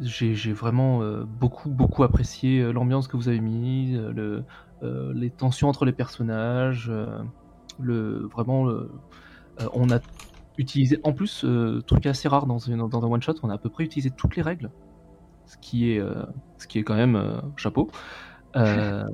J'ai 0.01 0.53
vraiment 0.53 1.03
beaucoup, 1.25 1.71
beaucoup 1.71 2.03
apprécié 2.03 2.73
l'ambiance 2.73 3.07
que 3.07 3.17
vous 3.17 3.29
avez 3.29 3.39
mise, 3.41 3.97
le, 3.97 4.45
les 5.13 5.31
tensions 5.31 5.69
entre 5.69 5.85
les 5.85 5.93
personnages, 5.93 6.91
vraiment, 7.79 8.69
on 9.73 9.91
a 9.93 10.01
utilisé, 10.59 10.99
en 11.05 11.13
plus, 11.13 11.47
truc 11.87 12.07
assez 12.07 12.27
rare 12.27 12.47
dans, 12.47 12.57
dans 12.89 13.05
un 13.05 13.09
one-shot, 13.09 13.35
on 13.45 13.51
a 13.51 13.55
à 13.55 13.59
peu 13.59 13.69
près 13.71 13.85
utilisé 13.85 14.11
toutes 14.11 14.35
les 14.35 14.43
règles, 14.43 14.71
ce 15.47 15.57
qui 15.59 15.93
est, 15.93 16.03
qui 16.75 16.81
est 16.81 16.85
quand 16.85 16.97
même 16.97 17.15
euh, 17.17 17.41
chapeau. 17.57 17.91
Euh, 18.57 19.05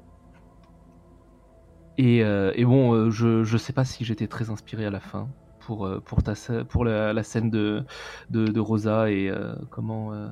et, 1.97 2.23
euh, 2.25 2.53
et 2.55 2.65
bon, 2.65 2.95
euh, 2.95 3.11
je, 3.11 3.45
je 3.45 3.57
sais 3.57 3.73
pas 3.73 3.85
si 3.85 4.05
j'étais 4.05 4.29
très 4.29 4.51
inspiré 4.51 4.87
à 4.87 4.91
la 4.91 5.01
fin 5.01 5.33
pour, 5.59 5.87
euh, 5.87 6.01
pour, 6.01 6.23
ta, 6.23 6.35
pour 6.69 6.85
la, 6.85 7.13
la 7.13 7.23
scène 7.23 7.51
de, 7.51 7.85
de, 8.31 8.47
de 8.47 8.61
Rosa 8.61 9.11
et 9.11 9.29
euh, 9.29 9.55
comment. 9.71 10.15
euh, 10.15 10.29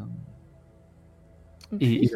Et- 1.80 2.04
et- 2.06 2.10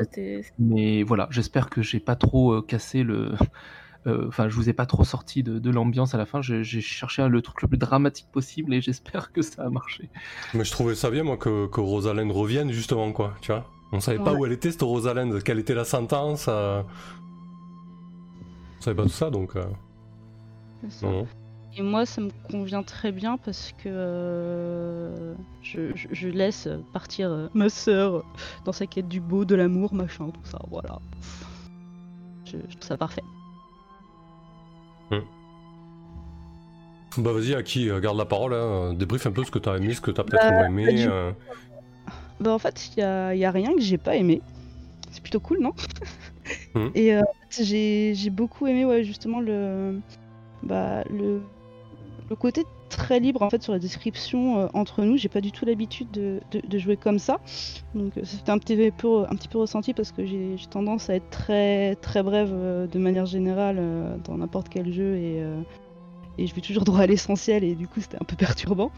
mais 0.58 1.02
voilà, 1.02 1.28
j'espère 1.30 1.70
que 1.70 1.82
j'ai 1.82 2.00
pas 2.00 2.16
trop 2.16 2.54
euh, 2.54 2.62
cassé 2.62 3.02
le. 3.02 3.32
euh, 4.06 4.28
Enfin, 4.28 4.48
je 4.48 4.56
vous 4.56 4.68
ai 4.68 4.72
pas 4.74 4.86
trop 4.86 5.04
sorti 5.04 5.42
de, 5.42 5.58
de 5.58 5.70
l'ambiance 5.70 6.14
à 6.14 6.18
la 6.18 6.26
fin. 6.26 6.42
J'ai 6.42 6.64
j'ai 6.64 6.80
cherché 6.80 7.26
le 7.28 7.42
truc 7.42 7.62
le 7.62 7.68
plus 7.68 7.78
dramatique 7.78 8.28
possible 8.32 8.74
et 8.74 8.80
j'espère 8.82 9.32
que 9.32 9.42
ça 9.42 9.64
a 9.64 9.70
marché. 9.70 10.10
Mais 10.54 10.64
je 10.64 10.70
trouvais 10.70 10.94
ça 10.94 11.10
bien, 11.10 11.24
moi, 11.24 11.36
que, 11.36 11.66
que 11.66 11.80
Rosalind 11.80 12.30
revienne, 12.32 12.72
justement, 12.72 13.12
quoi, 13.12 13.34
tu 13.42 13.52
vois. 13.52 13.70
On 13.92 14.00
savait 14.00 14.18
pas 14.18 14.32
où 14.32 14.46
elle 14.46 14.52
était, 14.52 14.70
cette 14.70 14.82
Rosalind, 14.82 15.42
quelle 15.42 15.58
était 15.58 15.74
la 15.74 15.84
sentence. 15.84 16.46
euh, 16.48 16.82
On 18.78 18.82
savait 18.82 18.96
pas 18.96 19.02
tout 19.02 19.08
ça, 19.10 19.30
donc... 19.30 19.54
euh, 19.56 19.64
C'est 20.82 20.92
ça. 21.00 21.06
non. 21.06 21.26
Et 21.76 21.82
moi, 21.82 22.04
ça 22.04 22.20
me 22.20 22.30
convient 22.50 22.82
très 22.82 23.12
bien 23.12 23.38
parce 23.38 23.72
que 23.72 23.84
euh, 23.88 25.34
je, 25.62 25.94
je- 25.94 26.08
je 26.12 26.28
laisse 26.28 26.68
partir 26.92 27.30
euh, 27.30 27.48
ma 27.54 27.68
sœur 27.70 28.24
dans 28.66 28.72
sa 28.72 28.86
quête 28.86 29.08
du 29.08 29.20
beau, 29.20 29.44
de 29.46 29.54
l'amour, 29.54 29.94
machin, 29.94 30.28
tout 30.30 30.44
ça, 30.44 30.58
voilà. 30.70 30.98
Je, 32.44 32.58
je 32.68 32.76
trouve 32.76 32.82
ça 32.88 32.96
parfait. 32.98 33.22
Bah 37.18 37.32
vas-y, 37.32 37.54
à 37.54 37.62
qui 37.62 37.90
garde 38.00 38.16
la 38.16 38.24
parole, 38.24 38.54
hein, 38.54 38.94
débrief 38.94 39.26
un 39.26 39.32
peu 39.32 39.44
ce 39.44 39.50
que 39.50 39.58
t'as 39.58 39.76
aimé, 39.76 39.92
ce 39.92 40.00
que 40.00 40.10
t'as 40.10 40.24
peut-être 40.24 40.48
Bah, 40.48 40.52
moins 40.52 40.64
aimé. 40.66 40.86
bah, 40.86 40.92
du- 40.92 41.08
euh. 41.08 41.32
Bah 42.42 42.52
en 42.54 42.58
fait, 42.58 42.90
il 42.96 43.00
y 43.00 43.02
a, 43.02 43.34
y 43.34 43.44
a 43.44 43.50
rien 43.50 43.74
que 43.74 43.80
j'ai 43.80 43.98
pas 43.98 44.16
aimé. 44.16 44.42
C'est 45.10 45.22
plutôt 45.22 45.40
cool, 45.40 45.60
non? 45.60 45.72
Mhm. 46.74 46.90
Et 46.94 47.14
euh, 47.14 47.22
j'ai 47.50 48.30
beaucoup 48.30 48.66
aimé, 48.66 48.84
ouais, 48.84 49.04
justement, 49.04 49.40
le, 49.40 50.02
bah, 50.62 51.04
le, 51.10 51.50
le 52.30 52.36
côté 52.36 52.66
très 52.90 53.20
libre 53.20 53.42
en 53.42 53.50
fait 53.50 53.62
sur 53.62 53.72
la 53.74 53.78
description 53.80 54.58
euh, 54.60 54.68
entre 54.74 55.02
nous. 55.04 55.16
J'ai 55.18 55.28
pas 55.30 55.40
du 55.42 55.52
tout 55.52 55.64
l'habitude 55.66 56.10
de, 56.12 56.40
de- 56.52 56.62
de 56.66 56.78
jouer 56.78 56.96
comme 56.98 57.18
ça. 57.20 57.38
Donc 57.94 58.16
euh, 58.18 58.22
c'était 58.24 58.50
un 58.52 58.58
petit 58.58 58.92
peu, 58.92 59.24
un 59.28 59.36
petit 59.36 59.48
peu 59.48 59.58
ressenti 59.58 59.94
parce 59.94 60.12
que 60.12 60.24
j'ai 60.26 60.56
tendance 60.70 61.10
à 61.10 61.16
être 61.16 61.30
très, 61.30 61.96
très 61.96 62.22
brève 62.22 62.50
euh, 62.52 62.86
de 62.88 62.98
manière 63.00 63.26
générale 63.26 63.78
euh, 63.80 64.18
dans 64.18 64.38
n'importe 64.38 64.68
quel 64.70 64.92
jeu 64.92 65.16
et, 65.18 65.42
euh, 65.42 65.64
et 66.38 66.46
je 66.46 66.54
vais 66.54 66.60
toujours 66.62 66.84
droit 66.84 67.00
à 67.00 67.06
l'essentiel 67.06 67.64
et 67.64 67.74
du 67.76 67.88
coup 67.88 68.00
c'était 68.00 68.18
un 68.20 68.24
peu 68.26 68.36
perturbant. 68.38 68.92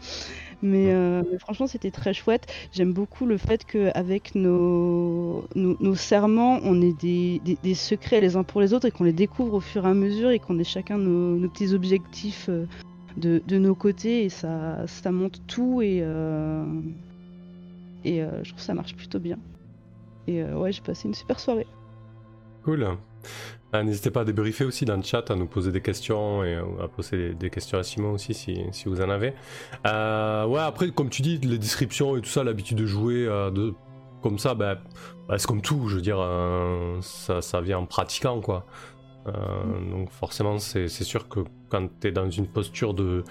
Mais, 0.65 0.91
euh, 0.91 1.21
mais 1.31 1.37
franchement, 1.37 1.67
c'était 1.67 1.91
très 1.91 2.13
chouette. 2.13 2.47
J'aime 2.71 2.91
beaucoup 2.91 3.27
le 3.27 3.37
fait 3.37 3.63
qu'avec 3.65 4.33
nos, 4.33 5.45
nos, 5.53 5.77
nos 5.79 5.95
serments, 5.95 6.59
on 6.63 6.81
ait 6.81 6.93
des, 6.93 7.39
des, 7.45 7.55
des 7.61 7.75
secrets 7.75 8.19
les 8.19 8.35
uns 8.35 8.43
pour 8.43 8.61
les 8.61 8.73
autres 8.73 8.87
et 8.87 8.91
qu'on 8.91 9.03
les 9.03 9.13
découvre 9.13 9.53
au 9.53 9.59
fur 9.59 9.85
et 9.85 9.89
à 9.89 9.93
mesure 9.93 10.31
et 10.31 10.39
qu'on 10.39 10.57
ait 10.57 10.63
chacun 10.63 10.97
nos, 10.97 11.35
nos 11.37 11.49
petits 11.49 11.75
objectifs 11.75 12.47
euh, 12.49 12.65
de, 13.15 13.43
de 13.47 13.57
nos 13.59 13.75
côtés 13.75 14.23
et 14.23 14.29
ça, 14.29 14.87
ça 14.87 15.11
monte 15.11 15.39
tout 15.45 15.83
et, 15.83 15.99
euh, 16.01 16.65
et 18.03 18.23
euh, 18.23 18.43
je 18.43 18.49
trouve 18.49 18.59
que 18.59 18.65
ça 18.65 18.73
marche 18.73 18.95
plutôt 18.95 19.19
bien. 19.19 19.37
Et 20.27 20.43
ouais, 20.43 20.71
j'ai 20.71 20.81
passé 20.81 21.07
une 21.07 21.13
super 21.13 21.39
soirée. 21.39 21.67
Cool. 22.63 22.87
Ah, 23.75 23.83
N'hésitez 23.83 24.09
pas 24.09 24.21
à 24.21 24.25
débriefer 24.25 24.63
aussi 24.63 24.85
dans 24.85 24.95
le 24.95 25.03
chat, 25.03 25.29
à 25.29 25.35
nous 25.35 25.47
poser 25.47 25.71
des 25.71 25.81
questions 25.81 26.43
et 26.43 26.55
euh, 26.55 26.63
à 26.83 26.87
poser 26.87 27.33
des- 27.33 27.49
questions 27.49 27.77
à 27.77 27.83
Simon 27.83 28.11
aussi 28.13 28.33
si, 28.33 28.61
si 28.71 28.87
vous 28.87 29.01
en 29.01 29.09
avez. 29.09 29.33
Euh, 29.85 30.45
ouais, 30.45 30.61
après, 30.61 30.91
comme 30.91 31.09
tu 31.09 31.21
dis, 31.21 31.37
les 31.39 31.57
descriptions 31.57 32.15
et 32.15 32.21
tout 32.21 32.29
ça, 32.29 32.43
l'habitude 32.43 32.77
de 32.77 32.85
jouer 32.85 33.25
euh, 33.27 33.51
de, 33.51 33.73
comme 34.21 34.39
ça, 34.39 34.53
bah, 34.55 34.77
bah, 35.27 35.37
c'est 35.37 35.47
comme 35.47 35.61
tout, 35.61 35.89
je 35.89 35.95
veux 35.97 36.01
dire, 36.01 36.19
ça, 37.01 37.41
ça 37.41 37.59
vient 37.61 37.79
en 37.79 37.85
pratiquant, 37.85 38.39
quoi. 38.41 38.65
Donc 39.91 40.11
forcément, 40.11 40.59
c'est 40.59 40.87
sûr 40.87 41.27
que 41.27 41.39
quand 41.69 41.87
t'es 41.99 42.11
dans 42.11 42.29
une 42.29 42.45
posture 42.45 42.93
de, 42.93 43.23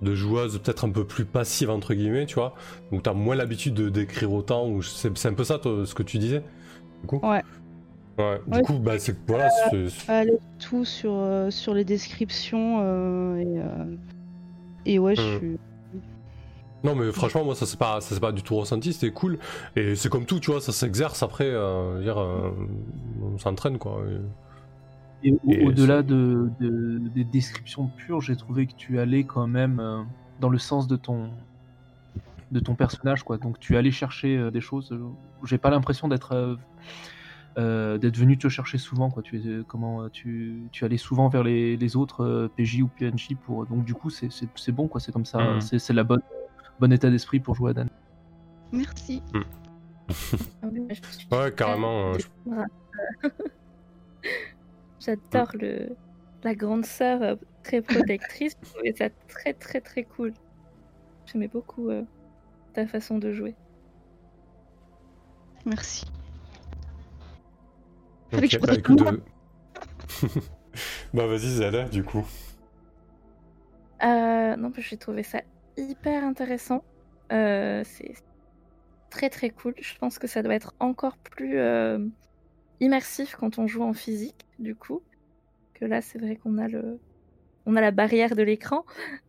de 0.00 0.14
joueuse 0.14 0.58
peut-être 0.58 0.84
un 0.84 0.90
peu 0.90 1.04
plus 1.04 1.24
passive, 1.24 1.70
entre 1.70 1.94
guillemets, 1.94 2.26
tu 2.26 2.36
vois, 2.36 2.54
où 2.92 3.00
t'as 3.00 3.12
moins 3.12 3.34
l'habitude 3.34 3.74
de 3.74 3.88
d'écrire 3.88 4.32
autant, 4.32 4.80
c'est 4.82 5.26
un 5.26 5.34
peu 5.34 5.44
ça 5.44 5.60
ce 5.62 5.94
que 5.94 6.02
tu 6.04 6.18
disais, 6.18 6.44
du 7.00 7.06
coup? 7.08 7.20
Ouais. 7.22 7.42
Ouais, 8.18 8.40
du 8.46 8.56
Ouais. 8.58 8.62
coup, 8.62 8.78
bah, 8.78 8.98
c'est 8.98 9.16
voilà, 9.26 9.48
c'est- 9.70 10.10
Aller 10.10 10.38
tout 10.58 10.84
sur, 10.84 11.12
euh, 11.14 11.50
sur 11.50 11.72
les 11.74 11.84
descriptions 11.84 12.78
euh, 12.80 13.36
et, 13.38 13.58
euh, 13.58 13.96
et 14.84 14.98
ouais, 14.98 15.14
je 15.16 15.22
Mm. 15.22 15.38
suis. 15.38 15.56
Non, 16.84 16.94
mais 16.96 17.12
franchement, 17.12 17.44
moi, 17.44 17.54
ça 17.54 17.64
c'est 17.64 17.78
pas, 17.78 18.00
ça 18.00 18.14
c'est 18.14 18.20
pas 18.20 18.32
du 18.32 18.42
tout 18.42 18.56
ressenti, 18.56 18.92
c'était 18.92 19.12
cool. 19.12 19.38
Et 19.76 19.94
c'est 19.94 20.08
comme 20.08 20.26
tout, 20.26 20.40
tu 20.40 20.50
vois, 20.50 20.60
ça 20.60 20.72
s'exerce 20.72 21.22
après, 21.22 21.46
euh, 21.48 22.02
dire, 22.02 22.18
euh, 22.18 22.50
on 23.22 23.38
s'entraîne, 23.38 23.78
quoi. 23.78 24.02
Et- 25.24 25.28
Et 25.28 25.32
au- 25.32 25.52
Et 25.52 25.64
au-delà 25.64 26.02
de, 26.02 26.50
de- 26.58 26.98
des 27.14 27.22
descriptions 27.22 27.86
pures, 27.86 28.20
j'ai 28.20 28.34
trouvé 28.34 28.66
que 28.66 28.72
tu 28.74 28.98
allais 28.98 29.22
quand 29.22 29.46
même 29.46 29.78
euh, 29.78 30.02
dans 30.40 30.48
le 30.48 30.58
sens 30.58 30.86
de 30.88 30.96
ton 30.96 31.30
de 32.50 32.60
ton 32.60 32.74
personnage, 32.74 33.22
quoi. 33.22 33.38
Donc 33.38 33.58
tu 33.60 33.76
allais 33.78 33.92
chercher 33.92 34.36
euh, 34.36 34.50
des 34.50 34.60
choses. 34.60 34.90
euh, 34.92 34.98
J'ai 35.44 35.56
pas 35.58 35.70
l'impression 35.70 36.08
d'être 36.08 36.34
euh, 37.58 37.94
euh, 37.94 37.98
d'être 37.98 38.16
venu 38.16 38.38
te 38.38 38.48
chercher 38.48 38.78
souvent, 38.78 39.10
quoi. 39.10 39.22
Tu 39.22 39.36
es 39.38 39.64
comment 39.64 40.02
euh, 40.02 40.08
tu, 40.10 40.68
tu 40.72 40.84
allais 40.84 40.96
souvent 40.96 41.28
vers 41.28 41.42
les, 41.42 41.76
les 41.76 41.96
autres 41.96 42.24
euh, 42.24 42.48
PJ 42.56 42.80
ou 42.82 42.88
PNJ 42.88 43.36
pour. 43.44 43.66
Donc 43.66 43.84
du 43.84 43.94
coup, 43.94 44.10
c'est 44.10 44.30
c'est- 44.32 44.48
c'est 44.56 44.72
bon, 44.72 44.88
quoi. 44.88 45.00
C'est 45.00 45.12
comme 45.12 45.24
ça. 45.26 45.38
Mhm. 45.40 45.60
C'est 45.60 45.78
c'est 45.78 45.92
la 45.92 46.04
bonne 46.04 46.22
bon 46.80 46.92
état 46.92 47.10
d'esprit 47.10 47.40
pour 47.40 47.54
jouer 47.54 47.70
à 47.70 47.74
Dan. 47.74 47.88
Merci. 48.72 49.22
Ah 50.62 50.68
je 50.88 50.94
suis 50.94 51.26
Ouais, 51.30 51.52
carrément. 51.54 52.14
euh, 52.14 52.18
J'adore 55.00 55.50
le 55.54 55.88
la 56.44 56.54
grande 56.54 56.86
sœur 56.86 57.22
euh, 57.22 57.34
très 57.62 57.82
protectrice. 57.82 58.54
Je 58.62 58.68
trouvais 58.70 58.92
ça 58.92 59.08
très 59.28 59.52
très 59.52 59.80
très 59.80 60.04
cool. 60.04 60.32
J'aimais 61.26 61.48
beaucoup 61.48 61.90
euh, 61.90 62.02
ta 62.74 62.86
façon 62.86 63.18
de 63.18 63.32
jouer. 63.32 63.54
Merci. 65.66 66.04
Fallait 68.34 68.48
que 68.48 68.54
Ok, 68.54 68.60
je 68.60 68.60
bah 68.66 68.74
écoute. 68.76 69.02
euh, 69.02 69.18
bah 71.14 71.26
vas-y, 71.26 71.48
Zelda, 71.50 71.88
du 71.88 72.04
coup. 72.04 72.26
Euh, 74.02 74.56
non, 74.56 74.72
j'ai 74.76 74.96
trouvé 74.96 75.22
ça 75.22 75.42
hyper 75.76 76.24
intéressant. 76.24 76.84
Euh, 77.32 77.82
c'est 77.84 78.14
très 79.10 79.30
très 79.30 79.50
cool. 79.50 79.74
Je 79.80 79.96
pense 79.98 80.18
que 80.18 80.26
ça 80.26 80.42
doit 80.42 80.54
être 80.54 80.74
encore 80.80 81.18
plus 81.18 81.58
euh, 81.58 82.06
immersif 82.80 83.36
quand 83.36 83.58
on 83.58 83.66
joue 83.68 83.82
en 83.82 83.94
physique, 83.94 84.46
du 84.58 84.76
coup. 84.76 85.02
Que 85.74 85.86
là, 85.86 86.02
c'est 86.02 86.18
vrai 86.20 86.36
qu'on 86.36 86.58
a 86.58 86.68
le, 86.68 87.00
on 87.66 87.76
a 87.76 87.80
la 87.82 87.92
barrière 87.92 88.36
de 88.36 88.42
l'écran, 88.42 88.84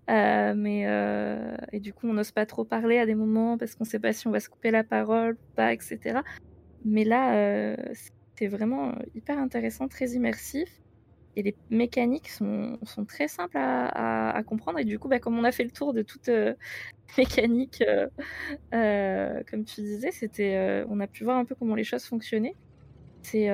Euh, 0.09 0.55
mais 0.55 0.85
euh, 0.87 1.55
et 1.73 1.79
du 1.81 1.93
coup, 1.93 2.07
on 2.09 2.13
n'ose 2.13 2.31
pas 2.31 2.45
trop 2.47 2.65
parler 2.65 2.99
à 2.99 3.05
des 3.07 3.15
moments 3.15 3.57
parce 3.57 3.75
qu'on 3.75 3.85
sait 3.85 3.99
pas 3.99 4.13
si 4.13 4.27
on 4.27 4.31
va 4.31 4.39
se 4.41 4.49
couper 4.49 4.71
la 4.71 4.83
parole 4.85 5.35
ou 5.35 5.55
pas, 5.55 5.73
etc. 5.73 6.21
Mais 6.85 7.05
là, 7.05 7.35
euh, 7.37 7.77
c'est 7.93 8.11
vraiment 8.47 8.91
euh, 8.91 9.03
hyper 9.15 9.37
intéressant, 9.39 9.87
très 9.87 10.11
immersif. 10.11 10.69
Et 11.35 11.43
les 11.43 11.57
mécaniques 11.69 12.29
sont, 12.29 12.79
sont 12.83 13.05
très 13.05 13.27
simples 13.27 13.57
à, 13.57 13.87
à- 14.31 14.37
à 14.37 14.43
comprendre. 14.43 14.79
Et 14.79 14.85
du 14.85 14.99
coup, 14.99 15.09
bah, 15.09 15.19
comme 15.19 15.37
on 15.39 15.43
a 15.45 15.51
fait 15.53 15.63
le 15.65 15.71
tour 15.71 15.93
de 15.93 16.01
toute 16.03 16.29
euh, 16.29 16.55
mécanique, 17.17 17.83
euh, 17.87 18.07
euh, 18.75 19.43
comme 19.49 19.65
tu 19.65 19.81
disais, 19.81 20.11
c'était, 20.11 20.85
on 20.89 20.99
a 21.01 21.07
pu 21.07 21.23
voir 21.25 21.37
un 21.37 21.45
peu 21.45 21.55
comment 21.55 21.75
les 21.75 21.83
choses 21.85 22.05
fonctionnaient. 22.05 22.57
C'est 23.23 23.49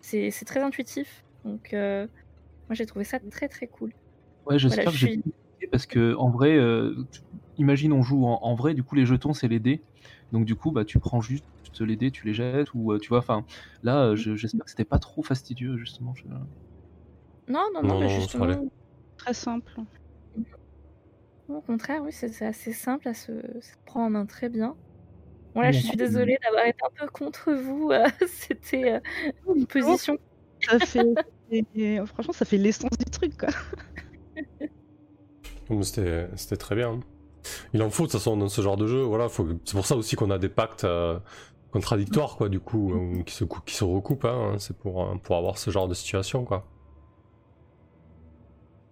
c'est 0.00 0.30
c'est 0.30 0.44
très 0.44 0.60
intuitif. 0.60 1.24
Donc, 1.44 1.70
Moi, 1.72 2.74
j'ai 2.74 2.86
trouvé 2.86 3.04
ça 3.04 3.18
très 3.20 3.48
très 3.48 3.68
cool. 3.68 3.92
Ouais, 4.46 4.58
j'espère 4.58 4.84
Voilà, 4.84 4.92
que 4.92 4.98
je 4.98 4.98
j'ai 4.98 5.08
suis- 5.08 5.22
parce 5.72 5.86
que 5.86 6.14
en 6.16 6.30
vrai, 6.30 6.58
imagine 7.56 7.92
on 7.92 8.02
joue 8.02 8.24
en, 8.26 8.38
en 8.42 8.54
vrai, 8.54 8.74
du 8.74 8.82
coup 8.84 8.94
les 8.94 9.06
jetons 9.06 9.32
c'est 9.34 9.48
les 9.48 9.60
dés, 9.60 9.84
donc 10.32 10.44
du 10.44 10.54
coup 10.56 10.70
bah 10.72 10.84
tu 10.84 10.98
prends 11.00 11.20
juste 11.20 11.46
les 11.84 11.96
dés, 11.96 12.10
tu 12.10 12.26
les 12.26 12.34
jettes 12.34 12.72
ou 12.74 12.92
euh, 12.92 12.98
tu 12.98 13.08
vois, 13.08 13.18
enfin 13.18 13.44
là 13.82 14.06
euh, 14.08 14.16
je- 14.16 14.36
j'espère 14.36 14.64
que 14.64 14.70
c'était 14.70 14.84
pas 14.84 14.98
trop 14.98 15.22
fastidieux 15.22 15.76
justement. 15.76 16.14
je- 16.14 16.24
Non, 17.48 17.64
non, 17.74 17.82
non, 17.82 18.00
ça 18.00 18.08
justement. 18.08 18.68
Très 19.18 19.34
simple. 19.34 19.72
au 21.48 21.60
contraire, 21.60 22.02
oui, 22.02 22.12
c'est 22.12 22.44
assez 22.44 22.72
simple, 22.72 23.08
à 23.08 23.14
se, 23.14 23.32
ça 23.60 23.72
se 23.72 23.76
prend 23.84 24.06
en 24.06 24.10
main 24.10 24.26
très 24.26 24.48
bien. 24.48 24.76
Bon, 25.54 25.62
là, 25.62 25.72
je 25.72 25.78
suis 25.80 25.96
désolée 25.96 26.36
d'avoir 26.42 26.66
été 26.66 26.78
un 26.84 26.90
peu 26.98 27.06
contre 27.08 27.52
vous. 27.52 27.90
euh, 27.90 28.06
C'était 28.28 28.92
euh, 28.94 29.00
une 29.54 29.66
position. 29.66 30.18
Ça 30.68 30.78
fait, 30.80 31.04
franchement, 32.06 32.32
ça 32.32 32.44
fait 32.44 32.58
l'essence 32.58 32.98
du 32.98 33.04
truc, 33.10 33.36
quoi. 33.38 33.48
Mais 35.70 35.82
C'était 35.82 36.28
c'était 36.36 36.56
très 36.56 36.74
bien. 36.74 37.00
Il 37.74 37.82
en 37.82 37.90
faut 37.90 38.04
de 38.04 38.08
toute 38.12 38.20
façon 38.20 38.36
dans 38.36 38.48
ce 38.48 38.62
genre 38.62 38.76
de 38.78 38.86
jeu. 38.86 39.02
Voilà, 39.02 39.28
faut... 39.28 39.48
c'est 39.64 39.74
pour 39.76 39.86
ça 39.86 39.96
aussi 39.96 40.16
qu'on 40.16 40.30
a 40.30 40.38
des 40.38 40.48
pactes 40.48 40.84
euh, 40.84 41.18
contradictoires, 41.76 42.36
quoi, 42.36 42.48
du 42.48 42.58
coup, 42.58 42.94
euh, 42.94 43.22
qui, 43.24 43.34
se, 43.34 43.44
qui 43.44 43.74
se 43.74 43.84
recoupent. 43.84 44.24
hein. 44.24 44.54
C'est 44.58 44.74
pour, 44.76 45.02
euh, 45.04 45.14
pour 45.22 45.36
avoir 45.36 45.58
ce 45.58 45.70
genre 45.70 45.88
de 45.88 45.94
situation, 45.94 46.44
quoi. 46.44 46.64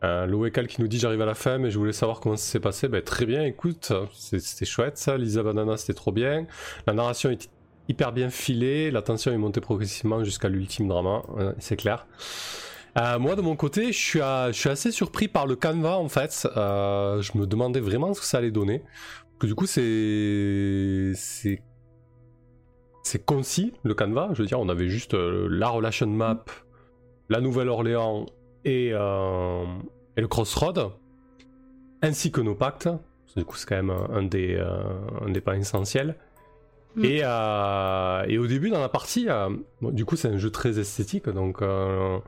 Euh, 0.02 0.26
Loécal 0.26 0.66
qui 0.66 0.82
nous 0.82 0.88
dit 0.88 0.98
j'arrive 0.98 1.22
à 1.22 1.24
la 1.24 1.32
fin 1.34 1.56
mais 1.56 1.70
je 1.70 1.78
voulais 1.78 1.94
savoir 1.94 2.20
comment 2.20 2.36
ça 2.36 2.44
s'est 2.44 2.60
passé. 2.60 2.88
Ben, 2.88 3.00
très 3.00 3.24
bien, 3.24 3.42
écoute, 3.44 3.90
c'était 4.12 4.66
chouette 4.66 4.98
ça. 4.98 5.16
Lisa 5.16 5.42
Banana 5.42 5.78
c'était 5.78 5.94
trop 5.94 6.12
bien. 6.12 6.46
La 6.86 6.92
narration 6.92 7.30
est 7.30 7.48
hyper 7.88 8.12
bien 8.12 8.28
filée. 8.28 8.90
La 8.90 9.00
tension 9.00 9.32
est 9.32 9.38
montée 9.38 9.62
progressivement 9.62 10.22
jusqu'à 10.22 10.50
l'ultime 10.50 10.88
drama, 10.88 11.22
euh, 11.38 11.54
c'est 11.58 11.76
clair. 11.76 12.06
Moi 13.18 13.34
de 13.34 13.40
mon 13.40 13.56
côté, 13.56 13.92
je 13.92 13.98
suis, 13.98 14.20
je 14.20 14.52
suis 14.52 14.68
assez 14.68 14.92
surpris 14.92 15.26
par 15.26 15.46
le 15.46 15.56
canevas 15.56 15.96
en 15.96 16.08
fait. 16.10 16.46
Je 16.54 17.38
me 17.38 17.46
demandais 17.46 17.80
vraiment 17.80 18.12
ce 18.12 18.20
que 18.20 18.26
ça 18.26 18.38
allait 18.38 18.50
donner. 18.52 18.82
Que 19.38 19.46
du 19.46 19.54
coup, 19.54 19.66
c'est. 19.66 21.12
C'est. 23.04 23.24
Concis 23.24 23.72
le 23.84 23.94
canevas. 23.94 24.30
Je 24.32 24.42
veux 24.42 24.48
dire, 24.48 24.58
on 24.58 24.68
avait 24.68 24.88
juste 24.88 25.14
euh, 25.14 25.46
la 25.48 25.68
relation 25.68 26.08
map, 26.08 26.44
la 27.28 27.40
Nouvelle-Orléans 27.40 28.26
et, 28.64 28.90
euh, 28.92 29.64
et 30.16 30.20
le 30.20 30.26
Crossroad, 30.28 30.90
ainsi 32.02 32.32
que 32.32 32.40
nos 32.40 32.56
pactes. 32.56 32.88
Du 33.36 33.44
coup, 33.44 33.56
c'est 33.56 33.68
quand 33.68 33.76
même 33.76 33.90
un, 33.90 34.08
un 34.10 34.22
des, 34.22 34.54
euh, 34.54 34.82
un 35.26 35.30
des 35.30 35.40
pas 35.40 35.56
essentiels. 35.56 36.16
Mm. 36.96 37.04
Et, 37.04 37.20
euh, 37.24 38.24
et 38.28 38.38
au 38.38 38.46
début, 38.46 38.70
dans 38.70 38.80
la 38.80 38.88
partie, 38.88 39.28
euh, 39.28 39.50
bon, 39.80 39.90
du 39.90 40.04
coup, 40.04 40.16
c'est 40.16 40.28
un 40.28 40.38
jeu 40.38 40.50
très 40.50 40.78
esthétique, 40.78 41.28
donc 41.28 41.60
euh, 41.60 42.18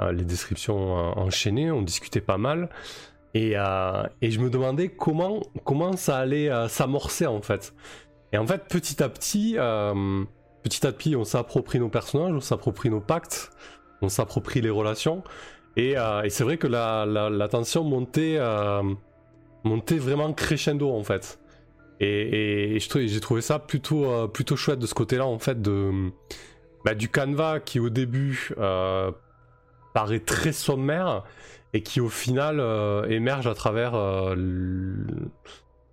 euh, 0.00 0.12
les 0.12 0.24
descriptions 0.24 0.98
euh, 0.98 1.12
enchaînées, 1.16 1.70
on 1.70 1.82
discutait 1.82 2.20
pas 2.20 2.38
mal. 2.38 2.68
Et, 3.32 3.52
euh, 3.56 4.02
et 4.20 4.30
je 4.30 4.40
me 4.40 4.50
demandais 4.50 4.88
comment, 4.88 5.40
comment 5.64 5.96
ça 5.96 6.18
allait 6.18 6.50
euh, 6.50 6.68
s'amorcer 6.68 7.26
en 7.26 7.40
fait. 7.40 7.72
Et 8.32 8.38
en 8.38 8.46
fait, 8.46 8.64
petit 8.68 9.02
à 9.02 9.08
petit, 9.08 9.54
euh, 9.58 10.24
petit 10.62 10.86
à 10.86 10.92
petit, 10.92 11.16
on 11.16 11.24
s'approprie 11.24 11.80
nos 11.80 11.88
personnages, 11.88 12.32
on 12.32 12.40
s'approprie 12.40 12.90
nos 12.90 13.00
pactes, 13.00 13.50
on 14.02 14.08
s'approprie 14.08 14.60
les 14.60 14.70
relations. 14.70 15.22
Et, 15.76 15.98
euh, 15.98 16.28
c'est 16.28 16.44
vrai 16.44 16.56
que 16.56 16.66
la, 16.66 17.48
tension 17.50 17.84
montait, 17.84 18.36
euh, 18.38 18.82
montait 19.64 19.98
vraiment 19.98 20.32
crescendo 20.32 20.90
en 20.90 21.02
fait. 21.02 21.40
Et, 22.00 22.78
j'ai 22.80 23.20
trouvé 23.20 23.40
ça 23.40 23.58
plutôt, 23.58 24.28
plutôt 24.28 24.56
chouette 24.56 24.78
de 24.78 24.86
ce 24.86 24.94
côté-là 24.94 25.26
en 25.26 25.38
fait, 25.38 25.60
de, 25.60 26.10
bah, 26.84 26.94
du 26.94 27.08
canevas 27.08 27.60
qui 27.60 27.78
au 27.78 27.90
début 27.90 28.52
paraît 29.92 30.20
très 30.20 30.52
sommaire 30.52 31.24
et 31.72 31.82
qui 31.82 32.00
au 32.00 32.08
final 32.08 32.60
émerge 33.10 33.46
à 33.46 33.54
travers, 33.54 33.92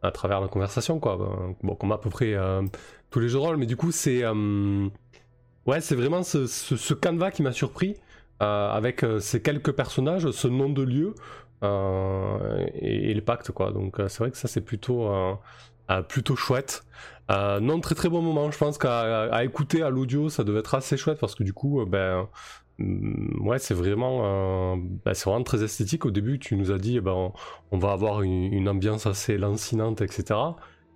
à 0.08 0.12
travers 0.12 0.42
la 0.42 0.48
conversation 0.48 1.00
quoi. 1.00 1.18
Bon, 1.62 1.76
comme 1.76 1.92
à 1.92 1.98
peu 1.98 2.10
près 2.10 2.34
euh, 2.34 2.64
tous 3.10 3.20
les 3.20 3.28
jeux 3.28 3.40
de 3.40 3.44
rôle, 3.44 3.58
mais 3.58 3.66
du 3.66 3.76
coup 3.76 3.92
c'est 3.92 4.24
euh, 4.24 4.88
ouais 5.66 5.82
c'est 5.82 5.96
vraiment 5.96 6.24
ce, 6.24 6.48
ce, 6.48 6.94
canevas 6.94 7.32
qui 7.32 7.44
m'a 7.44 7.52
surpris 7.52 7.96
euh, 8.42 8.70
avec 8.70 9.06
ces 9.20 9.42
quelques 9.42 9.74
personnages, 9.74 10.30
ce 10.32 10.48
nom 10.48 10.70
de 10.70 10.84
lieu 10.84 11.16
et, 11.64 13.12
et 13.12 13.14
les 13.14 13.22
pactes 13.22 13.52
quoi. 13.52 13.72
Donc 13.72 13.98
c'est 14.08 14.20
vrai 14.20 14.32
que 14.32 14.38
ça 14.38 14.48
c'est 14.48 14.62
plutôt 14.62 15.10
plutôt 16.08 16.36
chouette. 16.36 16.84
Non 17.30 17.80
très 17.82 17.96
très 17.96 18.10
bon 18.10 18.22
moment. 18.22 18.50
Je 18.52 18.58
pense 18.58 18.78
qu'à 18.78 19.44
écouter 19.44 19.84
à 19.84 19.90
l'audio 19.90 20.30
ça 20.30 20.44
devait 20.44 20.60
être 20.60 20.76
assez 20.76 20.98
chouette 20.98 21.20
parce 21.20 21.36
que 21.36 21.44
du 21.44 21.54
coup 21.54 21.84
ben 21.86 22.28
Ouais, 22.80 23.58
c'est 23.60 23.74
vraiment, 23.74 24.74
euh, 24.74 24.76
bah, 25.04 25.14
c'est 25.16 25.30
vraiment 25.30 25.44
très 25.44 25.64
esthétique. 25.64 26.06
Au 26.06 26.12
début, 26.12 26.38
tu 26.38 26.56
nous 26.56 26.72
as 26.72 26.78
dit, 26.78 26.98
eh 26.98 27.02
ben, 27.02 27.12
on, 27.14 27.34
on 27.72 27.78
va 27.80 27.92
avoir 27.92 28.22
une, 28.22 28.54
une 28.54 28.70
ambiance 28.70 29.08
assez 29.08 29.38
lancinante, 29.38 30.02
etc. 30.02 30.40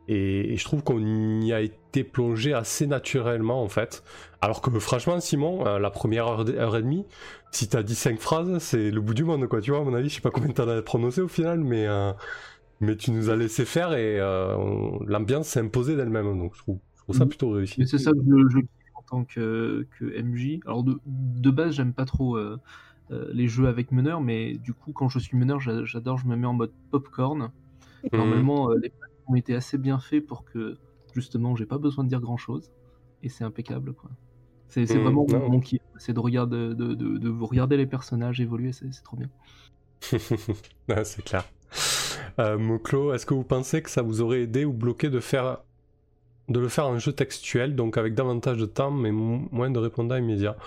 Et, 0.08 0.54
et 0.54 0.58
je 0.58 0.64
trouve 0.66 0.84
qu'on 0.84 1.00
y 1.42 1.54
a 1.54 1.62
été 1.62 2.04
plongé 2.04 2.54
assez 2.54 2.86
naturellement, 2.86 3.64
en 3.64 3.68
fait. 3.68 4.04
Alors 4.42 4.62
que 4.62 4.70
franchement, 4.80 5.20
Simon, 5.20 5.66
euh, 5.66 5.80
la 5.80 5.90
première 5.90 6.28
heure, 6.28 6.46
heure 6.50 6.78
et 6.78 6.82
demie, 6.84 7.06
si 7.52 7.68
t'as 7.68 7.82
dit 7.84 7.96
cinq 7.96 8.20
phrases, 8.20 8.60
c'est 8.60 8.92
le 8.92 9.02
bout 9.02 9.14
du 9.16 9.24
monde, 9.24 9.48
quoi. 9.48 9.60
Tu 9.62 9.72
vois, 9.72 9.80
à 9.80 9.84
mon 9.84 9.94
avis, 9.96 10.10
je 10.10 10.16
sais 10.16 10.22
pas 10.22 10.32
combien 10.32 10.52
t'en 10.54 10.68
as 10.68 10.82
prononcé 10.84 11.22
au 11.22 11.28
final, 11.28 11.62
mais, 11.62 11.88
euh, 11.88 12.12
mais 12.80 12.96
tu 12.96 13.12
nous 13.12 13.30
as 13.32 13.36
laissé 13.36 13.66
faire 13.66 13.94
et 13.94 14.18
l'ambiance 15.08 15.48
s'est 15.48 15.60
imposée 15.62 15.96
d'elle-même. 15.96 16.38
Donc, 16.38 16.54
je 16.56 16.60
trouve, 16.60 16.80
je 16.98 17.02
trouve 17.04 17.16
ça 17.16 17.26
Mhm. 17.26 17.30
plutôt 17.30 17.50
réussi. 17.52 17.76
Mais 17.80 17.86
c'est 17.88 17.98
ça 18.00 18.12
que 18.12 18.18
je, 18.18 18.50
je 18.60 18.60
tant 19.12 19.26
que, 19.26 19.88
que 20.00 20.06
MJ. 20.18 20.62
Alors 20.66 20.84
de, 20.86 21.02
de 21.06 21.52
base, 21.52 21.76
j'aime 21.76 21.94
pas 21.96 22.06
trop 22.06 22.38
euh, 22.38 22.60
euh, 23.12 23.30
les 23.34 23.48
jeux 23.50 23.68
avec 23.68 23.92
meneur, 23.92 24.22
mais 24.22 24.56
du 24.58 24.74
coup, 24.74 24.94
quand 24.94 25.10
je 25.10 25.20
suis 25.20 25.38
meneur, 25.38 25.60
j'a- 25.62 25.86
j'adore, 25.86 26.18
je 26.20 26.28
me 26.28 26.36
mets 26.38 26.48
en 26.48 26.54
mode 26.56 26.74
popcorn. 26.92 27.52
Mhm. 28.14 28.52
Normalement, 28.52 28.72
euh, 28.72 28.78
les 28.82 28.90
packs 28.90 29.10
ont 29.28 29.36
été 29.36 29.56
assez 29.56 29.78
bien 29.78 30.00
faits 30.00 30.26
pour 30.26 30.46
que 30.46 30.80
justement, 31.14 31.56
j'ai 31.56 31.66
pas 31.66 31.78
besoin 31.80 32.04
de 32.04 32.10
dire 32.10 32.22
grand 32.22 32.38
chose. 32.38 32.72
Et 33.24 33.30
c'est 33.30 33.44
impeccable, 33.46 33.94
quoi. 33.94 34.12
C'est 34.70 34.86
Mhm, 34.90 35.00
vraiment 35.00 35.28
mon, 35.28 35.60
kiff. 35.62 35.82
C'est 35.98 36.14
de 36.14 36.20
regarder, 36.20 36.70
de, 36.76 36.94
de, 36.96 37.18
de 37.20 37.30
vous 37.30 37.46
regarder 37.48 37.78
les 37.78 37.88
personnages 37.88 38.42
évoluer, 38.42 38.74
c'est 38.74 38.90
trop 39.04 39.18
bien. 39.18 39.30
Ah, 40.90 41.04
c'est 41.04 41.24
clair. 41.24 41.46
Euh, 42.40 42.58
est-ce 43.14 43.26
que 43.26 43.34
vous 43.34 43.44
pensez 43.44 43.82
que 43.82 43.90
ça 43.90 44.02
vous 44.02 44.22
aurait 44.22 44.42
aidé 44.42 44.66
ou 44.66 44.74
bloqué 44.74 45.10
de 45.10 45.20
faire 45.20 45.60
de 46.52 46.60
le 46.60 46.68
faire 46.70 46.88
en 46.88 47.00
jeu 47.00 47.14
textuel, 47.14 47.76
donc 47.76 47.98
avec 47.98 48.14
davantage 48.16 48.58
de 48.58 48.66
temps 48.66 48.92
mais 48.92 49.12
mo- 49.12 49.48
moins 49.52 49.70
de 49.72 49.80
répondants 49.80 50.18
immédiats 50.18 50.58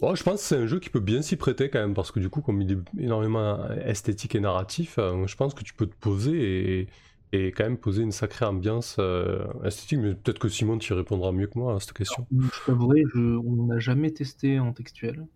Bon, 0.00 0.14
je 0.14 0.22
pense 0.22 0.40
que 0.42 0.46
c'est 0.46 0.56
un 0.56 0.66
jeu 0.66 0.78
qui 0.78 0.90
peut 0.90 1.00
bien 1.00 1.22
s'y 1.22 1.36
prêter 1.36 1.70
quand 1.70 1.78
même, 1.80 1.94
parce 1.94 2.12
que 2.12 2.20
du 2.20 2.28
coup, 2.28 2.42
comme 2.42 2.60
il 2.60 2.70
est 2.72 2.78
énormément 2.98 3.66
esthétique 3.86 4.34
et 4.34 4.40
narratif, 4.40 4.98
euh, 4.98 5.26
je 5.26 5.36
pense 5.36 5.54
que 5.54 5.64
tu 5.64 5.72
peux 5.74 5.86
te 5.86 5.94
poser 5.96 6.88
et, 7.32 7.46
quand 7.52 7.64
même 7.64 7.78
poser 7.78 8.02
une 8.02 8.12
sacrée 8.12 8.44
ambiance 8.46 8.96
euh, 8.98 9.46
esthétique, 9.64 9.98
mais 10.00 10.14
peut-être 10.14 10.38
que 10.38 10.48
Simon 10.48 10.78
t'y 10.78 10.92
répondra 10.92 11.32
mieux 11.32 11.46
que 11.46 11.58
moi 11.58 11.74
à 11.76 11.80
cette 11.80 11.92
question. 11.94 12.26
Je 12.30 12.64
t'avouerai, 12.66 13.02
on 13.14 13.66
n'a 13.66 13.78
jamais 13.78 14.12
testé 14.12 14.58
en 14.60 14.72
textuel, 14.72 15.26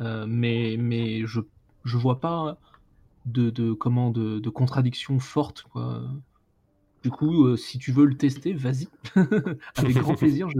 Euh, 0.00 0.26
mais, 0.28 1.26
je, 1.26 1.40
je 1.84 1.96
vois 1.98 2.20
pas 2.20 2.58
de, 3.26 3.50
de, 3.50 3.72
comment, 3.72 4.10
de, 4.10 4.38
de 4.40 4.50
contradiction 4.50 5.18
forte. 5.20 5.62
Quoi. 5.62 6.02
Du 7.02 7.10
coup, 7.10 7.46
euh, 7.46 7.56
si 7.56 7.78
tu 7.78 7.92
veux 7.92 8.04
le 8.04 8.16
tester, 8.16 8.52
vas-y. 8.52 8.88
Avec 9.76 9.96
grand 9.96 10.14
plaisir, 10.16 10.48
je, 10.50 10.58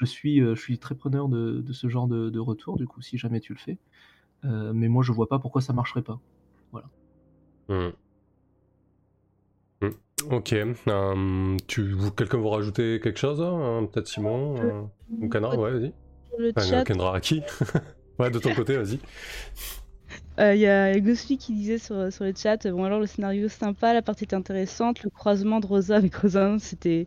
je, 0.00 0.06
suis, 0.06 0.40
euh, 0.40 0.54
je 0.54 0.60
suis 0.60 0.78
très 0.78 0.94
preneur 0.94 1.28
de, 1.28 1.60
de 1.60 1.72
ce 1.72 1.88
genre 1.88 2.08
de, 2.08 2.30
de 2.30 2.38
retour, 2.40 2.76
du 2.76 2.86
coup, 2.86 3.02
si 3.02 3.18
jamais 3.18 3.40
tu 3.40 3.52
le 3.54 3.58
fais. 3.58 3.78
Euh, 4.44 4.72
mais 4.74 4.88
moi, 4.88 5.02
je 5.02 5.12
vois 5.12 5.28
pas 5.28 5.38
pourquoi 5.38 5.62
ça 5.62 5.72
marcherait 5.72 6.02
pas. 6.02 6.20
Hmm. 7.68 7.90
Hmm. 9.82 9.90
Ok. 10.30 10.52
Euh, 10.54 11.56
tu, 11.66 11.92
vous- 11.92 12.10
quelqu'un 12.10 12.38
veut 12.38 12.46
rajouter 12.48 12.98
quelque 13.02 13.18
chose 13.18 13.40
hein 13.40 13.86
Peut-être 13.92 14.08
Simon 14.08 14.56
euh, 14.56 14.82
Ou 15.20 15.28
Kendra 15.28 15.56
Ouais, 15.56 15.72
vas-y. 15.72 15.92
Le 16.38 16.52
Enfin, 16.56 16.66
chat, 16.66 16.84
Kendra 16.84 17.16
à 17.16 17.20
qui? 17.20 17.42
Ouais, 18.18 18.30
de 18.30 18.38
ton 18.40 18.52
côté, 18.52 18.76
vas-y. 18.76 18.98
Euh, 20.38 20.54
Il 20.54 20.60
y 20.60 20.66
a 20.66 20.98
Ghostly 21.00 21.36
qui 21.36 21.52
disait 21.52 21.78
sur, 21.78 22.12
sur 22.12 22.24
le 22.24 22.32
chat 22.34 22.66
Bon, 22.68 22.84
alors 22.84 23.00
le 23.00 23.06
scénario 23.06 23.48
sympa, 23.48 23.92
la 23.92 24.02
partie 24.02 24.24
était 24.24 24.36
intéressante, 24.36 25.02
le 25.02 25.10
croisement 25.10 25.60
de 25.60 25.66
Rosa 25.66 25.96
avec 25.96 26.14
Rosa, 26.14 26.56
c'était 26.60 27.06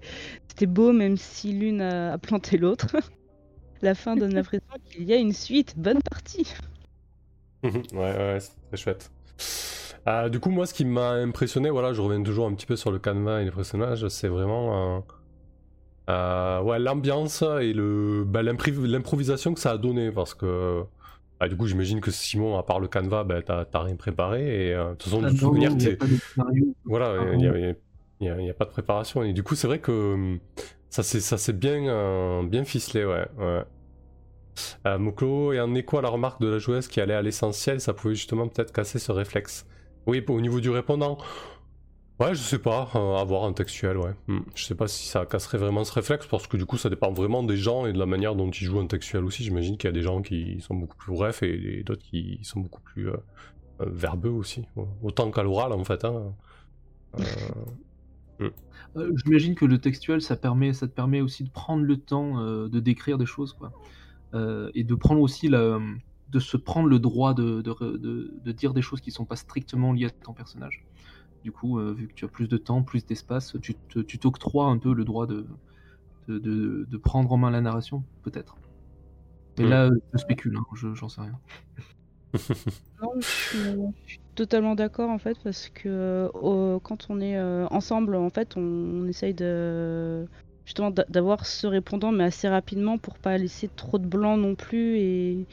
beau, 0.67 0.91
même 0.91 1.17
si 1.17 1.53
l'une 1.53 1.81
a, 1.81 2.17
planté 2.17 2.57
l'autre. 2.57 2.87
la 3.81 3.95
fin 3.95 4.15
donne 4.15 4.33
l'impression 4.33 4.67
qu'il 4.89 5.03
y 5.03 5.13
a 5.13 5.17
une 5.17 5.33
suite. 5.33 5.73
Bonne 5.77 6.01
partie. 6.01 6.53
ouais, 7.63 7.79
ouais, 7.93 8.37
c'est 8.39 8.77
chouette. 8.77 9.11
Euh, 10.07 10.29
du 10.29 10.39
coup, 10.39 10.49
moi, 10.49 10.65
ce 10.65 10.73
qui 10.73 10.85
m'a 10.85 11.11
impressionné, 11.11 11.69
voilà, 11.69 11.93
je 11.93 12.01
reviens 12.01 12.23
toujours 12.23 12.47
un 12.47 12.53
petit 12.53 12.65
peu 12.65 12.75
sur 12.75 12.91
le 12.91 12.99
canevas 12.99 13.41
et 13.41 13.45
les 13.45 13.51
personnages, 13.51 14.07
c'est 14.07 14.27
vraiment 14.27 14.97
euh, 14.97 14.99
euh, 16.09 16.61
ouais, 16.61 16.79
l'ambiance 16.79 17.43
et 17.61 17.73
le, 17.73 18.23
bah, 18.25 18.41
l'improvisation 18.43 19.53
que 19.53 19.59
ça 19.59 19.71
a 19.71 19.77
donné, 19.77 20.11
parce 20.11 20.33
que 20.33 20.83
bah, 21.41 21.49
du 21.49 21.57
coup, 21.57 21.68
j'imagine 21.68 22.01
que 22.01 22.11
Simon, 22.11 22.57
à 22.57 22.63
part 22.63 22.80
le 22.80 22.88
canevas, 22.88 23.26
bah, 23.26 23.41
t'as 23.43 23.65
rien 23.84 23.97
préparé, 23.97 24.69
et 24.69 24.73
euh, 24.76 24.91
de 24.91 24.95
toute 24.95 25.03
façon, 25.05 25.23
Ah 25.23 25.31
de 25.31 25.41
non, 25.41 25.51
manière, 25.51 25.72
il. 25.80 25.97
Voilà, 26.85 27.15
Ah 27.18 27.26
il 27.34 27.39
n'y 27.39 27.47
a, 27.47 27.53
bon 27.53 27.77
il 28.22 28.45
y 28.45 28.49
a- 28.49 28.53
pas 28.53 28.65
de 28.65 28.69
préparation. 28.72 29.23
Et 29.23 29.34
du 29.34 29.43
coup, 29.43 29.55
c'est 29.55 29.68
vrai 29.68 29.80
que 29.80 29.91
hum, 30.13 30.39
ça 30.89 31.03
s'est 31.03 31.22
ça 31.22 31.38
s'est 31.38 31.53
bien, 31.53 31.88
euh, 31.88 32.43
bien 32.43 32.65
ficelé, 32.65 33.05
ouais. 33.05 33.26
ouais. 33.39 33.63
Euh, 34.88 34.97
Moklo, 34.97 35.53
et 35.53 35.59
en 35.59 35.73
écho 35.76 35.97
à 35.97 36.01
la 36.01 36.09
remarque 36.09 36.41
de 36.41 36.47
la 36.47 36.59
joueuse 36.59 36.88
qui 36.88 37.01
allait 37.01 37.13
à 37.13 37.22
l'essentiel, 37.22 37.81
ça 37.81 37.93
pouvait 37.93 38.15
justement 38.15 38.47
peut-être 38.47 38.72
casser 38.73 38.99
ce 38.99 39.11
réflexe. 39.11 39.65
Oui, 40.07 40.23
au 40.27 40.41
niveau 40.41 40.59
du 40.59 40.69
répondant. 40.69 41.18
Ouais, 42.19 42.35
je 42.35 42.41
sais 42.41 42.59
pas, 42.59 42.88
euh, 42.95 43.15
avoir 43.15 43.45
un 43.45 43.53
textuel, 43.53 43.97
ouais. 43.97 44.13
Hmm. 44.27 44.41
Je 44.53 44.65
sais 44.65 44.75
pas 44.75 44.88
si 44.88 45.07
ça 45.07 45.25
casserait 45.25 45.57
vraiment 45.57 45.83
ce 45.83 45.91
réflexe, 45.91 46.27
parce 46.27 46.45
que 46.45 46.55
du 46.55 46.65
coup, 46.65 46.77
ça 46.77 46.89
dépend 46.89 47.11
vraiment 47.11 47.41
des 47.41 47.57
gens 47.57 47.88
et 47.88 47.93
de 47.93 47.97
la 47.97 48.05
manière 48.05 48.35
dont 48.35 48.51
ils 48.51 48.63
jouent 48.63 48.79
un 48.79 48.85
textuel 48.85 49.25
aussi. 49.25 49.43
J'imagine 49.43 49.75
qu'il 49.77 49.88
y 49.88 49.89
a 49.89 49.93
des 49.93 50.03
gens 50.03 50.21
qui 50.21 50.61
sont 50.61 50.75
beaucoup 50.75 50.97
plus 50.97 51.13
brefs 51.13 51.41
et, 51.41 51.83
d'autres 51.83 52.03
qui 52.03 52.39
sont 52.43 52.59
beaucoup 52.59 52.81
plus 52.81 53.09
euh, 53.09 53.17
euh, 53.81 53.85
verbeux 53.89 54.29
aussi. 54.29 54.65
Autant 55.01 55.31
qu'à 55.31 55.41
l'oral, 55.41 55.71
en 55.71 55.83
fait. 55.83 56.05
Hein. 56.05 56.33
Hmm. 58.39 58.49
J'imagine 59.25 59.55
que 59.55 59.65
le 59.65 59.79
textuel, 59.79 60.21
ça, 60.21 60.35
permet, 60.35 60.73
ça 60.73 60.88
te 60.88 60.93
permet 60.93 61.21
aussi 61.21 61.43
de 61.43 61.49
prendre 61.49 61.83
le 61.83 61.97
temps 61.97 62.43
de 62.43 62.79
décrire 62.79 63.17
des 63.17 63.25
choses, 63.25 63.53
quoi. 63.53 63.71
et 64.73 64.83
de 64.83 64.95
prendre 64.95 65.21
aussi 65.21 65.47
la, 65.47 65.79
de 66.31 66.39
se 66.39 66.57
prendre 66.57 66.88
le 66.88 66.99
droit 66.99 67.33
de, 67.33 67.61
de, 67.61 68.51
dire 68.51 68.73
des 68.73 68.81
choses 68.81 69.01
qui 69.01 69.11
sont 69.11 69.25
pas 69.25 69.35
strictement 69.35 69.91
liées 69.91 70.05
à 70.05 70.09
ton 70.09 70.33
personnage. 70.33 70.83
Du 71.43 71.51
coup, 71.51 71.80
euh, 71.80 71.93
vu 71.93 72.07
que 72.07 72.13
tu 72.13 72.26
as 72.26 72.27
plus 72.27 72.47
de 72.47 72.57
temps, 72.57 72.84
plus 72.84 73.05
d'espace, 73.05 73.55
tu 73.61 74.19
t'octroies 74.19 74.65
un 74.65 74.77
peu 74.77 74.93
le 74.93 75.03
droit 75.03 75.27
de, 75.27 75.45
de, 76.27 76.97
prendre 76.97 77.31
en 77.31 77.38
main 77.38 77.49
la 77.49 77.61
narration, 77.61 78.03
peut-être. 78.23 78.57
Mais 79.57 79.68
là, 79.68 79.89
je 80.13 80.18
spécule, 80.18 80.57
hein, 80.57 80.65
j'en 80.93 81.09
sais 81.09 81.22
rien. 81.22 81.39
non, 83.01 83.11
je 83.19 83.27
suis, 84.05 84.19
totalement 84.35 84.76
d'accord 84.76 85.09
en 85.09 85.18
fait 85.18 85.38
parce 85.43 85.68
que 85.68 86.30
quand 86.84 87.07
on 87.09 87.19
est 87.19 87.38
euh, 87.38 87.68
ensemble, 87.72 88.15
en 88.15 88.30
fait, 88.30 88.55
on, 88.55 89.05
essaye 89.07 89.34
de 89.34 90.26
justement 90.65 90.91
d'avoir 90.91 91.45
ce 91.45 91.68
répondant, 91.68 92.11
mais 92.11 92.23
assez 92.23 92.47
rapidement 92.47 92.97
pour 92.97 93.18
pas 93.18 93.38
laisser 93.38 93.68
trop 93.68 93.97
de 93.97 94.05
blanc 94.05 94.38
non 94.38 94.55
plus 94.55 94.97
et, 94.97 95.45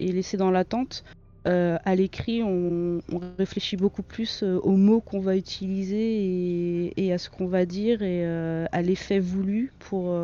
et 0.00 0.10
laisser 0.10 0.36
dans 0.36 0.50
l'attente. 0.50 1.04
Euh, 1.46 1.78
à 1.84 1.94
l'écrit, 1.94 2.42
on, 2.42 3.00
réfléchit 3.38 3.76
beaucoup 3.76 4.02
plus 4.02 4.42
euh, 4.42 4.58
aux 4.62 4.76
mots 4.76 5.00
qu'on 5.00 5.20
va 5.20 5.36
utiliser 5.36 6.92
et, 6.96 7.12
à 7.12 7.18
ce 7.18 7.30
qu'on 7.30 7.46
va 7.46 7.64
dire 7.64 8.02
et 8.02 8.26
euh, 8.26 8.66
à 8.72 8.82
l'effet 8.82 9.20
voulu 9.20 9.72
pour, 9.78 10.16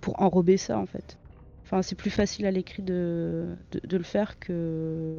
pour 0.00 0.20
enrober 0.20 0.56
ça 0.56 0.78
en 0.78 0.86
fait. 0.86 1.18
Enfin, 1.64 1.82
c'est 1.82 1.94
plus 1.94 2.10
facile 2.10 2.46
à 2.46 2.50
l'écrit 2.50 2.82
de, 2.82 3.46
de, 3.72 3.96
le 3.96 4.02
faire 4.02 4.38
que 4.38 5.14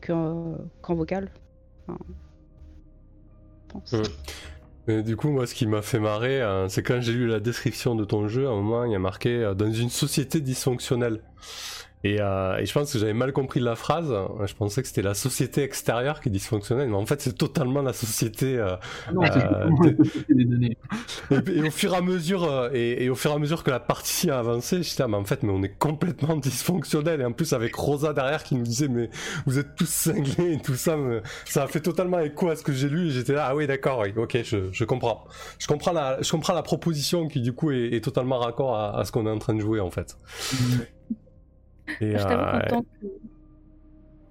qu'en 0.00 0.94
vocal. 0.94 1.30
du 4.86 5.16
coup, 5.16 5.30
moi, 5.30 5.46
ce 5.46 5.54
qui 5.54 5.66
m'a 5.66 5.82
fait 5.82 5.98
marrer, 5.98 6.40
c'est 6.68 6.82
quand 6.82 7.00
j'ai 7.00 7.12
lu 7.12 7.26
la 7.26 7.40
description 7.40 7.96
de 7.96 8.04
ton 8.04 8.28
jeu, 8.28 8.46
à 8.46 8.50
un 8.50 8.56
moment, 8.56 8.84
il 8.84 8.92
y 8.92 8.94
a 8.94 9.00
marqué 9.00 9.52
dans 9.56 9.72
une 9.72 9.90
société 9.90 10.40
dysfonctionnelle. 10.40 11.20
Euh, 12.04 12.58
et, 12.58 12.66
je 12.66 12.72
pense 12.72 12.92
que 12.92 12.98
j'avais 12.98 13.14
mal 13.14 13.32
compris 13.32 13.60
la 13.60 13.76
phrase. 13.76 14.12
Je 14.46 14.54
pensais 14.54 14.82
que 14.82 14.88
c'était 14.88 15.02
la 15.02 15.14
société 15.14 15.62
extérieure 15.62 16.20
qui 16.20 16.30
dysfonctionnait, 16.30 16.86
mais 16.86 16.96
en 16.96 17.06
fait 17.06 17.20
c'est 17.20 17.36
totalement 17.36 17.82
la 17.82 17.92
société. 17.92 18.58
Euh, 18.58 18.76
ah 19.08 19.12
non, 19.12 19.22
euh, 19.24 19.94
des 20.28 20.44
données. 20.44 20.76
Et, 21.30 21.62
au 21.62 21.70
fur 21.70 21.94
et 21.94 21.96
à 21.96 22.00
mesure, 22.00 22.70
et, 22.74 23.08
au 23.08 23.14
fur 23.14 23.30
et 23.30 23.34
à 23.34 23.38
mesure 23.38 23.64
que 23.64 23.70
la 23.70 23.80
partie 23.80 24.30
a 24.30 24.38
avancé, 24.38 24.76
je 24.76 24.90
disais 24.90 25.02
ah, 25.02 25.08
mais 25.08 25.16
en 25.16 25.24
fait 25.24 25.42
mais 25.42 25.52
on 25.52 25.62
est 25.62 25.76
complètement 25.78 26.36
dysfonctionnel. 26.42 27.20
Et 27.20 27.24
en 27.24 27.32
plus 27.32 27.52
avec 27.52 27.74
Rosa 27.74 28.12
derrière 28.12 28.42
qui 28.42 28.54
nous 28.54 28.64
disait 28.64 28.88
mais 28.88 29.08
vous 29.46 29.58
êtes 29.58 29.74
tous 29.74 29.88
cinglés 29.88 30.54
et 30.54 30.60
tout 30.60 30.74
ça, 30.74 30.96
ça 31.46 31.64
a 31.64 31.66
fait 31.66 31.80
totalement 31.80 32.20
écho 32.20 32.48
à 32.50 32.56
ce 32.56 32.62
que 32.62 32.72
j'ai 32.72 32.88
lu. 32.88 33.08
Et 33.08 33.10
j'étais 33.10 33.32
là 33.32 33.46
ah 33.48 33.56
oui 33.56 33.66
d'accord, 33.66 34.00
oui, 34.00 34.12
ok 34.16 34.38
je, 34.44 34.70
je, 34.72 34.84
comprends. 34.84 35.24
Je 35.58 35.66
comprends 35.66 35.92
la, 35.92 36.20
je 36.20 36.30
comprends 36.30 36.54
la 36.54 36.62
proposition 36.62 37.28
qui 37.28 37.40
du 37.40 37.52
coup 37.52 37.70
est, 37.70 38.02
totalement 38.04 38.38
raccord 38.38 38.76
à, 38.76 38.98
à 38.98 39.04
ce 39.04 39.12
qu'on 39.12 39.26
est 39.26 39.30
en 39.30 39.38
train 39.38 39.54
de 39.54 39.60
jouer 39.60 39.80
en 39.80 39.90
fait. 39.90 40.16
Et, 42.00 42.12
je 42.12 42.22
t'avoue 42.22 42.60
qu'en 42.60 42.68
tant 42.68 42.82
que... 42.82 43.06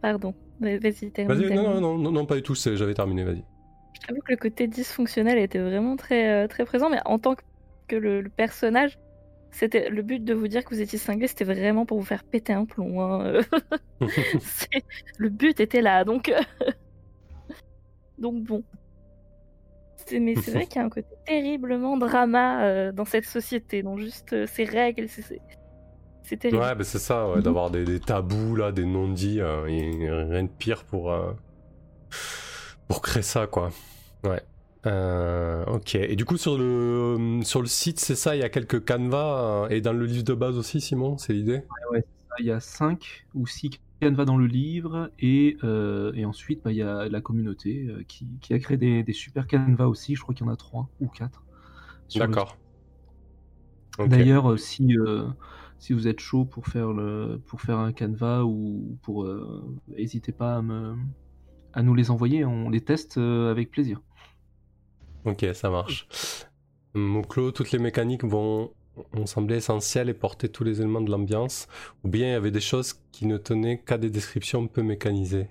Pardon, 0.01 0.33
vas-y, 0.59 1.11
termine. 1.11 1.37
Vas-y, 1.37 1.55
non, 1.55 1.79
non, 1.79 1.97
non, 1.97 2.11
non, 2.11 2.25
pas 2.25 2.35
du 2.35 2.43
tout, 2.43 2.55
j'avais 2.55 2.93
terminé, 2.93 3.23
vas-y. 3.23 3.43
Je 3.93 4.07
t'avoue 4.07 4.21
que 4.21 4.31
le 4.31 4.37
côté 4.37 4.67
dysfonctionnel 4.67 5.37
était 5.37 5.59
vraiment 5.59 5.95
très, 5.95 6.29
euh, 6.29 6.47
très 6.47 6.65
présent, 6.65 6.89
mais 6.89 6.99
en 7.05 7.19
tant 7.19 7.35
que 7.87 7.95
le, 7.95 8.23
personnage, 8.29 8.99
c'était 9.51 9.89
le 9.89 10.01
but 10.01 10.23
de 10.23 10.33
vous 10.33 10.47
dire 10.47 10.63
que 10.65 10.73
vous 10.73 10.81
étiez 10.81 10.97
cinglé, 10.99 11.27
c'était 11.27 11.45
vraiment 11.45 11.85
pour 11.85 11.99
vous 11.99 12.05
faire 12.05 12.23
péter 12.23 12.53
un 12.53 12.65
plomb. 12.65 13.01
Hein. 13.01 13.41
le 15.17 15.29
but 15.29 15.59
était 15.59 15.81
là, 15.81 16.03
donc 16.03 16.29
euh, 16.29 16.41
donc 18.17 18.43
bon. 18.43 18.63
Mais 20.11 20.35
c'est 20.35 20.51
vrai 20.51 20.65
qu'il 20.67 20.77
y 20.77 20.79
a 20.79 20.85
un 20.85 20.89
côté 20.89 21.07
terriblement 21.25 21.97
drama 21.97 22.65
euh, 22.65 22.91
dans 22.91 23.05
cette 23.05 23.25
société, 23.25 23.83
dans 23.83 23.97
juste 23.97 24.45
ces 24.47 24.65
règles, 24.65 25.07
c'est 26.23 26.41
c'est 26.41 26.55
Ouais, 26.55 26.73
bah 26.75 26.83
c'est 26.83 26.99
ça, 26.99 27.27
mhm. 27.35 27.41
d'avoir 27.41 27.69
des, 27.69 27.99
tabous, 27.99 28.55
là, 28.55 28.71
des 28.71 28.85
non-dits, 28.85 29.41
euh, 29.41 29.61
rien 29.63 30.43
de 30.43 30.49
pire 30.49 30.85
pour, 30.85 31.11
euh, 31.11 31.33
pour 32.87 33.01
créer 33.01 33.23
ça, 33.23 33.45
quoi. 33.45 33.71
Ouais. 34.23 34.41
Euh, 34.85 35.65
ok. 35.65 35.95
Et 35.95 36.15
du 36.15 36.25
coup, 36.25 36.37
sur 36.37 36.57
le, 36.57 37.39
sur 37.43 37.61
le 37.61 37.67
site, 37.67 37.99
c'est 37.99 38.15
ça, 38.15 38.35
il 38.35 38.39
y 38.39 38.43
a 38.43 38.49
quelques 38.49 38.83
canevas, 38.83 39.67
et 39.69 39.81
dans 39.81 39.93
le 39.93 40.05
livre 40.05 40.23
de 40.23 40.33
base 40.33 40.57
aussi, 40.57 40.81
Simon, 40.81 41.17
c'est 41.17 41.33
l'idée? 41.33 41.63
Ouais, 41.91 41.97
ouais 41.97 42.05
il 42.39 42.47
y 42.47 42.51
a 42.51 42.59
5 42.59 43.27
ou 43.35 43.45
6 43.45 43.79
canevas 43.99 44.25
dans 44.25 44.37
le 44.37 44.47
livre, 44.47 45.11
et, 45.19 45.57
et 46.15 46.25
ensuite, 46.25 46.63
bah, 46.63 46.71
il 46.71 46.77
y 46.77 46.81
a 46.81 47.09
la 47.09 47.21
communauté 47.21 47.87
qui, 48.07 48.27
qui, 48.41 48.53
a 48.53 48.59
créé 48.59 48.77
des, 48.77 49.03
des 49.03 49.13
super 49.13 49.45
canevas 49.45 49.87
aussi, 49.87 50.15
je 50.15 50.21
crois 50.21 50.33
qu'il 50.33 50.45
y 50.45 50.49
en 50.49 50.53
a 50.53 50.55
3 50.55 50.89
ou 51.01 51.07
4. 51.07 51.43
D'accord. 52.15 52.57
D'ailleurs, 53.99 54.57
si 54.57 54.95
si 55.79 55.93
vous 55.93 56.07
êtes 56.07 56.19
chaud 56.19 56.45
pour 56.45 56.67
faire, 56.67 56.93
le, 56.93 57.41
pour 57.45 57.61
faire 57.61 57.77
un 57.77 57.91
canevas 57.91 58.43
ou 58.43 58.97
pour. 59.01 59.27
n'hésitez 59.87 60.31
euh, 60.31 60.35
pas 60.35 60.57
à, 60.57 60.61
me, 60.61 60.95
à 61.73 61.83
nous 61.83 61.93
les 61.93 62.11
envoyer, 62.11 62.45
on 62.45 62.69
les 62.69 62.81
teste 62.81 63.17
euh, 63.17 63.51
avec 63.51 63.71
plaisir. 63.71 64.01
Ok, 65.25 65.45
ça 65.53 65.69
marche. 65.69 66.07
Mouklo, 66.93 67.51
toutes 67.51 67.71
les 67.71 67.79
mécaniques 67.79 68.23
vont 68.23 68.71
ont 69.13 69.25
semblé 69.25 69.55
essentielles 69.55 70.09
et 70.09 70.13
porter 70.13 70.49
tous 70.49 70.63
les 70.63 70.81
éléments 70.81 71.01
de 71.01 71.09
l'ambiance, 71.09 71.67
ou 72.03 72.09
bien 72.09 72.27
il 72.27 72.31
y 72.31 72.35
avait 72.35 72.51
des 72.51 72.59
choses 72.59 72.93
qui 73.11 73.25
ne 73.25 73.37
tenaient 73.37 73.79
qu'à 73.79 73.97
des 73.97 74.09
descriptions 74.09 74.67
peu 74.67 74.83
mécanisées. 74.83 75.49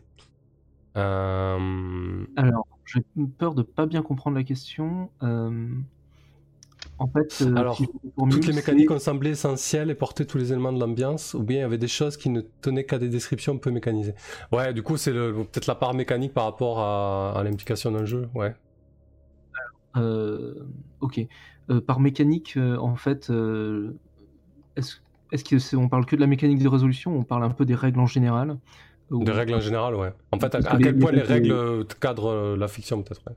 Euh, 0.96 2.24
Alors, 2.36 2.66
j'ai 2.84 3.02
peur 3.38 3.54
de 3.54 3.62
pas 3.62 3.86
bien 3.86 4.02
comprendre 4.02 4.36
la 4.36 4.44
question. 4.44 5.10
En 7.02 7.08
fait, 7.08 7.42
euh, 7.42 7.56
Alors, 7.56 7.76
toutes 8.30 8.46
les 8.46 8.52
mécaniques 8.52 8.90
ont 8.92 8.98
semblé 9.00 9.30
essentielles 9.30 9.90
et 9.90 9.94
portaient 9.96 10.24
tous 10.24 10.38
les 10.38 10.52
éléments 10.52 10.72
de 10.72 10.78
l'ambiance, 10.78 11.34
ou 11.34 11.42
bien 11.42 11.58
il 11.58 11.60
y 11.62 11.64
avait 11.64 11.78
des 11.78 11.88
choses 11.88 12.16
qui 12.16 12.28
ne 12.28 12.42
tenaient 12.60 12.84
qu'à 12.84 12.98
des 12.98 13.08
descriptions 13.08 13.58
peu 13.58 13.72
mécanisées. 13.72 14.14
Ouais, 14.52 14.72
du 14.72 14.84
coup, 14.84 14.96
c'est 14.96 15.12
peut-être 15.12 15.66
la 15.66 15.74
part 15.74 15.94
mécanique 15.94 16.32
par 16.32 16.44
rapport 16.44 16.78
à, 16.78 17.42
l'implication 17.42 17.90
d'un 17.90 18.04
jeu, 18.04 18.28
ouais. 18.34 18.54
Euh, 19.96 20.54
ok. 21.00 21.20
Euh, 21.70 21.80
par 21.80 21.98
mécanique, 21.98 22.56
en 22.56 22.94
fait, 22.94 23.32
est-ce 24.76 25.00
est 25.32 25.74
qu'on 25.74 25.88
parle 25.88 26.06
que 26.06 26.14
de 26.14 26.20
la 26.20 26.28
mécanique 26.28 26.62
de 26.62 26.68
résolution 26.68 27.16
ou 27.16 27.18
on 27.18 27.24
parle 27.24 27.42
un 27.42 27.50
peu 27.50 27.64
des 27.64 27.74
règles 27.74 27.98
en 27.98 28.06
général? 28.06 28.58
Des 29.10 29.32
règles 29.32 29.54
en 29.54 29.60
général, 29.60 29.96
ouais. 29.96 30.12
En 30.30 30.38
fait, 30.38 30.54
à, 30.54 30.76
quel 30.78 30.96
point 30.98 31.10
les 31.10 31.22
règles 31.22 31.84
cadrent 32.00 32.54
la 32.56 32.68
fiction, 32.68 33.02
peut-être, 33.02 33.22
ouais. 33.26 33.34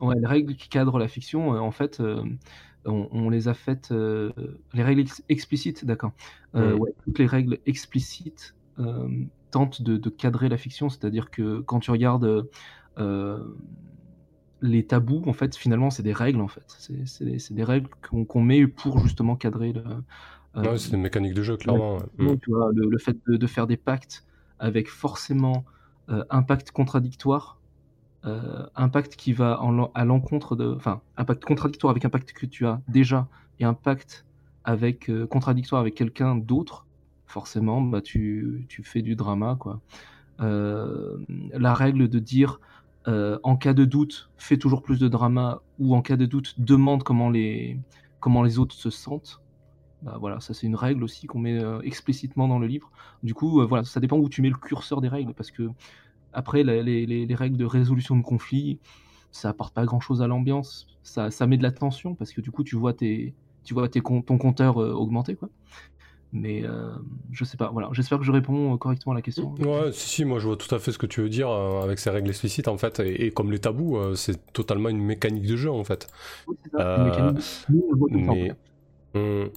Ouais, 0.00 0.16
les 0.18 0.26
règles 0.26 0.54
qui 0.56 0.68
cadrent 0.68 0.98
la 0.98 1.08
fiction, 1.08 1.48
en 1.50 1.70
fait, 1.70 2.02
on, 2.86 3.30
les 3.30 3.48
a 3.48 3.54
faites. 3.54 3.90
Euh, 3.92 4.32
les 4.74 4.82
règles 4.82 5.04
explicites, 5.28 5.84
d'accord. 5.84 6.12
Euh, 6.54 6.78
toutes 7.04 7.18
les 7.18 7.26
règles 7.26 7.58
explicites 7.66 8.54
euh, 8.78 9.08
tentent 9.50 9.82
de, 9.82 10.10
cadrer 10.10 10.48
la 10.48 10.56
fiction, 10.56 10.88
c'est-à-dire 10.88 11.30
que 11.30 11.60
quand 11.60 11.80
tu 11.80 11.90
regardes 11.90 12.48
les 14.62 14.86
tabous, 14.86 15.22
en 15.26 15.32
fait, 15.32 15.54
finalement, 15.54 15.90
c'est 15.90 16.02
des 16.02 16.14
règles, 16.14 16.40
en 16.40 16.48
fait. 16.48 16.64
C'est 17.04 17.54
des, 17.54 17.64
règles 17.64 17.88
qu'on 18.10 18.42
met 18.42 18.66
pour 18.66 18.98
justement 19.00 19.36
cadrer 19.36 19.74
c'est 20.78 20.94
une 20.94 21.02
mécanique 21.02 21.34
de 21.34 21.42
jeu, 21.42 21.56
clairement. 21.58 21.98
Le, 22.16 22.98
fait 22.98 23.16
de, 23.26 23.36
de, 23.36 23.46
faire 23.46 23.66
des 23.66 23.76
pactes 23.76 24.24
avec 24.58 24.88
forcément 24.88 25.64
un 26.08 26.42
pacte 26.42 26.70
contradictoire 26.70 27.58
euh, 28.26 28.66
un 28.74 28.88
pacte 28.88 29.14
qui 29.14 29.32
va 29.32 29.60
à 29.94 30.04
l'encontre 30.04 30.56
de, 30.56 30.74
enfin, 30.74 31.00
un 31.16 31.24
pacte 31.24 31.44
contradictoire 31.44 31.92
avec 31.92 32.04
un 32.04 32.10
pacte 32.10 32.32
que 32.32 32.46
tu 32.46 32.66
as 32.66 32.80
déjà 32.88 33.28
et 33.60 33.64
un 33.64 33.74
pacte 33.74 34.26
avec 34.64 35.08
euh, 35.08 35.26
contradictoire 35.26 35.80
avec 35.80 35.94
quelqu'un 35.94 36.34
d'autre, 36.34 36.86
forcément, 37.26 37.80
bah 37.80 38.00
tu, 38.00 38.66
tu, 38.68 38.82
fais 38.82 39.02
du 39.02 39.14
drama, 39.14 39.56
quoi. 39.60 39.80
Euh, 40.40 41.18
la 41.52 41.72
règle 41.72 42.08
de 42.08 42.18
dire 42.18 42.60
en 43.44 43.56
cas 43.56 43.72
de 43.72 43.84
doute, 43.84 44.30
fais 44.36 44.56
toujours 44.56 44.82
plus 44.82 44.98
de 44.98 45.06
drama, 45.06 45.62
ou 45.78 45.94
en 45.94 46.02
cas 46.02 46.16
de 46.16 46.26
doute, 46.26 46.58
demande 46.58 47.04
comment 47.04 47.30
les, 47.30 47.78
comment 48.18 48.42
les 48.42 48.58
autres 48.58 48.74
se 48.74 48.90
sentent. 48.90 49.40
Bah 50.02 50.16
voilà, 50.18 50.40
ça 50.40 50.54
c'est 50.54 50.66
une 50.66 50.74
règle 50.74 51.04
aussi 51.04 51.28
qu'on 51.28 51.38
met 51.38 51.62
explicitement 51.84 52.48
dans 52.48 52.58
le 52.58 52.66
livre. 52.66 52.90
Du 53.22 53.32
coup, 53.32 53.64
voilà, 53.64 53.84
ça 53.84 54.00
dépend 54.00 54.16
où 54.16 54.28
tu 54.28 54.42
mets 54.42 54.50
le 54.50 54.56
curseur 54.56 55.00
des 55.00 55.06
règles, 55.06 55.34
parce 55.34 55.52
que 55.52 55.70
après, 56.36 56.62
les, 56.62 57.34
règles 57.34 57.56
de 57.56 57.64
résolution 57.64 58.16
de 58.16 58.22
conflit, 58.22 58.78
ça 59.32 59.48
apporte 59.48 59.74
pas 59.74 59.84
grand-chose 59.84 60.22
à 60.22 60.26
l'ambiance. 60.26 60.86
Ça, 61.02 61.30
met 61.46 61.56
de 61.56 61.62
la 61.62 61.72
tension 61.72 62.14
parce 62.14 62.32
que 62.32 62.40
du 62.40 62.50
coup, 62.50 62.62
tu 62.62 62.76
vois, 62.76 62.92
tes, 62.92 63.34
tu 63.64 63.74
vois 63.74 63.88
tes, 63.88 64.00
ton 64.02 64.38
compteur 64.38 64.80
euh, 64.82 64.92
augmenter. 64.92 65.34
Quoi. 65.34 65.48
Mais 66.32 66.62
euh, 66.64 66.90
je 67.30 67.44
sais 67.44 67.56
pas, 67.56 67.70
voilà. 67.72 67.88
J'espère 67.92 68.18
que 68.18 68.24
je 68.24 68.32
réponds 68.32 68.76
correctement 68.76 69.12
à 69.12 69.14
la 69.16 69.22
question. 69.22 69.54
Ouais, 69.60 69.92
si, 69.92 70.08
si, 70.08 70.24
moi 70.24 70.38
je 70.38 70.46
vois 70.48 70.56
tout 70.56 70.72
à 70.74 70.78
fait 70.78 70.92
ce 70.92 70.98
que 70.98 71.06
tu 71.06 71.22
veux 71.22 71.28
dire 71.28 71.48
euh, 71.48 71.82
avec 71.82 71.98
ces 71.98 72.10
règles 72.10 72.28
explicites 72.28 72.68
en 72.68 72.76
fait. 72.76 73.00
Et, 73.00 73.26
et 73.26 73.30
comme 73.30 73.50
les 73.50 73.58
tabous, 73.60 73.96
euh, 73.96 74.14
c'est 74.14 74.52
totalement 74.52 74.88
une 74.90 75.00
mécanique 75.02 75.46
de 75.46 75.56
jeu 75.56 75.70
en 75.70 75.84
fait. 75.84 76.08
Oui, 76.46 76.56
c'est 76.62 76.70
ça, 76.72 76.78
Euh, 76.80 76.98
une 76.98 77.04
mécanique. 77.06 77.40
Mais 78.10 78.52
hum, 79.14 79.50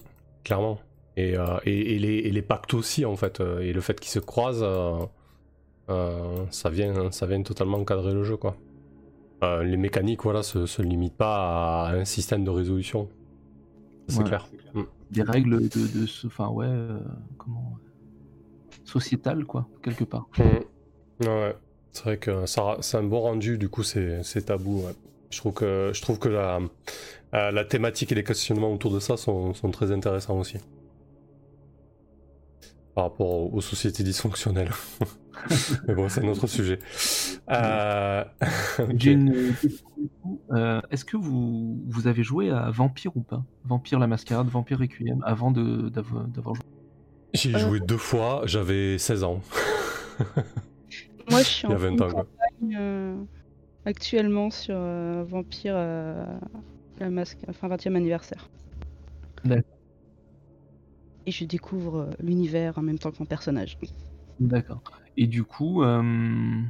clairement. 0.44 0.78
Et, 1.16 1.36
euh, 1.36 1.58
les, 1.66 1.72
et 1.74 2.30
les 2.30 2.42
pactes 2.42 2.72
aussi 2.72 3.04
en 3.04 3.16
fait. 3.16 3.40
euh, 3.40 3.60
Et 3.60 3.72
le 3.72 3.80
fait 3.80 3.98
qu'ils 4.00 4.12
se 4.12 4.20
croisent, 4.20 4.64
euh, 5.90 6.44
ça, 6.50 6.70
vient, 6.70 7.10
ça 7.10 7.26
vient 7.26 7.42
totalement 7.42 7.78
encadrer 7.78 8.12
le 8.14 8.24
jeu 8.24 8.36
quoi. 8.36 8.56
Euh, 9.42 9.62
les 9.62 9.76
mécaniques 9.78 10.22
voilà, 10.22 10.42
se, 10.42 10.66
se 10.66 10.82
limitent 10.82 11.16
pas 11.16 11.86
à 11.88 11.92
un 11.94 12.04
système 12.04 12.44
de 12.44 12.50
résolution. 12.50 13.08
C'est 14.08 14.22
Voilà. 14.22 14.28
clair. 14.28 14.48
Mm. 14.74 14.82
Des 15.10 15.22
règles 15.22 15.68
de, 15.68 16.00
de 16.00 16.06
ce. 16.06 16.26
Enfin, 16.26 16.48
ouais. 16.48 16.66
euh, 16.68 16.98
comment. 17.38 17.78
Sociétal, 18.84 19.44
quoi, 19.44 19.68
quelque 19.82 20.04
part. 20.04 20.28
Mm. 20.38 21.26
Ouais, 21.26 21.54
c'est 21.92 22.04
vrai 22.04 22.18
que 22.18 22.46
ça 22.46 22.76
c'est 22.80 22.96
un 22.96 23.02
bon 23.04 23.20
rendu, 23.20 23.58
du 23.58 23.68
coup, 23.68 23.82
c'est 23.82 24.22
c'est 24.22 24.46
tabou. 24.46 24.82
ouais. 24.86 24.92
Je 25.30 25.38
trouve 25.38 25.52
que, 25.54 25.92
je 25.94 26.02
trouve 26.02 26.18
que 26.18 26.28
la, 26.28 26.58
euh, 27.34 27.50
la 27.52 27.64
thématique 27.64 28.10
et 28.12 28.16
les 28.16 28.24
questionnements 28.24 28.72
autour 28.72 28.92
de 28.92 28.98
ça 29.00 29.16
sont, 29.16 29.54
sont 29.54 29.70
très 29.70 29.92
intéressants 29.92 30.38
aussi. 30.38 30.58
Par 33.00 33.08
rapport 33.12 33.30
aux, 33.30 33.50
aux 33.56 33.60
sociétés 33.62 34.02
dysfonctionnelles. 34.02 34.68
Mais 35.88 35.94
bon, 35.94 36.10
c'est 36.10 36.22
un 36.22 36.28
autre 36.28 36.46
sujet. 36.46 36.78
Euh. 37.50 38.22
J'ai 38.98 39.16
coup. 39.16 40.38
Euh, 40.52 40.82
Est-ce 40.90 41.06
que 41.06 41.16
vous, 41.16 41.80
vous 41.88 42.06
avez 42.08 42.22
joué 42.22 42.50
à 42.50 42.70
Vampire 42.70 43.16
ou 43.16 43.22
pas? 43.22 43.42
Vampire 43.64 43.98
la 43.98 44.06
Mascarade, 44.06 44.48
Vampire 44.48 44.80
Requiem, 44.80 45.22
avant 45.24 45.50
de- 45.50 45.88
d'avoir 45.88 46.56
joué? 46.56 46.64
J'y 47.32 47.56
ai 47.56 47.58
joué 47.58 47.80
deux 47.80 47.96
fois, 47.96 48.42
j'avais 48.44 48.98
16 48.98 49.24
ans. 49.24 49.40
Moi, 51.30 51.38
je 51.40 51.44
suis 51.48 51.66
en 51.66 51.70
a 51.70 51.76
20 51.76 51.96
full 51.96 52.02
ans, 52.02 52.10
quoi. 52.10 52.24
campagne, 52.24 52.76
euh, 52.78 53.16
actuellement 53.86 54.50
sur 54.50 54.74
euh, 54.76 55.24
Vampire, 55.26 55.72
euh, 55.74 56.22
la 56.98 57.08
masque, 57.08 57.38
enfin 57.48 57.66
20e 57.68 57.96
anniversaire. 57.96 58.50
D'accord. 59.46 59.79
Et 61.26 61.30
je 61.32 61.44
découvre 61.44 61.96
euh, 61.96 62.10
l'univers 62.20 62.76
en 62.78 62.82
même 62.82 62.98
temps 62.98 63.10
que 63.10 63.16
mon 63.20 63.26
personnage. 63.26 63.78
D'accord. 64.38 64.82
Et 65.16 65.26
du 65.26 65.44
coup, 65.44 65.82
euh, 65.82 66.62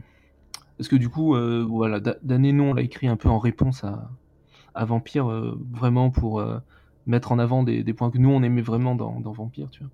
est-ce 0.79 0.89
que 0.89 0.97
du 0.97 1.09
coup, 1.09 1.35
euh, 1.35 1.65
voilà, 1.69 2.01
Da- 2.01 2.17
Dané, 2.23 2.53
nous, 2.53 2.65
on 2.65 2.75
l'a 2.75 2.83
écrit 2.83 3.09
un 3.09 3.17
peu 3.17 3.29
en 3.29 3.39
réponse 3.39 3.85
à, 3.85 4.11
à 4.75 4.85
Vampire, 4.87 5.31
euh, 5.31 5.59
vraiment 5.71 6.11
pour 6.11 6.41
euh, 6.41 6.61
mettre 7.07 7.33
en 7.33 7.39
avant 7.41 7.65
des, 7.65 7.85
des 7.85 7.95
points 7.95 8.11
que 8.11 8.19
nous, 8.19 8.31
on 8.31 8.43
aimait 8.43 8.63
vraiment 8.63 8.97
dans, 8.97 9.21
dans 9.21 9.33
Vampire, 9.33 9.71
tu 9.71 9.85
vois. 9.85 9.93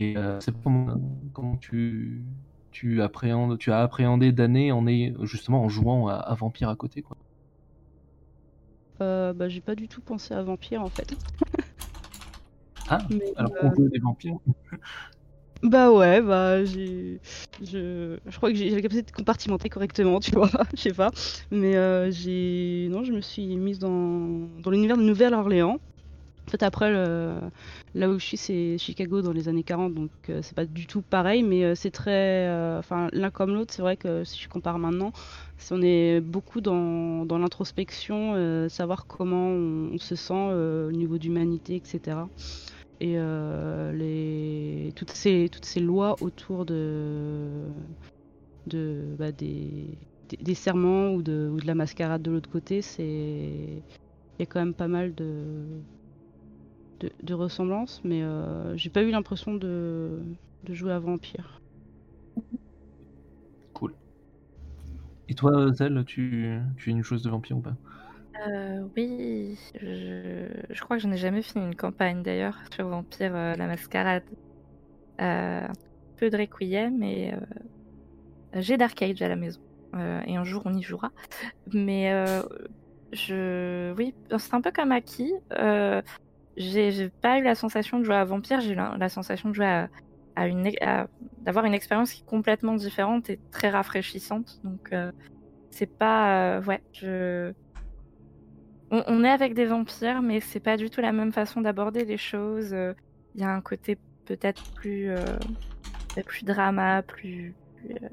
Et 0.00 0.16
euh, 0.18 0.40
c'est 0.40 0.54
comment, 0.62 1.00
comment 1.34 1.56
tu, 1.58 2.26
tu, 2.72 3.02
appréhendes, 3.02 3.58
tu 3.58 3.72
as 3.72 3.82
appréhendé 3.82 4.32
Dané 4.32 4.72
en 4.72 4.86
est, 4.86 5.14
justement 5.22 5.64
en 5.64 5.68
jouant 5.70 6.08
à, 6.08 6.14
à 6.16 6.34
Vampire 6.34 6.68
à 6.70 6.76
côté, 6.76 7.02
quoi. 7.02 7.18
Euh, 9.02 9.32
bah, 9.32 9.48
j'ai 9.48 9.60
pas 9.60 9.74
du 9.74 9.88
tout 9.88 10.02
pensé 10.02 10.34
à 10.34 10.42
Vampire 10.42 10.82
en 10.82 10.88
fait. 10.88 11.14
Ah, 12.88 13.04
Mais, 13.10 13.32
alors 13.36 13.52
euh, 13.52 13.60
qu'on 13.70 13.82
veut 13.82 13.88
des 13.90 13.98
vampires. 13.98 14.36
Bah 15.62 15.90
ouais, 15.90 16.20
bah 16.20 16.62
j'ai. 16.66 17.20
Je, 17.62 18.18
je 18.26 18.36
crois 18.36 18.50
que 18.50 18.56
j'ai 18.56 18.68
la 18.68 18.82
capacité 18.82 19.02
de 19.10 19.10
compartimenter 19.16 19.70
correctement, 19.70 20.20
tu 20.20 20.32
vois, 20.32 20.50
je 20.76 20.80
sais 20.82 20.92
pas. 20.92 21.10
Mais 21.50 21.76
euh, 21.76 22.10
j'ai. 22.10 22.88
Non, 22.90 23.02
je 23.02 23.12
me 23.12 23.20
suis 23.22 23.56
mise 23.56 23.78
dans, 23.78 23.88
dans 24.60 24.70
l'univers 24.70 24.98
de 24.98 25.02
Nouvelle-Orléans. 25.02 25.78
En 26.48 26.52
fait, 26.52 26.62
après, 26.64 26.90
le- 26.92 27.40
là 27.94 28.10
où 28.10 28.18
je 28.18 28.24
suis, 28.26 28.36
c'est 28.38 28.78
Chicago 28.78 29.22
dans 29.22 29.32
les 29.32 29.48
années 29.48 29.64
40, 29.64 29.94
donc 29.94 30.10
euh, 30.30 30.42
c'est 30.42 30.54
pas 30.56 30.66
du 30.66 30.86
tout 30.86 31.02
pareil, 31.02 31.42
mais 31.44 31.64
euh, 31.64 31.74
c'est 31.76 31.90
très. 31.92 32.48
Enfin, 32.78 33.08
l'un 33.12 33.30
comme 33.30 33.54
l'autre, 33.54 33.74
c'est 33.74 33.82
vrai 33.82 33.96
que 33.96 34.24
si 34.24 34.40
je 34.42 34.48
compare 34.48 34.78
maintenant, 34.78 35.12
si 35.58 35.72
on 35.74 35.82
est 35.82 36.20
beaucoup 36.20 36.60
dans, 36.62 37.26
dans 37.26 37.38
l'introspection, 37.38 38.68
savoir 38.70 39.06
comment 39.06 39.48
on, 39.50 39.92
on 39.94 39.98
se 39.98 40.16
sent 40.16 40.34
au 40.34 40.92
niveau 40.92 41.18
d'humanité, 41.18 41.76
etc 41.76 42.18
et 43.00 43.14
euh, 43.18 43.92
les 43.92 44.92
toutes 44.96 45.10
ces 45.12 45.48
toutes 45.52 45.64
ces 45.66 45.80
lois 45.80 46.16
autour 46.22 46.66
de 46.66 47.68
de 48.66 49.16
bah, 49.18 49.32
des, 49.32 49.98
des 50.28 50.36
des 50.40 50.54
serments 50.54 51.12
ou 51.14 51.22
de 51.22 51.50
ou 51.52 51.60
de 51.60 51.66
la 51.66 51.74
mascarade 51.74 52.22
de 52.22 52.30
l'autre 52.30 52.50
côté 52.50 52.82
c'est 52.82 53.04
il 54.38 54.40
y 54.40 54.44
a 54.44 54.46
quand 54.46 54.60
même 54.60 54.74
pas 54.74 54.88
mal 54.88 55.14
de 55.14 55.84
de, 57.00 57.10
de 57.22 57.34
ressemblances 57.34 58.00
mais 58.04 58.22
euh, 58.22 58.76
j'ai 58.76 58.90
pas 58.90 59.02
eu 59.02 59.10
l'impression 59.10 59.54
de 59.54 60.22
de 60.64 60.74
jouer 60.74 60.92
à 60.92 60.98
Vampire 60.98 61.60
Cool. 63.74 63.94
Et 65.28 65.34
toi, 65.34 65.72
Zel, 65.72 66.04
tu, 66.06 66.58
tu 66.76 66.90
es 66.90 66.92
une 66.92 67.02
joueuse 67.04 67.22
de 67.22 67.30
vampire 67.30 67.56
ou 67.58 67.62
pas? 67.62 67.76
Euh, 68.46 68.86
oui, 68.96 69.58
je... 69.80 70.80
crois 70.80 70.96
que 70.96 71.02
je 71.02 71.08
n'ai 71.08 71.16
jamais 71.16 71.42
fini 71.42 71.64
une 71.64 71.76
campagne 71.76 72.22
d'ailleurs 72.22 72.58
sur 72.72 72.88
Vampire 72.88 73.34
euh, 73.34 73.54
la 73.54 73.66
Mascarade. 73.66 74.24
Euh, 75.20 75.66
un 75.66 76.16
peu 76.16 76.28
de 76.28 76.36
Requiem 76.36 77.02
et 77.02 77.32
euh, 77.32 77.36
j'ai 78.54 78.76
Dark 78.76 79.00
Age 79.00 79.22
à 79.22 79.28
la 79.28 79.36
maison. 79.36 79.60
Et 80.26 80.36
un 80.36 80.42
jour 80.42 80.62
on 80.64 80.74
y 80.74 80.82
jouera. 80.82 81.12
Mais 81.72 82.10
je. 83.12 83.94
Oui, 83.96 84.12
c'est 84.36 84.54
un 84.54 84.60
peu 84.60 84.72
comme. 84.72 84.92
Euh, 85.52 86.02
j'ai 86.56 87.10
pas 87.20 87.38
eu 87.38 87.44
la 87.44 87.54
sensation 87.54 88.00
de 88.00 88.04
jouer 88.04 88.16
à 88.16 88.24
Vampire, 88.24 88.60
j'ai 88.60 88.72
eu 88.72 88.74
la, 88.74 89.08
sensation 89.08 89.50
de 89.50 89.54
jouer 89.54 89.86
à, 90.34 90.48
une, 90.48 90.68
d'avoir 91.42 91.64
une 91.64 91.74
expérience 91.74 92.12
qui 92.12 92.22
est 92.22 92.26
complètement 92.26 92.74
différente 92.74 93.30
et 93.30 93.38
très 93.52 93.70
rafraîchissante. 93.70 94.60
Donc 94.64 94.92
c'est 95.70 95.86
pas. 95.86 96.58
ouais, 96.66 96.82
je. 96.92 97.52
On, 99.06 99.24
est 99.24 99.30
avec 99.30 99.54
des 99.54 99.64
vampires, 99.64 100.22
mais 100.22 100.38
c'est 100.40 100.60
pas 100.60 100.76
du 100.76 100.88
tout 100.88 101.00
la 101.00 101.10
même 101.10 101.32
façon 101.32 101.60
d'aborder 101.60 102.04
les 102.04 102.16
choses. 102.16 102.72
Il 103.34 103.40
y 103.40 103.44
a 103.44 103.50
un 103.50 103.60
côté 103.60 103.98
peut-être 104.24 104.72
plus, 104.74 105.10
euh, 105.10 105.24
plus 106.24 106.44
drama, 106.44 107.02
plus, 107.02 107.54
euh, 107.90 108.08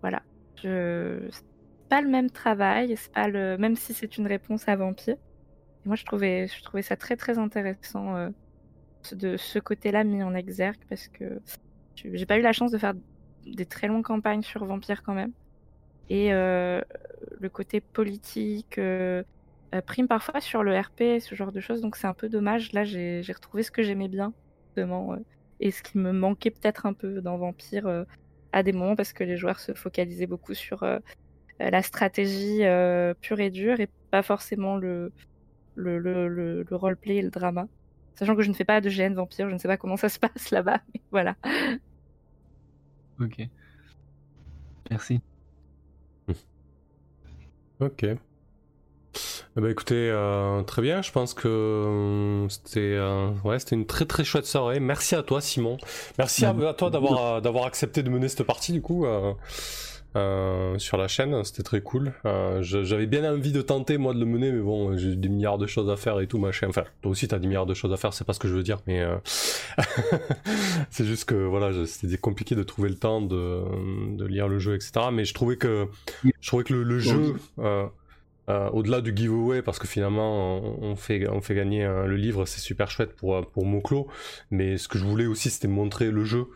voilà. 0.00 0.22
C'est 0.62 1.44
pas 1.88 2.00
le 2.00 2.08
même 2.08 2.30
travail, 2.30 2.94
c'est 2.96 3.12
pas 3.12 3.28
le 3.28 3.56
même 3.58 3.76
si 3.76 3.94
c'est 3.94 4.18
une 4.18 4.26
réponse 4.26 4.68
à 4.68 4.76
vampire. 4.76 5.16
Et 5.84 5.88
moi, 5.88 5.96
je 5.96 6.04
trouvais, 6.04 6.46
je 6.46 6.62
trouvais 6.62 6.82
ça 6.82 6.96
très 6.96 7.16
très 7.16 7.38
intéressant 7.38 8.16
euh, 8.16 8.28
de 9.12 9.36
ce 9.36 9.58
côté-là 9.58 10.04
mis 10.04 10.22
en 10.22 10.34
exergue 10.34 10.78
parce 10.88 11.08
que 11.08 11.40
j'ai 11.96 12.26
pas 12.26 12.38
eu 12.38 12.42
la 12.42 12.52
chance 12.52 12.70
de 12.70 12.78
faire 12.78 12.94
des 13.46 13.66
très 13.66 13.88
longues 13.88 14.04
campagnes 14.04 14.42
sur 14.42 14.64
vampire 14.64 15.02
quand 15.02 15.14
même. 15.14 15.32
Et 16.10 16.30
le 16.30 17.48
côté 17.52 17.80
politique 17.80 18.78
prime 19.86 20.08
parfois 20.08 20.40
sur 20.40 20.62
le 20.62 20.78
RP, 20.78 21.20
ce 21.20 21.34
genre 21.34 21.52
de 21.52 21.60
choses. 21.60 21.80
Donc 21.80 21.96
c'est 21.96 22.06
un 22.06 22.14
peu 22.14 22.28
dommage. 22.28 22.72
Là, 22.72 22.84
j'ai 22.84 23.22
retrouvé 23.32 23.62
ce 23.62 23.70
que 23.70 23.82
j'aimais 23.82 24.08
bien, 24.08 24.32
justement, 24.66 25.12
euh, 25.14 25.16
et 25.60 25.70
ce 25.70 25.82
qui 25.82 25.98
me 25.98 26.12
manquait 26.12 26.50
peut-être 26.50 26.86
un 26.86 26.92
peu 26.92 27.20
dans 27.20 27.38
Vampire 27.38 27.86
euh, 27.86 28.04
à 28.52 28.62
des 28.62 28.72
moments 28.72 28.96
parce 28.96 29.12
que 29.12 29.24
les 29.24 29.36
joueurs 29.36 29.60
se 29.60 29.74
focalisaient 29.74 30.26
beaucoup 30.26 30.54
sur 30.54 30.82
euh, 30.82 30.98
euh, 31.60 31.70
la 31.70 31.82
stratégie 31.82 32.64
euh, 32.64 33.14
pure 33.20 33.40
et 33.40 33.50
dure 33.50 33.80
et 33.80 33.88
pas 34.10 34.22
forcément 34.22 34.76
le, 34.76 35.12
le, 35.74 35.98
le, 35.98 36.28
le, 36.28 36.62
le 36.68 36.76
roleplay 36.76 37.16
et 37.16 37.22
le 37.22 37.30
drama. 37.30 37.66
Sachant 38.14 38.34
que 38.36 38.42
je 38.42 38.48
ne 38.48 38.54
fais 38.54 38.64
pas 38.64 38.80
de 38.80 38.90
GN 38.90 39.14
Vampire, 39.14 39.48
je 39.48 39.54
ne 39.54 39.58
sais 39.58 39.68
pas 39.68 39.76
comment 39.76 39.96
ça 39.96 40.08
se 40.08 40.18
passe 40.20 40.50
là-bas, 40.50 40.80
mais 40.94 41.00
voilà. 41.10 41.36
Ok. 43.20 43.48
Merci. 44.90 45.20
Ok. 47.80 48.04
Eh 49.56 49.60
ben, 49.60 49.68
écoutez, 49.70 50.08
euh, 50.10 50.62
très 50.62 50.80
bien, 50.80 51.02
je 51.02 51.10
pense 51.10 51.34
que 51.34 51.48
euh, 51.48 52.48
c'était 52.48 52.78
euh, 52.80 53.30
ouais, 53.44 53.58
c'était 53.58 53.74
une 53.74 53.86
très 53.86 54.06
très 54.06 54.22
chouette 54.22 54.46
soirée. 54.46 54.78
Merci 54.78 55.16
à 55.16 55.24
toi 55.24 55.40
Simon. 55.40 55.76
Merci 56.18 56.44
à, 56.44 56.50
à 56.50 56.74
toi 56.74 56.88
d'avoir 56.90 57.34
euh, 57.34 57.40
d'avoir 57.40 57.66
accepté 57.66 58.04
de 58.04 58.10
mener 58.10 58.28
cette 58.28 58.44
partie 58.44 58.72
du 58.72 58.80
coup 58.80 59.04
euh, 59.06 59.32
euh, 60.16 60.78
sur 60.78 60.96
la 60.96 61.08
chaîne, 61.08 61.42
c'était 61.44 61.64
très 61.64 61.80
cool. 61.80 62.12
Euh, 62.26 62.62
J'avais 62.62 63.06
bien 63.06 63.28
envie 63.32 63.50
de 63.50 63.60
tenter 63.60 63.98
moi 63.98 64.14
de 64.14 64.20
le 64.20 64.26
mener, 64.26 64.52
mais 64.52 64.60
bon, 64.60 64.96
j'ai 64.96 65.16
des 65.16 65.28
milliards 65.28 65.58
de 65.58 65.66
choses 65.66 65.90
à 65.90 65.96
faire 65.96 66.20
et 66.20 66.28
tout 66.28 66.38
machin. 66.38 66.68
Enfin, 66.68 66.84
toi 67.02 67.10
aussi 67.10 67.26
t'as 67.26 67.38
des 67.40 67.48
milliards 67.48 67.66
de 67.66 67.74
choses 67.74 67.92
à 67.92 67.96
faire, 67.96 68.12
c'est 68.14 68.24
pas 68.24 68.32
ce 68.32 68.38
que 68.40 68.46
je 68.48 68.54
veux 68.54 68.62
dire, 68.62 68.78
mais 68.86 69.00
euh, 69.00 69.16
c'est 70.90 71.04
juste 71.04 71.24
que 71.24 71.34
voilà, 71.34 71.72
c'était 71.86 72.18
compliqué 72.18 72.54
de 72.54 72.62
trouver 72.62 72.88
le 72.88 72.96
temps 72.96 73.20
de, 73.20 73.62
de 74.16 74.24
lire 74.26 74.46
le 74.46 74.60
jeu, 74.60 74.76
etc. 74.76 74.92
Mais 75.12 75.24
je 75.24 75.34
trouvais 75.34 75.56
que 75.56 75.88
je 76.40 76.46
trouvais 76.46 76.62
que 76.64 76.72
le, 76.72 76.84
le 76.84 76.98
jeu 77.00 77.34
euh, 78.50 78.70
au-delà 78.70 79.00
du 79.00 79.12
giveaway, 79.16 79.62
parce 79.62 79.78
que 79.78 79.86
finalement 79.88 80.58
on, 80.58 80.82
on 80.92 80.96
fait, 80.96 81.28
on 81.28 81.40
fait 81.40 81.54
gagner 81.54 81.84
euh, 81.84 82.06
le 82.06 82.16
livre, 82.16 82.46
c'est 82.46 82.60
super 82.60 82.90
chouette 82.90 83.14
pour, 83.16 83.36
euh, 83.36 83.42
pour 83.42 83.66
Moclo, 83.66 84.08
mais 84.50 84.76
ce 84.78 84.88
que 84.88 84.98
je 84.98 85.04
voulais 85.04 85.26
aussi 85.26 85.50
c'était 85.50 85.68
montrer 85.68 86.10
le 86.10 86.24
jeu 86.24 86.46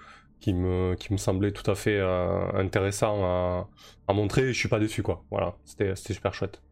qui 0.40 0.54
me, 0.54 0.94
qui 0.96 1.12
me 1.12 1.18
semblait 1.18 1.52
tout 1.52 1.70
à 1.70 1.74
fait 1.74 1.98
euh, 2.00 2.52
intéressant 2.54 3.24
à, 3.24 3.70
à 4.08 4.12
montrer, 4.14 4.42
et 4.50 4.52
je 4.54 4.58
suis 4.58 4.68
pas 4.68 4.80
déçu 4.80 5.02
quoi, 5.02 5.24
voilà, 5.30 5.58
c'était 5.64 5.96
c'était 5.96 6.14
super 6.14 6.34
chouette. 6.34 6.62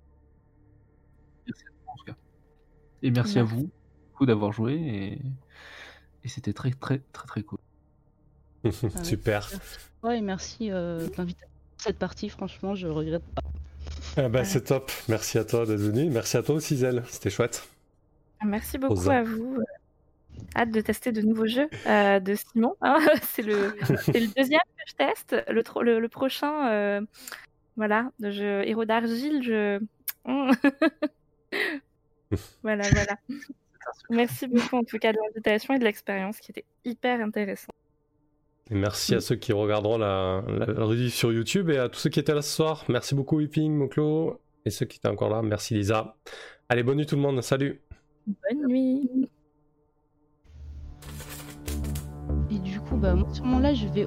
En 1.86 1.97
tout 1.97 2.05
cas. 2.05 2.16
Et 3.03 3.11
merci 3.11 3.39
à 3.39 3.43
Merci. 3.43 3.57
vous 3.57 3.70
beaucoup 4.12 4.27
d'avoir 4.27 4.53
joué. 4.53 4.74
Et, 4.74 5.23
Et 6.24 6.28
c'était 6.28 6.53
très 6.53 6.73
très 6.73 7.01
très 7.12 7.27
très 7.27 7.43
cool. 7.44 7.61
Super. 9.03 9.49
Ouais, 10.03 10.19
et 10.19 10.20
merci 10.20 10.70
euh, 10.70 11.09
de 11.09 11.12
l'invitation 11.16 11.49
pour 11.70 11.81
cette 11.82 11.99
partie, 11.99 12.28
franchement, 12.28 12.74
je 12.74 12.86
regrette 12.89 13.24
pas. 13.35 13.43
Ah 14.16 14.28
bah, 14.28 14.44
c'est 14.44 14.64
top. 14.64 14.90
Merci 15.09 15.39
à 15.39 15.44
toi 15.44 15.64
d'être 15.66 15.80
venu. 15.80 16.10
Merci 16.10 16.36
à 16.36 16.43
toi 16.43 16.56
aussi, 16.56 16.76
Zelle. 16.76 17.02
C'était 17.09 17.30
chouette. 17.30 17.66
Merci 18.44 18.78
beaucoup 18.78 19.09
à 19.10 19.22
vous. 19.22 19.59
Hâte 20.56 20.70
de 20.70 20.80
tester 20.80 21.12
de 21.12 21.22
nouveaux 21.22 21.47
jeux 21.47 21.68
euh, 21.86 22.20
de 22.20 22.34
Simon. 22.34 22.74
hein. 22.80 22.98
c'est 23.22 23.43
le, 23.43 23.74
deuxième 24.36 24.60
que 24.60 24.84
je 24.86 24.94
teste. 24.94 25.36
Le, 25.48 25.62
tro- 25.62 25.82
le, 25.82 26.01
le 26.01 26.09
prochain, 26.09 26.68
euh, 26.70 27.01
voilà, 27.76 28.10
jeu 28.20 28.66
Héros 28.66 28.84
d'argile, 28.84 29.43
je. 29.43 29.80
voilà, 32.62 32.89
voilà. 32.90 33.16
Merci 34.10 34.47
beaucoup 34.47 34.76
en 34.76 34.84
tout 34.84 34.98
cas 34.98 35.12
de 35.12 35.18
l'invitation 35.18 35.74
et 35.74 35.78
de 35.78 35.84
l'expérience 35.84 36.39
qui 36.39 36.51
était 36.51 36.64
hyper 36.84 37.20
intéressante. 37.20 37.74
Et 38.73 38.74
merci 38.74 39.15
à 39.15 39.20
ceux 39.20 39.36
qui 39.36 39.53
regarderont 39.53 39.99
la, 39.99 40.43
la, 40.49 40.65
la 40.65 40.85
rediff 40.85 41.12
sur 41.12 41.31
YouTube 41.31 41.69
et 41.69 41.77
à 41.77 41.90
tous 41.90 41.99
ceux 42.01 42.09
qui 42.09 42.19
étaient 42.19 42.32
là 42.32 42.40
ce 42.40 42.57
soir. 42.57 42.86
Merci 42.89 43.15
beaucoup, 43.15 43.36
Whipping, 43.36 43.70
Moclo. 43.70 44.40
Et 44.65 44.70
ceux 44.70 44.86
qui 44.86 44.97
étaient 44.97 45.09
encore 45.09 45.28
là, 45.28 45.43
merci 45.43 45.74
Lisa. 45.74 46.16
Allez, 46.70 46.82
bonne 46.82 46.97
nuit 46.97 47.05
tout 47.05 47.16
le 47.16 47.20
monde. 47.20 47.43
Salut. 47.43 47.82
Bonne 48.27 48.66
nuit. 48.66 49.28
Et 52.51 52.59
du 52.61 52.81
coup, 52.81 52.97
bah, 52.97 53.15
moi, 53.15 53.28
sûrement 53.35 53.59
là, 53.59 53.74
je 53.74 53.89
vais 53.89 54.07